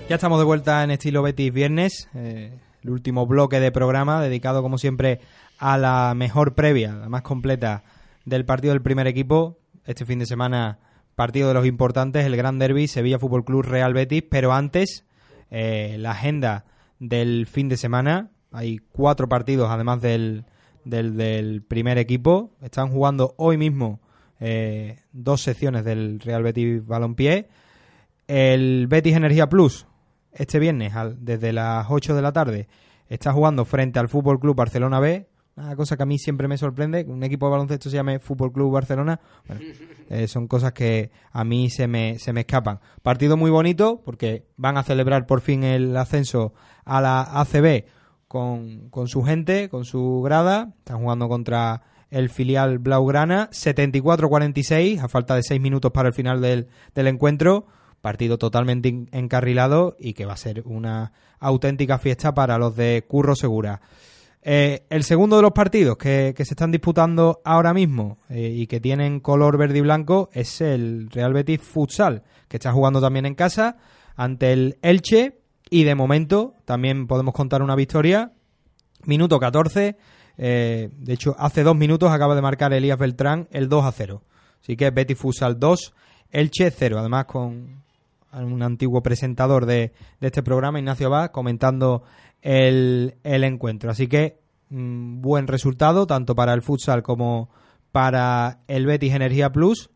Ya 0.09 0.15
estamos 0.15 0.39
de 0.39 0.45
vuelta 0.45 0.83
en 0.83 0.89
Estilo 0.89 1.21
Betis 1.21 1.53
viernes, 1.53 2.09
eh, 2.15 2.57
el 2.81 2.89
último 2.89 3.27
bloque 3.27 3.59
de 3.59 3.71
programa 3.71 4.19
dedicado 4.19 4.63
como 4.63 4.79
siempre 4.79 5.19
a 5.59 5.77
la 5.77 6.15
mejor 6.15 6.55
previa, 6.55 6.95
la 6.95 7.07
más 7.07 7.21
completa 7.21 7.83
del 8.25 8.45
partido 8.45 8.73
del 8.73 8.81
primer 8.81 9.05
equipo. 9.05 9.59
Este 9.85 10.03
fin 10.03 10.17
de 10.17 10.25
semana 10.25 10.79
partido 11.13 11.49
de 11.49 11.53
los 11.53 11.67
importantes, 11.67 12.25
el 12.25 12.35
Gran 12.35 12.57
Derby, 12.57 12.87
Sevilla 12.87 13.19
Fútbol 13.19 13.45
Club 13.45 13.61
Real 13.61 13.93
Betis, 13.93 14.23
pero 14.27 14.53
antes 14.53 15.05
eh, 15.51 15.97
la 15.99 16.11
agenda 16.11 16.65
del 16.97 17.45
fin 17.45 17.69
de 17.69 17.77
semana, 17.77 18.31
hay 18.51 18.79
cuatro 18.91 19.29
partidos 19.29 19.69
además 19.69 20.01
del, 20.01 20.45
del, 20.85 21.17
del 21.17 21.61
primer 21.63 21.97
equipo, 21.97 22.51
están 22.61 22.89
jugando 22.89 23.33
hoy 23.37 23.57
mismo 23.57 23.99
eh, 24.39 24.99
dos 25.11 25.41
secciones 25.41 25.83
del 25.83 26.19
Real 26.21 26.43
Betis 26.43 26.85
Balompié, 26.85 27.47
el 28.27 28.87
Betis 28.87 29.15
Energía 29.15 29.47
Plus 29.49 29.85
este 30.33 30.59
viernes 30.59 30.93
al- 30.95 31.23
desde 31.23 31.53
las 31.53 31.85
8 31.89 32.15
de 32.15 32.21
la 32.21 32.33
tarde 32.33 32.67
está 33.07 33.31
jugando 33.31 33.65
frente 33.65 33.99
al 33.99 34.09
Fútbol 34.09 34.39
Club 34.39 34.55
Barcelona 34.55 34.99
B. 34.99 35.27
Una 35.57 35.75
cosa 35.77 35.95
que 35.95 36.03
a 36.03 36.05
mí 36.05 36.17
siempre 36.19 36.49
me 36.49 36.57
sorprende, 36.57 37.05
un 37.07 37.23
equipo 37.23 37.45
de 37.45 37.51
baloncesto 37.51 37.89
se 37.89 37.95
llame 37.95 38.19
Fútbol 38.19 38.51
Club 38.51 38.73
Barcelona. 38.73 39.21
Bueno, 39.47 39.61
eh, 40.09 40.27
son 40.27 40.47
cosas 40.47 40.73
que 40.73 41.11
a 41.31 41.45
mí 41.45 41.69
se 41.69 41.87
me, 41.87 42.19
se 42.19 42.33
me 42.33 42.41
escapan. 42.41 42.79
Partido 43.03 43.37
muy 43.37 43.51
bonito 43.51 44.01
porque 44.03 44.47
van 44.57 44.77
a 44.77 44.83
celebrar 44.83 45.25
por 45.27 45.39
fin 45.39 45.63
el 45.63 45.95
ascenso 45.95 46.53
a 46.83 46.99
la 46.99 47.21
ACB 47.39 47.85
con, 48.35 49.07
su 49.07 49.23
gente, 49.23 49.69
con 49.69 49.85
su 49.85 50.21
grada. 50.21 50.73
Están 50.79 50.99
jugando 50.99 51.29
contra 51.29 51.83
el 52.09 52.29
filial 52.29 52.79
Blaugrana. 52.79 53.49
74-46, 53.51 54.99
a 54.99 55.07
falta 55.07 55.35
de 55.35 55.43
6 55.43 55.61
minutos 55.61 55.91
para 55.93 56.09
el 56.09 56.13
final 56.13 56.41
del, 56.41 56.67
del 56.93 57.07
encuentro. 57.07 57.67
Partido 58.01 58.37
totalmente 58.37 59.05
encarrilado 59.13 59.95
y 59.97 60.13
que 60.13 60.25
va 60.25 60.33
a 60.33 60.37
ser 60.37 60.63
una 60.65 61.13
auténtica 61.39 61.97
fiesta 61.97 62.33
para 62.33 62.57
los 62.57 62.75
de 62.75 63.05
Curro 63.07 63.35
Segura. 63.35 63.79
Eh, 64.41 64.85
el 64.89 65.03
segundo 65.03 65.37
de 65.37 65.41
los 65.41 65.53
partidos 65.53 65.97
que, 65.97 66.33
que 66.35 66.45
se 66.45 66.53
están 66.53 66.71
disputando 66.71 67.41
ahora 67.45 67.73
mismo 67.73 68.19
eh, 68.29 68.51
y 68.53 68.67
que 68.67 68.79
tienen 68.79 69.21
color 69.21 69.57
verde 69.57 69.79
y 69.79 69.81
blanco 69.81 70.29
es 70.33 70.61
el 70.61 71.09
Real 71.09 71.33
Betis 71.33 71.61
Futsal, 71.61 72.21
que 72.47 72.57
está 72.57 72.71
jugando 72.71 73.01
también 73.01 73.25
en 73.25 73.33
casa 73.33 73.77
ante 74.15 74.53
el 74.53 74.77
Elche 74.83 75.44
y 75.69 75.83
de 75.83 75.95
momento 75.95 76.53
también 76.65 77.07
podemos 77.07 77.33
contar 77.33 77.61
una 77.61 77.75
victoria. 77.75 78.31
Minuto 79.05 79.39
14, 79.39 79.97
eh, 80.37 80.89
de 80.91 81.13
hecho 81.13 81.35
hace 81.37 81.63
dos 81.63 81.75
minutos 81.75 82.11
acaba 82.11 82.35
de 82.35 82.41
marcar 82.41 82.73
Elías 82.73 82.97
Beltrán 82.97 83.47
el 83.51 83.69
2 83.69 83.85
a 83.85 83.91
0. 83.91 84.21
Así 84.61 84.75
que 84.75 84.89
Betis 84.89 85.17
Futsal 85.17 85.59
2, 85.59 85.93
Elche 86.31 86.71
0, 86.71 86.97
además 86.99 87.25
con 87.25 87.83
un 88.33 88.63
antiguo 88.63 89.01
presentador 89.01 89.65
de, 89.65 89.93
este 90.19 90.43
programa, 90.43 90.79
Ignacio 90.79 91.07
Abad, 91.07 91.31
comentando 91.31 92.03
el, 92.41 93.15
el 93.23 93.43
encuentro. 93.43 93.91
Así 93.91 94.07
que 94.07 94.39
mm, 94.69 95.21
buen 95.21 95.47
resultado, 95.47 96.07
tanto 96.07 96.35
para 96.35 96.53
el 96.53 96.61
futsal 96.61 97.03
como 97.03 97.49
para 97.91 98.59
el 98.67 98.85
Betis 98.85 99.13
Energía 99.13 99.51
Plus. 99.51 99.89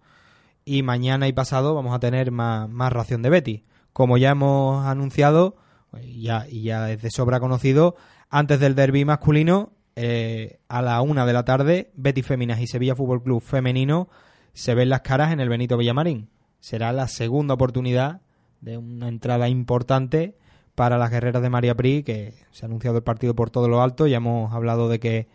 Y 0.63 0.83
mañana 0.83 1.27
y 1.27 1.33
pasado 1.33 1.73
vamos 1.73 1.93
a 1.93 1.99
tener 1.99 2.31
más, 2.31 2.69
más 2.69 2.93
ración 2.93 3.21
de 3.21 3.29
Betis. 3.29 3.61
Como 3.93 4.17
ya 4.17 4.31
hemos 4.31 4.85
anunciado, 4.85 5.55
y 6.01 6.21
ya, 6.23 6.45
y 6.49 6.63
ya 6.63 6.91
es 6.91 7.01
de 7.01 7.09
sobra 7.11 7.39
conocido, 7.39 7.95
antes 8.29 8.59
del 8.59 8.75
derby 8.75 9.05
masculino, 9.05 9.71
eh, 9.95 10.59
a 10.69 10.81
la 10.81 11.01
una 11.01 11.25
de 11.25 11.33
la 11.33 11.43
tarde, 11.43 11.91
Betis 11.95 12.25
Féminas 12.25 12.59
y 12.61 12.67
Sevilla 12.67 12.95
Fútbol 12.95 13.21
Club 13.23 13.41
Femenino 13.41 14.07
se 14.53 14.73
ven 14.75 14.89
las 14.89 15.01
caras 15.01 15.31
en 15.33 15.39
el 15.39 15.49
Benito 15.49 15.77
Villamarín. 15.77 16.29
Será 16.59 16.93
la 16.93 17.07
segunda 17.07 17.53
oportunidad 17.55 18.21
de 18.61 18.77
una 18.77 19.07
entrada 19.07 19.47
importante 19.49 20.35
para 20.75 20.97
las 20.97 21.11
guerreras 21.11 21.41
de 21.41 21.49
María 21.49 21.75
Pri, 21.75 22.03
que 22.03 22.33
se 22.51 22.65
ha 22.65 22.67
anunciado 22.67 22.97
el 22.97 23.03
partido 23.03 23.35
por 23.35 23.49
todo 23.49 23.67
lo 23.67 23.81
alto. 23.81 24.07
Ya 24.07 24.17
hemos 24.17 24.53
hablado 24.53 24.87
de 24.89 24.99
que 24.99 25.27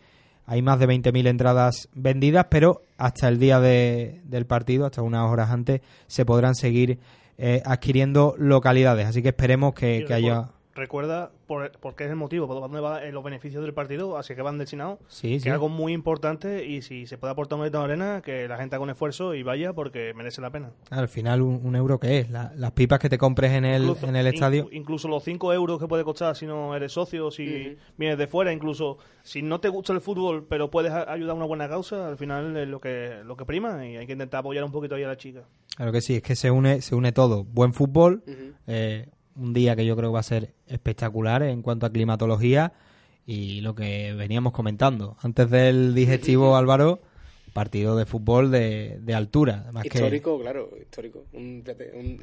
hay 0.47 0.63
más 0.63 0.79
de 0.79 0.87
20.000 0.87 1.27
entradas 1.27 1.89
vendidas, 1.95 2.47
pero 2.51 2.83
hasta 2.99 3.29
el 3.29 3.39
día 3.39 3.61
de- 3.61 4.21
del 4.25 4.47
partido, 4.47 4.87
hasta 4.87 5.03
unas 5.03 5.31
horas 5.31 5.51
antes, 5.51 5.81
se 6.07 6.25
podrán 6.25 6.55
seguir 6.55 6.99
eh, 7.39 7.63
adquiriendo 7.65 8.35
localidades. 8.39 9.07
Así 9.07 9.23
que 9.23 9.29
esperemos 9.29 9.75
que, 9.75 10.05
que 10.07 10.15
haya... 10.15 10.49
Recuerda 10.75 11.31
por, 11.47 11.71
por 11.79 11.95
qué 11.95 12.05
es 12.05 12.11
el 12.11 12.17
motivo, 12.17 12.47
por 12.49 12.61
dónde 12.61 12.81
van 12.81 13.13
los 13.13 13.23
beneficios 13.23 13.63
del 13.63 13.73
partido, 13.75 14.17
así 14.19 14.35
que 14.35 14.43
van 14.43 14.59
destinados. 14.59 14.99
Sí, 15.09 15.35
que 15.35 15.41
sí. 15.41 15.49
es 15.49 15.53
algo 15.53 15.69
muy 15.69 15.93
importante 15.93 16.65
y 16.67 16.83
si 16.83 17.07
se 17.07 17.17
puede 17.17 17.33
aportar 17.33 17.59
un 17.61 17.71
de 17.71 17.79
arena, 17.79 18.23
que 18.25 18.49
la 18.49 18.57
gente 18.57 18.75
haga 18.75 18.83
un 18.83 18.91
esfuerzo 18.91 19.35
y 19.35 19.43
vaya 19.45 19.73
porque 19.73 20.13
merece 20.15 20.41
la 20.41 20.51
pena. 20.51 20.73
Al 20.91 21.09
final, 21.09 21.43
un, 21.43 21.61
un 21.65 21.77
euro 21.77 21.99
que 22.01 22.19
es. 22.19 22.31
La- 22.31 22.53
las 22.57 22.73
pipas 22.73 22.99
que 22.99 23.09
te 23.09 23.19
compres 23.19 23.53
en 23.53 23.65
el, 23.65 23.83
Incluso- 23.85 24.07
en 24.09 24.17
el 24.17 24.27
estadio. 24.27 24.69
in- 24.73 24.79
incluso 24.81 25.07
los 25.09 25.23
5 25.23 25.53
euros 25.53 25.79
que 25.79 25.87
puede 25.87 26.03
costar 26.03 26.35
si 26.35 26.47
no 26.47 26.75
eres 26.75 26.93
socio, 26.93 27.31
si 27.31 27.77
vienes 27.97 28.19
de 28.19 28.27
fuera, 28.27 28.53
incluso 28.53 28.99
si 29.23 29.43
no 29.43 29.61
te 29.61 29.69
gusta 29.69 29.93
el 29.93 30.01
fútbol, 30.01 30.45
pero 30.49 30.71
puedes 30.71 30.93
ayudar 30.93 31.31
a 31.31 31.35
una 31.35 31.47
buena 31.47 31.69
causa, 31.69 32.09
al 32.09 32.17
final 32.19 32.57
es 32.57 32.67
lo 32.69 32.81
que, 32.81 33.21
lo 33.25 33.37
que 33.37 33.45
prima 33.45 33.87
y 33.87 33.97
hay 33.97 34.07
que 34.07 34.13
intentar 34.13 34.41
apoyar 34.41 34.65
un 34.65 34.73
poquito 34.73 34.97
ahí 34.97 35.05
a 35.05 35.09
la 35.09 35.17
chica. 35.17 35.45
Claro 35.77 35.93
que 35.93 36.01
sí, 36.01 36.17
es 36.17 36.23
que 36.23 36.35
se 36.37 36.51
une, 36.51 36.81
se 36.83 36.95
une 36.95 37.13
todo. 37.13 37.45
Buen 37.45 37.73
fútbol, 37.75 38.23
eh, 38.67 39.07
un 39.37 39.53
día 39.53 39.75
que 39.77 39.85
yo 39.87 39.97
creo 39.97 40.11
que 40.11 40.15
va 40.15 40.21
a 40.21 40.25
ser 40.25 40.55
espectacular 40.67 41.43
en 41.43 41.63
cuanto 41.63 41.87
a 41.87 41.91
climatología 41.91 42.73
y 43.27 43.61
lo 43.63 43.75
que 43.75 44.13
veníamos 44.15 44.53
comentando. 44.53 45.17
Antes 45.23 45.51
del 45.51 45.95
digestivo, 45.95 46.57
Álvaro, 46.57 47.01
partido 47.53 47.97
de 47.97 48.05
fútbol 48.07 48.51
de, 48.51 48.99
de 49.01 49.15
altura. 49.15 49.71
Que- 49.83 49.89
Histórico, 49.89 50.39
claro, 50.41 50.71
histórico. 50.81 51.25
Un, 51.33 51.65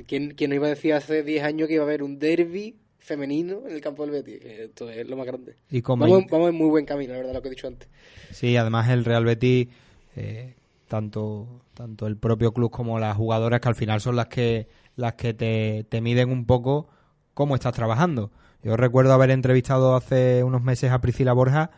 ¿quién, 0.07 0.31
quién 0.35 0.53
iba 0.53 0.67
a 0.67 0.71
decir 0.71 0.93
hace 0.93 1.23
10 1.23 1.43
años 1.43 1.67
que 1.67 1.75
iba 1.75 1.83
a 1.83 1.87
haber 1.87 2.03
un 2.03 2.19
derby 2.19 2.75
femenino 2.99 3.61
en 3.67 3.73
el 3.73 3.81
campo 3.81 4.03
del 4.03 4.11
Betis? 4.11 4.43
Esto 4.45 4.89
es 4.89 5.09
lo 5.09 5.17
más 5.17 5.25
grande. 5.25 5.55
Y 5.69 5.81
como 5.81 6.05
vamos, 6.07 6.25
vamos 6.29 6.49
en 6.49 6.55
muy 6.55 6.69
buen 6.69 6.85
camino, 6.85 7.13
la 7.13 7.19
verdad, 7.19 7.33
lo 7.33 7.41
que 7.41 7.47
he 7.47 7.51
dicho 7.51 7.67
antes. 7.67 7.89
Sí, 8.31 8.55
además 8.57 8.89
el 8.89 9.03
Real 9.05 9.25
Betis, 9.25 9.67
eh, 10.15 10.53
tanto, 10.87 11.61
tanto 11.73 12.05
el 12.07 12.17
propio 12.17 12.53
club 12.53 12.69
como 12.69 12.99
las 12.99 13.15
jugadoras 13.17 13.59
que 13.61 13.69
al 13.69 13.75
final 13.75 14.01
son 14.01 14.15
las 14.17 14.27
que, 14.27 14.67
las 14.97 15.13
que 15.13 15.33
te, 15.33 15.85
te 15.89 16.01
miden 16.01 16.29
un 16.29 16.45
poco 16.45 16.89
cómo 17.33 17.55
estás 17.55 17.73
trabajando. 17.73 18.31
Yo 18.63 18.77
recuerdo 18.77 19.13
haber 19.13 19.31
entrevistado 19.31 19.95
hace 19.95 20.43
unos 20.43 20.61
meses 20.61 20.91
a 20.91 21.01
Priscila 21.01 21.33
Borja 21.33 21.71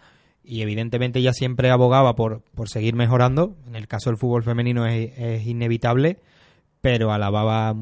y 0.43 0.61
evidentemente 0.61 1.19
ella 1.19 1.31
siempre 1.33 1.69
abogaba 1.69 2.15
por, 2.15 2.41
por 2.55 2.67
seguir 2.67 2.95
mejorando. 2.95 3.55
En 3.67 3.75
el 3.75 3.87
caso 3.87 4.09
del 4.09 4.17
fútbol 4.17 4.43
femenino 4.43 4.85
es, 4.85 5.45
inevitable, 5.47 6.19
pero 6.81 7.13
alababa 7.13 7.73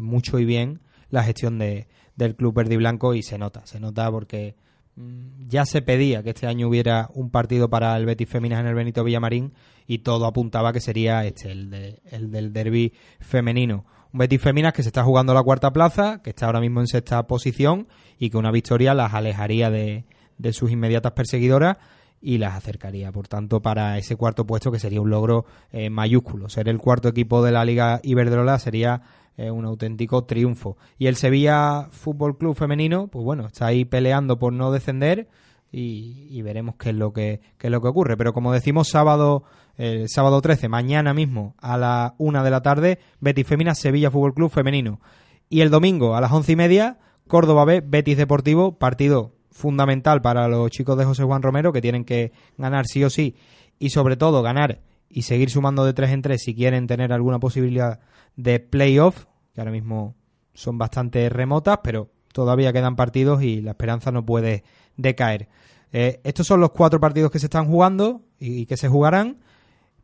mucho 0.00 0.38
y 0.38 0.44
bien 0.44 0.80
la 1.10 1.24
gestión 1.24 1.58
de, 1.58 1.88
del 2.14 2.36
club 2.36 2.54
verde 2.54 2.74
y 2.74 2.76
blanco 2.76 3.14
y 3.14 3.22
se 3.22 3.38
nota, 3.38 3.66
se 3.66 3.80
nota 3.80 4.08
porque 4.12 4.54
mm, 4.94 5.48
ya 5.48 5.64
se 5.66 5.82
pedía 5.82 6.22
que 6.22 6.30
este 6.30 6.46
año 6.46 6.68
hubiera 6.68 7.08
un 7.14 7.30
partido 7.30 7.68
para 7.68 7.96
el 7.96 8.06
Betis 8.06 8.28
Féminas 8.28 8.60
en 8.60 8.66
el 8.66 8.74
Benito 8.76 9.02
Villamarín 9.02 9.52
y 9.88 9.98
todo 9.98 10.26
apuntaba 10.26 10.72
que 10.72 10.80
sería 10.80 11.24
este, 11.24 11.50
el, 11.50 11.70
de- 11.70 12.00
el 12.12 12.30
del 12.30 12.52
derby 12.52 12.92
femenino. 13.18 13.84
Un 14.12 14.18
Betis 14.18 14.40
Féminas 14.40 14.72
que 14.72 14.82
se 14.82 14.88
está 14.88 15.04
jugando 15.04 15.34
la 15.34 15.42
cuarta 15.42 15.72
plaza, 15.72 16.20
que 16.22 16.30
está 16.30 16.46
ahora 16.46 16.60
mismo 16.60 16.80
en 16.80 16.86
sexta 16.86 17.26
posición 17.26 17.86
y 18.18 18.30
que 18.30 18.36
una 18.36 18.50
victoria 18.50 18.94
las 18.94 19.14
alejaría 19.14 19.70
de, 19.70 20.04
de 20.38 20.52
sus 20.52 20.70
inmediatas 20.70 21.12
perseguidoras 21.12 21.76
y 22.20 22.38
las 22.38 22.54
acercaría, 22.54 23.12
por 23.12 23.28
tanto, 23.28 23.60
para 23.60 23.96
ese 23.98 24.16
cuarto 24.16 24.46
puesto 24.46 24.70
que 24.70 24.78
sería 24.78 25.00
un 25.00 25.10
logro 25.10 25.46
eh, 25.72 25.90
mayúsculo. 25.90 26.48
Ser 26.48 26.68
el 26.68 26.78
cuarto 26.78 27.08
equipo 27.08 27.42
de 27.42 27.52
la 27.52 27.64
Liga 27.64 28.00
Iberdrola 28.02 28.58
sería 28.58 29.02
eh, 29.36 29.50
un 29.50 29.64
auténtico 29.64 30.24
triunfo. 30.24 30.76
Y 30.98 31.06
el 31.06 31.16
Sevilla 31.16 31.88
Fútbol 31.90 32.36
Club 32.36 32.54
Femenino, 32.54 33.08
pues 33.08 33.24
bueno, 33.24 33.46
está 33.46 33.66
ahí 33.66 33.84
peleando 33.84 34.38
por 34.38 34.52
no 34.52 34.70
descender 34.70 35.28
y, 35.72 36.26
y 36.30 36.42
veremos 36.42 36.74
qué 36.76 36.90
es 36.90 36.96
lo 36.96 37.12
que 37.12 37.40
qué 37.56 37.68
es 37.68 37.70
lo 37.70 37.80
que 37.80 37.88
ocurre. 37.88 38.16
Pero 38.16 38.34
como 38.34 38.52
decimos, 38.52 38.88
sábado 38.88 39.44
el 39.80 40.10
sábado 40.10 40.42
13, 40.42 40.68
mañana 40.68 41.14
mismo 41.14 41.54
a 41.58 41.78
la 41.78 42.14
una 42.18 42.44
de 42.44 42.50
la 42.50 42.60
tarde, 42.60 42.98
Betis 43.18 43.46
Femina, 43.46 43.74
Sevilla 43.74 44.10
Fútbol 44.10 44.34
Club 44.34 44.50
Femenino. 44.50 45.00
Y 45.48 45.62
el 45.62 45.70
domingo 45.70 46.14
a 46.14 46.20
las 46.20 46.30
once 46.32 46.52
y 46.52 46.56
media, 46.56 46.98
Córdoba 47.26 47.64
B, 47.64 47.80
Betis 47.80 48.18
Deportivo, 48.18 48.78
partido 48.78 49.32
fundamental 49.50 50.20
para 50.20 50.48
los 50.48 50.70
chicos 50.70 50.98
de 50.98 51.06
José 51.06 51.22
Juan 51.22 51.40
Romero, 51.40 51.72
que 51.72 51.80
tienen 51.80 52.04
que 52.04 52.32
ganar 52.58 52.84
sí 52.86 53.02
o 53.04 53.08
sí, 53.08 53.36
y 53.78 53.88
sobre 53.88 54.18
todo 54.18 54.42
ganar 54.42 54.80
y 55.08 55.22
seguir 55.22 55.48
sumando 55.48 55.86
de 55.86 55.94
tres 55.94 56.10
en 56.10 56.20
tres 56.20 56.42
si 56.42 56.54
quieren 56.54 56.86
tener 56.86 57.10
alguna 57.10 57.38
posibilidad 57.38 58.00
de 58.36 58.60
playoff, 58.60 59.24
que 59.54 59.62
ahora 59.62 59.72
mismo 59.72 60.14
son 60.52 60.76
bastante 60.76 61.30
remotas, 61.30 61.78
pero 61.82 62.10
todavía 62.34 62.74
quedan 62.74 62.96
partidos 62.96 63.42
y 63.42 63.62
la 63.62 63.70
esperanza 63.70 64.12
no 64.12 64.26
puede 64.26 64.62
decaer. 64.98 65.48
Eh, 65.90 66.20
estos 66.22 66.46
son 66.46 66.60
los 66.60 66.70
cuatro 66.72 67.00
partidos 67.00 67.30
que 67.30 67.38
se 67.38 67.46
están 67.46 67.64
jugando 67.64 68.20
y 68.38 68.66
que 68.66 68.76
se 68.76 68.86
jugarán, 68.86 69.38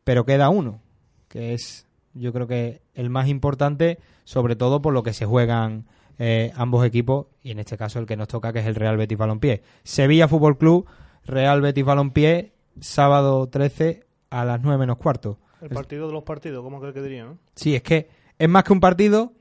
pero 0.07 0.25
queda 0.25 0.51
uno, 0.51 0.81
que 1.27 1.53
es 1.53 1.85
yo 2.15 2.33
creo 2.33 2.47
que 2.47 2.81
el 2.95 3.11
más 3.11 3.27
importante, 3.27 3.99
sobre 4.23 4.55
todo 4.55 4.81
por 4.81 4.95
lo 4.95 5.03
que 5.03 5.13
se 5.13 5.27
juegan 5.27 5.85
eh, 6.21 6.53
ambos 6.55 6.87
equipos, 6.87 7.27
y 7.43 7.51
en 7.51 7.59
este 7.59 7.77
caso 7.77 7.99
el 7.99 8.07
que 8.07 8.17
nos 8.17 8.29
toca, 8.29 8.53
que 8.53 8.61
es 8.61 8.67
el 8.67 8.77
Real 8.77 8.97
Betis 8.97 9.19
Balompié. 9.19 9.63
Sevilla 9.83 10.29
Fútbol 10.29 10.59
Club, 10.59 10.87
Real 11.25 11.61
Betis 11.61 11.85
Balompié, 11.85 12.53
sábado 12.81 13.49
13 13.49 14.07
a 14.31 14.45
las 14.45 14.63
9 14.63 14.79
menos 14.79 14.97
cuarto. 14.97 15.41
El 15.61 15.71
partido 15.71 16.07
de 16.07 16.13
los 16.13 16.23
partidos, 16.23 16.63
¿cómo 16.63 16.81
creo 16.81 16.93
que 16.93 17.03
diría, 17.03 17.25
no? 17.25 17.39
Sí, 17.57 17.75
es 17.75 17.83
que 17.83 18.09
es 18.39 18.49
más 18.49 18.63
que 18.63 18.73
un 18.73 18.81
partido 18.81 19.33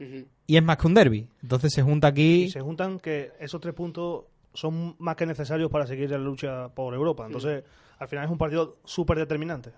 y 0.48 0.58
es 0.58 0.64
más 0.64 0.78
que 0.78 0.88
un 0.88 0.96
derby. 0.96 1.30
Entonces 1.44 1.74
se 1.74 1.84
junta 1.84 2.08
aquí. 2.08 2.46
Y 2.46 2.50
se 2.50 2.62
juntan 2.62 3.00
que 3.00 3.34
esos 3.40 3.62
tres 3.62 3.76
puntos 3.76 4.24
son 4.56 4.96
más 4.98 5.16
que 5.16 5.28
necesarios 5.28 5.70
para 5.70 5.86
seguir 5.86 6.10
la 6.10 6.18
lucha 6.18 6.70
por 6.70 6.96
Europa. 6.96 7.28
Entonces, 7.28 7.64
al 8.00 8.08
final 8.08 8.26
es 8.26 8.32
un 8.32 8.40
partido 8.40 8.78
súper 8.84 9.20
determinante. 9.20 9.72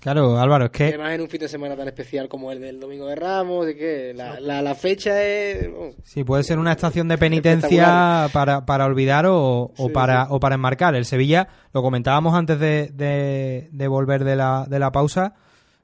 Claro, 0.00 0.38
Álvaro, 0.38 0.66
es 0.66 0.70
que. 0.70 0.84
Además, 0.84 1.12
en 1.14 1.20
un 1.22 1.28
fin 1.28 1.40
de 1.40 1.48
semana 1.48 1.74
tan 1.76 1.88
especial 1.88 2.28
como 2.28 2.52
el 2.52 2.60
del 2.60 2.78
Domingo 2.78 3.06
de 3.06 3.16
Ramos, 3.16 3.66
que 3.66 4.12
la, 4.14 4.38
la, 4.38 4.62
la 4.62 4.74
fecha 4.74 5.20
es. 5.24 5.68
Sí, 6.04 6.22
puede 6.22 6.44
ser 6.44 6.58
una 6.58 6.72
estación 6.72 7.08
de 7.08 7.18
penitencia 7.18 8.28
para, 8.32 8.64
para 8.66 8.84
olvidar 8.84 9.26
o, 9.26 9.72
o 9.76 9.86
Sí, 9.86 9.88
para, 9.92 10.24
sí. 10.26 10.28
o 10.32 10.38
para 10.40 10.54
enmarcar. 10.54 10.94
El 10.94 11.06
Sevilla, 11.06 11.48
lo 11.72 11.82
comentábamos 11.82 12.34
antes 12.34 12.58
de, 12.60 12.90
de- 12.94 13.68
de 13.72 13.88
volver 13.88 14.22
de 14.24 14.36
la, 14.36 14.66
de 14.68 14.78
la 14.78 14.92
pausa, 14.92 15.34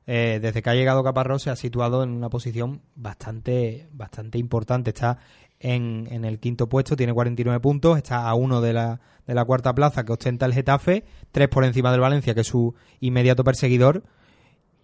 eh, 0.06 0.38
desde 0.42 0.62
que 0.62 0.70
ha 0.70 0.74
llegado 0.74 1.02
Caparrós 1.02 1.42
se 1.42 1.50
ha 1.50 1.56
situado 1.56 2.02
en 2.02 2.10
una 2.10 2.28
posición 2.28 2.82
bastante, 2.94 3.88
bastante 3.92 4.38
importante. 4.38 4.90
Está 4.90 5.18
en, 5.62 6.08
en 6.10 6.24
el 6.24 6.40
quinto 6.40 6.68
puesto, 6.68 6.96
tiene 6.96 7.14
49 7.14 7.60
puntos, 7.60 7.96
está 7.96 8.28
a 8.28 8.34
uno 8.34 8.60
de 8.60 8.72
la, 8.72 9.00
de 9.26 9.34
la 9.34 9.44
cuarta 9.44 9.74
plaza 9.74 10.04
que 10.04 10.12
ostenta 10.12 10.44
el 10.44 10.52
Getafe, 10.52 11.04
tres 11.30 11.48
por 11.48 11.64
encima 11.64 11.92
del 11.92 12.00
Valencia, 12.00 12.34
que 12.34 12.40
es 12.40 12.48
su 12.48 12.74
inmediato 13.00 13.44
perseguidor, 13.44 14.02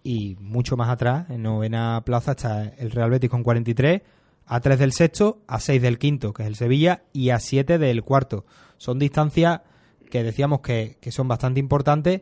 y 0.03 0.37
mucho 0.39 0.77
más 0.77 0.89
atrás, 0.89 1.29
en 1.29 1.43
novena 1.43 2.01
plaza, 2.05 2.31
está 2.31 2.63
el 2.63 2.91
Real 2.91 3.09
Betis 3.09 3.29
con 3.29 3.43
43, 3.43 4.01
a 4.45 4.59
3 4.61 4.79
del 4.79 4.93
sexto, 4.93 5.41
a 5.47 5.59
6 5.59 5.81
del 5.81 5.99
quinto, 5.99 6.33
que 6.33 6.43
es 6.43 6.47
el 6.47 6.55
Sevilla, 6.55 7.03
y 7.11 7.31
a 7.31 7.39
7 7.39 7.77
del 7.77 8.03
cuarto. 8.03 8.45
Son 8.77 8.97
distancias 8.97 9.61
que 10.09 10.23
decíamos 10.23 10.61
que, 10.61 10.97
que 11.01 11.11
son 11.11 11.27
bastante 11.27 11.59
importantes, 11.59 12.21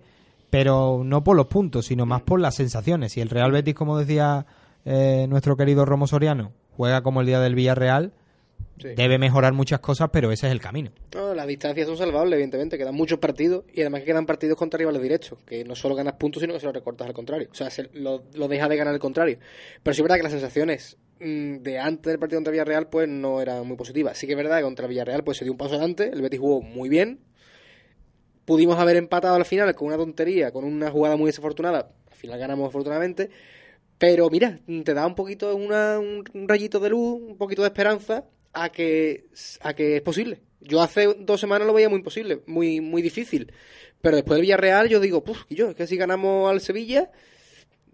pero 0.49 1.03
no 1.05 1.23
por 1.23 1.37
los 1.37 1.45
puntos, 1.45 1.85
sino 1.85 2.05
más 2.07 2.23
por 2.23 2.39
las 2.39 2.55
sensaciones. 2.55 3.15
Y 3.15 3.21
el 3.21 3.29
Real 3.29 3.51
Betis, 3.51 3.75
como 3.75 3.97
decía 3.97 4.47
eh, 4.83 5.27
nuestro 5.29 5.55
querido 5.55 5.85
Romo 5.85 6.07
Soriano, 6.07 6.51
juega 6.75 7.01
como 7.03 7.21
el 7.21 7.27
día 7.27 7.39
del 7.39 7.55
Villarreal, 7.55 8.13
Sí. 8.79 8.89
debe 8.95 9.17
mejorar 9.17 9.53
muchas 9.53 9.79
cosas, 9.79 10.09
pero 10.11 10.31
ese 10.31 10.47
es 10.47 10.51
el 10.51 10.61
camino. 10.61 10.91
No, 11.15 11.33
las 11.33 11.47
distancias 11.47 11.87
son 11.87 11.97
salvables, 11.97 12.33
evidentemente. 12.33 12.77
Quedan 12.77 12.93
muchos 12.95 13.19
partidos 13.19 13.65
y 13.73 13.81
además 13.81 14.01
que 14.01 14.07
quedan 14.07 14.25
partidos 14.25 14.57
contra 14.57 14.77
rivales 14.77 15.01
directos. 15.01 15.39
Que 15.45 15.63
no 15.63 15.75
solo 15.75 15.95
ganas 15.95 16.13
puntos, 16.13 16.41
sino 16.41 16.53
que 16.53 16.59
se 16.59 16.65
lo 16.65 16.71
recortas 16.71 17.07
al 17.07 17.13
contrario. 17.13 17.49
O 17.51 17.55
sea, 17.55 17.69
se 17.69 17.89
lo, 17.93 18.23
lo 18.33 18.47
deja 18.47 18.67
de 18.67 18.77
ganar 18.77 18.93
el 18.93 18.99
contrario. 18.99 19.39
Pero 19.81 19.93
sí 19.93 20.01
es 20.01 20.03
verdad 20.03 20.17
que 20.17 20.23
las 20.23 20.31
sensaciones 20.31 20.97
mm, 21.19 21.57
de 21.57 21.79
antes 21.79 22.11
del 22.11 22.19
partido 22.19 22.37
contra 22.39 22.51
Villarreal 22.51 22.87
pues 22.87 23.07
no 23.07 23.41
eran 23.41 23.65
muy 23.67 23.77
positivas. 23.77 24.17
Sí 24.17 24.27
que 24.27 24.33
es 24.33 24.37
verdad 24.37 24.57
que 24.57 24.63
contra 24.63 24.87
Villarreal 24.87 25.23
pues 25.23 25.37
se 25.37 25.43
dio 25.43 25.51
un 25.51 25.57
paso 25.57 25.75
adelante. 25.75 26.09
El 26.13 26.21
Betis 26.21 26.39
jugó 26.39 26.61
muy 26.61 26.89
bien. 26.89 27.19
Pudimos 28.45 28.77
haber 28.79 28.95
empatado 28.95 29.35
al 29.35 29.45
final 29.45 29.73
con 29.75 29.87
una 29.87 29.97
tontería, 29.97 30.51
con 30.51 30.63
una 30.63 30.89
jugada 30.91 31.17
muy 31.17 31.27
desafortunada. 31.27 31.91
Al 32.09 32.15
final 32.15 32.39
ganamos 32.39 32.69
afortunadamente. 32.69 33.29
Pero 33.97 34.29
mira, 34.29 34.59
te 34.85 34.93
da 34.93 35.07
un 35.07 35.15
poquito 35.15 35.55
una, 35.55 35.97
un 35.99 36.23
un 36.33 36.47
rayito 36.47 36.79
de 36.79 36.89
luz, 36.89 37.19
un 37.19 37.37
poquito 37.37 37.63
de 37.63 37.69
esperanza 37.69 38.25
a 38.53 38.69
que, 38.69 39.25
a 39.61 39.73
que 39.73 39.97
es 39.97 40.01
posible. 40.01 40.39
Yo 40.61 40.81
hace 40.81 41.13
dos 41.19 41.39
semanas 41.39 41.67
lo 41.67 41.73
veía 41.73 41.89
muy 41.89 41.99
imposible, 41.99 42.41
muy, 42.47 42.81
muy 42.81 43.01
difícil. 43.01 43.51
Pero 44.01 44.15
después 44.15 44.35
del 44.37 44.41
Villarreal 44.41 44.89
yo 44.89 44.99
digo, 44.99 45.23
puf, 45.23 45.43
y 45.49 45.55
yo, 45.55 45.69
es 45.69 45.75
que 45.75 45.87
si 45.87 45.97
ganamos 45.97 46.49
al 46.49 46.61
Sevilla, 46.61 47.11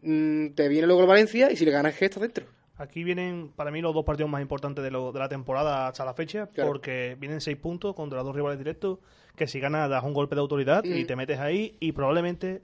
mm, 0.01 0.49
te 0.49 0.67
viene 0.69 0.87
luego 0.87 1.01
el 1.01 1.07
Valencia 1.07 1.51
y 1.51 1.55
si 1.55 1.65
le 1.65 1.71
ganas 1.71 1.95
que 1.97 2.05
estás 2.05 2.21
dentro. 2.21 2.45
Aquí 2.77 3.03
vienen 3.03 3.51
para 3.55 3.69
mí 3.71 3.81
los 3.81 3.93
dos 3.93 4.03
partidos 4.03 4.29
más 4.31 4.41
importantes 4.41 4.83
de, 4.83 4.89
lo- 4.91 5.11
de 5.11 5.19
la 5.19 5.29
temporada 5.29 5.87
hasta 5.87 6.03
la 6.05 6.13
fecha, 6.13 6.47
Claro. 6.47 6.69
porque 6.71 7.15
vienen 7.19 7.39
seis 7.39 7.57
puntos 7.57 7.95
contra 7.95 8.17
los 8.17 8.25
dos 8.25 8.35
rivales 8.35 8.57
directos, 8.57 8.99
que 9.35 9.47
si 9.47 9.59
ganas 9.59 9.89
das 9.89 10.03
un 10.03 10.13
golpe 10.13 10.35
de 10.35 10.41
autoridad 10.41 10.83
y 10.83 11.03
Mm. 11.03 11.07
te 11.07 11.15
metes 11.15 11.39
ahí 11.39 11.75
y 11.79 11.91
probablemente 11.91 12.61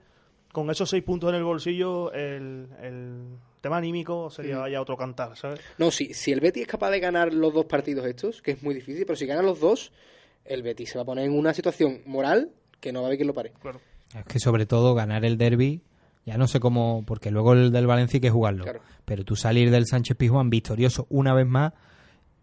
con 0.52 0.68
esos 0.70 0.90
seis 0.90 1.04
puntos 1.04 1.30
en 1.30 1.36
el 1.36 1.44
bolsillo 1.44 2.12
el, 2.12 2.66
el 2.82 3.36
tema 3.60 3.76
anímico 3.76 4.30
sería 4.30 4.68
ya 4.68 4.80
otro 4.80 4.96
cantar, 4.96 5.36
¿sabes? 5.36 5.60
No, 5.78 5.90
si, 5.90 6.14
si 6.14 6.32
el 6.32 6.40
Betis 6.40 6.62
es 6.62 6.68
capaz 6.68 6.90
de 6.90 7.00
ganar 7.00 7.32
los 7.32 7.52
dos 7.52 7.66
partidos 7.66 8.06
estos, 8.06 8.42
que 8.42 8.52
es 8.52 8.62
muy 8.62 8.74
difícil, 8.74 9.04
pero 9.06 9.16
si 9.16 9.26
gana 9.26 9.42
los 9.42 9.60
dos, 9.60 9.92
el 10.44 10.62
Betis 10.62 10.90
se 10.90 10.98
va 10.98 11.02
a 11.02 11.04
poner 11.04 11.26
en 11.26 11.38
una 11.38 11.54
situación 11.54 12.00
moral 12.06 12.50
que 12.80 12.92
no 12.92 13.00
va 13.00 13.06
a 13.06 13.08
haber 13.08 13.18
quien 13.18 13.28
lo 13.28 13.34
pare. 13.34 13.52
Es 14.16 14.24
que 14.24 14.38
sobre 14.38 14.66
todo 14.66 14.94
ganar 14.94 15.24
el 15.24 15.38
derby, 15.38 15.82
ya 16.24 16.36
no 16.36 16.48
sé 16.48 16.60
cómo, 16.60 17.04
porque 17.06 17.30
luego 17.30 17.52
el 17.52 17.70
del 17.70 17.86
Valencia 17.86 18.16
hay 18.16 18.22
que 18.22 18.30
jugarlo. 18.30 18.64
Claro. 18.64 18.80
Pero 19.04 19.24
tú 19.24 19.36
salir 19.36 19.70
del 19.70 19.86
Sánchez 19.86 20.16
Pizjuán 20.16 20.50
victorioso 20.50 21.06
una 21.10 21.34
vez 21.34 21.46
más, 21.46 21.72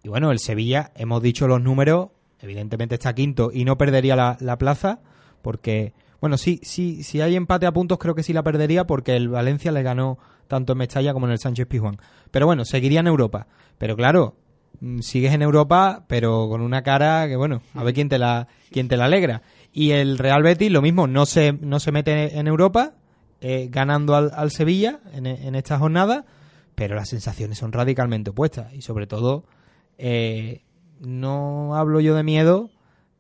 y 0.04 0.10
bueno, 0.10 0.32
el 0.32 0.40
Sevilla, 0.40 0.92
hemos 0.96 1.22
dicho 1.22 1.48
los 1.48 1.62
números, 1.62 2.10
evidentemente 2.40 2.96
está 2.96 3.14
quinto 3.14 3.50
y 3.52 3.66
no 3.66 3.78
perdería 3.78 4.16
la, 4.16 4.38
la 4.40 4.58
plaza, 4.58 5.00
porque, 5.42 5.94
bueno, 6.22 6.38
sí, 6.38 6.60
sí, 6.64 7.04
si 7.04 7.22
hay 7.22 7.36
empate 7.36 7.66
a 7.66 7.72
puntos 7.72 7.98
creo 7.98 8.16
que 8.16 8.24
sí 8.24 8.34
la 8.34 8.44
perdería 8.44 8.86
porque 8.86 9.16
el 9.16 9.30
Valencia 9.30 9.72
le 9.72 9.82
ganó 9.82 10.20
tanto 10.48 10.74
en 10.74 10.80
Mestalla 10.80 11.14
como 11.14 11.26
en 11.26 11.34
el 11.34 11.40
Sánchez 11.40 11.68
Pizjuán. 11.68 11.98
Pero 12.32 12.46
bueno, 12.46 12.66
seguiría 12.66 13.00
en 13.00 13.08
Europa. 13.08 13.48
Pero 13.78 13.96
claro, 13.96 14.36
mm, 14.82 15.00
sigues 15.00 15.34
en 15.34 15.42
Europa, 15.42 16.06
pero 16.08 16.48
con 16.50 16.62
una 16.62 16.84
cara 16.84 17.28
que 17.28 17.36
bueno, 17.36 17.62
a 17.74 17.84
ver 17.84 17.94
quién 17.94 18.10
te 18.10 18.18
la, 18.18 18.48
quién 18.72 18.88
te 18.88 18.98
la 18.98 19.06
alegra. 19.06 19.42
Y 19.74 19.92
el 19.92 20.18
Real 20.18 20.44
Betis, 20.44 20.72
lo 20.72 20.82
mismo, 20.82 21.08
no 21.08 21.26
se, 21.26 21.54
no 21.54 21.80
se 21.80 21.92
mete 21.92 22.38
en 22.38 22.48
Europa, 22.48 22.94
eh, 23.42 23.68
ganando 23.70 24.16
al, 24.16 24.32
al 24.34 24.52
Sevilla 24.52 25.00
en, 25.14 25.28
en 25.28 25.56
esta 25.56 25.78
jornada, 25.78 26.26
pero 26.74 26.96
las 26.96 27.10
sensaciones 27.10 27.58
son 27.58 27.72
radicalmente 27.72 28.32
opuestas. 28.32 28.74
Y 28.74 28.82
sobre 28.82 29.08
todo, 29.08 29.46
eh, 29.98 30.64
no 31.00 31.76
hablo 31.76 32.00
yo 32.00 32.16
de 32.16 32.24
miedo, 32.24 32.70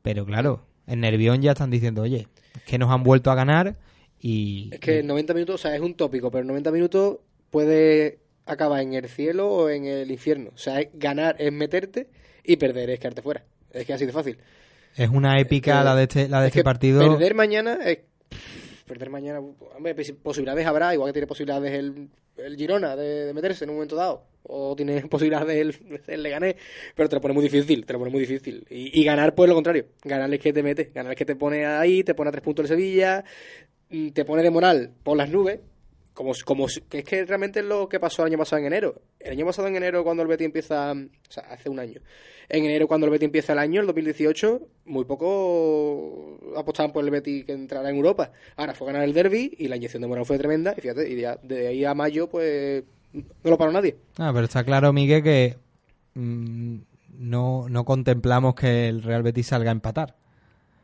pero 0.02 0.26
claro, 0.26 0.66
en 0.86 1.02
Nervión 1.02 1.42
ya 1.42 1.52
están 1.52 1.70
diciendo, 1.70 2.02
oye, 2.02 2.28
es 2.56 2.64
que 2.64 2.78
nos 2.78 2.92
han 2.92 3.04
vuelto 3.04 3.32
a 3.32 3.36
ganar 3.36 3.78
y... 4.20 4.70
Es 4.74 4.80
que 4.80 5.04
90 5.04 5.34
minutos, 5.34 5.56
o 5.56 5.58
sea, 5.58 5.76
es 5.76 5.82
un 5.82 5.96
tópico, 5.96 6.32
pero 6.32 6.44
90 6.44 6.72
minutos 6.72 7.18
puede 7.50 8.20
acabar 8.46 8.82
en 8.82 8.94
el 8.94 9.08
cielo 9.10 9.50
o 9.50 9.70
en 9.70 9.86
el 9.86 10.10
infierno. 10.12 10.52
O 10.54 10.58
sea, 10.58 10.80
es 10.82 10.90
ganar 10.94 11.36
es 11.40 11.52
meterte 11.52 12.08
y 12.44 12.56
perder 12.58 12.90
es 12.90 13.00
quedarte 13.00 13.22
fuera. 13.22 13.44
Es 13.72 13.86
que 13.86 13.94
así 13.94 14.06
de 14.06 14.12
fácil. 14.12 14.38
Es 14.96 15.10
una 15.10 15.40
épica 15.40 15.80
que- 15.80 15.84
la 15.86 15.96
de 15.96 16.04
este, 16.04 16.28
la 16.30 16.42
de 16.42 16.48
es 16.48 16.52
este 16.54 16.64
partido. 16.64 17.00
Perder 17.00 17.36
mañana 17.36 17.78
es. 17.86 18.00
Perder 18.88 19.10
mañana. 19.10 19.40
Hombre, 19.76 19.94
pues, 19.94 20.12
posibilidades 20.14 20.66
habrá, 20.66 20.94
igual 20.94 21.10
que 21.10 21.14
tiene 21.14 21.28
posibilidades 21.28 21.74
el, 21.74 22.08
el 22.38 22.56
Girona 22.56 22.96
de, 22.96 23.26
de 23.26 23.34
meterse 23.34 23.66
en 23.66 23.70
un 23.72 23.76
momento 23.76 23.96
dado. 23.98 24.24
O 24.44 24.76
tiene 24.78 25.02
posibilidades 25.10 25.58
el, 25.58 26.02
el 26.08 26.24
Leganés. 26.24 26.56
Pero 26.96 27.10
te 27.10 27.16
lo 27.18 27.22
pone 27.22 27.34
muy 27.34 27.44
difícil, 27.44 27.86
te 27.86 27.92
lo 27.94 28.00
pone 28.00 28.12
muy 28.12 28.22
difícil. 28.22 28.66
Y, 28.70 29.00
y 29.00 29.04
ganar, 29.04 29.36
pues 29.36 29.50
lo 29.50 29.56
contrario. 29.56 29.88
Ganar 30.04 30.34
es 30.34 30.40
que 30.40 30.54
te 30.54 30.64
mete. 30.64 30.90
Ganar 30.96 31.12
es 31.12 31.18
que 31.18 31.26
te 31.26 31.36
pone 31.36 31.66
ahí, 31.66 32.04
te 32.06 32.16
pone 32.16 32.30
a 32.30 32.32
tres 32.32 32.44
puntos 32.44 32.64
el 32.64 32.70
Sevilla. 32.70 33.26
Te 33.90 34.26
pone 34.26 34.44
de 34.44 34.50
moral 34.50 34.92
por 35.04 35.18
las 35.18 35.30
nubes. 35.30 35.60
Como, 36.14 36.34
como 36.46 36.66
que 36.90 37.00
es 37.00 37.06
que 37.06 37.26
realmente 37.26 37.60
es 37.60 37.66
lo 37.66 37.88
que 37.88 38.00
pasó 38.00 38.24
el 38.24 38.32
año 38.32 38.40
pasado 38.40 38.60
en 38.60 38.66
enero. 38.66 39.02
El 39.20 39.34
año 39.34 39.46
pasado 39.46 39.68
en 39.68 39.76
enero, 39.76 40.04
cuando 40.04 40.24
el 40.24 40.28
Betis 40.28 40.46
empieza, 40.46 40.92
o 40.92 41.32
sea, 41.32 41.44
hace 41.52 41.70
un 41.70 41.80
año. 41.80 42.02
En 42.50 42.66
enero, 42.66 42.88
cuando 42.88 43.06
el 43.06 43.12
Betis 43.12 43.26
empieza 43.26 43.54
el 43.54 43.60
año, 43.60 43.82
el 43.82 43.88
2018, 43.88 44.62
muy 44.86 45.06
poco 45.06 46.40
apostaban 46.56 46.92
por 46.92 47.04
el 47.04 47.12
Betis 47.12 47.46
que 47.46 47.52
entrara 47.52 47.90
en 47.92 47.98
Europa. 47.98 48.32
Ahora 48.56 48.74
fue 48.74 48.88
ganar 48.88 49.04
el 49.04 49.14
derby 49.14 49.54
y 49.60 49.68
la 49.68 49.76
inyección 49.76 50.02
de 50.02 50.08
moral 50.08 50.26
fue 50.26 50.40
tremenda. 50.40 50.74
Y 50.76 50.82
fíjate, 50.82 51.08
y 51.08 51.16
de 51.16 51.68
ahí 51.68 51.86
a 51.86 51.94
mayo, 51.94 52.28
pues 52.28 52.84
no 53.14 53.52
lo 53.52 53.58
paró 53.58 53.72
nadie. 53.72 53.98
Ah, 54.18 54.32
pero 54.34 54.46
está 54.46 54.64
claro, 54.64 54.94
Miguel, 54.94 55.24
que 55.24 55.58
mm, 56.16 56.78
no, 57.20 57.68
no 57.70 57.86
contemplamos 57.86 58.56
que 58.56 58.88
el 58.88 59.04
Real 59.04 59.24
Betis 59.24 59.48
salga 59.48 59.72
a 59.72 59.74
empatar. 59.74 60.16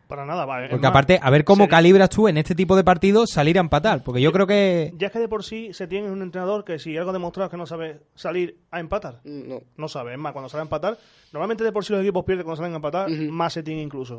Para 0.08 0.26
nada, 0.26 0.46
vale. 0.46 0.70
Porque 0.70 0.86
aparte, 0.86 1.20
a 1.22 1.30
ver 1.30 1.44
cómo 1.44 1.68
calibras 1.68 2.10
tú 2.10 2.28
en 2.28 2.38
este 2.38 2.54
tipo 2.56 2.76
de 2.76 2.84
partidos 2.84 3.32
salir 3.32 3.58
a 3.58 3.62
empatar. 3.62 4.04
Porque 4.04 4.22
yo 4.22 4.32
creo 4.32 4.46
que... 4.46 4.94
Ya 4.98 5.08
es 5.08 5.14
que 5.14 5.20
de 5.20 5.28
por 5.28 5.44
sí 5.44 5.74
se 5.74 5.88
tiene 5.88 6.12
un 6.12 6.22
entrenador 6.22 6.64
que 6.64 6.78
si 6.78 6.96
algo 6.98 7.10
ha 7.10 7.14
demostrado 7.14 7.48
es 7.48 7.52
que 7.52 7.58
no 7.58 7.66
sabe 7.66 8.02
salir 8.14 8.58
a 8.70 8.80
empatar. 8.80 9.22
No. 9.24 9.62
No 9.78 9.88
sabe. 9.88 10.14
Es 10.14 10.20
más, 10.20 10.34
cuando 10.34 10.50
sale 10.50 10.60
a 10.62 10.64
empatar, 10.64 10.98
normalmente 11.32 11.64
de 11.64 11.72
por 11.72 11.84
sí 11.86 11.94
los 11.94 12.02
equipos 12.02 12.26
pierden 12.26 12.44
cuando 12.44 12.58
salen 12.58 12.74
a 12.74 12.76
empatar, 12.76 13.10
más 13.10 13.54
se 13.54 13.64
tiene 13.64 13.82
incluso. 13.82 14.18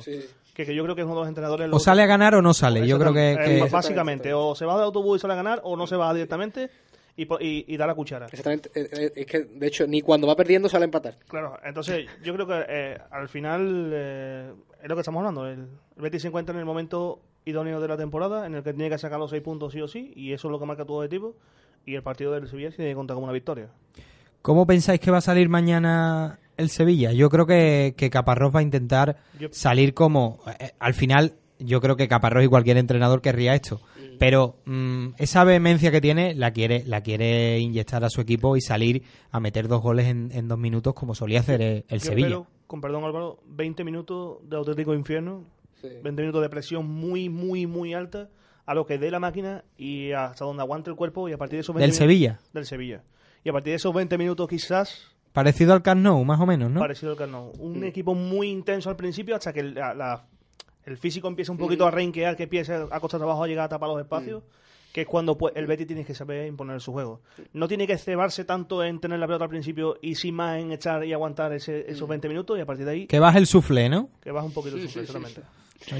Que, 0.55 0.64
que 0.64 0.74
yo 0.74 0.82
creo 0.82 0.95
que 0.95 1.03
es 1.03 1.07
uno 1.07 1.16
de 1.16 1.20
los 1.20 1.28
entrenadores... 1.28 1.68
O 1.70 1.78
sale 1.78 2.03
a 2.03 2.07
ganar 2.07 2.35
o 2.35 2.43
no 2.43 2.55
sale. 2.55 2.87
Yo 2.87 2.99
creo 2.99 3.12
que... 3.12 3.37
Que- 3.45 3.68
básicamente, 3.70 4.32
o 4.32 4.55
se 4.55 4.64
va 4.64 4.76
de 4.78 4.85
autobús 4.85 5.18
y 5.18 5.20
sale 5.20 5.35
a 5.35 5.37
ganar, 5.37 5.61
o 5.64 5.76
no 5.76 5.87
se 5.87 5.97
va 5.97 6.12
directamente. 6.14 6.70
Y, 7.16 7.26
po- 7.26 7.38
y, 7.40 7.64
y 7.68 7.76
da 7.76 7.86
la 7.86 7.94
cuchara. 7.94 8.26
Exactamente. 8.26 8.70
eh, 8.74 8.88
eh, 8.92 9.12
Es 9.16 9.26
que, 9.26 9.45
de 9.45 9.66
hecho, 9.66 9.86
ni 9.86 10.00
cuando 10.00 10.26
va 10.26 10.36
perdiendo 10.36 10.68
sale 10.68 10.84
a 10.84 10.86
empatar. 10.86 11.16
Claro, 11.28 11.58
entonces 11.64 12.07
yo 12.22 12.34
creo 12.34 12.46
que 12.46 12.64
eh, 12.68 12.99
al 13.11 13.28
final 13.28 13.91
eh, 13.92 14.53
es 14.82 14.88
lo 14.88 14.95
que 14.96 15.00
estamos 15.00 15.20
hablando. 15.20 15.46
El, 15.46 15.61
el 15.96 16.03
Betis 16.03 16.22
se 16.22 16.28
encuentra 16.28 16.53
en 16.54 16.58
el 16.61 16.64
momento 16.66 17.20
idóneo 17.45 17.80
de 17.80 17.88
la 17.88 17.96
temporada 17.96 18.46
en 18.46 18.54
el 18.54 18.62
que 18.62 18.72
tiene 18.72 18.88
que 18.91 18.99
sacar 18.99 19.18
los 19.18 19.30
seis 19.30 19.42
puntos 19.42 19.72
sí 19.72 19.80
o 19.80 19.86
sí 19.88 20.12
y 20.16 20.32
eso 20.32 20.49
es 20.49 20.53
lo 20.53 20.58
que 20.58 20.64
marca 20.66 20.84
tu 20.86 20.95
objetivo 20.95 21.36
y 21.86 21.95
el 21.95 22.03
partido 22.03 22.32
del 22.32 22.49
Sevilla 22.49 22.70
se 22.70 22.76
tiene 22.76 22.92
que 22.92 22.96
contar 22.96 23.14
como 23.14 23.24
una 23.24 23.32
victoria. 23.34 23.68
¿Cómo 24.42 24.66
pensáis 24.66 24.99
que 25.00 25.11
va 25.11 25.18
a 25.18 25.22
salir 25.22 25.49
mañana 25.49 26.38
el 26.57 26.68
Sevilla? 26.70 27.12
Yo 27.12 27.28
creo 27.30 27.46
que, 27.46 27.95
que 27.96 28.11
Caparrós 28.11 28.54
va 28.54 28.61
a 28.61 28.62
intentar 28.62 29.18
Yo- 29.38 29.49
salir 29.53 29.92
como... 29.95 30.41
eh, 30.58 30.72
al 30.78 30.95
final, 30.95 31.34
yo 31.59 31.81
creo 31.81 31.97
que 31.97 32.09
Caparrós 32.09 32.45
y 32.45 32.49
cualquier 32.49 32.76
entrenador 32.76 33.21
querría 33.22 33.55
esto. 33.55 33.81
Pero 34.18 34.57
mm, 34.64 35.09
esa 35.18 35.45
vehemencia 35.45 35.91
que 35.91 36.01
tiene 36.01 36.35
la 36.35 36.53
quiere, 36.53 36.85
la 36.87 37.01
quiere 37.03 37.59
inyectar 37.59 38.05
a 38.05 38.11
su 38.11 38.21
equipo 38.21 38.57
y 38.57 38.61
salir 38.61 39.03
a 39.33 39.41
meter 39.41 39.67
dos 39.68 39.83
goles 39.83 40.07
en, 40.07 40.31
en 40.33 40.47
dos 40.49 40.59
minutos 40.59 40.95
como 40.95 41.14
solía 41.14 41.41
hacer 41.41 41.85
el, 41.89 42.01
Sevilla. 42.01 42.26
espero, 42.29 42.47
con 42.67 42.81
perdón 42.81 43.05
Álvaro, 43.05 43.41
20 43.47 43.83
minutos 43.85 44.39
de 44.49 44.57
auténtico 44.57 44.95
infierno, 44.95 45.45
Sí. 45.81 45.89
20 46.03 46.22
minutos 46.22 46.41
de 46.41 46.49
presión 46.49 46.89
muy, 46.89 47.29
muy, 47.29 47.67
muy 47.67 47.93
alta 47.93 48.31
a 48.64 48.72
lo 48.75 48.87
que 48.87 48.97
dé 48.97 49.11
la 49.11 49.21
máquina 49.21 49.64
y 49.76 50.13
hasta 50.13 50.45
donde 50.47 50.63
aguante 50.63 50.89
el 50.89 50.97
cuerpo 50.97 51.29
y 51.29 51.33
a 51.33 51.37
partir 51.37 51.59
de 51.59 51.61
esos 51.61 51.75
20 51.75 51.87
Del 51.87 51.95
Sevilla. 51.95 52.41
Del 52.55 52.64
Sevilla. 52.64 53.03
Y 53.45 53.51
a 53.51 53.53
partir 53.53 53.72
de 53.72 53.76
esos 53.76 53.93
20 53.95 54.17
minutos 54.17 54.49
quizás 54.49 55.11
Parecido 55.35 55.72
al 55.75 55.83
Camp 55.83 56.01
Nou, 56.01 56.25
más 56.25 56.41
o 56.41 56.47
menos, 56.47 56.71
¿no? 56.71 56.79
parecido 56.81 57.11
al 57.13 57.18
Camp 57.18 57.33
Nou. 57.33 57.53
Un 57.59 57.83
equipo 57.85 58.14
muy 58.14 58.49
intenso 58.49 58.89
al 58.89 58.97
principio 58.97 59.35
hasta 59.37 59.53
que 59.53 59.63
la- 59.64 60.25
el 60.86 60.96
físico 60.98 61.28
empieza 61.28 61.52
un 61.52 61.58
poquito 61.58 61.86
a 61.86 61.90
reinquear, 61.90 62.36
que 62.36 62.44
empieza 62.44 62.86
a 62.90 63.00
costar 63.00 63.18
trabajo 63.18 63.44
a 63.44 63.46
llegar 63.48 63.64
a 63.66 63.68
tapar 63.68 63.88
los 63.88 64.00
espacios, 64.00 64.42
que 64.92 65.00
es 65.00 65.06
cuando 65.08 65.36
pues, 65.36 65.54
el 65.56 65.66
Betis 65.66 65.86
tiene 65.88 66.04
que 66.04 66.14
saber 66.14 66.46
imponer 66.46 66.80
su 66.80 66.92
juego. 66.92 67.20
No 67.52 67.66
tiene 67.66 67.86
que 67.86 67.98
cebarse 67.98 68.44
tanto 68.44 68.84
en 68.84 69.00
tener 69.00 69.18
la 69.18 69.26
pelota 69.26 69.44
al 69.44 69.50
principio 69.50 69.98
y 70.00 70.14
sin 70.14 70.34
más 70.36 70.61
en 70.61 70.70
echar 70.72 71.04
y 71.04 71.12
aguantar 71.12 71.52
ese- 71.52 71.84
esos 71.90 72.08
20 72.08 72.28
minutos 72.28 72.56
y 72.58 72.61
a 72.61 72.66
partir 72.66 72.84
de 72.86 72.92
ahí 72.92 73.06
Que 73.06 73.18
baje 73.18 73.38
el 73.38 73.46
suflé, 73.46 73.88
¿no? 73.88 74.08
que 74.22 74.30
baja 74.30 74.46
un 74.46 74.52
poquito 74.52 74.76
el 74.76 74.82
sufre, 74.82 75.02
exactamente. 75.02 75.40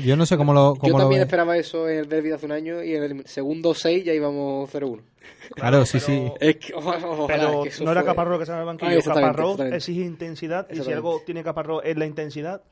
Yo 0.02 0.16
no 0.16 0.24
sé 0.24 0.36
cómo 0.39 0.55
lo, 0.55 0.74
Yo 0.77 0.81
cómo 0.81 0.93
lo 0.98 1.05
también 1.05 1.23
esperaba 1.23 1.59
eso 1.59 1.89
en 1.89 1.98
el 1.98 2.09
derby 2.09 2.28
de 2.28 2.35
hace 2.36 2.47
un 2.47 2.52
año 2.52 2.82
y 2.82 2.94
en 2.94 3.02
el 3.02 3.27
segundo 3.27 3.74
6 3.74 4.05
ya 4.05 4.15
íbamos 4.15 4.70
0-1. 4.73 5.02
Claro, 5.56 5.85
sí, 5.85 6.01
sí. 6.01 6.31
Es 6.40 6.56
que, 6.56 6.73
ojalá, 6.74 7.06
ojalá, 7.06 7.27
Pero 7.51 7.62
que 7.65 7.85
no 7.85 7.90
era 7.93 8.02
Caparrós 8.05 8.39
que 8.39 8.43
estaba 8.44 8.59
en 8.59 8.62
el 8.62 8.66
banquillo. 8.66 8.90
Ah, 8.93 8.94
exactamente. 8.94 9.77
exige 9.77 10.01
intensidad 10.02 10.66
y 10.70 10.81
si 10.81 10.93
algo 10.93 11.20
tiene 11.27 11.43
Caparrós 11.43 11.82
es 11.85 11.97
la 11.98 12.06
intensidad 12.06 12.62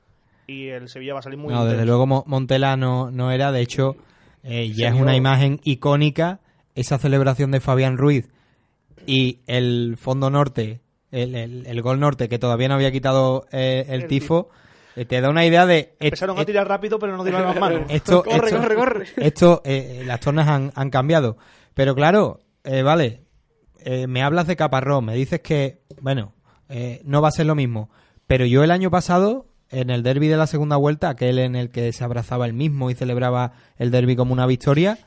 y 0.47 0.69
el 0.69 0.89
Sevilla 0.89 1.14
va 1.14 1.20
a 1.20 1.23
salir 1.23 1.39
muy 1.39 1.52
No, 1.55 1.64
desde 1.64 1.85
luego 1.86 2.06
Mo- 2.06 2.24
Montela 2.27 2.77
no, 2.77 3.10
no 3.10 3.31
era, 3.31 3.52
de 3.52 3.60
hecho, 3.60 3.97
eh, 4.43 4.70
ya 4.73 4.89
es 4.89 4.94
una 4.94 5.14
imagen 5.16 5.60
icónica 5.64 6.40
esa 6.74 6.98
celebración 6.98 7.51
de 7.51 7.60
Fabián 7.60 7.97
Ruiz 7.98 8.28
y 9.06 9.40
el 9.47 9.97
fondo 9.98 10.31
norte, 10.31 10.81
el, 11.10 11.35
el- 11.35 11.66
el 11.66 11.82
gol 11.82 12.01
norte 12.01 12.28
que 12.28 12.39
todavía 12.39 12.69
no 12.69 12.74
había 12.74 12.93
quitado 12.93 13.47
eh, 13.52 13.85
el, 13.89 14.02
El 14.02 14.09
tifo, 14.09 14.51
eh, 14.97 15.05
te 15.05 15.20
da 15.20 15.31
una 15.31 15.44
idea 15.47 15.64
de... 15.66 15.94
Empezaron 16.01 16.39
a 16.39 16.44
tirar 16.44 16.69
rápido 16.69 16.98
pero 16.98 17.16
no 17.16 17.24
tiraron 17.24 17.48
las 17.48 17.60
manos. 17.60 17.82
esto, 17.89 18.23
Corre, 18.23 18.48
esto- 18.48 18.60
corre, 18.60 18.74
corre. 18.74 19.06
Esto, 19.16 19.62
eh, 19.64 20.02
las 20.06 20.20
tornas 20.20 20.48
han, 20.48 20.73
han 20.74 20.90
cambiado. 20.90 21.36
Pero 21.74 21.94
claro, 21.94 22.40
eh, 22.64 22.82
vale, 22.82 23.23
eh, 23.85 24.06
me 24.06 24.23
hablas 24.23 24.47
de 24.47 24.56
Caparrós, 24.56 25.02
me 25.02 25.14
dices 25.14 25.40
que, 25.40 25.81
bueno, 26.01 26.35
eh, 26.69 27.01
no 27.05 27.23
va 27.23 27.28
a 27.28 27.32
ser 27.32 27.47
lo 27.47 27.55
mismo. 27.55 27.90
Pero 28.27 28.44
yo 28.47 28.62
el 28.64 28.70
año 28.70 28.90
pasado, 28.90 29.47
en 29.73 29.90
el 29.90 30.03
derby 30.03 30.28
de 30.28 30.36
la 30.36 30.47
segunda 30.47 30.77
vuelta, 30.77 31.09
aquel 31.09 31.39
en 31.39 31.57
el 31.57 31.70
que 31.70 31.93
se 31.93 32.05
abrazaba 32.05 32.47
el 32.47 32.53
mismo 32.53 32.90
y 32.90 32.94
celebraba 32.94 33.53
el 33.78 33.90
derby 33.90 34.15
como 34.16 34.32
una 34.32 34.47
victoria, 34.47 34.99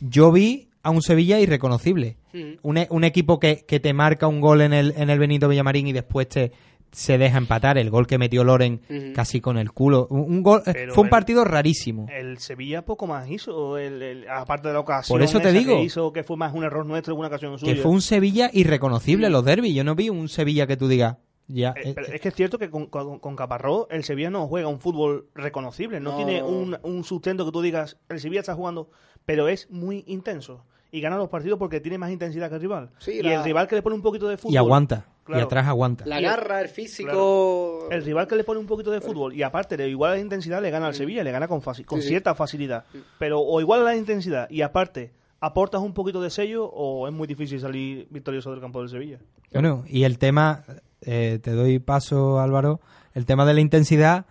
yo 0.00 0.32
vi 0.32 0.68
a 0.82 0.90
un 0.90 1.02
Sevilla 1.02 1.38
irreconocible. 1.40 2.16
Un, 2.62 2.78
e- 2.78 2.88
un 2.90 3.04
equipo 3.04 3.38
que, 3.38 3.64
que 3.66 3.78
te 3.78 3.92
marca 3.92 4.26
un 4.26 4.40
gol 4.40 4.62
en 4.62 4.72
el, 4.72 4.94
en 4.96 5.10
el 5.10 5.18
Benito 5.18 5.48
Villamarín 5.48 5.86
y 5.86 5.92
después 5.92 6.28
te 6.28 6.52
se 6.90 7.16
deja 7.16 7.38
empatar. 7.38 7.78
El 7.78 7.88
gol 7.88 8.06
que 8.06 8.18
metió 8.18 8.44
Loren 8.44 8.80
Ujú. 8.90 9.12
casi 9.14 9.40
con 9.40 9.56
el 9.58 9.70
culo. 9.72 10.06
Un, 10.10 10.20
un 10.20 10.42
gol, 10.42 10.60
eh, 10.66 10.72
Pero 10.74 10.94
fue 10.94 11.02
un 11.02 11.06
el- 11.06 11.10
partido 11.10 11.44
rarísimo. 11.44 12.06
El 12.10 12.36
Sevilla 12.38 12.84
poco 12.84 13.06
más 13.06 13.30
hizo, 13.30 13.78
el- 13.78 14.02
el- 14.02 14.28
aparte 14.28 14.68
de 14.68 14.74
la 14.74 14.80
ocasión. 14.80 15.14
Por 15.14 15.22
eso 15.22 15.40
te 15.40 15.52
digo. 15.52 15.76
Que 15.76 15.84
hizo 15.84 16.12
que 16.12 16.22
fue 16.22 16.36
más 16.36 16.52
un 16.54 16.64
error 16.64 16.84
nuestro 16.84 17.14
que 17.14 17.18
una 17.18 17.28
ocasión 17.28 17.58
suya. 17.58 17.72
Que 17.74 17.80
fue 17.80 17.90
un 17.90 18.02
Sevilla 18.02 18.50
irreconocible 18.52 19.30
los 19.30 19.44
derbis. 19.44 19.74
Yo 19.74 19.84
no 19.84 19.94
vi 19.94 20.08
un 20.10 20.28
Sevilla 20.28 20.66
que 20.66 20.76
tú 20.76 20.86
digas. 20.88 21.16
Ya, 21.48 21.70
Eh, 21.76 21.90
eh, 21.90 21.92
pero 21.94 22.06
es 22.06 22.20
que 22.20 22.28
es 22.28 22.34
cierto 22.34 22.58
que 22.58 22.70
con, 22.70 22.86
con, 22.86 23.18
con 23.18 23.36
Caparrós 23.36 23.86
el 23.90 24.04
Sevilla 24.04 24.30
no 24.30 24.46
juega 24.48 24.68
un 24.68 24.80
fútbol 24.80 25.26
reconocible, 25.34 26.00
no, 26.00 26.10
No, 26.12 26.16
tiene. 26.16 26.42
Un, 26.42 26.78
un 26.82 27.04
sustento 27.04 27.44
que 27.44 27.52
tú 27.52 27.60
digas, 27.60 27.98
el 28.08 28.20
Sevilla 28.20 28.40
está 28.40 28.54
jugando, 28.54 28.90
pero 29.26 29.48
es 29.48 29.70
muy 29.70 30.04
intenso 30.06 30.64
y 30.90 31.00
gana 31.00 31.16
los 31.16 31.28
partidos 31.28 31.58
porque 31.58 31.80
tiene 31.80 31.98
más 31.98 32.10
intensidad 32.10 32.48
que 32.48 32.56
el 32.56 32.60
rival. 32.60 32.90
Sí, 32.98 33.12
y 33.12 33.22
la- 33.22 33.34
el 33.34 33.44
rival 33.44 33.66
que 33.66 33.74
le 33.76 33.82
pone 33.82 33.96
un 33.96 34.02
poquito 34.02 34.28
de 34.28 34.36
fútbol... 34.36 34.54
y 34.54 34.56
aguanta. 34.56 35.06
Y 35.28 35.34
atrás 35.34 35.66
aguanta. 35.68 36.04
La 36.04 36.20
garra, 36.20 36.60
el 36.60 36.68
físico... 36.68 37.88
El 37.90 38.04
rival 38.04 38.26
que 38.26 38.34
le 38.36 38.44
pone 38.44 38.58
un 38.60 38.66
poquito 38.66 38.90
de 38.90 39.00
fútbol 39.00 39.34
y 39.34 39.42
aparte 39.42 39.76
le 39.76 39.88
iguala 39.88 40.14
la 40.14 40.20
intensidad 40.20 40.60
le 40.60 40.70
gana 40.70 40.86
al 40.88 40.94
Sevilla, 40.94 41.22
le 41.24 41.30
gana 41.32 41.48
con, 41.48 41.60
faci- 41.62 41.84
con 41.84 41.98
Sí, 41.98 42.02
sí. 42.04 42.08
cierta 42.10 42.34
facilidad. 42.34 42.84
Pero 43.18 43.40
o 43.40 43.60
iguala 43.60 43.84
la 43.84 43.96
intensidad 43.96 44.48
y 44.50 44.62
aparte 44.62 45.12
aportas 45.40 45.80
un 45.80 45.94
poquito 45.94 46.20
de 46.20 46.30
sello 46.30 46.66
o 46.66 47.06
es 47.06 47.12
muy 47.12 47.26
difícil 47.26 47.60
salir 47.60 48.06
victorioso 48.10 48.50
del 48.50 48.60
campo 48.60 48.80
del 48.80 48.88
Sevilla. 48.88 49.18
Bueno, 49.52 49.84
y 49.86 50.04
el 50.04 50.18
tema, 50.18 50.64
eh, 51.06 51.38
te 51.42 51.52
doy 51.52 51.78
paso 51.78 52.40
Álvaro, 52.40 52.80
el 53.14 53.26
tema 53.26 53.44
de 53.44 53.54
la 53.54 53.60
intensidad, 53.60 54.26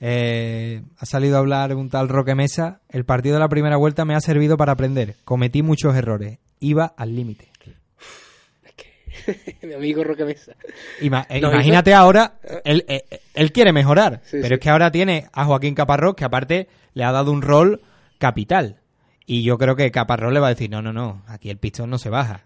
eh, 0.00 0.82
ha 0.98 1.06
salido 1.06 1.36
a 1.36 1.40
hablar 1.40 1.74
un 1.74 1.88
tal 1.90 2.08
Roque 2.08 2.34
Mesa, 2.34 2.80
el 2.88 3.04
partido 3.04 3.34
de 3.34 3.40
la 3.40 3.48
primera 3.48 3.76
vuelta 3.76 4.04
me 4.04 4.14
ha 4.14 4.20
servido 4.20 4.56
para 4.56 4.72
aprender, 4.72 5.16
cometí 5.24 5.62
muchos 5.62 5.94
errores, 5.96 6.38
iba 6.60 6.92
al 6.96 7.14
límite. 7.16 7.48
Mi 9.62 9.72
amigo 9.74 10.04
Roque 10.04 10.24
Mesa. 10.24 10.52
Ima- 11.00 11.26
eh, 11.28 11.38
imagínate 11.38 11.94
ahora, 11.94 12.34
él, 12.64 12.84
él 13.34 13.52
quiere 13.52 13.72
mejorar, 13.72 14.20
Sí, 14.24 14.36
pero 14.40 14.48
sí. 14.48 14.54
es 14.54 14.60
que 14.60 14.70
ahora 14.70 14.90
tiene 14.90 15.26
a 15.32 15.44
Joaquín 15.44 15.74
Caparrós, 15.74 16.14
que 16.14 16.24
aparte 16.24 16.68
le 16.94 17.04
ha 17.04 17.12
dado 17.12 17.32
un 17.32 17.42
rol 17.42 17.80
capital. 18.18 18.76
Y 19.26 19.42
yo 19.42 19.58
creo 19.58 19.74
que 19.74 19.90
Caparrós 19.90 20.32
le 20.32 20.40
va 20.40 20.46
a 20.46 20.50
decir, 20.50 20.70
no, 20.70 20.80
no, 20.80 20.92
no, 20.92 21.22
aquí 21.26 21.50
el 21.50 21.58
pistón 21.58 21.90
no 21.90 21.98
se 21.98 22.10
baja. 22.10 22.40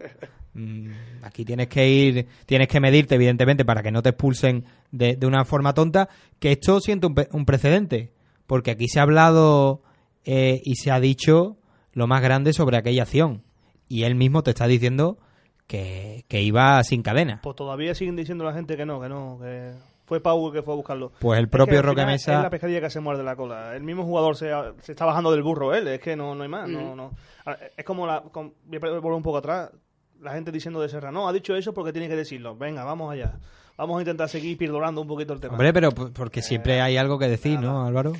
Mm, 0.53 0.91
aquí 1.23 1.45
tienes 1.45 1.69
que 1.69 1.87
ir, 1.87 2.27
tienes 2.45 2.67
que 2.67 2.81
medirte, 2.81 3.15
evidentemente, 3.15 3.63
para 3.63 3.81
que 3.81 3.89
no 3.89 4.01
te 4.01 4.09
expulsen 4.09 4.65
de, 4.91 5.15
de 5.15 5.25
una 5.25 5.45
forma 5.45 5.73
tonta, 5.73 6.09
que 6.39 6.51
esto 6.51 6.81
siente 6.81 7.07
un, 7.07 7.15
un 7.31 7.45
precedente, 7.45 8.11
porque 8.47 8.71
aquí 8.71 8.89
se 8.89 8.99
ha 8.99 9.03
hablado 9.03 9.81
eh, 10.25 10.59
y 10.65 10.75
se 10.75 10.91
ha 10.91 10.99
dicho 10.99 11.57
lo 11.93 12.05
más 12.07 12.21
grande 12.21 12.51
sobre 12.51 12.75
aquella 12.75 13.03
acción. 13.03 13.43
Y 13.87 14.03
él 14.03 14.15
mismo 14.15 14.43
te 14.43 14.51
está 14.51 14.67
diciendo 14.67 15.19
que, 15.67 16.25
que 16.27 16.41
iba 16.41 16.83
sin 16.83 17.01
cadena. 17.01 17.39
Pues 17.43 17.55
todavía 17.55 17.95
siguen 17.95 18.17
diciendo 18.17 18.43
la 18.43 18.53
gente 18.53 18.75
que 18.75 18.85
no, 18.85 18.99
que 18.99 19.07
no, 19.07 19.39
que 19.39 19.71
fue 20.11 20.19
Pau 20.19 20.51
que 20.51 20.61
fue 20.61 20.73
a 20.73 20.75
buscarlo. 20.75 21.13
Pues 21.19 21.39
el 21.39 21.45
Es 21.45 21.49
propio 21.51 21.75
que 21.77 21.81
Roque 21.83 22.05
Mesa- 22.05 22.35
Es 22.35 22.43
la 22.43 22.49
pescadilla 22.49 22.81
que 22.81 22.89
se 22.89 22.99
muerde 22.99 23.23
la 23.23 23.37
cola. 23.37 23.73
El 23.77 23.83
mismo 23.83 24.03
jugador 24.03 24.35
se, 24.35 24.51
se 24.81 24.91
está 24.91 25.05
bajando 25.05 25.31
del 25.31 25.41
burro 25.41 25.73
él, 25.73 25.87
es 25.87 26.01
que 26.01 26.17
no, 26.17 26.35
no 26.35 26.43
hay 26.43 26.49
más. 26.49 26.67
No, 26.67 26.97
no. 26.97 27.13
Ah, 27.45 27.55
Es 27.77 27.85
como 27.85 28.05
la. 28.05 28.19
con- 28.21 28.53
voy 28.65 28.75
a 28.77 28.99
volver 28.99 29.13
un 29.13 29.23
poco 29.23 29.37
atrás. 29.37 29.71
La 30.19 30.33
gente 30.33 30.51
diciendo 30.51 30.81
de 30.81 30.89
Serra, 30.89 31.13
no, 31.13 31.29
ha 31.29 31.31
dicho 31.33 31.55
eso 31.55 31.73
porque 31.73 31.93
tiene 31.93 32.09
que 32.09 32.17
decirlo. 32.17 32.57
Venga, 32.57 32.83
vamos 32.83 33.09
allá. 33.13 33.39
Vamos 33.77 33.99
a 33.99 34.01
intentar 34.01 34.27
seguir 34.27 34.57
perdurando 34.57 34.99
un 34.99 35.07
poquito 35.07 35.31
el 35.31 35.39
tema. 35.39 35.53
Hombre, 35.53 35.71
pero 35.71 35.91
porque 35.91 36.41
siempre 36.41 36.81
hay 36.81 36.97
algo 36.97 37.17
que 37.17 37.29
decir, 37.29 37.57
¿no, 37.57 37.85
Álvaro? 37.85 38.11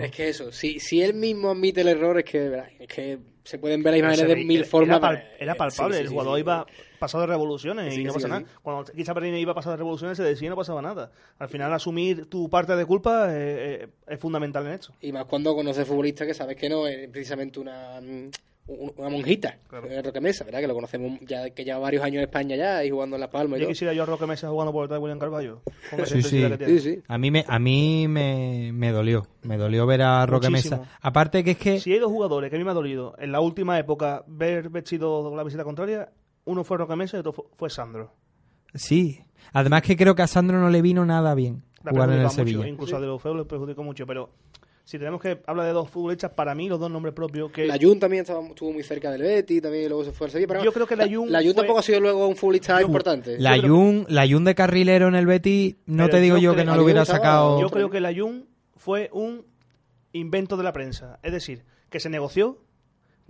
Es 0.00 0.10
que 0.12 0.28
eso, 0.28 0.52
si, 0.52 0.78
si 0.78 1.02
él 1.02 1.14
mismo 1.14 1.50
admite 1.50 1.80
el 1.80 1.88
error, 1.88 2.16
es 2.16 2.24
que, 2.24 2.48
verá, 2.48 2.68
es 2.78 2.86
que 2.86 3.18
se 3.48 3.58
pueden 3.58 3.82
ver 3.82 3.92
las 3.94 4.00
imágenes 4.18 4.28
de 4.28 4.44
mil 4.44 4.58
era- 4.60 4.68
formas. 4.68 4.98
Era, 4.98 5.08
pal- 5.08 5.24
era 5.38 5.54
palpable, 5.54 5.94
Sí, 5.94 6.00
sí, 6.00 6.04
el 6.04 6.10
jugador 6.10 6.34
sí. 6.36 6.40
iba 6.40 6.66
pasado 6.98 7.22
de 7.22 7.26
revoluciones 7.28 7.96
y 7.96 8.04
no 8.04 8.12
pasa 8.12 8.28
nada. 8.28 8.44
Cuando 8.62 8.92
Guicha 8.92 9.14
Perini 9.14 9.38
iba 9.40 9.54
pasado 9.54 9.72
de 9.72 9.78
revoluciones 9.78 10.16
se 10.18 10.22
decía 10.22 10.46
y 10.46 10.50
no 10.50 10.56
pasaba 10.56 10.82
nada. 10.82 11.10
Al 11.38 11.48
final 11.48 11.72
asumir 11.72 12.26
tu 12.26 12.50
parte 12.50 12.76
de 12.76 12.84
culpa 12.84 13.28
eh, 13.30 13.84
eh, 13.84 13.88
es 14.06 14.18
fundamental 14.20 14.66
en 14.66 14.72
esto. 14.72 14.92
Y 15.00 15.12
más 15.12 15.24
cuando 15.24 15.54
conoces 15.54 15.86
futbolistas 15.88 16.26
que 16.26 16.34
sabes 16.34 16.56
que 16.56 16.68
no 16.68 16.86
es 16.86 17.08
precisamente 17.08 17.58
una, 17.60 18.00
mm, 18.02 18.30
una 18.68 19.08
monjita, 19.08 19.58
eh, 19.88 20.02
Roque 20.02 20.20
Mesa, 20.20 20.44
¿verdad? 20.44 20.60
Que 20.60 20.66
lo 20.66 20.74
conocemos 20.74 21.18
ya 21.26 21.48
que 21.50 21.64
lleva 21.64 21.78
varios 21.78 22.04
años 22.04 22.16
en 22.18 22.24
España 22.24 22.54
ya 22.54 22.84
y 22.84 22.90
jugando 22.90 23.16
en 23.16 23.20
Las 23.20 23.30
Palmas. 23.30 23.58
Yo 23.60 23.66
quisiera 23.66 23.92
yo 23.94 24.02
a 24.02 24.06
Roque 24.06 24.26
Mesa 24.26 24.48
jugando 24.50 24.72
por 24.72 24.82
detrás 24.84 24.98
de 24.98 25.02
William 25.02 25.18
Carballo. 25.18 25.62
Sí, 26.04 26.22
sí. 26.22 26.44
Sí, 26.66 26.80
sí. 26.80 27.02
A 27.08 27.16
mí, 27.18 27.30
me, 27.30 27.44
a 27.48 27.58
mí 27.58 28.06
me, 28.08 28.70
me 28.74 28.92
dolió. 28.92 29.26
Me 29.42 29.56
dolió 29.56 29.86
ver 29.86 30.02
a 30.02 30.26
Roque 30.26 30.50
Muchísimo. 30.50 30.80
Mesa. 30.82 30.98
Aparte 31.00 31.42
que 31.42 31.52
es 31.52 31.56
que... 31.58 31.80
Si 31.80 31.92
hay 31.92 31.98
dos 31.98 32.12
jugadores 32.12 32.50
que 32.50 32.56
a 32.56 32.58
mí 32.58 32.64
me 32.64 32.70
ha 32.70 32.74
dolido 32.74 33.14
en 33.18 33.32
la 33.32 33.40
última 33.40 33.78
época 33.78 34.22
ver 34.26 34.68
vestido 34.68 35.34
la 35.34 35.42
visita 35.44 35.64
contraria, 35.64 36.10
uno 36.44 36.62
fue 36.64 36.76
Roque 36.76 36.94
Mesa 36.96 37.16
y 37.16 37.20
otro 37.20 37.32
fu- 37.32 37.46
fue 37.56 37.70
Sandro. 37.70 38.12
Sí. 38.74 39.20
Además 39.52 39.80
que 39.82 39.96
creo 39.96 40.14
que 40.14 40.22
a 40.22 40.26
Sandro 40.26 40.58
no 40.60 40.68
le 40.68 40.82
vino 40.82 41.06
nada 41.06 41.34
bien 41.34 41.62
Le 41.82 41.90
ha 41.90 41.92
jugar 41.92 42.10
en 42.10 42.16
el 42.16 42.22
mucho, 42.24 42.34
Sevilla. 42.34 42.68
incluso 42.68 42.96
a 42.96 43.00
De 43.00 43.06
Lofeu 43.06 43.34
le 43.34 43.44
perjudicó 43.46 43.82
mucho, 43.82 44.06
pero 44.06 44.30
si 44.88 44.98
tenemos 44.98 45.20
que 45.20 45.38
hablar 45.46 45.66
de 45.66 45.72
dos 45.74 45.90
futbolistas, 45.90 46.30
para 46.30 46.54
mí 46.54 46.66
los 46.66 46.80
dos 46.80 46.90
nombres 46.90 47.14
propios 47.14 47.52
que... 47.52 47.66
La 47.66 47.76
Jun 47.78 48.00
también 48.00 48.22
estaba, 48.22 48.40
estuvo 48.46 48.72
muy 48.72 48.82
cerca 48.82 49.10
del 49.10 49.20
Betty, 49.20 49.60
también 49.60 49.86
luego 49.90 50.02
se 50.02 50.12
fue 50.12 50.28
al 50.28 50.30
Sevilla. 50.30 50.48
Pero 50.48 50.64
Yo 50.64 50.72
creo 50.72 50.86
que 50.86 50.96
la 50.96 51.04
Jun 51.06 51.30
La 51.30 51.40
Jun 51.40 51.48
fue- 51.48 51.54
tampoco 51.56 51.80
ha 51.80 51.82
sido 51.82 52.00
luego 52.00 52.26
un 52.26 52.36
futbolista 52.36 52.80
importante. 52.80 53.38
La 53.38 53.58
Jun, 53.60 54.06
la 54.08 54.26
Jun 54.26 54.44
de 54.44 54.54
carrilero 54.54 55.06
en 55.08 55.14
el 55.14 55.26
Betis, 55.26 55.76
no 55.84 56.04
Pero 56.06 56.16
te 56.16 56.20
digo 56.22 56.38
yo 56.38 56.56
que 56.56 56.64
no 56.64 56.74
lo 56.74 56.84
hubiera 56.84 57.02
estaba- 57.02 57.18
sacado... 57.18 57.60
Yo 57.60 57.68
creo 57.68 57.90
que 57.90 58.00
la 58.00 58.14
Jun 58.14 58.46
fue 58.76 59.10
un 59.12 59.44
invento 60.12 60.56
de 60.56 60.62
la 60.62 60.72
prensa. 60.72 61.18
Es 61.22 61.32
decir, 61.32 61.64
que 61.90 62.00
se 62.00 62.08
negoció 62.08 62.56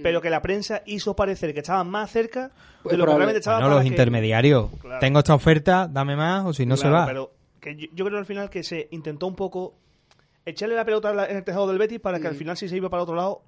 pero 0.00 0.22
que 0.22 0.30
la 0.30 0.40
prensa 0.42 0.82
hizo 0.86 1.16
parecer 1.16 1.52
que 1.54 1.58
estaban 1.58 1.90
más 1.90 2.08
cerca 2.12 2.52
Pues 2.84 2.92
de 2.92 2.98
lo 2.98 3.04
que 3.04 3.08
realmente 3.10 3.38
estaban 3.40 3.62
No, 3.62 3.68
los 3.68 3.84
intermediarios. 3.84 4.70
Claro. 4.80 5.00
Tengo 5.00 5.18
esta 5.18 5.34
oferta, 5.34 5.88
dame 5.92 6.14
más 6.14 6.46
o 6.46 6.52
si 6.52 6.66
no 6.66 6.76
se 6.76 6.88
va. 6.88 7.04
Pero 7.04 7.32
que 7.60 7.74
yo, 7.74 7.88
yo 7.92 8.04
creo 8.04 8.16
al 8.20 8.24
final 8.24 8.48
que 8.48 8.62
se 8.62 8.86
intentó 8.92 9.26
un 9.26 9.34
poco 9.34 9.74
echarle 10.48 10.74
la 10.74 10.84
pelota 10.84 11.26
en 11.28 11.36
el 11.36 11.44
tejado 11.44 11.66
del 11.68 11.78
Betis 11.78 12.00
para 12.00 12.20
que 12.20 12.26
al 12.26 12.34
final 12.34 12.56
si 12.56 12.68
se 12.68 12.76
iba 12.76 12.88
para 12.88 13.02
otro 13.02 13.14
lado 13.14 13.42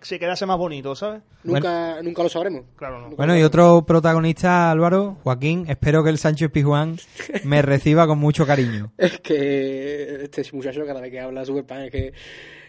se 0.00 0.18
quedase 0.18 0.46
más 0.46 0.58
bonito, 0.58 0.94
¿sabes? 0.94 1.22
Nunca, 1.42 2.00
nunca 2.02 2.22
lo 2.22 2.28
sabremos. 2.28 2.64
Claro, 2.76 3.00
no. 3.00 3.16
Bueno, 3.16 3.36
y 3.36 3.42
otro 3.42 3.84
protagonista, 3.84 4.70
Álvaro, 4.70 5.16
Joaquín, 5.24 5.66
espero 5.68 6.04
que 6.04 6.10
el 6.10 6.18
Sánchez 6.18 6.50
Pizjuán 6.50 6.98
me 7.44 7.62
reciba 7.62 8.06
con 8.06 8.18
mucho 8.18 8.46
cariño. 8.46 8.92
Es 8.98 9.20
que 9.20 10.24
este 10.24 10.44
muchacho 10.52 10.84
cada 10.86 11.00
vez 11.00 11.10
que 11.10 11.20
habla 11.20 11.44
super 11.44 11.64
pan 11.64 11.82
es 11.82 11.90
que 11.90 12.12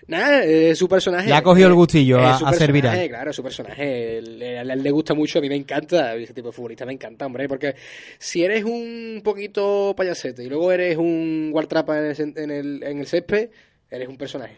nada, 0.10 0.44
es 0.44 0.78
su 0.78 0.90
personaje. 0.90 1.30
Le 1.30 1.36
ha 1.36 1.42
cogido 1.42 1.68
el 1.68 1.74
eh, 1.74 1.76
gustillo 1.78 2.20
a- 2.20 2.38
su 2.38 2.46
a 2.46 2.50
ser 2.54 2.72
personaje, 2.72 2.98
viral. 2.98 3.10
Claro, 3.10 3.34
su 3.34 3.44
personaje. 3.44 3.82
a 3.84 4.18
él 4.62 4.84
le 4.84 4.92
gusta 4.92 5.14
mucho, 5.14 5.40
a 5.40 5.42
mí 5.42 5.48
me 5.50 5.56
encanta. 5.56 6.16
Ese 6.16 6.34
tipo 6.34 6.50
de 6.50 6.54
futbolista 6.54 6.86
me 6.86 6.94
encanta, 6.94 7.26
hombre. 7.26 7.48
Porque 7.48 7.76
si 8.18 8.44
eres 8.44 8.64
un 8.66 9.22
poquito 9.24 9.94
payasete 9.96 10.44
y 10.44 10.50
luego 10.50 10.72
eres 10.72 10.98
un 10.98 11.50
guartrapa 11.52 11.98
en 12.00 12.06
el, 12.06 12.34
en 12.38 12.52
el, 12.52 12.84
en 12.84 13.00
el 13.00 13.08
césped, 13.08 13.50
eres 13.90 14.08
un 14.08 14.18
personaje. 14.18 14.58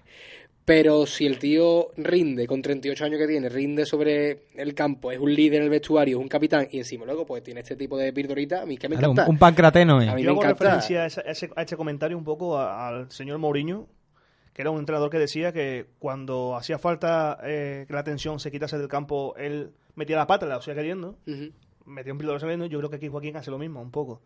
Pero 0.64 1.07
si 1.07 1.26
el 1.26 1.40
tío 1.40 1.90
rinde, 1.98 2.45
con 2.45 2.61
38 2.61 3.03
años 3.06 3.18
que 3.19 3.28
tiene, 3.28 3.49
rinde 3.49 3.84
sobre 3.86 4.44
el 4.56 4.76
campo, 4.76 5.11
es 5.11 5.18
un 5.19 5.34
líder 5.34 5.57
en 5.57 5.64
el 5.64 5.69
vestuario, 5.72 6.18
es 6.18 6.22
un 6.22 6.30
capitán, 6.30 6.68
y 6.72 6.78
encima 6.78 7.03
luego 7.03 7.26
pues 7.26 7.41
tiene 7.44 7.61
este 7.61 7.76
tipo 7.76 7.98
de 7.98 8.14
pildorita, 8.14 8.61
a 8.61 8.65
mí 8.68 8.78
que 8.78 8.88
me 8.88 8.95
Claro, 8.95 9.10
un, 9.10 9.15
encanta. 9.15 9.32
un 9.32 9.38
pancrateno, 9.40 10.02
¿eh? 10.02 10.07
A 10.10 10.14
mí 10.15 10.22
Yo 10.22 10.28
me 10.28 10.32
hago 10.40 10.44
encanta. 10.44 10.64
referencia 10.65 11.02
a 11.02 11.06
ese, 11.07 11.22
a 11.22 11.32
ese- 11.32 11.49
a 11.56 11.61
ese 11.64 11.76
comentario 11.76 12.15
un 12.15 12.23
poco 12.23 12.57
a- 12.60 12.88
al 12.90 13.11
señor 13.11 13.40
Mourinho, 13.40 13.88
que 14.53 14.61
era 14.61 14.72
un 14.72 14.80
entrenador 14.80 15.10
que 15.10 15.18
decía 15.19 15.52
que 15.53 15.88
cuando 15.99 16.56
hacía 16.56 16.78
falta 16.78 17.38
eh, 17.44 17.86
que 17.88 17.94
la 17.94 18.03
tensión 18.03 18.40
se 18.40 18.52
quitase 18.52 18.78
del 18.78 18.88
campo, 18.88 19.36
él 19.38 19.72
metía 19.95 20.18
la 20.18 20.28
pata, 20.28 20.45
la 20.45 20.56
hacía 20.56 20.76
queriendo, 20.76 21.18
Ujú. 21.28 21.52
metía 21.86 22.11
un 22.14 22.19
pildor 22.19 22.40
saliendo. 22.40 22.65
Yo 22.65 22.78
creo 22.80 22.90
que 22.90 22.98
aquí 22.98 23.07
Joaquín 23.07 23.38
hace 23.38 23.52
lo 23.52 23.57
mismo, 23.57 23.82
un 23.82 23.91
poco. 23.91 24.22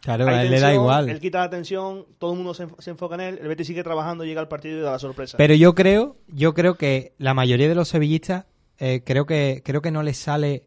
Claro, 0.00 0.26
a 0.26 0.42
él 0.42 0.50
le 0.50 0.60
da 0.60 0.72
igual. 0.72 1.10
Él 1.10 1.20
quita 1.20 1.40
la 1.40 1.50
tensión, 1.50 2.06
todo 2.18 2.32
el 2.32 2.38
mundo 2.38 2.54
se 2.54 2.90
enfoca 2.90 3.16
en 3.16 3.20
él, 3.20 3.38
el 3.42 3.48
Betis 3.48 3.66
sigue 3.66 3.82
trabajando, 3.82 4.24
llega 4.24 4.40
al 4.40 4.48
partido 4.48 4.78
y 4.78 4.80
da 4.80 4.92
la 4.92 4.98
sorpresa. 4.98 5.36
Pero 5.36 5.54
yo 5.54 5.74
creo, 5.74 6.16
yo 6.28 6.54
creo 6.54 6.76
que 6.76 7.12
la 7.18 7.34
mayoría 7.34 7.68
de 7.68 7.74
los 7.74 7.88
sevillistas 7.88 8.46
eh, 8.78 9.02
creo 9.04 9.26
que 9.26 9.60
creo 9.62 9.82
que 9.82 9.90
no 9.90 10.02
les 10.02 10.16
sale 10.16 10.64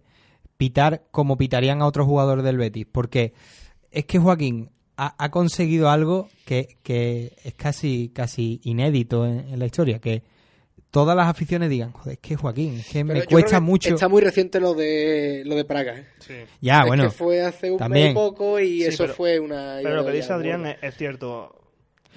pitar 0.57 1.03
como 1.09 1.35
pitarían 1.35 1.81
a 1.81 1.87
otros 1.87 2.05
jugadores 2.05 2.43
del 2.43 2.57
Betis, 2.57 2.85
porque 2.91 3.33
es 3.89 4.05
que 4.05 4.19
Joaquín 4.19 4.69
ha, 4.97 5.15
ha 5.17 5.29
conseguido 5.31 5.89
algo 5.89 6.29
que, 6.45 6.77
que 6.83 7.33
es 7.43 7.53
casi 7.55 8.11
casi 8.13 8.59
inédito 8.63 9.25
en, 9.25 9.39
en 9.49 9.59
la 9.59 9.65
historia, 9.65 9.99
que 9.99 10.23
todas 10.91 11.15
las 11.17 11.27
aficiones 11.27 11.69
digan, 11.69 11.91
joder, 11.91 12.13
es 12.13 12.19
que 12.19 12.35
Joaquín, 12.35 12.79
es 12.79 12.87
que 12.87 13.03
Pero 13.03 13.19
me 13.19 13.25
cuesta 13.25 13.57
que 13.57 13.61
mucho. 13.61 13.89
Está 13.95 14.07
muy 14.07 14.21
reciente 14.21 14.59
lo 14.59 14.73
de 14.75 15.41
lo 15.45 15.55
de 15.55 15.65
Praga. 15.65 15.97
¿eh? 16.29 16.45
Ya, 16.61 16.81
Es 16.81 16.87
bueno, 16.87 17.03
que 17.05 17.09
fue 17.09 17.41
hace 17.41 17.71
un 17.71 17.77
también. 17.79 18.05
mes 18.07 18.11
y 18.11 18.15
poco 18.15 18.59
y 18.59 18.67
Sí, 18.81 18.85
eso 18.85 19.03
pero- 19.05 19.15
fue 19.15 19.39
una. 19.39 19.79
Pero 19.81 19.95
lo 19.95 20.05
que 20.05 20.11
dice 20.11 20.31
Adrián 20.33 20.65
es, 20.67 20.77
es 20.81 20.95
cierto. 20.95 21.55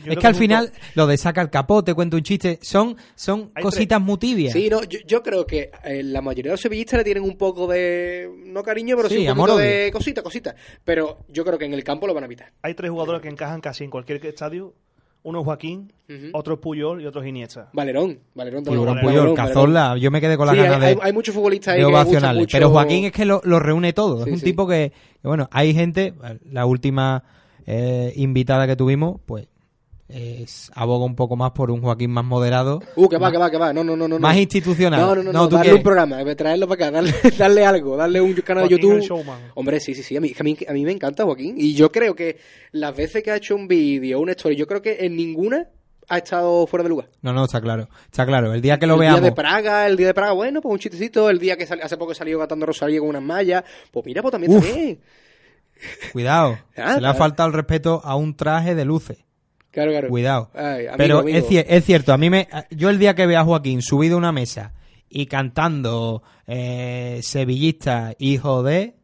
Yo 0.05 0.13
Es 0.13 0.19
que 0.19 0.27
al 0.27 0.35
final 0.35 0.67
poco- 0.67 0.79
lo 0.95 1.07
de 1.07 1.17
saca 1.17 1.41
el 1.41 1.51
capote, 1.51 1.95
cuenta 1.95 2.17
un 2.17 2.23
chiste, 2.23 2.59
son 2.63 2.97
son 3.15 3.51
cositas 3.63 4.01
muy 4.01 4.19
tibias. 4.19 4.53
Sí, 4.53 4.69
no, 4.71 4.83
yo, 4.85 4.99
yo 5.07 5.23
creo 5.23 5.47
que 5.47 5.71
eh, 5.85 6.03
la 6.03 6.21
mayoría 6.21 6.51
de 6.51 6.55
los 6.55 6.61
sevillistas 6.61 6.99
le 6.99 7.05
tienen 7.05 7.23
un 7.25 7.37
poco 7.39 7.67
de. 7.67 8.31
No 8.47 8.63
cariño, 8.63 8.97
pero 8.97 9.09
sí, 9.09 9.17
Sí, 9.23 9.29
un 9.29 9.39
odio. 9.41 9.57
de 9.57 9.91
cosita, 9.93 10.23
cosita. 10.23 10.55
Pero 10.85 11.19
yo 11.29 11.45
creo 11.45 11.59
que 11.59 11.65
en 11.65 11.75
el 11.75 11.83
campo 11.83 12.07
lo 12.07 12.15
van 12.15 12.25
a 12.25 12.27
evitar. 12.27 12.53
hay 12.63 12.75
tres 12.75 12.91
jugadores 12.91 13.23
que 13.23 13.29
encajan 13.29 13.61
casi 13.61 13.85
en 13.85 13.91
cualquier 13.91 14.25
estadio. 14.27 14.75
Uno 15.23 15.41
es 15.41 15.45
Joaquín, 15.45 15.93
Ujú. 16.09 16.27
otro 16.35 16.55
es 16.55 16.61
Puyol 16.61 17.03
y 17.03 17.07
otro 17.07 17.21
es 17.21 17.27
Iniesta. 17.27 17.69
Valerón, 17.73 18.21
Valerón 18.35 18.63
también. 18.63 18.83
Puyol, 18.85 18.95
Valerón, 18.95 19.01
Puyol, 19.11 19.27
Valerón. 19.35 19.35
Cazorla, 19.35 19.97
yo 19.99 20.11
me 20.13 20.21
quedé 20.21 20.37
con 20.37 20.47
las 20.47 20.55
Sí, 20.55 20.63
ganas 20.63 20.83
hay, 20.83 20.95
de, 20.95 21.01
hay 21.03 21.13
muchos 21.13 21.35
futbolistas 21.35 21.75
ahí 21.75 21.81
que 21.85 21.87
mucho. 22.35 22.47
Pero 22.53 22.71
Joaquín 22.71 23.05
es 23.07 23.13
que 23.13 23.25
lo, 23.25 23.41
lo 23.43 23.59
reúne 23.59 23.93
todo. 23.93 24.19
Sí, 24.23 24.31
es 24.31 24.35
un 24.35 24.39
sí. 24.39 24.45
tipo 24.45 24.69
que, 24.69 24.93
que, 25.21 25.27
bueno, 25.27 25.49
hay 25.51 25.75
gente, 25.75 26.15
la 26.45 26.65
última 26.65 27.25
eh, 27.67 28.13
invitada 28.15 28.69
que 28.69 28.77
tuvimos, 28.77 29.21
pues 29.27 29.49
es, 30.09 30.71
aboga 30.75 31.05
un 31.05 31.17
poco 31.17 31.35
más 31.37 31.51
por 31.51 31.71
un 31.71 31.81
Joaquín 31.83 32.11
más 32.13 32.25
moderado, 32.25 32.81
Uh, 32.95 33.09
que 33.09 33.19
va, 33.19 33.33
que 33.33 33.39
va, 33.39 33.51
que 33.51 33.57
va. 33.59 33.73
No, 33.73 33.83
no, 33.83 33.97
no. 33.97 34.07
no 34.07 34.19
más 34.19 34.37
institucional. 34.37 35.01
No, 35.01 35.15
no, 35.17 35.23
no, 35.25 35.33
No, 35.33 35.39
no, 35.43 35.49
¿tú 35.49 35.57
darle 35.57 35.75
un 35.75 35.83
programa, 35.83 36.23
eh, 36.23 36.35
traerlo 36.37 36.69
para 36.69 36.87
acá, 36.89 36.91
darle, 36.97 37.13
darle 37.39 37.67
algo, 37.67 37.97
darle 37.97 38.21
un 38.21 38.33
canal 38.35 38.69
de 38.69 38.75
Joaquín 38.77 38.93
el 38.93 39.01
YouTube. 39.03 39.25
Hombre, 39.55 39.81
sí, 39.81 39.95
sí, 39.95 40.03
sí, 40.03 40.17
a 40.17 40.21
mí, 40.21 40.33
a, 40.39 40.43
mí, 40.45 40.57
a 40.69 40.73
mí 40.73 40.85
me 40.85 40.93
encanta 40.93 41.25
Joaquín. 41.25 41.57
Y 41.59 41.75
yo 41.75 41.91
creo 41.91 42.15
que 42.15 42.39
las 42.73 42.97
veces 42.97 43.23
que 43.23 43.31
ha 43.33 43.37
hecho 43.37 43.57
un 43.57 43.67
vídeo, 43.67 44.21
una 44.21 44.33
story, 44.33 44.55
yo 44.57 44.67
creo 44.67 44.81
que 44.83 44.99
en 45.07 45.17
ninguna 45.17 45.69
ha 46.09 46.19
estado 46.19 46.69
fuera 46.69 46.85
de 46.85 46.89
lugar. 46.91 47.09
No, 47.23 47.33
no, 47.33 47.45
está 47.45 47.61
claro. 47.61 47.89
Está 48.05 48.25
claro. 48.25 48.55
El 48.55 48.63
día 48.63 48.79
que 48.79 48.87
lo 48.87 48.95
el 48.95 49.01
veamos. 49.01 49.21
día 49.23 49.31
de 49.31 49.35
Praga, 49.35 49.89
el 49.89 49.97
día 49.97 50.07
de 50.07 50.15
Praga, 50.15 50.33
bueno, 50.35 50.61
pues 50.61 50.73
un 50.73 50.79
chistecito. 50.79 51.29
El 51.29 51.41
día 51.41 51.57
que 51.57 51.67
sal- 51.67 51.81
hace 51.83 51.97
poco 51.97 52.15
salió 52.15 52.39
gatando 52.39 52.65
Rosalía 52.65 53.01
con 53.01 53.09
unas 53.09 53.23
mallas, 53.25 53.65
pues 53.91 54.07
mira, 54.07 54.23
pues 54.23 54.31
también 54.31 54.53
Uf. 54.57 54.65
está 54.65 54.77
bien. 54.79 55.01
Cuidado. 56.13 56.59
Ah, 56.77 56.95
se 56.95 57.01
le 57.01 57.09
ha 57.09 57.15
faltado 57.15 57.49
el 57.49 57.55
respeto 57.55 58.01
a 58.05 58.15
un 58.17 58.37
traje 58.37 58.75
de 58.75 58.85
luces. 58.85 59.19
Claro, 59.77 59.91
claro. 59.91 60.09
Cuidado. 60.09 60.51
Ay, 60.55 60.87
amigo, 60.87 60.95
Pero 60.97 61.19
amigo. 61.19 61.37
Es, 61.37 61.45
cier- 61.47 61.67
es 61.69 61.85
cierto, 61.85 62.15
a 62.15 62.17
mí 62.17 62.31
me. 62.31 62.49
Yo 62.71 62.89
el 62.89 62.99
día 62.99 63.15
que 63.15 63.27
vea 63.27 63.41
a 63.41 63.45
Joaquín 63.45 63.83
subido 63.83 64.15
a 64.15 64.19
una 64.19 64.33
mesa 64.33 64.73
y 65.11 65.27
cantando 65.27 66.23
eh, 66.47 67.21
sevillista, 67.23 68.15
hijo 68.19 68.63
de. 68.63 68.95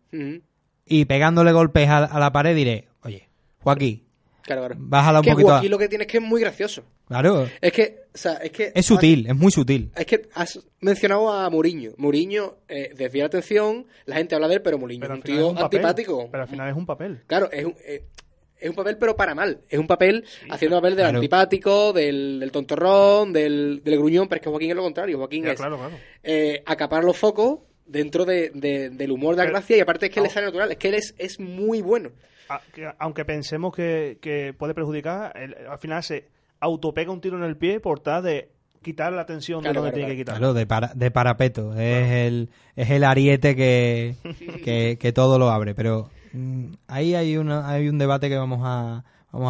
Y 0.87 1.05
pegándole 1.05 1.53
golpes 1.53 1.89
a, 1.91 1.99
a 2.05 2.19
la 2.19 2.33
pared 2.33 2.57
diré, 2.57 2.89
oye, 3.03 3.29
Joaquín, 3.61 4.05
Claro, 4.43 4.63
claro. 4.63 4.75
bájala 4.79 5.21
un 5.21 5.25
que 5.25 5.31
poquito. 5.33 5.49
a- 5.51 5.53
Joaquín 5.57 5.71
lo 5.71 5.79
que 5.79 5.89
tiene 5.89 6.05
es 6.05 6.11
que 6.11 6.17
es 6.17 6.23
muy 6.25 6.41
gracioso. 6.41 6.83
Claro, 7.07 7.47
Es 7.61 7.73
que, 7.73 8.05
o 8.15 8.17
sea, 8.17 8.35
es 8.35 8.51
que... 8.53 8.73
es 8.75 8.87
sutil, 8.87 9.27
es 9.27 9.37
muy 9.37 9.53
sutil. 9.53 9.93
Es 9.95 10.07
que 10.07 10.23
has 10.35 10.59
mencionado 10.81 11.31
a 11.31 11.51
Mourinho. 11.51 11.93
Mourinho 11.99 12.57
eh, 12.69 12.91
desvía 12.97 13.25
la 13.25 13.27
atención, 13.27 13.87
la 14.07 14.17
gente 14.17 14.35
habla 14.35 14.49
de 14.49 14.55
él, 14.55 14.63
pero 14.63 14.79
Mourinho 14.79 15.03
Pero 15.03 15.15
es 15.15 15.19
un 15.19 15.23
tío 15.23 15.37
es 15.37 15.43
un 15.43 15.55
papel. 15.57 15.81
antipático. 15.81 16.29
Pero 16.31 16.43
al 16.43 16.49
final 16.49 16.71
es 16.71 16.77
un 16.77 16.87
papel. 16.87 17.21
Claro, 17.27 17.51
es 17.53 17.65
un, 17.67 17.75
eh, 17.87 18.07
es 18.63 18.71
un 18.71 18.77
papel, 18.77 18.97
pero 18.99 19.17
para 19.17 19.35
mal. 19.35 19.61
Es 19.69 19.79
un 19.79 19.87
papel 19.87 20.25
haciendo 20.51 20.77
papel 20.79 20.97
del 20.97 21.05
Claro. 21.05 21.19
antipático, 21.19 21.93
del, 21.93 22.41
del 22.41 22.51
tontorrón, 22.53 23.33
del, 23.33 23.83
del 23.85 23.99
gruñón, 23.99 24.29
pero 24.29 24.39
es 24.39 24.43
que 24.45 24.51
Joaquín 24.51 24.71
es 24.71 24.77
lo 24.77 24.83
contrario. 24.83 25.19
Joaquín 25.19 25.45
Ya, 25.45 25.53
es 25.53 25.59
claro, 25.59 25.77
claro. 25.79 25.95
eh, 26.23 26.63
acapar 26.67 27.05
los 27.05 27.17
focos 27.17 27.61
dentro 27.87 28.25
de, 28.25 28.51
de- 28.55 28.91
del 28.91 29.11
humor, 29.11 29.37
de 29.37 29.45
la 29.45 29.51
gracia, 29.51 29.77
y 29.77 29.81
aparte 29.81 30.07
es 30.07 30.13
que 30.13 30.21
le 30.21 30.29
Ah. 30.29 30.31
sale 30.31 30.47
natural. 30.47 30.71
Es 30.73 30.79
que 30.79 30.89
él 30.89 30.95
es, 30.95 31.15
es 31.19 31.39
muy 31.41 31.83
bueno. 31.83 32.11
A- 32.49 32.61
que- 32.75 32.91
aunque 32.99 33.25
pensemos 33.25 33.75
que, 33.75 34.19
que 34.21 34.55
puede 34.57 34.75
perjudicar, 34.75 35.33
el- 35.37 35.55
al 35.69 35.79
final 35.79 36.03
se 36.03 36.29
autopega 36.61 37.11
un 37.13 37.21
tiro 37.21 37.37
en 37.37 37.43
el 37.45 37.57
pie 37.57 37.81
por 37.81 38.01
tal 38.01 38.23
de 38.23 38.49
quitar 38.83 39.13
la 39.13 39.27
tensión 39.27 39.61
Claro, 39.61 39.75
de 39.75 39.79
donde 39.81 39.91
claro, 39.93 40.07
tiene 40.07 40.13
que 40.15 40.21
quitar. 40.23 40.39
Claro, 40.39 40.55
de, 40.55 40.67
para- 40.67 40.93
de 40.95 41.11
parapeto. 41.11 41.73
Es, 41.79 42.11
el, 42.11 42.51
es 42.77 42.91
el 42.91 43.05
ariete 43.05 43.55
que, 43.57 44.15
que, 44.65 44.97
que 44.99 45.13
todo 45.13 45.39
lo 45.39 45.51
abre. 45.51 45.75
Pero 45.75 46.09
ahí 46.87 47.15
hay, 47.15 47.37
una, 47.37 47.69
hay 47.69 47.89
un 47.89 47.99
debate 47.99 48.29
que 48.29 48.37
vamos 48.37 48.61
a, 48.63 49.05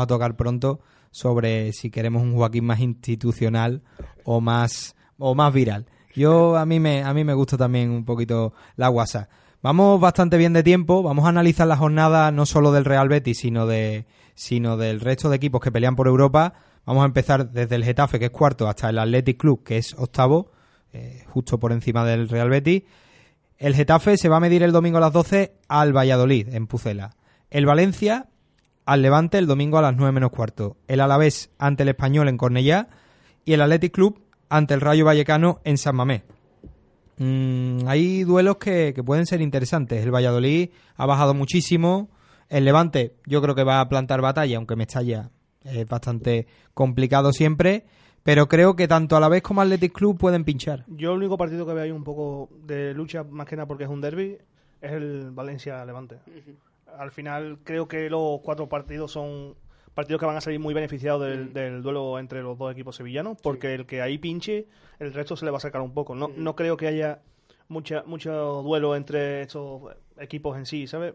tocar 0.06 0.36
pronto 0.36 0.80
sobre 1.10 1.72
si 1.72 1.90
queremos 1.90 2.22
un 2.22 2.34
Joaquín 2.34 2.64
más 2.64 2.80
institucional 2.80 3.82
o 4.24 4.40
más, 4.40 4.94
o 5.18 5.34
más 5.34 5.52
viral. 5.52 5.86
Yo 6.14 6.56
a 6.56 6.66
mí 6.66 6.78
me 6.78 7.02
a 7.02 7.14
mí 7.14 7.24
me 7.24 7.34
gusta 7.34 7.56
también 7.56 7.90
un 7.90 8.04
poquito 8.04 8.52
la 8.76 8.90
WhatsApp. 8.90 9.28
Vamos 9.62 10.00
bastante 10.00 10.36
bien 10.36 10.52
de 10.52 10.62
tiempo, 10.62 11.02
vamos 11.02 11.24
a 11.24 11.28
analizar 11.28 11.66
la 11.66 11.76
jornada 11.76 12.30
no 12.32 12.46
solo 12.46 12.72
del 12.72 12.84
Real 12.84 13.08
Betis, 13.08 13.38
sino 13.38 13.66
de 13.66 14.06
sino 14.34 14.76
del 14.76 15.00
resto 15.00 15.30
de 15.30 15.36
equipos 15.36 15.60
que 15.60 15.72
pelean 15.72 15.96
por 15.96 16.08
Europa. 16.08 16.54
Vamos 16.84 17.02
a 17.02 17.06
empezar 17.06 17.50
desde 17.50 17.76
el 17.76 17.84
Getafe, 17.84 18.18
que 18.18 18.26
es 18.26 18.30
cuarto, 18.30 18.68
hasta 18.68 18.90
el 18.90 18.98
Athletic 18.98 19.38
Club, 19.38 19.62
que 19.62 19.78
es 19.78 19.94
octavo, 19.94 20.50
eh, 20.92 21.22
justo 21.28 21.58
por 21.58 21.72
encima 21.72 22.04
del 22.04 22.28
Real 22.28 22.50
Betis. 22.50 22.82
El 23.58 23.74
Getafe 23.74 24.16
se 24.16 24.28
va 24.28 24.38
a 24.38 24.40
medir 24.40 24.62
el 24.62 24.72
domingo 24.72 24.98
a 24.98 25.00
las 25.00 25.12
12 25.12 25.54
al 25.68 25.96
Valladolid, 25.96 26.48
en 26.54 26.66
Pucela. 26.66 27.14
El 27.50 27.66
Valencia 27.66 28.28
al 28.84 29.02
Levante 29.02 29.38
el 29.38 29.46
domingo 29.46 29.78
a 29.78 29.82
las 29.82 29.96
9 29.96 30.12
menos 30.12 30.30
cuarto. 30.30 30.76
El 30.88 31.00
Alavés 31.00 31.50
ante 31.58 31.84
el 31.84 31.90
Español 31.90 32.28
en 32.28 32.36
Cornellá. 32.36 32.88
Y 33.44 33.52
el 33.52 33.60
Athletic 33.60 33.92
Club 33.92 34.20
ante 34.48 34.74
el 34.74 34.80
Rayo 34.80 35.04
Vallecano 35.04 35.60
en 35.64 35.78
San 35.78 35.96
Mamés. 35.96 36.22
Mm, 37.18 37.86
hay 37.86 38.24
duelos 38.24 38.56
que, 38.56 38.94
pueden 39.04 39.26
ser 39.26 39.40
interesantes. 39.40 40.02
El 40.02 40.14
Valladolid 40.14 40.70
ha 40.96 41.06
bajado 41.06 41.34
muchísimo. 41.34 42.10
El 42.48 42.64
Levante 42.64 43.16
yo 43.26 43.40
creo 43.42 43.54
que 43.54 43.64
va 43.64 43.80
a 43.80 43.88
plantar 43.88 44.20
batalla, 44.20 44.56
aunque 44.56 44.76
Mestalla 44.76 45.30
es 45.64 45.86
bastante 45.86 46.46
complicado 46.74 47.32
siempre. 47.32 47.84
Pero 48.22 48.48
creo 48.48 48.76
que 48.76 48.86
tanto 48.86 49.16
Alavés 49.16 49.42
como 49.42 49.60
Athletic 49.60 49.92
Club 49.92 50.18
pueden 50.18 50.44
pinchar. 50.44 50.84
Yo 50.86 51.12
el 51.12 51.18
único 51.18 51.36
partido 51.36 51.66
que 51.66 51.72
veo 51.72 51.84
ahí 51.84 51.90
un 51.90 52.04
poco 52.04 52.48
de 52.64 52.94
lucha, 52.94 53.24
más 53.24 53.46
que 53.46 53.56
nada 53.56 53.66
porque 53.66 53.84
es 53.84 53.90
un 53.90 54.00
derby, 54.00 54.38
es 54.80 54.92
el 54.92 55.30
Valencia-Levante. 55.32 56.18
Al 56.96 57.10
final 57.10 57.58
creo 57.64 57.88
que 57.88 58.08
los 58.10 58.40
cuatro 58.40 58.68
partidos 58.68 59.12
son 59.12 59.54
partidos 59.94 60.20
que 60.20 60.26
van 60.26 60.36
a 60.36 60.40
salir 60.40 60.60
muy 60.60 60.72
beneficiados 60.72 61.22
del, 61.22 61.52
del 61.52 61.82
duelo 61.82 62.18
entre 62.18 62.42
los 62.42 62.56
dos 62.56 62.72
equipos 62.72 62.96
sevillanos, 62.96 63.38
porque 63.42 63.74
el 63.74 63.86
que 63.86 64.02
ahí 64.02 64.18
pinche, 64.18 64.66
el 64.98 65.12
resto 65.12 65.36
se 65.36 65.44
le 65.44 65.50
va 65.50 65.58
a 65.58 65.60
sacar 65.60 65.80
un 65.82 65.92
poco. 65.92 66.14
No, 66.14 66.30
no 66.36 66.54
creo 66.56 66.76
que 66.76 66.86
haya 66.86 67.20
mucha, 67.68 68.02
mucho 68.06 68.62
duelo 68.62 68.94
entre 68.94 69.42
estos 69.42 69.82
equipos 70.18 70.56
en 70.56 70.66
sí, 70.66 70.86
¿sabes? 70.86 71.14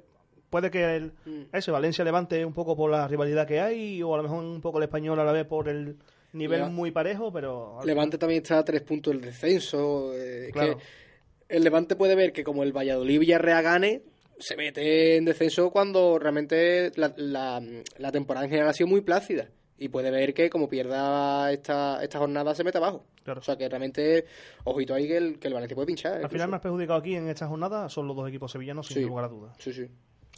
Puede 0.50 0.72
que 0.72 0.96
el, 0.96 1.14
ese 1.52 1.72
Valencia-Levante 1.72 2.46
un 2.46 2.54
poco 2.54 2.76
por 2.76 2.90
la 2.90 3.08
rivalidad 3.08 3.48
que 3.48 3.60
hay, 3.60 4.02
o 4.04 4.14
a 4.14 4.18
lo 4.18 4.24
mejor 4.24 4.44
un 4.44 4.62
poco 4.62 4.78
el 4.78 4.86
español 4.86 5.20
a 5.20 5.26
la 5.26 5.32
vez 5.32 5.46
por 5.46 5.68
el 5.68 5.98
nivel 6.34 6.70
muy 6.72 6.92
parejo, 6.92 7.32
pero... 7.32 7.80
Levante 7.86 8.18
también 8.18 8.42
está 8.42 8.60
a 8.60 8.66
tres 8.66 8.82
puntos 8.82 9.14
del 9.14 9.22
descenso. 9.22 10.12
eh, 10.14 10.50
Claro. 10.52 10.78
que 10.78 10.84
el 11.56 11.64
Levante 11.64 11.96
puede 11.96 12.16
ver 12.16 12.34
que 12.34 12.44
como 12.44 12.64
el 12.64 12.72
Valladolid 12.76 13.20
Villarreal 13.20 13.64
gane, 13.64 14.02
se 14.40 14.56
mete 14.58 15.16
en 15.18 15.26
descenso 15.26 15.72
cuando 15.72 16.20
realmente 16.20 16.92
la, 16.96 17.14
la- 17.18 17.64
la 17.98 18.12
temporada 18.12 18.46
en 18.46 18.50
general 18.52 18.70
ha 18.70 18.74
sido 18.74 18.88
muy 18.88 19.02
plácida. 19.02 19.50
Y 19.80 19.90
puede 19.90 20.10
ver 20.10 20.34
que 20.34 20.50
como 20.50 20.68
pierda 20.68 21.52
esta, 21.52 22.04
esta 22.04 22.18
jornada 22.18 22.56
se 22.56 22.64
mete 22.64 22.80
abajo. 22.80 23.06
O 23.28 23.42
sea 23.42 23.56
que 23.58 23.70
realmente, 23.70 24.26
ojito 24.64 24.96
ahí 24.96 25.08
que 25.08 25.18
el, 25.18 25.38
que 25.40 25.48
el 25.50 25.54
Valencia 25.54 25.76
puede 25.76 25.86
pinchar. 25.86 26.14
Al 26.14 26.18
incluso. 26.20 26.34
final 26.34 26.50
más 26.50 26.62
perjudicado 26.62 26.98
aquí 27.00 27.14
en 27.16 27.30
esta 27.30 27.46
jornada 27.48 27.88
son 27.88 28.08
los 28.08 28.16
dos 28.16 28.28
equipos 28.28 28.52
sevillanos, 28.52 28.88
sin 28.88 28.98
Sí. 28.98 29.04
lugar 29.04 29.26
a 29.26 29.28
dudas. 29.28 29.56
Sí, 29.60 29.72
sí. 29.74 29.86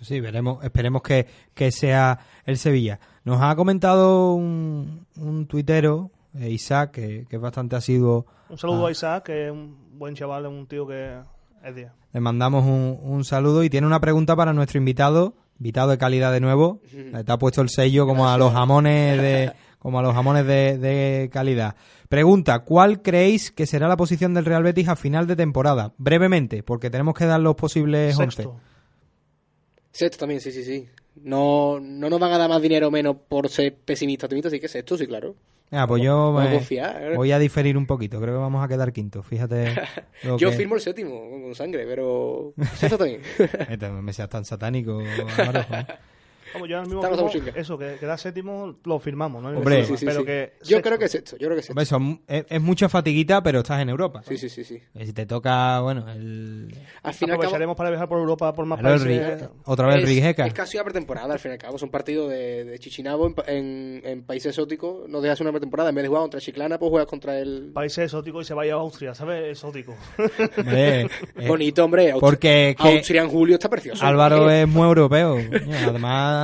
Sí, 0.05 0.19
veremos, 0.19 0.63
esperemos 0.63 1.01
que, 1.01 1.27
que 1.53 1.71
sea 1.71 2.19
el 2.45 2.57
Sevilla. 2.57 2.99
Nos 3.23 3.41
ha 3.41 3.55
comentado 3.55 4.33
un, 4.33 5.05
un 5.17 5.45
tuitero, 5.47 6.11
eh, 6.35 6.49
Isaac, 6.49 6.91
que, 6.91 7.25
que 7.29 7.35
es 7.35 7.41
bastante 7.41 7.75
asiduo. 7.75 8.25
Un 8.49 8.57
saludo 8.57 8.85
a- 8.85 8.89
a 8.89 8.91
Isaac, 8.91 9.25
que 9.25 9.45
es 9.47 9.51
un 9.51 9.75
buen 9.97 10.15
chaval, 10.15 10.45
es 10.45 10.51
un 10.51 10.67
tío 10.67 10.87
que 10.87 11.19
es 11.63 11.75
10. 11.75 11.91
Le 12.13 12.19
mandamos 12.19 12.65
un, 12.65 12.97
un 13.01 13.23
saludo 13.23 13.63
y 13.63 13.69
tiene 13.69 13.85
una 13.85 13.99
pregunta 13.99 14.35
para 14.35 14.53
nuestro 14.53 14.77
invitado, 14.79 15.35
invitado 15.59 15.89
de 15.91 15.97
calidad 15.97 16.31
de 16.31 16.39
nuevo. 16.39 16.79
Le 16.93 17.23
te 17.23 17.31
ha 17.31 17.37
puesto 17.37 17.61
el 17.61 17.69
sello 17.69 18.07
como 18.07 18.27
a 18.29 18.37
los 18.37 18.51
jamones 18.53 19.21
de 19.21 19.51
como 19.79 19.99
a 19.99 20.01
los 20.01 20.13
jamones 20.13 20.45
de, 20.45 20.77
de 20.77 21.29
calidad. 21.31 21.75
Pregunta, 22.09 22.59
¿cuál 22.59 23.01
creéis 23.01 23.51
que 23.51 23.65
será 23.65 23.87
la 23.87 23.95
posición 23.95 24.33
del 24.33 24.43
Real 24.45 24.63
Betis 24.63 24.87
a 24.89 24.95
final 24.97 25.25
de 25.27 25.35
temporada? 25.37 25.93
Brevemente, 25.97 26.63
porque 26.63 26.89
tenemos 26.89 27.13
que 27.13 27.25
dar 27.25 27.39
los 27.39 27.55
posibles 27.55 28.17
11. 28.17 28.49
Sexto 29.99 30.19
también, 30.19 30.39
sí, 30.39 30.53
sí, 30.53 30.63
sí. 30.63 30.87
No, 31.23 31.77
no 31.81 32.09
nos 32.09 32.19
van 32.21 32.31
a 32.31 32.37
dar 32.37 32.47
más 32.47 32.61
dinero 32.61 32.87
o 32.87 32.91
menos 32.91 33.17
por 33.27 33.49
ser 33.49 33.75
pesimistas, 33.75 34.27
optimistas, 34.27 34.53
así 34.53 34.61
que 34.61 34.69
sexto, 34.69 34.97
sí, 34.97 35.05
claro. 35.05 35.35
Ah, 35.71 35.85
pues 35.85 36.01
yo 36.01 36.31
me- 36.31 36.49
confiar, 36.51 37.03
¿eh? 37.11 37.15
voy 37.17 37.33
a 37.33 37.37
diferir 37.37 37.75
un 37.77 37.85
poquito. 37.85 38.21
Creo 38.21 38.35
que 38.35 38.39
vamos 38.39 38.63
a 38.63 38.69
quedar 38.69 38.93
quinto. 38.93 39.21
Fíjate. 39.23 39.75
Yo 40.23 40.37
que- 40.37 40.51
firmo 40.55 40.75
el 40.75 40.81
séptimo 40.81 41.29
con 41.43 41.53
sangre, 41.53 41.85
pero 41.85 42.53
sexto 42.77 42.97
también. 42.97 43.21
Me 44.01 44.13
seas 44.13 44.29
tan 44.29 44.45
satánico. 44.45 45.03
Vamos, 46.53 46.69
yo 46.69 46.77
ahora 46.77 46.87
mismo 46.87 47.01
Estamos 47.03 47.19
firmo- 47.19 47.27
a 47.27 47.45
chinga. 47.51 47.61
eso, 47.61 47.77
que 47.77 47.95
queda 47.99 48.17
séptimo, 48.17 48.75
lo 48.83 48.99
firmamos, 48.99 49.41
¿no? 49.43 49.49
Hombre. 49.49 49.83
Sí, 49.85 49.91
sí, 49.93 49.97
sí, 49.97 50.05
pero 50.05 50.19
sí. 50.21 50.25
que 50.25 50.53
Yo 50.61 50.65
sexto. 50.67 50.81
creo 50.81 50.99
que 50.99 51.07
sexto, 51.07 51.37
yo 51.37 51.47
creo 51.47 51.61
que. 51.61 51.69
Hombre, 51.71 51.85
son- 51.85 52.21
es, 52.27 52.45
es 52.49 52.61
mucha 52.61 52.89
fatiguita, 52.89 53.41
pero 53.43 53.59
estás 53.59 53.81
en 53.81 53.89
Europa. 53.89 54.21
Sí, 54.27 54.37
sí, 54.37 54.49
sí, 54.49 54.63
sí. 54.63 54.81
Y 54.95 55.05
si 55.05 55.13
te 55.13 55.25
toca, 55.25 55.79
bueno, 55.81 56.09
el... 56.11 56.73
Al 57.03 57.13
final 57.13 57.35
Aprovecharemos 57.35 57.75
para 57.75 57.89
viajar 57.89 58.07
por 58.09 58.19
Europa, 58.19 58.53
por 58.53 58.65
más 58.65 58.81
países. 58.81 59.47
Otra 59.65 59.87
vez 59.87 59.95
el 59.97 60.03
es, 60.03 60.09
Rijeka. 60.09 60.45
es 60.47 60.53
casi 60.53 60.77
una 60.77 60.83
pretemporada, 60.85 61.33
al 61.33 61.39
fin 61.39 61.51
y 61.51 61.53
al 61.53 61.59
cabo. 61.59 61.77
Son 61.77 61.89
partidos 61.89 62.29
de, 62.29 62.65
de 62.65 62.79
Chichinabo 62.79 63.27
en, 63.27 63.33
pa- 63.33 63.43
en, 63.47 64.01
en 64.03 64.23
países 64.23 64.49
exóticos. 64.51 65.07
No 65.09 65.21
dejas 65.21 65.39
una 65.41 65.51
pretemporada. 65.51 65.89
En 65.89 65.95
vez 65.95 66.03
de 66.03 66.07
jugar 66.09 66.21
contra 66.23 66.39
Chiclana, 66.39 66.77
pues 66.79 66.89
juegas 66.89 67.07
contra 67.07 67.39
el. 67.39 67.71
Países 67.73 68.05
exóticos 68.05 68.45
y 68.45 68.47
se 68.47 68.53
vaya 68.53 68.73
a 68.73 68.77
Austria, 68.77 69.13
¿sabes? 69.13 69.51
Exótico. 69.51 69.95
Hombre, 70.57 71.01
eh, 71.35 71.47
Bonito, 71.47 71.83
hombre. 71.85 72.11
Austria- 72.11 72.19
porque 72.21 72.75
que 72.79 72.97
Austria 72.97 73.21
en 73.21 73.29
julio 73.29 73.55
está 73.55 73.69
precioso. 73.69 74.05
Álvaro 74.05 74.49
Eh, 74.49 74.63
es 74.63 74.67
muy 74.67 74.83
europeo. 74.87 75.37
Además, 75.87 76.38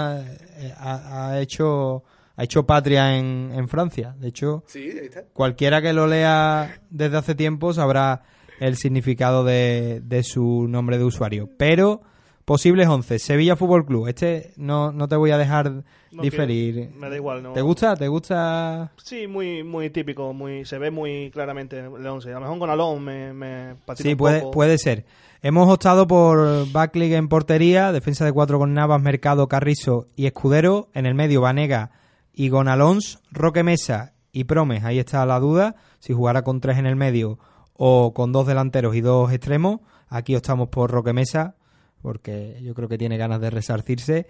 ha, 0.78 1.28
ha 1.30 1.40
hecho 1.42 2.04
ha 2.38 2.44
hecho 2.44 2.66
patria 2.66 3.18
en, 3.18 3.52
en 3.54 3.68
Francia. 3.70 4.14
De 4.20 4.28
hecho, 4.28 4.64
Sí, 4.68 4.80
ahí 4.92 5.06
está. 5.06 5.24
cualquiera 5.34 5.82
que 5.82 5.94
lo 5.94 6.06
lea 6.08 6.82
desde 6.90 7.16
hace 7.18 7.34
tiempo 7.36 7.74
sabrá 7.74 8.24
el 8.60 8.76
significado 8.76 9.44
de, 9.46 10.02
de 10.04 10.22
su 10.24 10.68
nombre 10.68 10.98
de 10.98 11.06
usuario. 11.06 11.50
Pero, 11.58 12.02
posibles 12.44 12.88
11. 12.90 13.20
Sevilla 13.20 13.56
Fútbol 13.56 13.86
Club. 13.86 14.08
Este 14.10 14.52
no, 14.58 14.92
no 14.92 15.08
te 15.08 15.16
voy 15.16 15.32
a 15.32 15.38
dejar 15.38 15.84
No 16.12 16.22
diferir. 16.22 16.74
quiero, 16.76 16.96
me 17.00 17.10
da 17.10 17.16
igual, 17.16 17.42
¿no? 17.42 17.54
¿Te 17.54 17.62
gusta? 17.62 17.96
¿Te 17.96 18.08
gusta? 18.10 18.92
Sí, 19.02 19.28
muy 19.28 19.64
muy 19.64 19.90
típico, 19.90 20.34
muy 20.34 20.66
se 20.66 20.78
ve 20.78 20.92
muy 20.92 21.32
claramente 21.32 21.80
el 21.80 22.06
11. 22.06 22.32
A 22.32 22.34
lo 22.36 22.42
mejor 22.42 22.60
con 22.60 22.70
Alon 22.70 23.02
me, 23.02 23.34
me 23.34 23.76
Sí, 23.96 24.10
un 24.12 24.18
puede, 24.18 24.40
poco. 24.42 24.52
puede 24.52 24.78
ser. 24.78 25.06
Hemos 25.48 25.72
optado 25.72 26.08
por 26.08 26.72
Backlig 26.72 27.14
en 27.14 27.28
portería, 27.28 27.92
defensa 27.92 28.26
de 28.26 28.34
cuatro 28.34 28.58
con 28.58 28.74
Navas, 28.74 29.00
Mercado, 29.00 29.48
Carrizo 29.48 30.08
y 30.16 30.26
Escudero. 30.26 30.90
En 30.96 31.06
el 31.06 31.14
medio, 31.14 31.40
Vanega 31.40 31.92
y 32.34 32.50
Gonalons, 32.50 33.20
Roque 33.30 33.62
Mesa 33.62 34.16
y 34.32 34.46
Promes. 34.46 34.84
Ahí 34.84 34.98
está 34.98 35.24
la 35.28 35.40
duda, 35.40 35.76
si 36.00 36.14
jugará 36.14 36.42
con 36.42 36.62
tres 36.62 36.80
en 36.80 36.88
el 36.88 36.96
medio 36.96 37.38
o 37.74 38.12
con 38.16 38.32
dos 38.32 38.48
delanteros 38.48 38.96
y 38.96 39.02
dos 39.02 39.32
extremos. 39.32 39.82
Aquí 40.10 40.36
optamos 40.36 40.70
por 40.70 40.90
Roque 40.90 41.14
Mesa, 41.14 41.58
porque 42.02 42.58
yo 42.64 42.74
creo 42.74 42.90
que 42.90 42.98
tiene 42.98 43.18
ganas 43.18 43.40
de 43.40 43.52
resarcirse. 43.52 44.26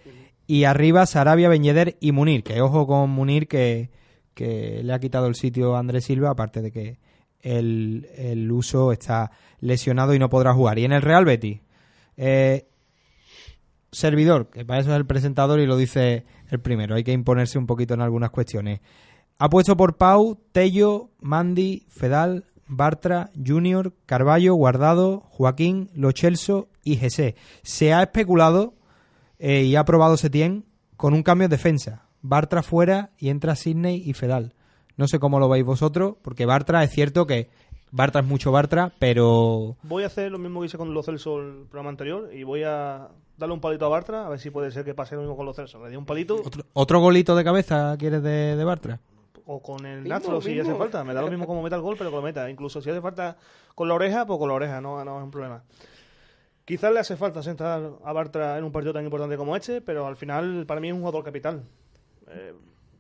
Y 0.48 0.66
arriba, 0.66 1.06
Sarabia, 1.06 1.48
Beñeder 1.48 1.96
y 2.02 2.12
Munir, 2.12 2.44
que 2.44 2.60
ojo 2.60 2.86
con 2.88 3.10
Munir, 3.10 3.48
que, 3.48 3.90
que 4.34 4.82
le 4.84 4.92
ha 4.92 5.00
quitado 5.00 5.28
el 5.28 5.36
sitio 5.36 5.78
a 5.78 5.80
Andrés 5.80 6.04
Silva, 6.04 6.32
aparte 6.32 6.62
de 6.62 6.74
que 6.74 7.00
el, 7.46 8.10
el 8.18 8.52
uso 8.52 8.92
está 8.92 9.32
lesionado 9.60 10.14
y 10.14 10.20
no 10.20 10.30
podrá 10.30 10.54
jugar. 10.54 10.80
Y 10.80 10.86
en 10.86 10.92
el 10.92 11.02
Real 11.02 11.26
Betis, 11.26 11.62
eh, 12.18 12.68
servidor, 13.92 14.50
que 14.50 14.66
para 14.66 14.82
eso 14.82 14.92
es 14.92 14.98
el 14.98 15.06
presentador 15.06 15.60
y 15.60 15.68
lo 15.68 15.78
dice 15.78 16.26
el 16.50 16.60
primero, 16.60 16.96
hay 16.96 17.04
que 17.04 17.14
imponerse 17.14 17.58
un 17.58 17.68
poquito 17.68 17.94
en 17.94 18.02
algunas 18.02 18.32
cuestiones. 18.32 18.82
Ha 19.38 19.50
puesto 19.50 19.78
por 19.78 19.98
Pau, 19.98 20.40
Tello, 20.52 21.12
Mandy, 21.22 21.86
Fedal, 21.88 22.46
Bartra, 22.68 23.30
Junior, 23.46 23.94
Carballo, 24.06 24.56
Guardado, 24.56 25.22
Joaquín, 25.30 25.92
Lo 25.94 26.12
Celso 26.14 26.70
y 26.84 26.96
Jesse. 26.96 27.36
Se 27.62 27.94
ha 27.94 28.02
especulado 28.02 28.74
eh, 29.38 29.64
y 29.64 29.76
ha 29.76 29.82
aprobado 29.82 30.18
Setién 30.18 30.66
con 30.98 31.14
un 31.14 31.22
cambio 31.22 31.46
en 31.46 31.52
defensa. 31.52 32.08
Bartra 32.22 32.64
fuera 32.64 33.12
y 33.20 33.30
entra 33.30 33.56
Sidney 33.56 34.02
y 34.04 34.14
Fedal. 34.14 34.56
No 34.98 35.08
sé 35.08 35.20
cómo 35.20 35.40
lo 35.40 35.50
veis 35.50 35.66
vosotros, 35.66 36.16
porque 36.22 36.46
Bartra 36.46 36.84
es 36.84 36.92
cierto 36.92 37.26
que 37.28 37.50
Bartra 37.92 38.22
es 38.22 38.28
mucho 38.28 38.52
Bartra, 38.52 38.92
pero 39.00 39.76
Voy 39.84 40.04
a 40.04 40.08
hacer 40.08 40.32
lo 40.32 40.38
mismo 40.40 40.60
que 40.62 40.68
hice 40.68 40.78
con 40.78 40.94
los 40.94 41.06
Celso 41.06 41.40
el 41.40 41.66
programa 41.70 41.90
anterior 41.90 42.30
y 42.34 42.44
voy 42.44 42.64
a 42.64 43.10
darle 43.38 43.54
un 43.54 43.62
palito 43.62 43.86
a 43.86 43.90
Bartra, 43.90 44.26
a 44.26 44.30
ver 44.30 44.40
si 44.40 44.50
puede 44.50 44.72
ser 44.72 44.86
que 44.86 44.94
pase 44.94 45.16
lo 45.16 45.22
mismo 45.22 45.36
con 45.36 45.46
los 45.46 45.56
Celso. 45.56 45.84
Le 45.84 45.90
di 45.92 45.96
un 45.96 46.06
palito 46.06 46.42
otro 46.74 47.00
golito 47.00 47.36
de 47.36 47.44
cabeza 47.44 47.96
quieres 47.98 48.24
de, 48.24 48.56
de 48.56 48.64
Bartra. 48.64 49.00
o 49.46 49.62
con 49.62 49.86
el 49.86 50.08
Nastro 50.08 50.42
si 50.42 50.50
mismo. 50.56 50.64
hace 50.72 50.76
falta. 50.78 51.04
Me 51.04 51.14
da 51.14 51.22
lo 51.22 51.30
mismo 51.30 51.46
como 51.46 51.62
meta 51.62 51.76
el 51.76 51.82
gol, 51.82 51.96
pero 51.98 52.10
que 52.10 52.16
lo 52.16 52.22
meta. 52.22 52.50
Incluso 52.50 52.82
si 52.82 52.90
hace 52.90 53.02
falta 53.02 53.38
con 53.76 53.88
la 53.88 53.94
oreja, 53.94 54.26
pues 54.26 54.40
con 54.40 54.48
la 54.50 54.56
oreja, 54.56 54.82
no, 54.82 55.04
no 55.06 55.18
es 55.20 55.24
un 55.24 55.32
problema. 55.32 55.64
Quizás 56.66 56.92
le 56.92 57.00
hace 57.00 57.16
falta 57.16 57.44
sentar 57.44 57.92
a 58.04 58.14
Bartra 58.14 58.58
en 58.58 58.64
un 58.64 58.72
partido 58.72 58.92
tan 58.94 59.04
importante 59.06 59.38
como 59.38 59.56
este, 59.56 59.82
pero 59.82 60.08
al 60.08 60.16
final 60.16 60.66
para 60.66 60.82
mí 60.82 60.88
es 60.88 60.94
un 60.94 61.00
jugador 61.02 61.24
capital. 61.24 61.64
Eh, 62.28 62.54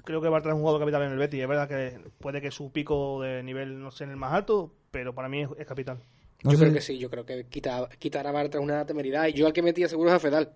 creo 0.05 0.21
que 0.21 0.29
Bartra 0.29 0.51
es 0.51 0.55
un 0.55 0.61
jugador 0.61 0.79
capital 0.81 1.03
en 1.03 1.11
el 1.11 1.17
Betis. 1.17 1.41
Es 1.41 1.47
verdad 1.47 1.67
que 1.67 1.99
puede 2.19 2.39
que 2.41 2.51
su 2.51 2.71
pico 2.71 3.21
de 3.21 3.43
nivel 3.43 3.79
no 3.81 3.91
sea 3.91 4.05
en 4.05 4.11
el 4.11 4.17
más 4.17 4.31
alto, 4.33 4.71
pero 4.91 5.13
para 5.13 5.27
mí 5.29 5.41
es, 5.41 5.49
es 5.57 5.65
capital. 5.65 5.97
No 6.43 6.51
yo 6.51 6.57
sé- 6.57 6.63
creo 6.65 6.73
que 6.75 6.81
sí, 6.81 6.97
yo 6.97 7.09
creo 7.09 7.25
que 7.25 7.45
quitar, 7.47 7.89
quitar 7.97 8.25
a 8.27 8.31
Bartra 8.31 8.59
es 8.59 8.63
una 8.63 8.85
temeridad. 8.85 9.27
Y 9.27 9.33
yo 9.33 9.47
al 9.47 9.53
que 9.53 9.61
metía 9.61 9.87
seguro 9.89 10.09
es 10.11 10.15
a 10.15 10.19
Fedal. 10.19 10.51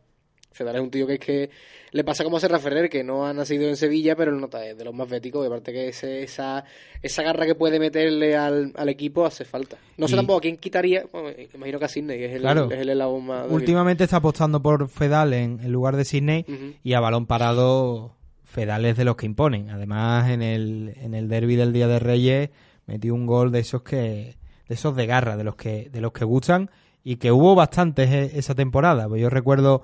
Fedal 0.52 0.76
es 0.78 0.82
un 0.82 0.90
tío 0.90 1.06
que 1.06 1.14
es 1.14 1.20
que 1.20 1.50
le 1.92 2.04
pasa 2.04 2.24
como 2.24 2.38
a 2.38 2.40
Serra 2.40 2.58
Ferrer, 2.58 2.90
que 2.90 3.04
no 3.04 3.26
ha 3.28 3.34
nacido 3.34 3.68
en 3.68 3.76
Sevilla, 3.78 4.16
pero 4.16 4.32
él 4.32 4.42
nota 4.42 4.66
es 4.66 4.76
de 4.76 4.84
los 4.84 4.96
más 4.96 5.08
béticos. 5.08 5.44
Y 5.44 5.48
aparte 5.48 5.72
que 5.72 5.90
ese- 5.90 6.24
esa, 6.24 6.64
esa 7.04 7.22
garra 7.24 7.46
que 7.46 7.54
puede 7.54 7.80
meterle 7.80 8.36
al, 8.36 8.74
al 8.76 8.90
equipo 8.90 9.26
hace 9.28 9.46
falta. 9.46 9.78
No 9.98 10.08
sé 10.08 10.14
Y- 10.14 10.18
tampoco 10.18 10.40
a 10.40 10.42
quién 10.42 10.58
quitaría. 10.58 11.06
bueno, 11.12 11.30
imagino 11.54 11.78
que 11.78 11.86
a 11.86 11.88
Sidney, 11.88 12.18
que 12.18 12.26
es 12.26 12.32
el, 12.34 12.42
Claro. 12.42 12.68
es 12.72 12.80
el 12.80 12.90
eslabón 12.90 13.26
más 13.28 13.44
débil. 13.44 13.56
Últimamente 13.56 14.04
está 14.06 14.18
apostando 14.18 14.60
por 14.62 14.88
Fedal 14.90 15.34
en, 15.34 15.60
en 15.60 15.72
lugar 15.72 15.96
de 15.96 16.04
Sidney 16.06 16.46
y 16.84 16.94
a 16.94 17.00
balón 17.00 17.28
parado 17.28 18.16
Fedal 18.50 18.86
es 18.86 18.98
de 18.98 19.06
los 19.06 19.16
que 19.16 19.26
imponen. 19.28 19.70
Además, 19.70 20.30
en 20.30 20.42
el, 20.42 20.94
en 20.98 21.14
el 21.14 21.30
derby 21.30 21.56
del 21.56 21.72
Día 21.72 21.88
de 21.88 22.00
Reyes 22.00 22.50
metió 22.88 23.14
un 23.14 23.26
gol 23.26 23.52
de 23.52 23.60
esos 23.60 23.84
que 23.84 24.38
de 24.68 24.76
esos 24.76 24.96
de 24.96 25.06
garra, 25.06 25.38
de 25.38 25.44
los 25.44 25.56
que 25.56 25.90
de 25.90 26.02
los 26.02 26.12
que 26.12 26.26
gustan 26.26 26.70
y 27.04 27.16
que 27.18 27.32
hubo 27.32 27.56
bastantes 27.56 28.10
e- 28.10 28.38
esa 28.40 28.56
temporada. 28.56 29.08
Pues 29.08 29.22
yo 29.22 29.30
recuerdo 29.30 29.84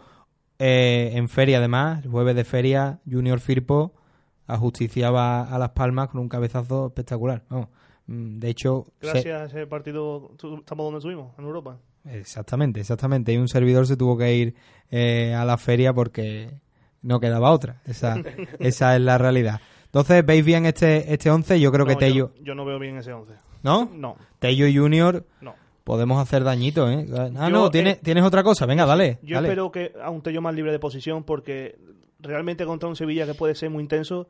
eh, 0.60 1.12
en 1.14 1.28
feria 1.30 1.58
además, 1.60 2.04
el 2.06 2.10
jueves 2.12 2.36
de 2.36 2.44
feria, 2.44 3.00
Junior 3.10 3.40
Firpo 3.40 3.94
ajusticiaba 4.48 5.44
a 5.44 5.58
Las 5.60 5.70
Palmas 5.72 6.10
con 6.10 6.22
un 6.22 6.30
cabezazo 6.30 6.88
espectacular. 6.88 7.44
Vamos, 7.50 7.70
mm, 8.08 8.40
de 8.40 8.50
hecho, 8.50 8.88
se- 9.02 9.08
Gracias 9.12 9.42
a 9.42 9.46
ese 9.46 9.68
partido 9.68 10.32
estamos 10.34 10.86
donde 10.86 10.98
estuvimos, 11.00 11.34
en 11.38 11.46
Europa. 11.46 11.78
Exactamente, 12.06 12.80
exactamente. 12.80 13.34
Y 13.34 13.38
un 13.38 13.48
servidor 13.48 13.88
se 13.88 13.98
tuvo 13.98 14.18
que 14.18 14.36
ir 14.36 14.56
eh, 14.92 15.34
a 15.34 15.44
la 15.46 15.58
feria 15.58 15.94
porque 15.94 16.52
no 17.06 17.20
quedaba 17.20 17.52
otra. 17.52 17.82
Esa, 17.86 18.18
esa 18.60 18.96
es 18.96 19.02
la 19.02 19.18
realidad. 19.18 19.62
Entonces, 19.86 20.26
¿veis 20.26 20.44
bien 20.44 20.66
este 20.66 21.14
este 21.14 21.30
11? 21.30 21.60
Yo 21.60 21.72
creo 21.72 21.86
que 21.86 21.96
Tello... 21.96 22.32
Yo, 22.38 22.44
yo 22.44 22.56
no 22.56 22.66
veo 22.66 22.80
bien 22.80 22.98
ese 22.98 23.14
11. 23.14 23.34
¿No? 23.64 23.90
No. 23.94 24.18
Tello 24.40 24.66
Junior 24.72 25.24
No. 25.40 25.56
podemos 25.84 26.22
hacer 26.22 26.44
dañito, 26.44 26.90
¿eh? 26.90 27.06
Ah, 27.16 27.30
Yo, 27.32 27.50
no, 27.50 27.72
¿tienes, 27.72 27.98
eh, 27.98 28.00
tienes 28.04 28.24
otra 28.24 28.44
cosa. 28.44 28.66
Venga, 28.66 28.86
dale. 28.86 29.20
Yo 29.22 29.36
dale. 29.36 29.48
espero 29.48 29.72
que 29.72 29.94
a 30.04 30.10
un 30.10 30.22
Tello 30.22 30.42
más 30.42 30.54
libre 30.54 30.72
de 30.72 30.80
posición 30.80 31.24
porque 31.24 31.78
realmente 32.20 32.66
contra 32.66 32.90
un 32.90 32.96
Sevilla 32.96 33.26
que 33.26 33.36
puede 33.36 33.56
ser 33.56 33.70
muy 33.70 33.84
intenso, 33.84 34.28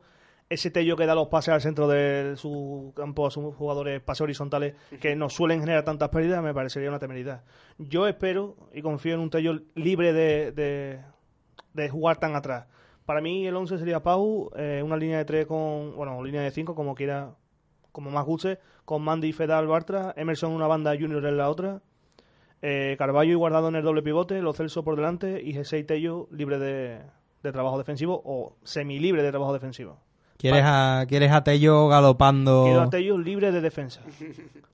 ese 0.48 0.70
Tello 0.70 0.96
que 0.96 1.06
da 1.06 1.14
los 1.14 1.28
pases 1.28 1.54
al 1.54 1.60
centro 1.60 1.88
de 1.88 2.34
su 2.36 2.92
campo 2.94 3.26
a 3.26 3.30
sus 3.30 3.54
jugadores, 3.56 4.00
pases 4.00 4.20
horizontales, 4.20 4.74
que 5.00 5.16
no 5.16 5.28
suelen 5.28 5.60
generar 5.60 5.84
tantas 5.84 6.10
pérdidas, 6.10 6.42
me 6.42 6.54
parecería 6.54 6.88
una 6.88 7.00
temeridad. 7.00 7.42
Yo 7.78 8.06
espero 8.06 8.54
y 8.72 8.82
confío 8.82 9.14
en 9.14 9.20
un 9.20 9.30
Tello 9.30 9.58
libre 9.74 10.12
de, 10.12 10.52
de, 10.52 11.00
de 11.76 11.88
jugar 11.88 12.16
tan 12.18 12.34
atrás. 12.34 12.66
Para 13.04 13.20
mí 13.20 13.46
el 13.46 13.54
11 13.54 13.78
sería 13.78 14.02
Pau, 14.02 14.50
eh, 14.56 14.82
una 14.84 14.96
línea 14.96 15.18
de 15.18 15.24
3 15.24 15.46
con, 15.46 15.94
bueno, 15.94 16.20
línea 16.24 16.42
de 16.42 16.50
5 16.50 16.74
como 16.74 16.94
quiera, 16.96 17.34
como 17.92 18.10
más 18.10 18.24
guste, 18.24 18.58
con 18.84 19.02
Mandy, 19.02 19.32
Fedal, 19.32 19.68
Bartra, 19.68 20.12
Emerson 20.16 20.50
una 20.52 20.66
banda, 20.66 20.96
Junior 20.98 21.24
en 21.24 21.36
la 21.36 21.48
otra, 21.48 21.82
Eh, 22.62 22.96
Carballo 22.98 23.30
y 23.32 23.34
Guardado 23.34 23.68
en 23.68 23.76
el 23.76 23.84
doble 23.84 24.02
pivote, 24.02 24.40
Lo 24.40 24.52
Celso 24.54 24.82
por 24.82 24.96
delante 24.96 25.40
y 25.42 25.52
Jesé 25.52 25.78
y 25.78 25.84
Tello 25.84 26.26
libre 26.32 26.58
de, 26.58 27.00
de 27.42 27.52
trabajo 27.52 27.76
defensivo 27.78 28.20
o 28.24 28.56
semi-libre 28.64 29.22
de 29.22 29.30
trabajo 29.30 29.52
defensivo. 29.52 29.98
¿Quieres 30.38 30.64
a, 30.64 31.04
¿Quieres 31.06 31.30
a 31.32 31.44
Tello 31.44 31.86
galopando? 31.88 32.64
Quiero 32.64 32.82
a 32.82 32.90
Tello 32.90 33.18
libre 33.18 33.52
de 33.52 33.60
defensa. 33.60 34.00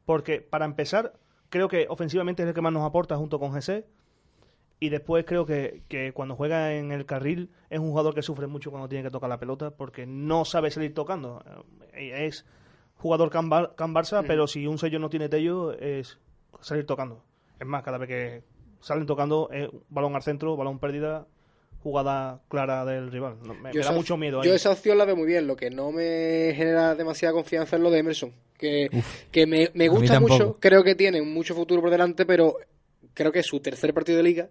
Porque, 0.06 0.40
para 0.40 0.64
empezar, 0.64 1.12
creo 1.50 1.68
que 1.68 1.86
ofensivamente 1.88 2.42
es 2.42 2.48
el 2.48 2.54
que 2.54 2.60
más 2.62 2.72
nos 2.72 2.84
aporta 2.84 3.16
junto 3.16 3.38
con 3.38 3.52
Jesé. 3.52 3.84
Y 4.84 4.88
después 4.88 5.24
creo 5.24 5.46
que, 5.46 5.82
que 5.86 6.12
cuando 6.12 6.34
juega 6.34 6.72
en 6.74 6.90
el 6.90 7.06
carril 7.06 7.50
es 7.70 7.78
un 7.78 7.90
jugador 7.90 8.14
que 8.16 8.22
sufre 8.22 8.48
mucho 8.48 8.70
cuando 8.70 8.88
tiene 8.88 9.04
que 9.04 9.10
tocar 9.10 9.28
la 9.30 9.38
pelota 9.38 9.70
porque 9.70 10.06
no 10.06 10.44
sabe 10.44 10.72
salir 10.72 10.92
tocando. 10.92 11.40
Eh, 11.94 12.26
Es 12.26 12.44
jugador 12.96 13.30
can, 13.30 13.48
Bar- 13.48 13.74
can 13.76 13.94
Barça, 13.94 14.24
pero 14.26 14.48
si 14.48 14.66
un 14.66 14.78
sello 14.78 14.98
no 14.98 15.08
tiene 15.08 15.28
Tello 15.28 15.72
es 15.72 16.18
salir 16.60 16.84
tocando. 16.84 17.22
Es 17.60 17.66
más, 17.66 17.84
cada 17.84 17.98
vez 17.98 18.08
que 18.08 18.42
salen 18.80 19.06
tocando, 19.06 19.48
es 19.52 19.68
balón 19.88 20.16
al 20.16 20.22
centro, 20.22 20.56
balón 20.56 20.80
pérdida, 20.80 21.28
jugada 21.84 22.40
clara 22.48 22.84
del 22.84 23.12
rival. 23.12 23.36
No, 23.46 23.54
me, 23.54 23.72
me 23.72 23.80
da 23.80 23.92
mucho 23.92 24.16
miedo. 24.16 24.40
ahí. 24.40 24.48
Yo 24.48 24.54
esa 24.54 24.72
opción 24.72 24.98
la 24.98 25.04
veo 25.04 25.14
muy 25.14 25.26
bien. 25.26 25.46
Lo 25.46 25.54
que 25.54 25.70
no 25.70 25.92
me 25.92 26.52
genera 26.56 26.96
demasiada 26.96 27.34
confianza 27.34 27.76
es 27.76 27.82
lo 27.82 27.90
de 27.90 27.98
Emerson. 27.98 28.32
Que, 28.58 28.88
que 29.30 29.46
me, 29.46 29.70
me 29.74 29.86
gusta 29.88 30.18
mucho. 30.20 30.56
Creo 30.60 30.82
que 30.82 30.96
tiene 30.96 31.22
mucho 31.22 31.54
futuro 31.54 31.80
por 31.80 31.90
delante, 31.90 32.26
pero 32.26 32.56
creo 33.14 33.30
que 33.30 33.40
es 33.40 33.46
su 33.46 33.60
tercer 33.60 33.92
partido 33.94 34.16
de 34.16 34.24
liga. 34.24 34.48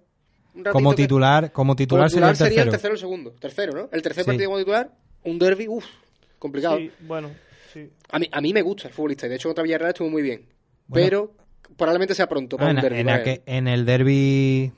Como 0.72 0.92
que- 0.92 1.04
titular, 1.04 1.52
como 1.52 1.76
titular, 1.76 2.06
como 2.06 2.10
sería 2.10 2.30
el 2.30 2.36
sería 2.36 2.50
tercero. 2.50 2.64
el 2.66 2.72
tercero 2.72 2.92
o 2.92 2.96
el 2.96 3.00
segundo. 3.00 3.32
Tercero, 3.40 3.74
¿no? 3.74 3.90
El 3.92 4.02
tercer 4.02 4.24
Sí. 4.24 4.28
partido 4.28 4.50
como 4.50 4.60
titular, 4.60 4.92
un 5.24 5.40
derby, 5.40 5.68
uff, 5.68 5.86
complicado. 6.40 6.78
Sí, 6.78 6.92
bueno, 7.02 7.30
sí. 7.74 7.90
A, 8.12 8.20
mí, 8.20 8.28
a 8.32 8.42
mí 8.42 8.54
me 8.54 8.62
gusta 8.62 8.88
el 8.88 8.94
futbolista. 8.94 9.26
y 9.26 9.30
De 9.30 9.36
hecho, 9.36 9.50
contra 9.50 9.64
Villarreal 9.64 9.90
estuvo 9.92 10.10
muy 10.10 10.22
bien. 10.22 10.46
Bueno. 10.88 11.06
Pero 11.06 11.32
probablemente 11.78 12.14
sea 12.16 12.28
pronto 12.28 12.58
Ah, 12.58 12.60
para 12.60 12.72
en, 12.72 12.78
un 12.78 12.82
derby. 12.82 13.00
en 13.00 13.10
aquel- 13.10 13.34
él. 13.34 13.42
en 13.46 13.68
el 13.68 13.86
derby 13.86 14.72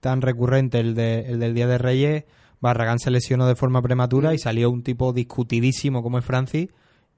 tan 0.00 0.22
recurrente, 0.22 0.78
el, 0.80 0.94
de- 0.94 1.20
el 1.28 1.40
del 1.40 1.54
Día 1.54 1.66
de 1.66 1.78
Reyes, 1.78 2.24
Barragán 2.60 2.98
se 3.00 3.10
lesionó 3.10 3.46
de 3.48 3.56
forma 3.56 3.82
prematura 3.82 4.30
Mm. 4.30 4.34
y 4.34 4.38
salió 4.38 4.70
un 4.70 4.82
tipo 4.84 5.12
discutidísimo 5.12 6.02
como 6.02 6.18
es 6.18 6.24
Francis 6.24 6.68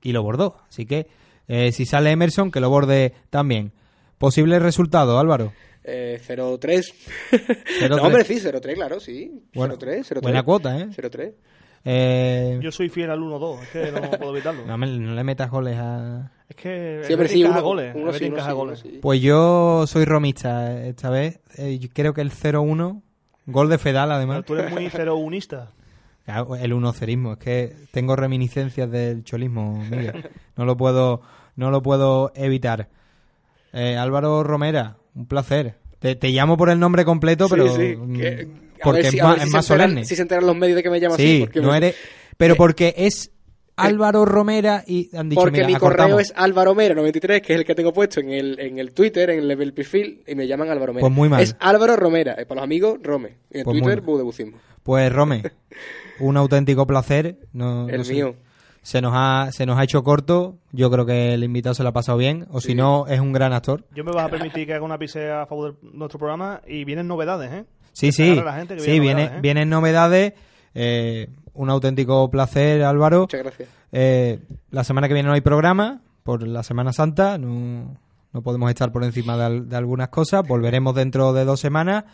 y 0.03 0.13
lo 0.13 0.23
bordó. 0.23 0.57
Así 0.69 0.87
que 0.87 1.07
eh, 1.49 1.73
si 1.73 1.85
sale 1.85 2.11
Emerson, 2.11 2.51
que 2.51 2.61
lo 2.61 2.71
borde 2.71 3.13
también. 3.29 3.73
Posible 4.17 4.59
resultado, 4.59 5.19
Álvaro. 5.19 5.53
Eh, 5.85 6.21
0-3. 6.27 6.95
0-3. 7.31 7.89
no, 7.91 7.97
hombre, 7.97 8.25
sí, 8.25 8.35
0-3, 8.41 8.75
claro, 8.75 9.01
sí. 9.01 9.43
Bueno, 9.55 9.77
0-3, 9.79 10.05
0-3. 10.05 10.21
buena 10.23 10.43
cuota, 10.43 10.79
¿eh? 10.79 10.89
0-3. 10.91 11.35
Eh, 11.87 12.59
Yo 12.63 12.73
soy 12.73 12.89
fiel 12.89 13.11
al 13.11 13.21
1-2, 13.21 13.61
es 13.63 13.69
que 13.69 13.93
no 13.93 14.11
puedo 14.13 14.33
evitarlo. 14.35 14.65
no, 14.67 14.79
me- 14.79 14.87
no 14.87 15.15
le 15.15 15.23
metas 15.25 15.51
goles 15.51 15.77
a... 15.79 16.31
Es 16.49 16.57
que 16.57 17.03
Siempre 17.05 17.29
sí, 17.29 17.45
uno- 17.45 17.61
goles. 17.63 17.95
uno 17.95 18.13
sí, 18.15 18.25
uno 18.27 18.37
sí, 18.39 18.43
uno 18.45 18.55
goles. 18.57 18.79
sí. 18.81 18.99
Pues 19.03 19.21
yo 19.21 19.87
soy 19.87 20.05
romista 20.07 20.73
eh, 20.73 20.89
esta 20.91 21.11
vez. 21.11 21.41
Eh, 21.59 21.79
yo 21.79 21.89
creo 21.93 22.15
que 22.15 22.23
el 22.23 22.31
0-1, 22.31 23.03
gol 23.47 23.69
de 23.69 23.77
Fedal 23.79 24.13
además. 24.13 24.37
Pero 24.37 24.47
tú 24.47 24.55
eres 24.57 24.73
muy 24.73 24.89
cero-unista. 24.91 25.71
Claro, 26.25 26.57
El 26.57 26.73
unocerismo, 26.73 27.33
es 27.35 27.39
que 27.39 27.77
tengo 27.91 28.17
reminiscencias 28.17 28.91
del 28.91 29.25
cholismo, 29.25 29.85
Miguel. 29.91 30.31
No 30.57 30.65
lo 30.65 30.75
puedo, 30.75 31.21
no 31.55 31.71
lo 31.71 31.83
puedo 31.83 32.33
evitar. 32.35 32.89
Eh, 33.75 33.99
Álvaro 33.99 34.43
Romera, 34.43 34.97
un 35.15 35.27
placer. 35.27 35.77
Te, 35.99 36.17
te 36.17 36.29
llamo 36.29 36.57
por 36.57 36.69
el 36.71 36.79
nombre 36.79 37.05
completo, 37.05 37.49
pero 37.49 37.69
Sí, 37.75 37.91
sí, 37.93 37.97
mm, 37.97 38.17
que- 38.19 38.49
porque 38.83 39.11
si- 39.11 39.17
es 39.19 39.23
más, 39.23 39.37
si 39.37 39.41
es 39.43 39.47
se 39.49 39.53
más 39.57 39.65
enteran- 39.71 39.79
solemne. 39.89 40.05
Si 40.05 40.17
se 40.17 40.23
enteran 40.23 40.47
los 40.47 40.57
medios 40.57 40.77
de 40.77 40.83
que 40.83 40.91
me 40.91 41.01
llaman 41.01 41.17
sí, 41.17 41.23
así. 41.25 41.41
Porque 41.41 41.61
no 41.61 41.71
me- 41.71 41.77
eres, 41.79 41.97
pero 42.37 42.57
porque 42.57 42.95
es 42.97 43.31
Álvaro 43.77 44.25
Romera 44.25 44.85
y 44.87 45.11
han 45.17 45.29
dicho 45.29 45.41
Porque 45.41 45.59
mira, 45.59 45.67
mi 45.67 45.75
correo 45.75 46.21
es 46.21 46.33
Álvaro 46.37 46.75
Mera 46.75 46.95
93, 46.95 47.41
que 47.43 47.55
es 47.55 47.59
el 47.61 47.65
que 47.65 47.75
tengo 47.75 47.93
puesto 47.93 48.21
en 48.21 48.31
el, 48.31 48.59
en 48.61 48.79
el 48.79 48.93
Twitter, 48.93 49.31
en 49.31 49.39
el, 49.51 49.51
el 49.61 49.73
perfil, 49.73 50.23
y 50.27 50.35
me 50.35 50.47
llaman 50.47 50.69
Álvaro 50.71 50.93
Mera. 50.93 51.01
Pues 51.01 51.13
muy 51.13 51.29
mal. 51.29 51.43
Es 51.43 51.57
Álvaro 51.59 51.97
Romera, 51.97 52.35
eh, 52.39 52.47
para 52.47 52.61
los 52.61 52.65
amigos, 52.65 52.99
Rome. 53.03 53.31
En 53.51 53.65
Pues 53.65 53.75
muy 53.75 53.83
Twitter. 53.83 54.01
Budebucismo. 54.03 54.59
Pues 54.83 55.11
Rome, 55.13 55.43
un 56.21 56.37
auténtico 56.37 56.87
placer. 56.87 57.39
No, 57.53 57.89
El 57.89 57.99
no 57.99 58.05
sé. 58.05 58.13
mío. 58.13 58.37
Se 58.85 59.01
nos, 59.01 59.13
ha, 59.17 59.49
se 59.51 59.65
nos 59.65 59.79
ha 59.79 59.85
hecho 59.85 60.05
corto. 60.05 60.59
Yo 60.71 60.91
creo 60.91 61.07
que 61.07 61.33
el 61.33 61.43
invitado 61.43 61.75
se 61.75 61.83
lo 61.83 61.89
ha 61.89 61.93
pasado 61.93 62.19
bien. 62.19 62.47
O 62.51 62.61
si 62.61 62.75
no, 62.75 63.07
es 63.07 63.19
un 63.19 63.33
gran 63.33 63.53
actor. 63.55 63.85
Yo 63.95 64.05
me 64.05 64.13
vas 64.13 64.27
a 64.27 64.29
permitir 64.29 64.67
que 64.67 64.75
haga 64.75 64.85
una 64.85 64.99
pisea 64.99 65.43
a 65.43 65.47
favor 65.47 65.81
de 65.81 65.89
nuestro 65.95 66.19
programa 66.19 66.61
y 66.67 66.85
vienen 66.85 67.09
novedades, 67.09 67.51
¿eh? 67.51 67.65
Sí, 67.93 68.09
Que 68.09 68.13
sí. 68.13 68.35
la 68.37 68.53
gente 68.55 68.75
que 68.77 68.81
sí, 68.83 69.01
vienen 69.01 69.17
viene, 69.17 69.37
¿eh? 69.37 69.41
vienen 69.41 69.69
novedades. 69.71 70.35
Eh, 70.75 71.29
un 71.55 71.71
auténtico 71.71 72.31
placer, 72.31 72.83
Álvaro. 72.85 73.21
Muchas 73.23 73.43
gracias. 73.43 73.69
Eh, 73.91 74.41
la 74.71 74.85
semana 74.85 75.09
que 75.09 75.15
viene 75.15 75.29
no 75.29 75.35
hay 75.35 75.41
programa 75.41 76.03
por 76.23 76.47
la 76.47 76.63
Semana 76.63 76.93
Santa. 76.93 77.39
No, 77.39 77.97
no 78.33 78.43
podemos 78.43 78.69
estar 78.69 78.93
por 78.93 79.03
encima 79.05 79.37
de, 79.39 79.45
al- 79.45 79.69
de 79.69 79.77
algunas 79.77 80.09
cosas. 80.11 80.43
Volveremos 80.47 80.95
dentro 80.95 81.33
de 81.33 81.45
dos 81.47 81.59
semanas. 81.59 82.05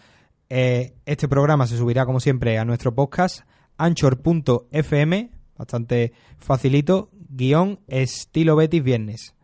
Eh, 0.51 0.95
este 1.05 1.27
programa 1.27 1.67
se 1.67 1.77
subirá, 1.77 2.07
como 2.07 2.21
siempre, 2.21 2.59
a 2.59 2.65
nuestro 2.65 2.95
podcast 2.95 3.41
anchor.fm. 3.79 5.31
Bastante 5.61 6.15
facilito. 6.39 7.11
Guión 7.28 7.81
estilo 7.87 8.57
Betis 8.57 8.82
Viernes. 8.82 9.35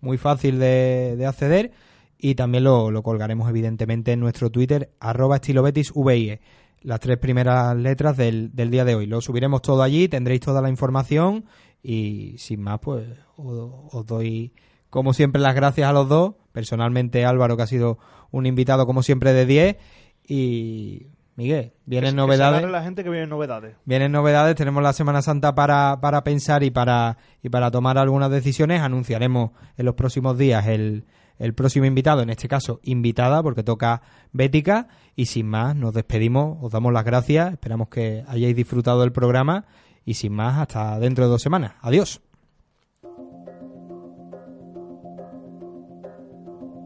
Muy 0.00 0.16
fácil 0.16 0.58
de, 0.58 1.16
de 1.18 1.26
acceder. 1.26 1.70
Y 2.16 2.34
también 2.34 2.64
lo, 2.64 2.90
lo 2.90 3.02
colgaremos, 3.02 3.46
evidentemente, 3.50 4.12
en 4.12 4.20
nuestro 4.20 4.48
Twitter, 4.48 4.90
arroba 5.00 5.36
estilo 5.36 5.62
Betis 5.62 5.92
VIE. 5.94 6.40
Las 6.80 7.00
tres 7.00 7.18
primeras 7.18 7.76
letras 7.76 8.16
del, 8.16 8.56
del 8.56 8.70
día 8.70 8.86
de 8.86 8.94
hoy. 8.94 9.04
Lo 9.04 9.20
subiremos 9.20 9.60
todo 9.60 9.82
allí, 9.82 10.08
tendréis 10.08 10.40
toda 10.40 10.62
la 10.62 10.70
información. 10.70 11.44
Y 11.82 12.36
sin 12.38 12.62
más, 12.62 12.80
pues 12.80 13.06
os, 13.36 13.70
os 13.92 14.06
doy, 14.06 14.54
como 14.88 15.12
siempre, 15.12 15.42
las 15.42 15.54
gracias 15.54 15.90
a 15.90 15.92
los 15.92 16.08
dos. 16.08 16.36
Personalmente, 16.52 17.26
Álvaro, 17.26 17.58
que 17.58 17.64
ha 17.64 17.66
sido 17.66 17.98
un 18.30 18.46
invitado, 18.46 18.86
como 18.86 19.02
siempre, 19.02 19.34
de 19.34 19.44
10. 19.44 19.76
Y 20.26 21.08
Miguel, 21.36 21.72
vienen 21.84 22.10
Que- 22.12 22.16
novedades. 22.16 22.70
la 22.70 22.82
gente 22.82 23.04
que 23.04 23.10
vienen 23.10 23.28
novedades. 23.28 23.76
Vienen 23.84 24.10
novedades, 24.10 24.54
tenemos 24.56 24.82
la 24.82 24.92
Semana 24.94 25.20
Santa 25.20 25.54
para, 25.54 26.00
para 26.00 26.24
pensar 26.24 26.62
y 26.62 26.70
para, 26.70 27.18
y 27.42 27.50
para 27.50 27.70
tomar 27.70 27.98
algunas 27.98 28.30
decisiones. 28.30 28.80
Anunciaremos 28.80 29.50
en 29.76 29.84
los 29.84 29.94
próximos 29.94 30.38
días 30.38 30.66
el, 30.66 31.04
el 31.38 31.52
próximo 31.52 31.84
invitado, 31.84 32.22
en 32.22 32.30
este 32.30 32.48
caso 32.48 32.80
invitada, 32.84 33.42
porque 33.42 33.62
toca 33.62 34.00
Bética. 34.32 34.88
Y 35.14 35.26
sin 35.26 35.46
más, 35.46 35.76
nos 35.76 35.92
despedimos, 35.92 36.56
os 36.62 36.72
damos 36.72 36.92
las 36.92 37.04
gracias, 37.04 37.52
esperamos 37.52 37.88
que 37.88 38.24
hayáis 38.28 38.56
disfrutado 38.56 39.02
del 39.02 39.12
programa. 39.12 39.66
Y 40.06 40.14
sin 40.14 40.32
más, 40.32 40.56
hasta 40.58 40.98
dentro 41.00 41.24
de 41.24 41.30
dos 41.30 41.42
semanas. 41.42 41.72
Adiós. 41.82 42.20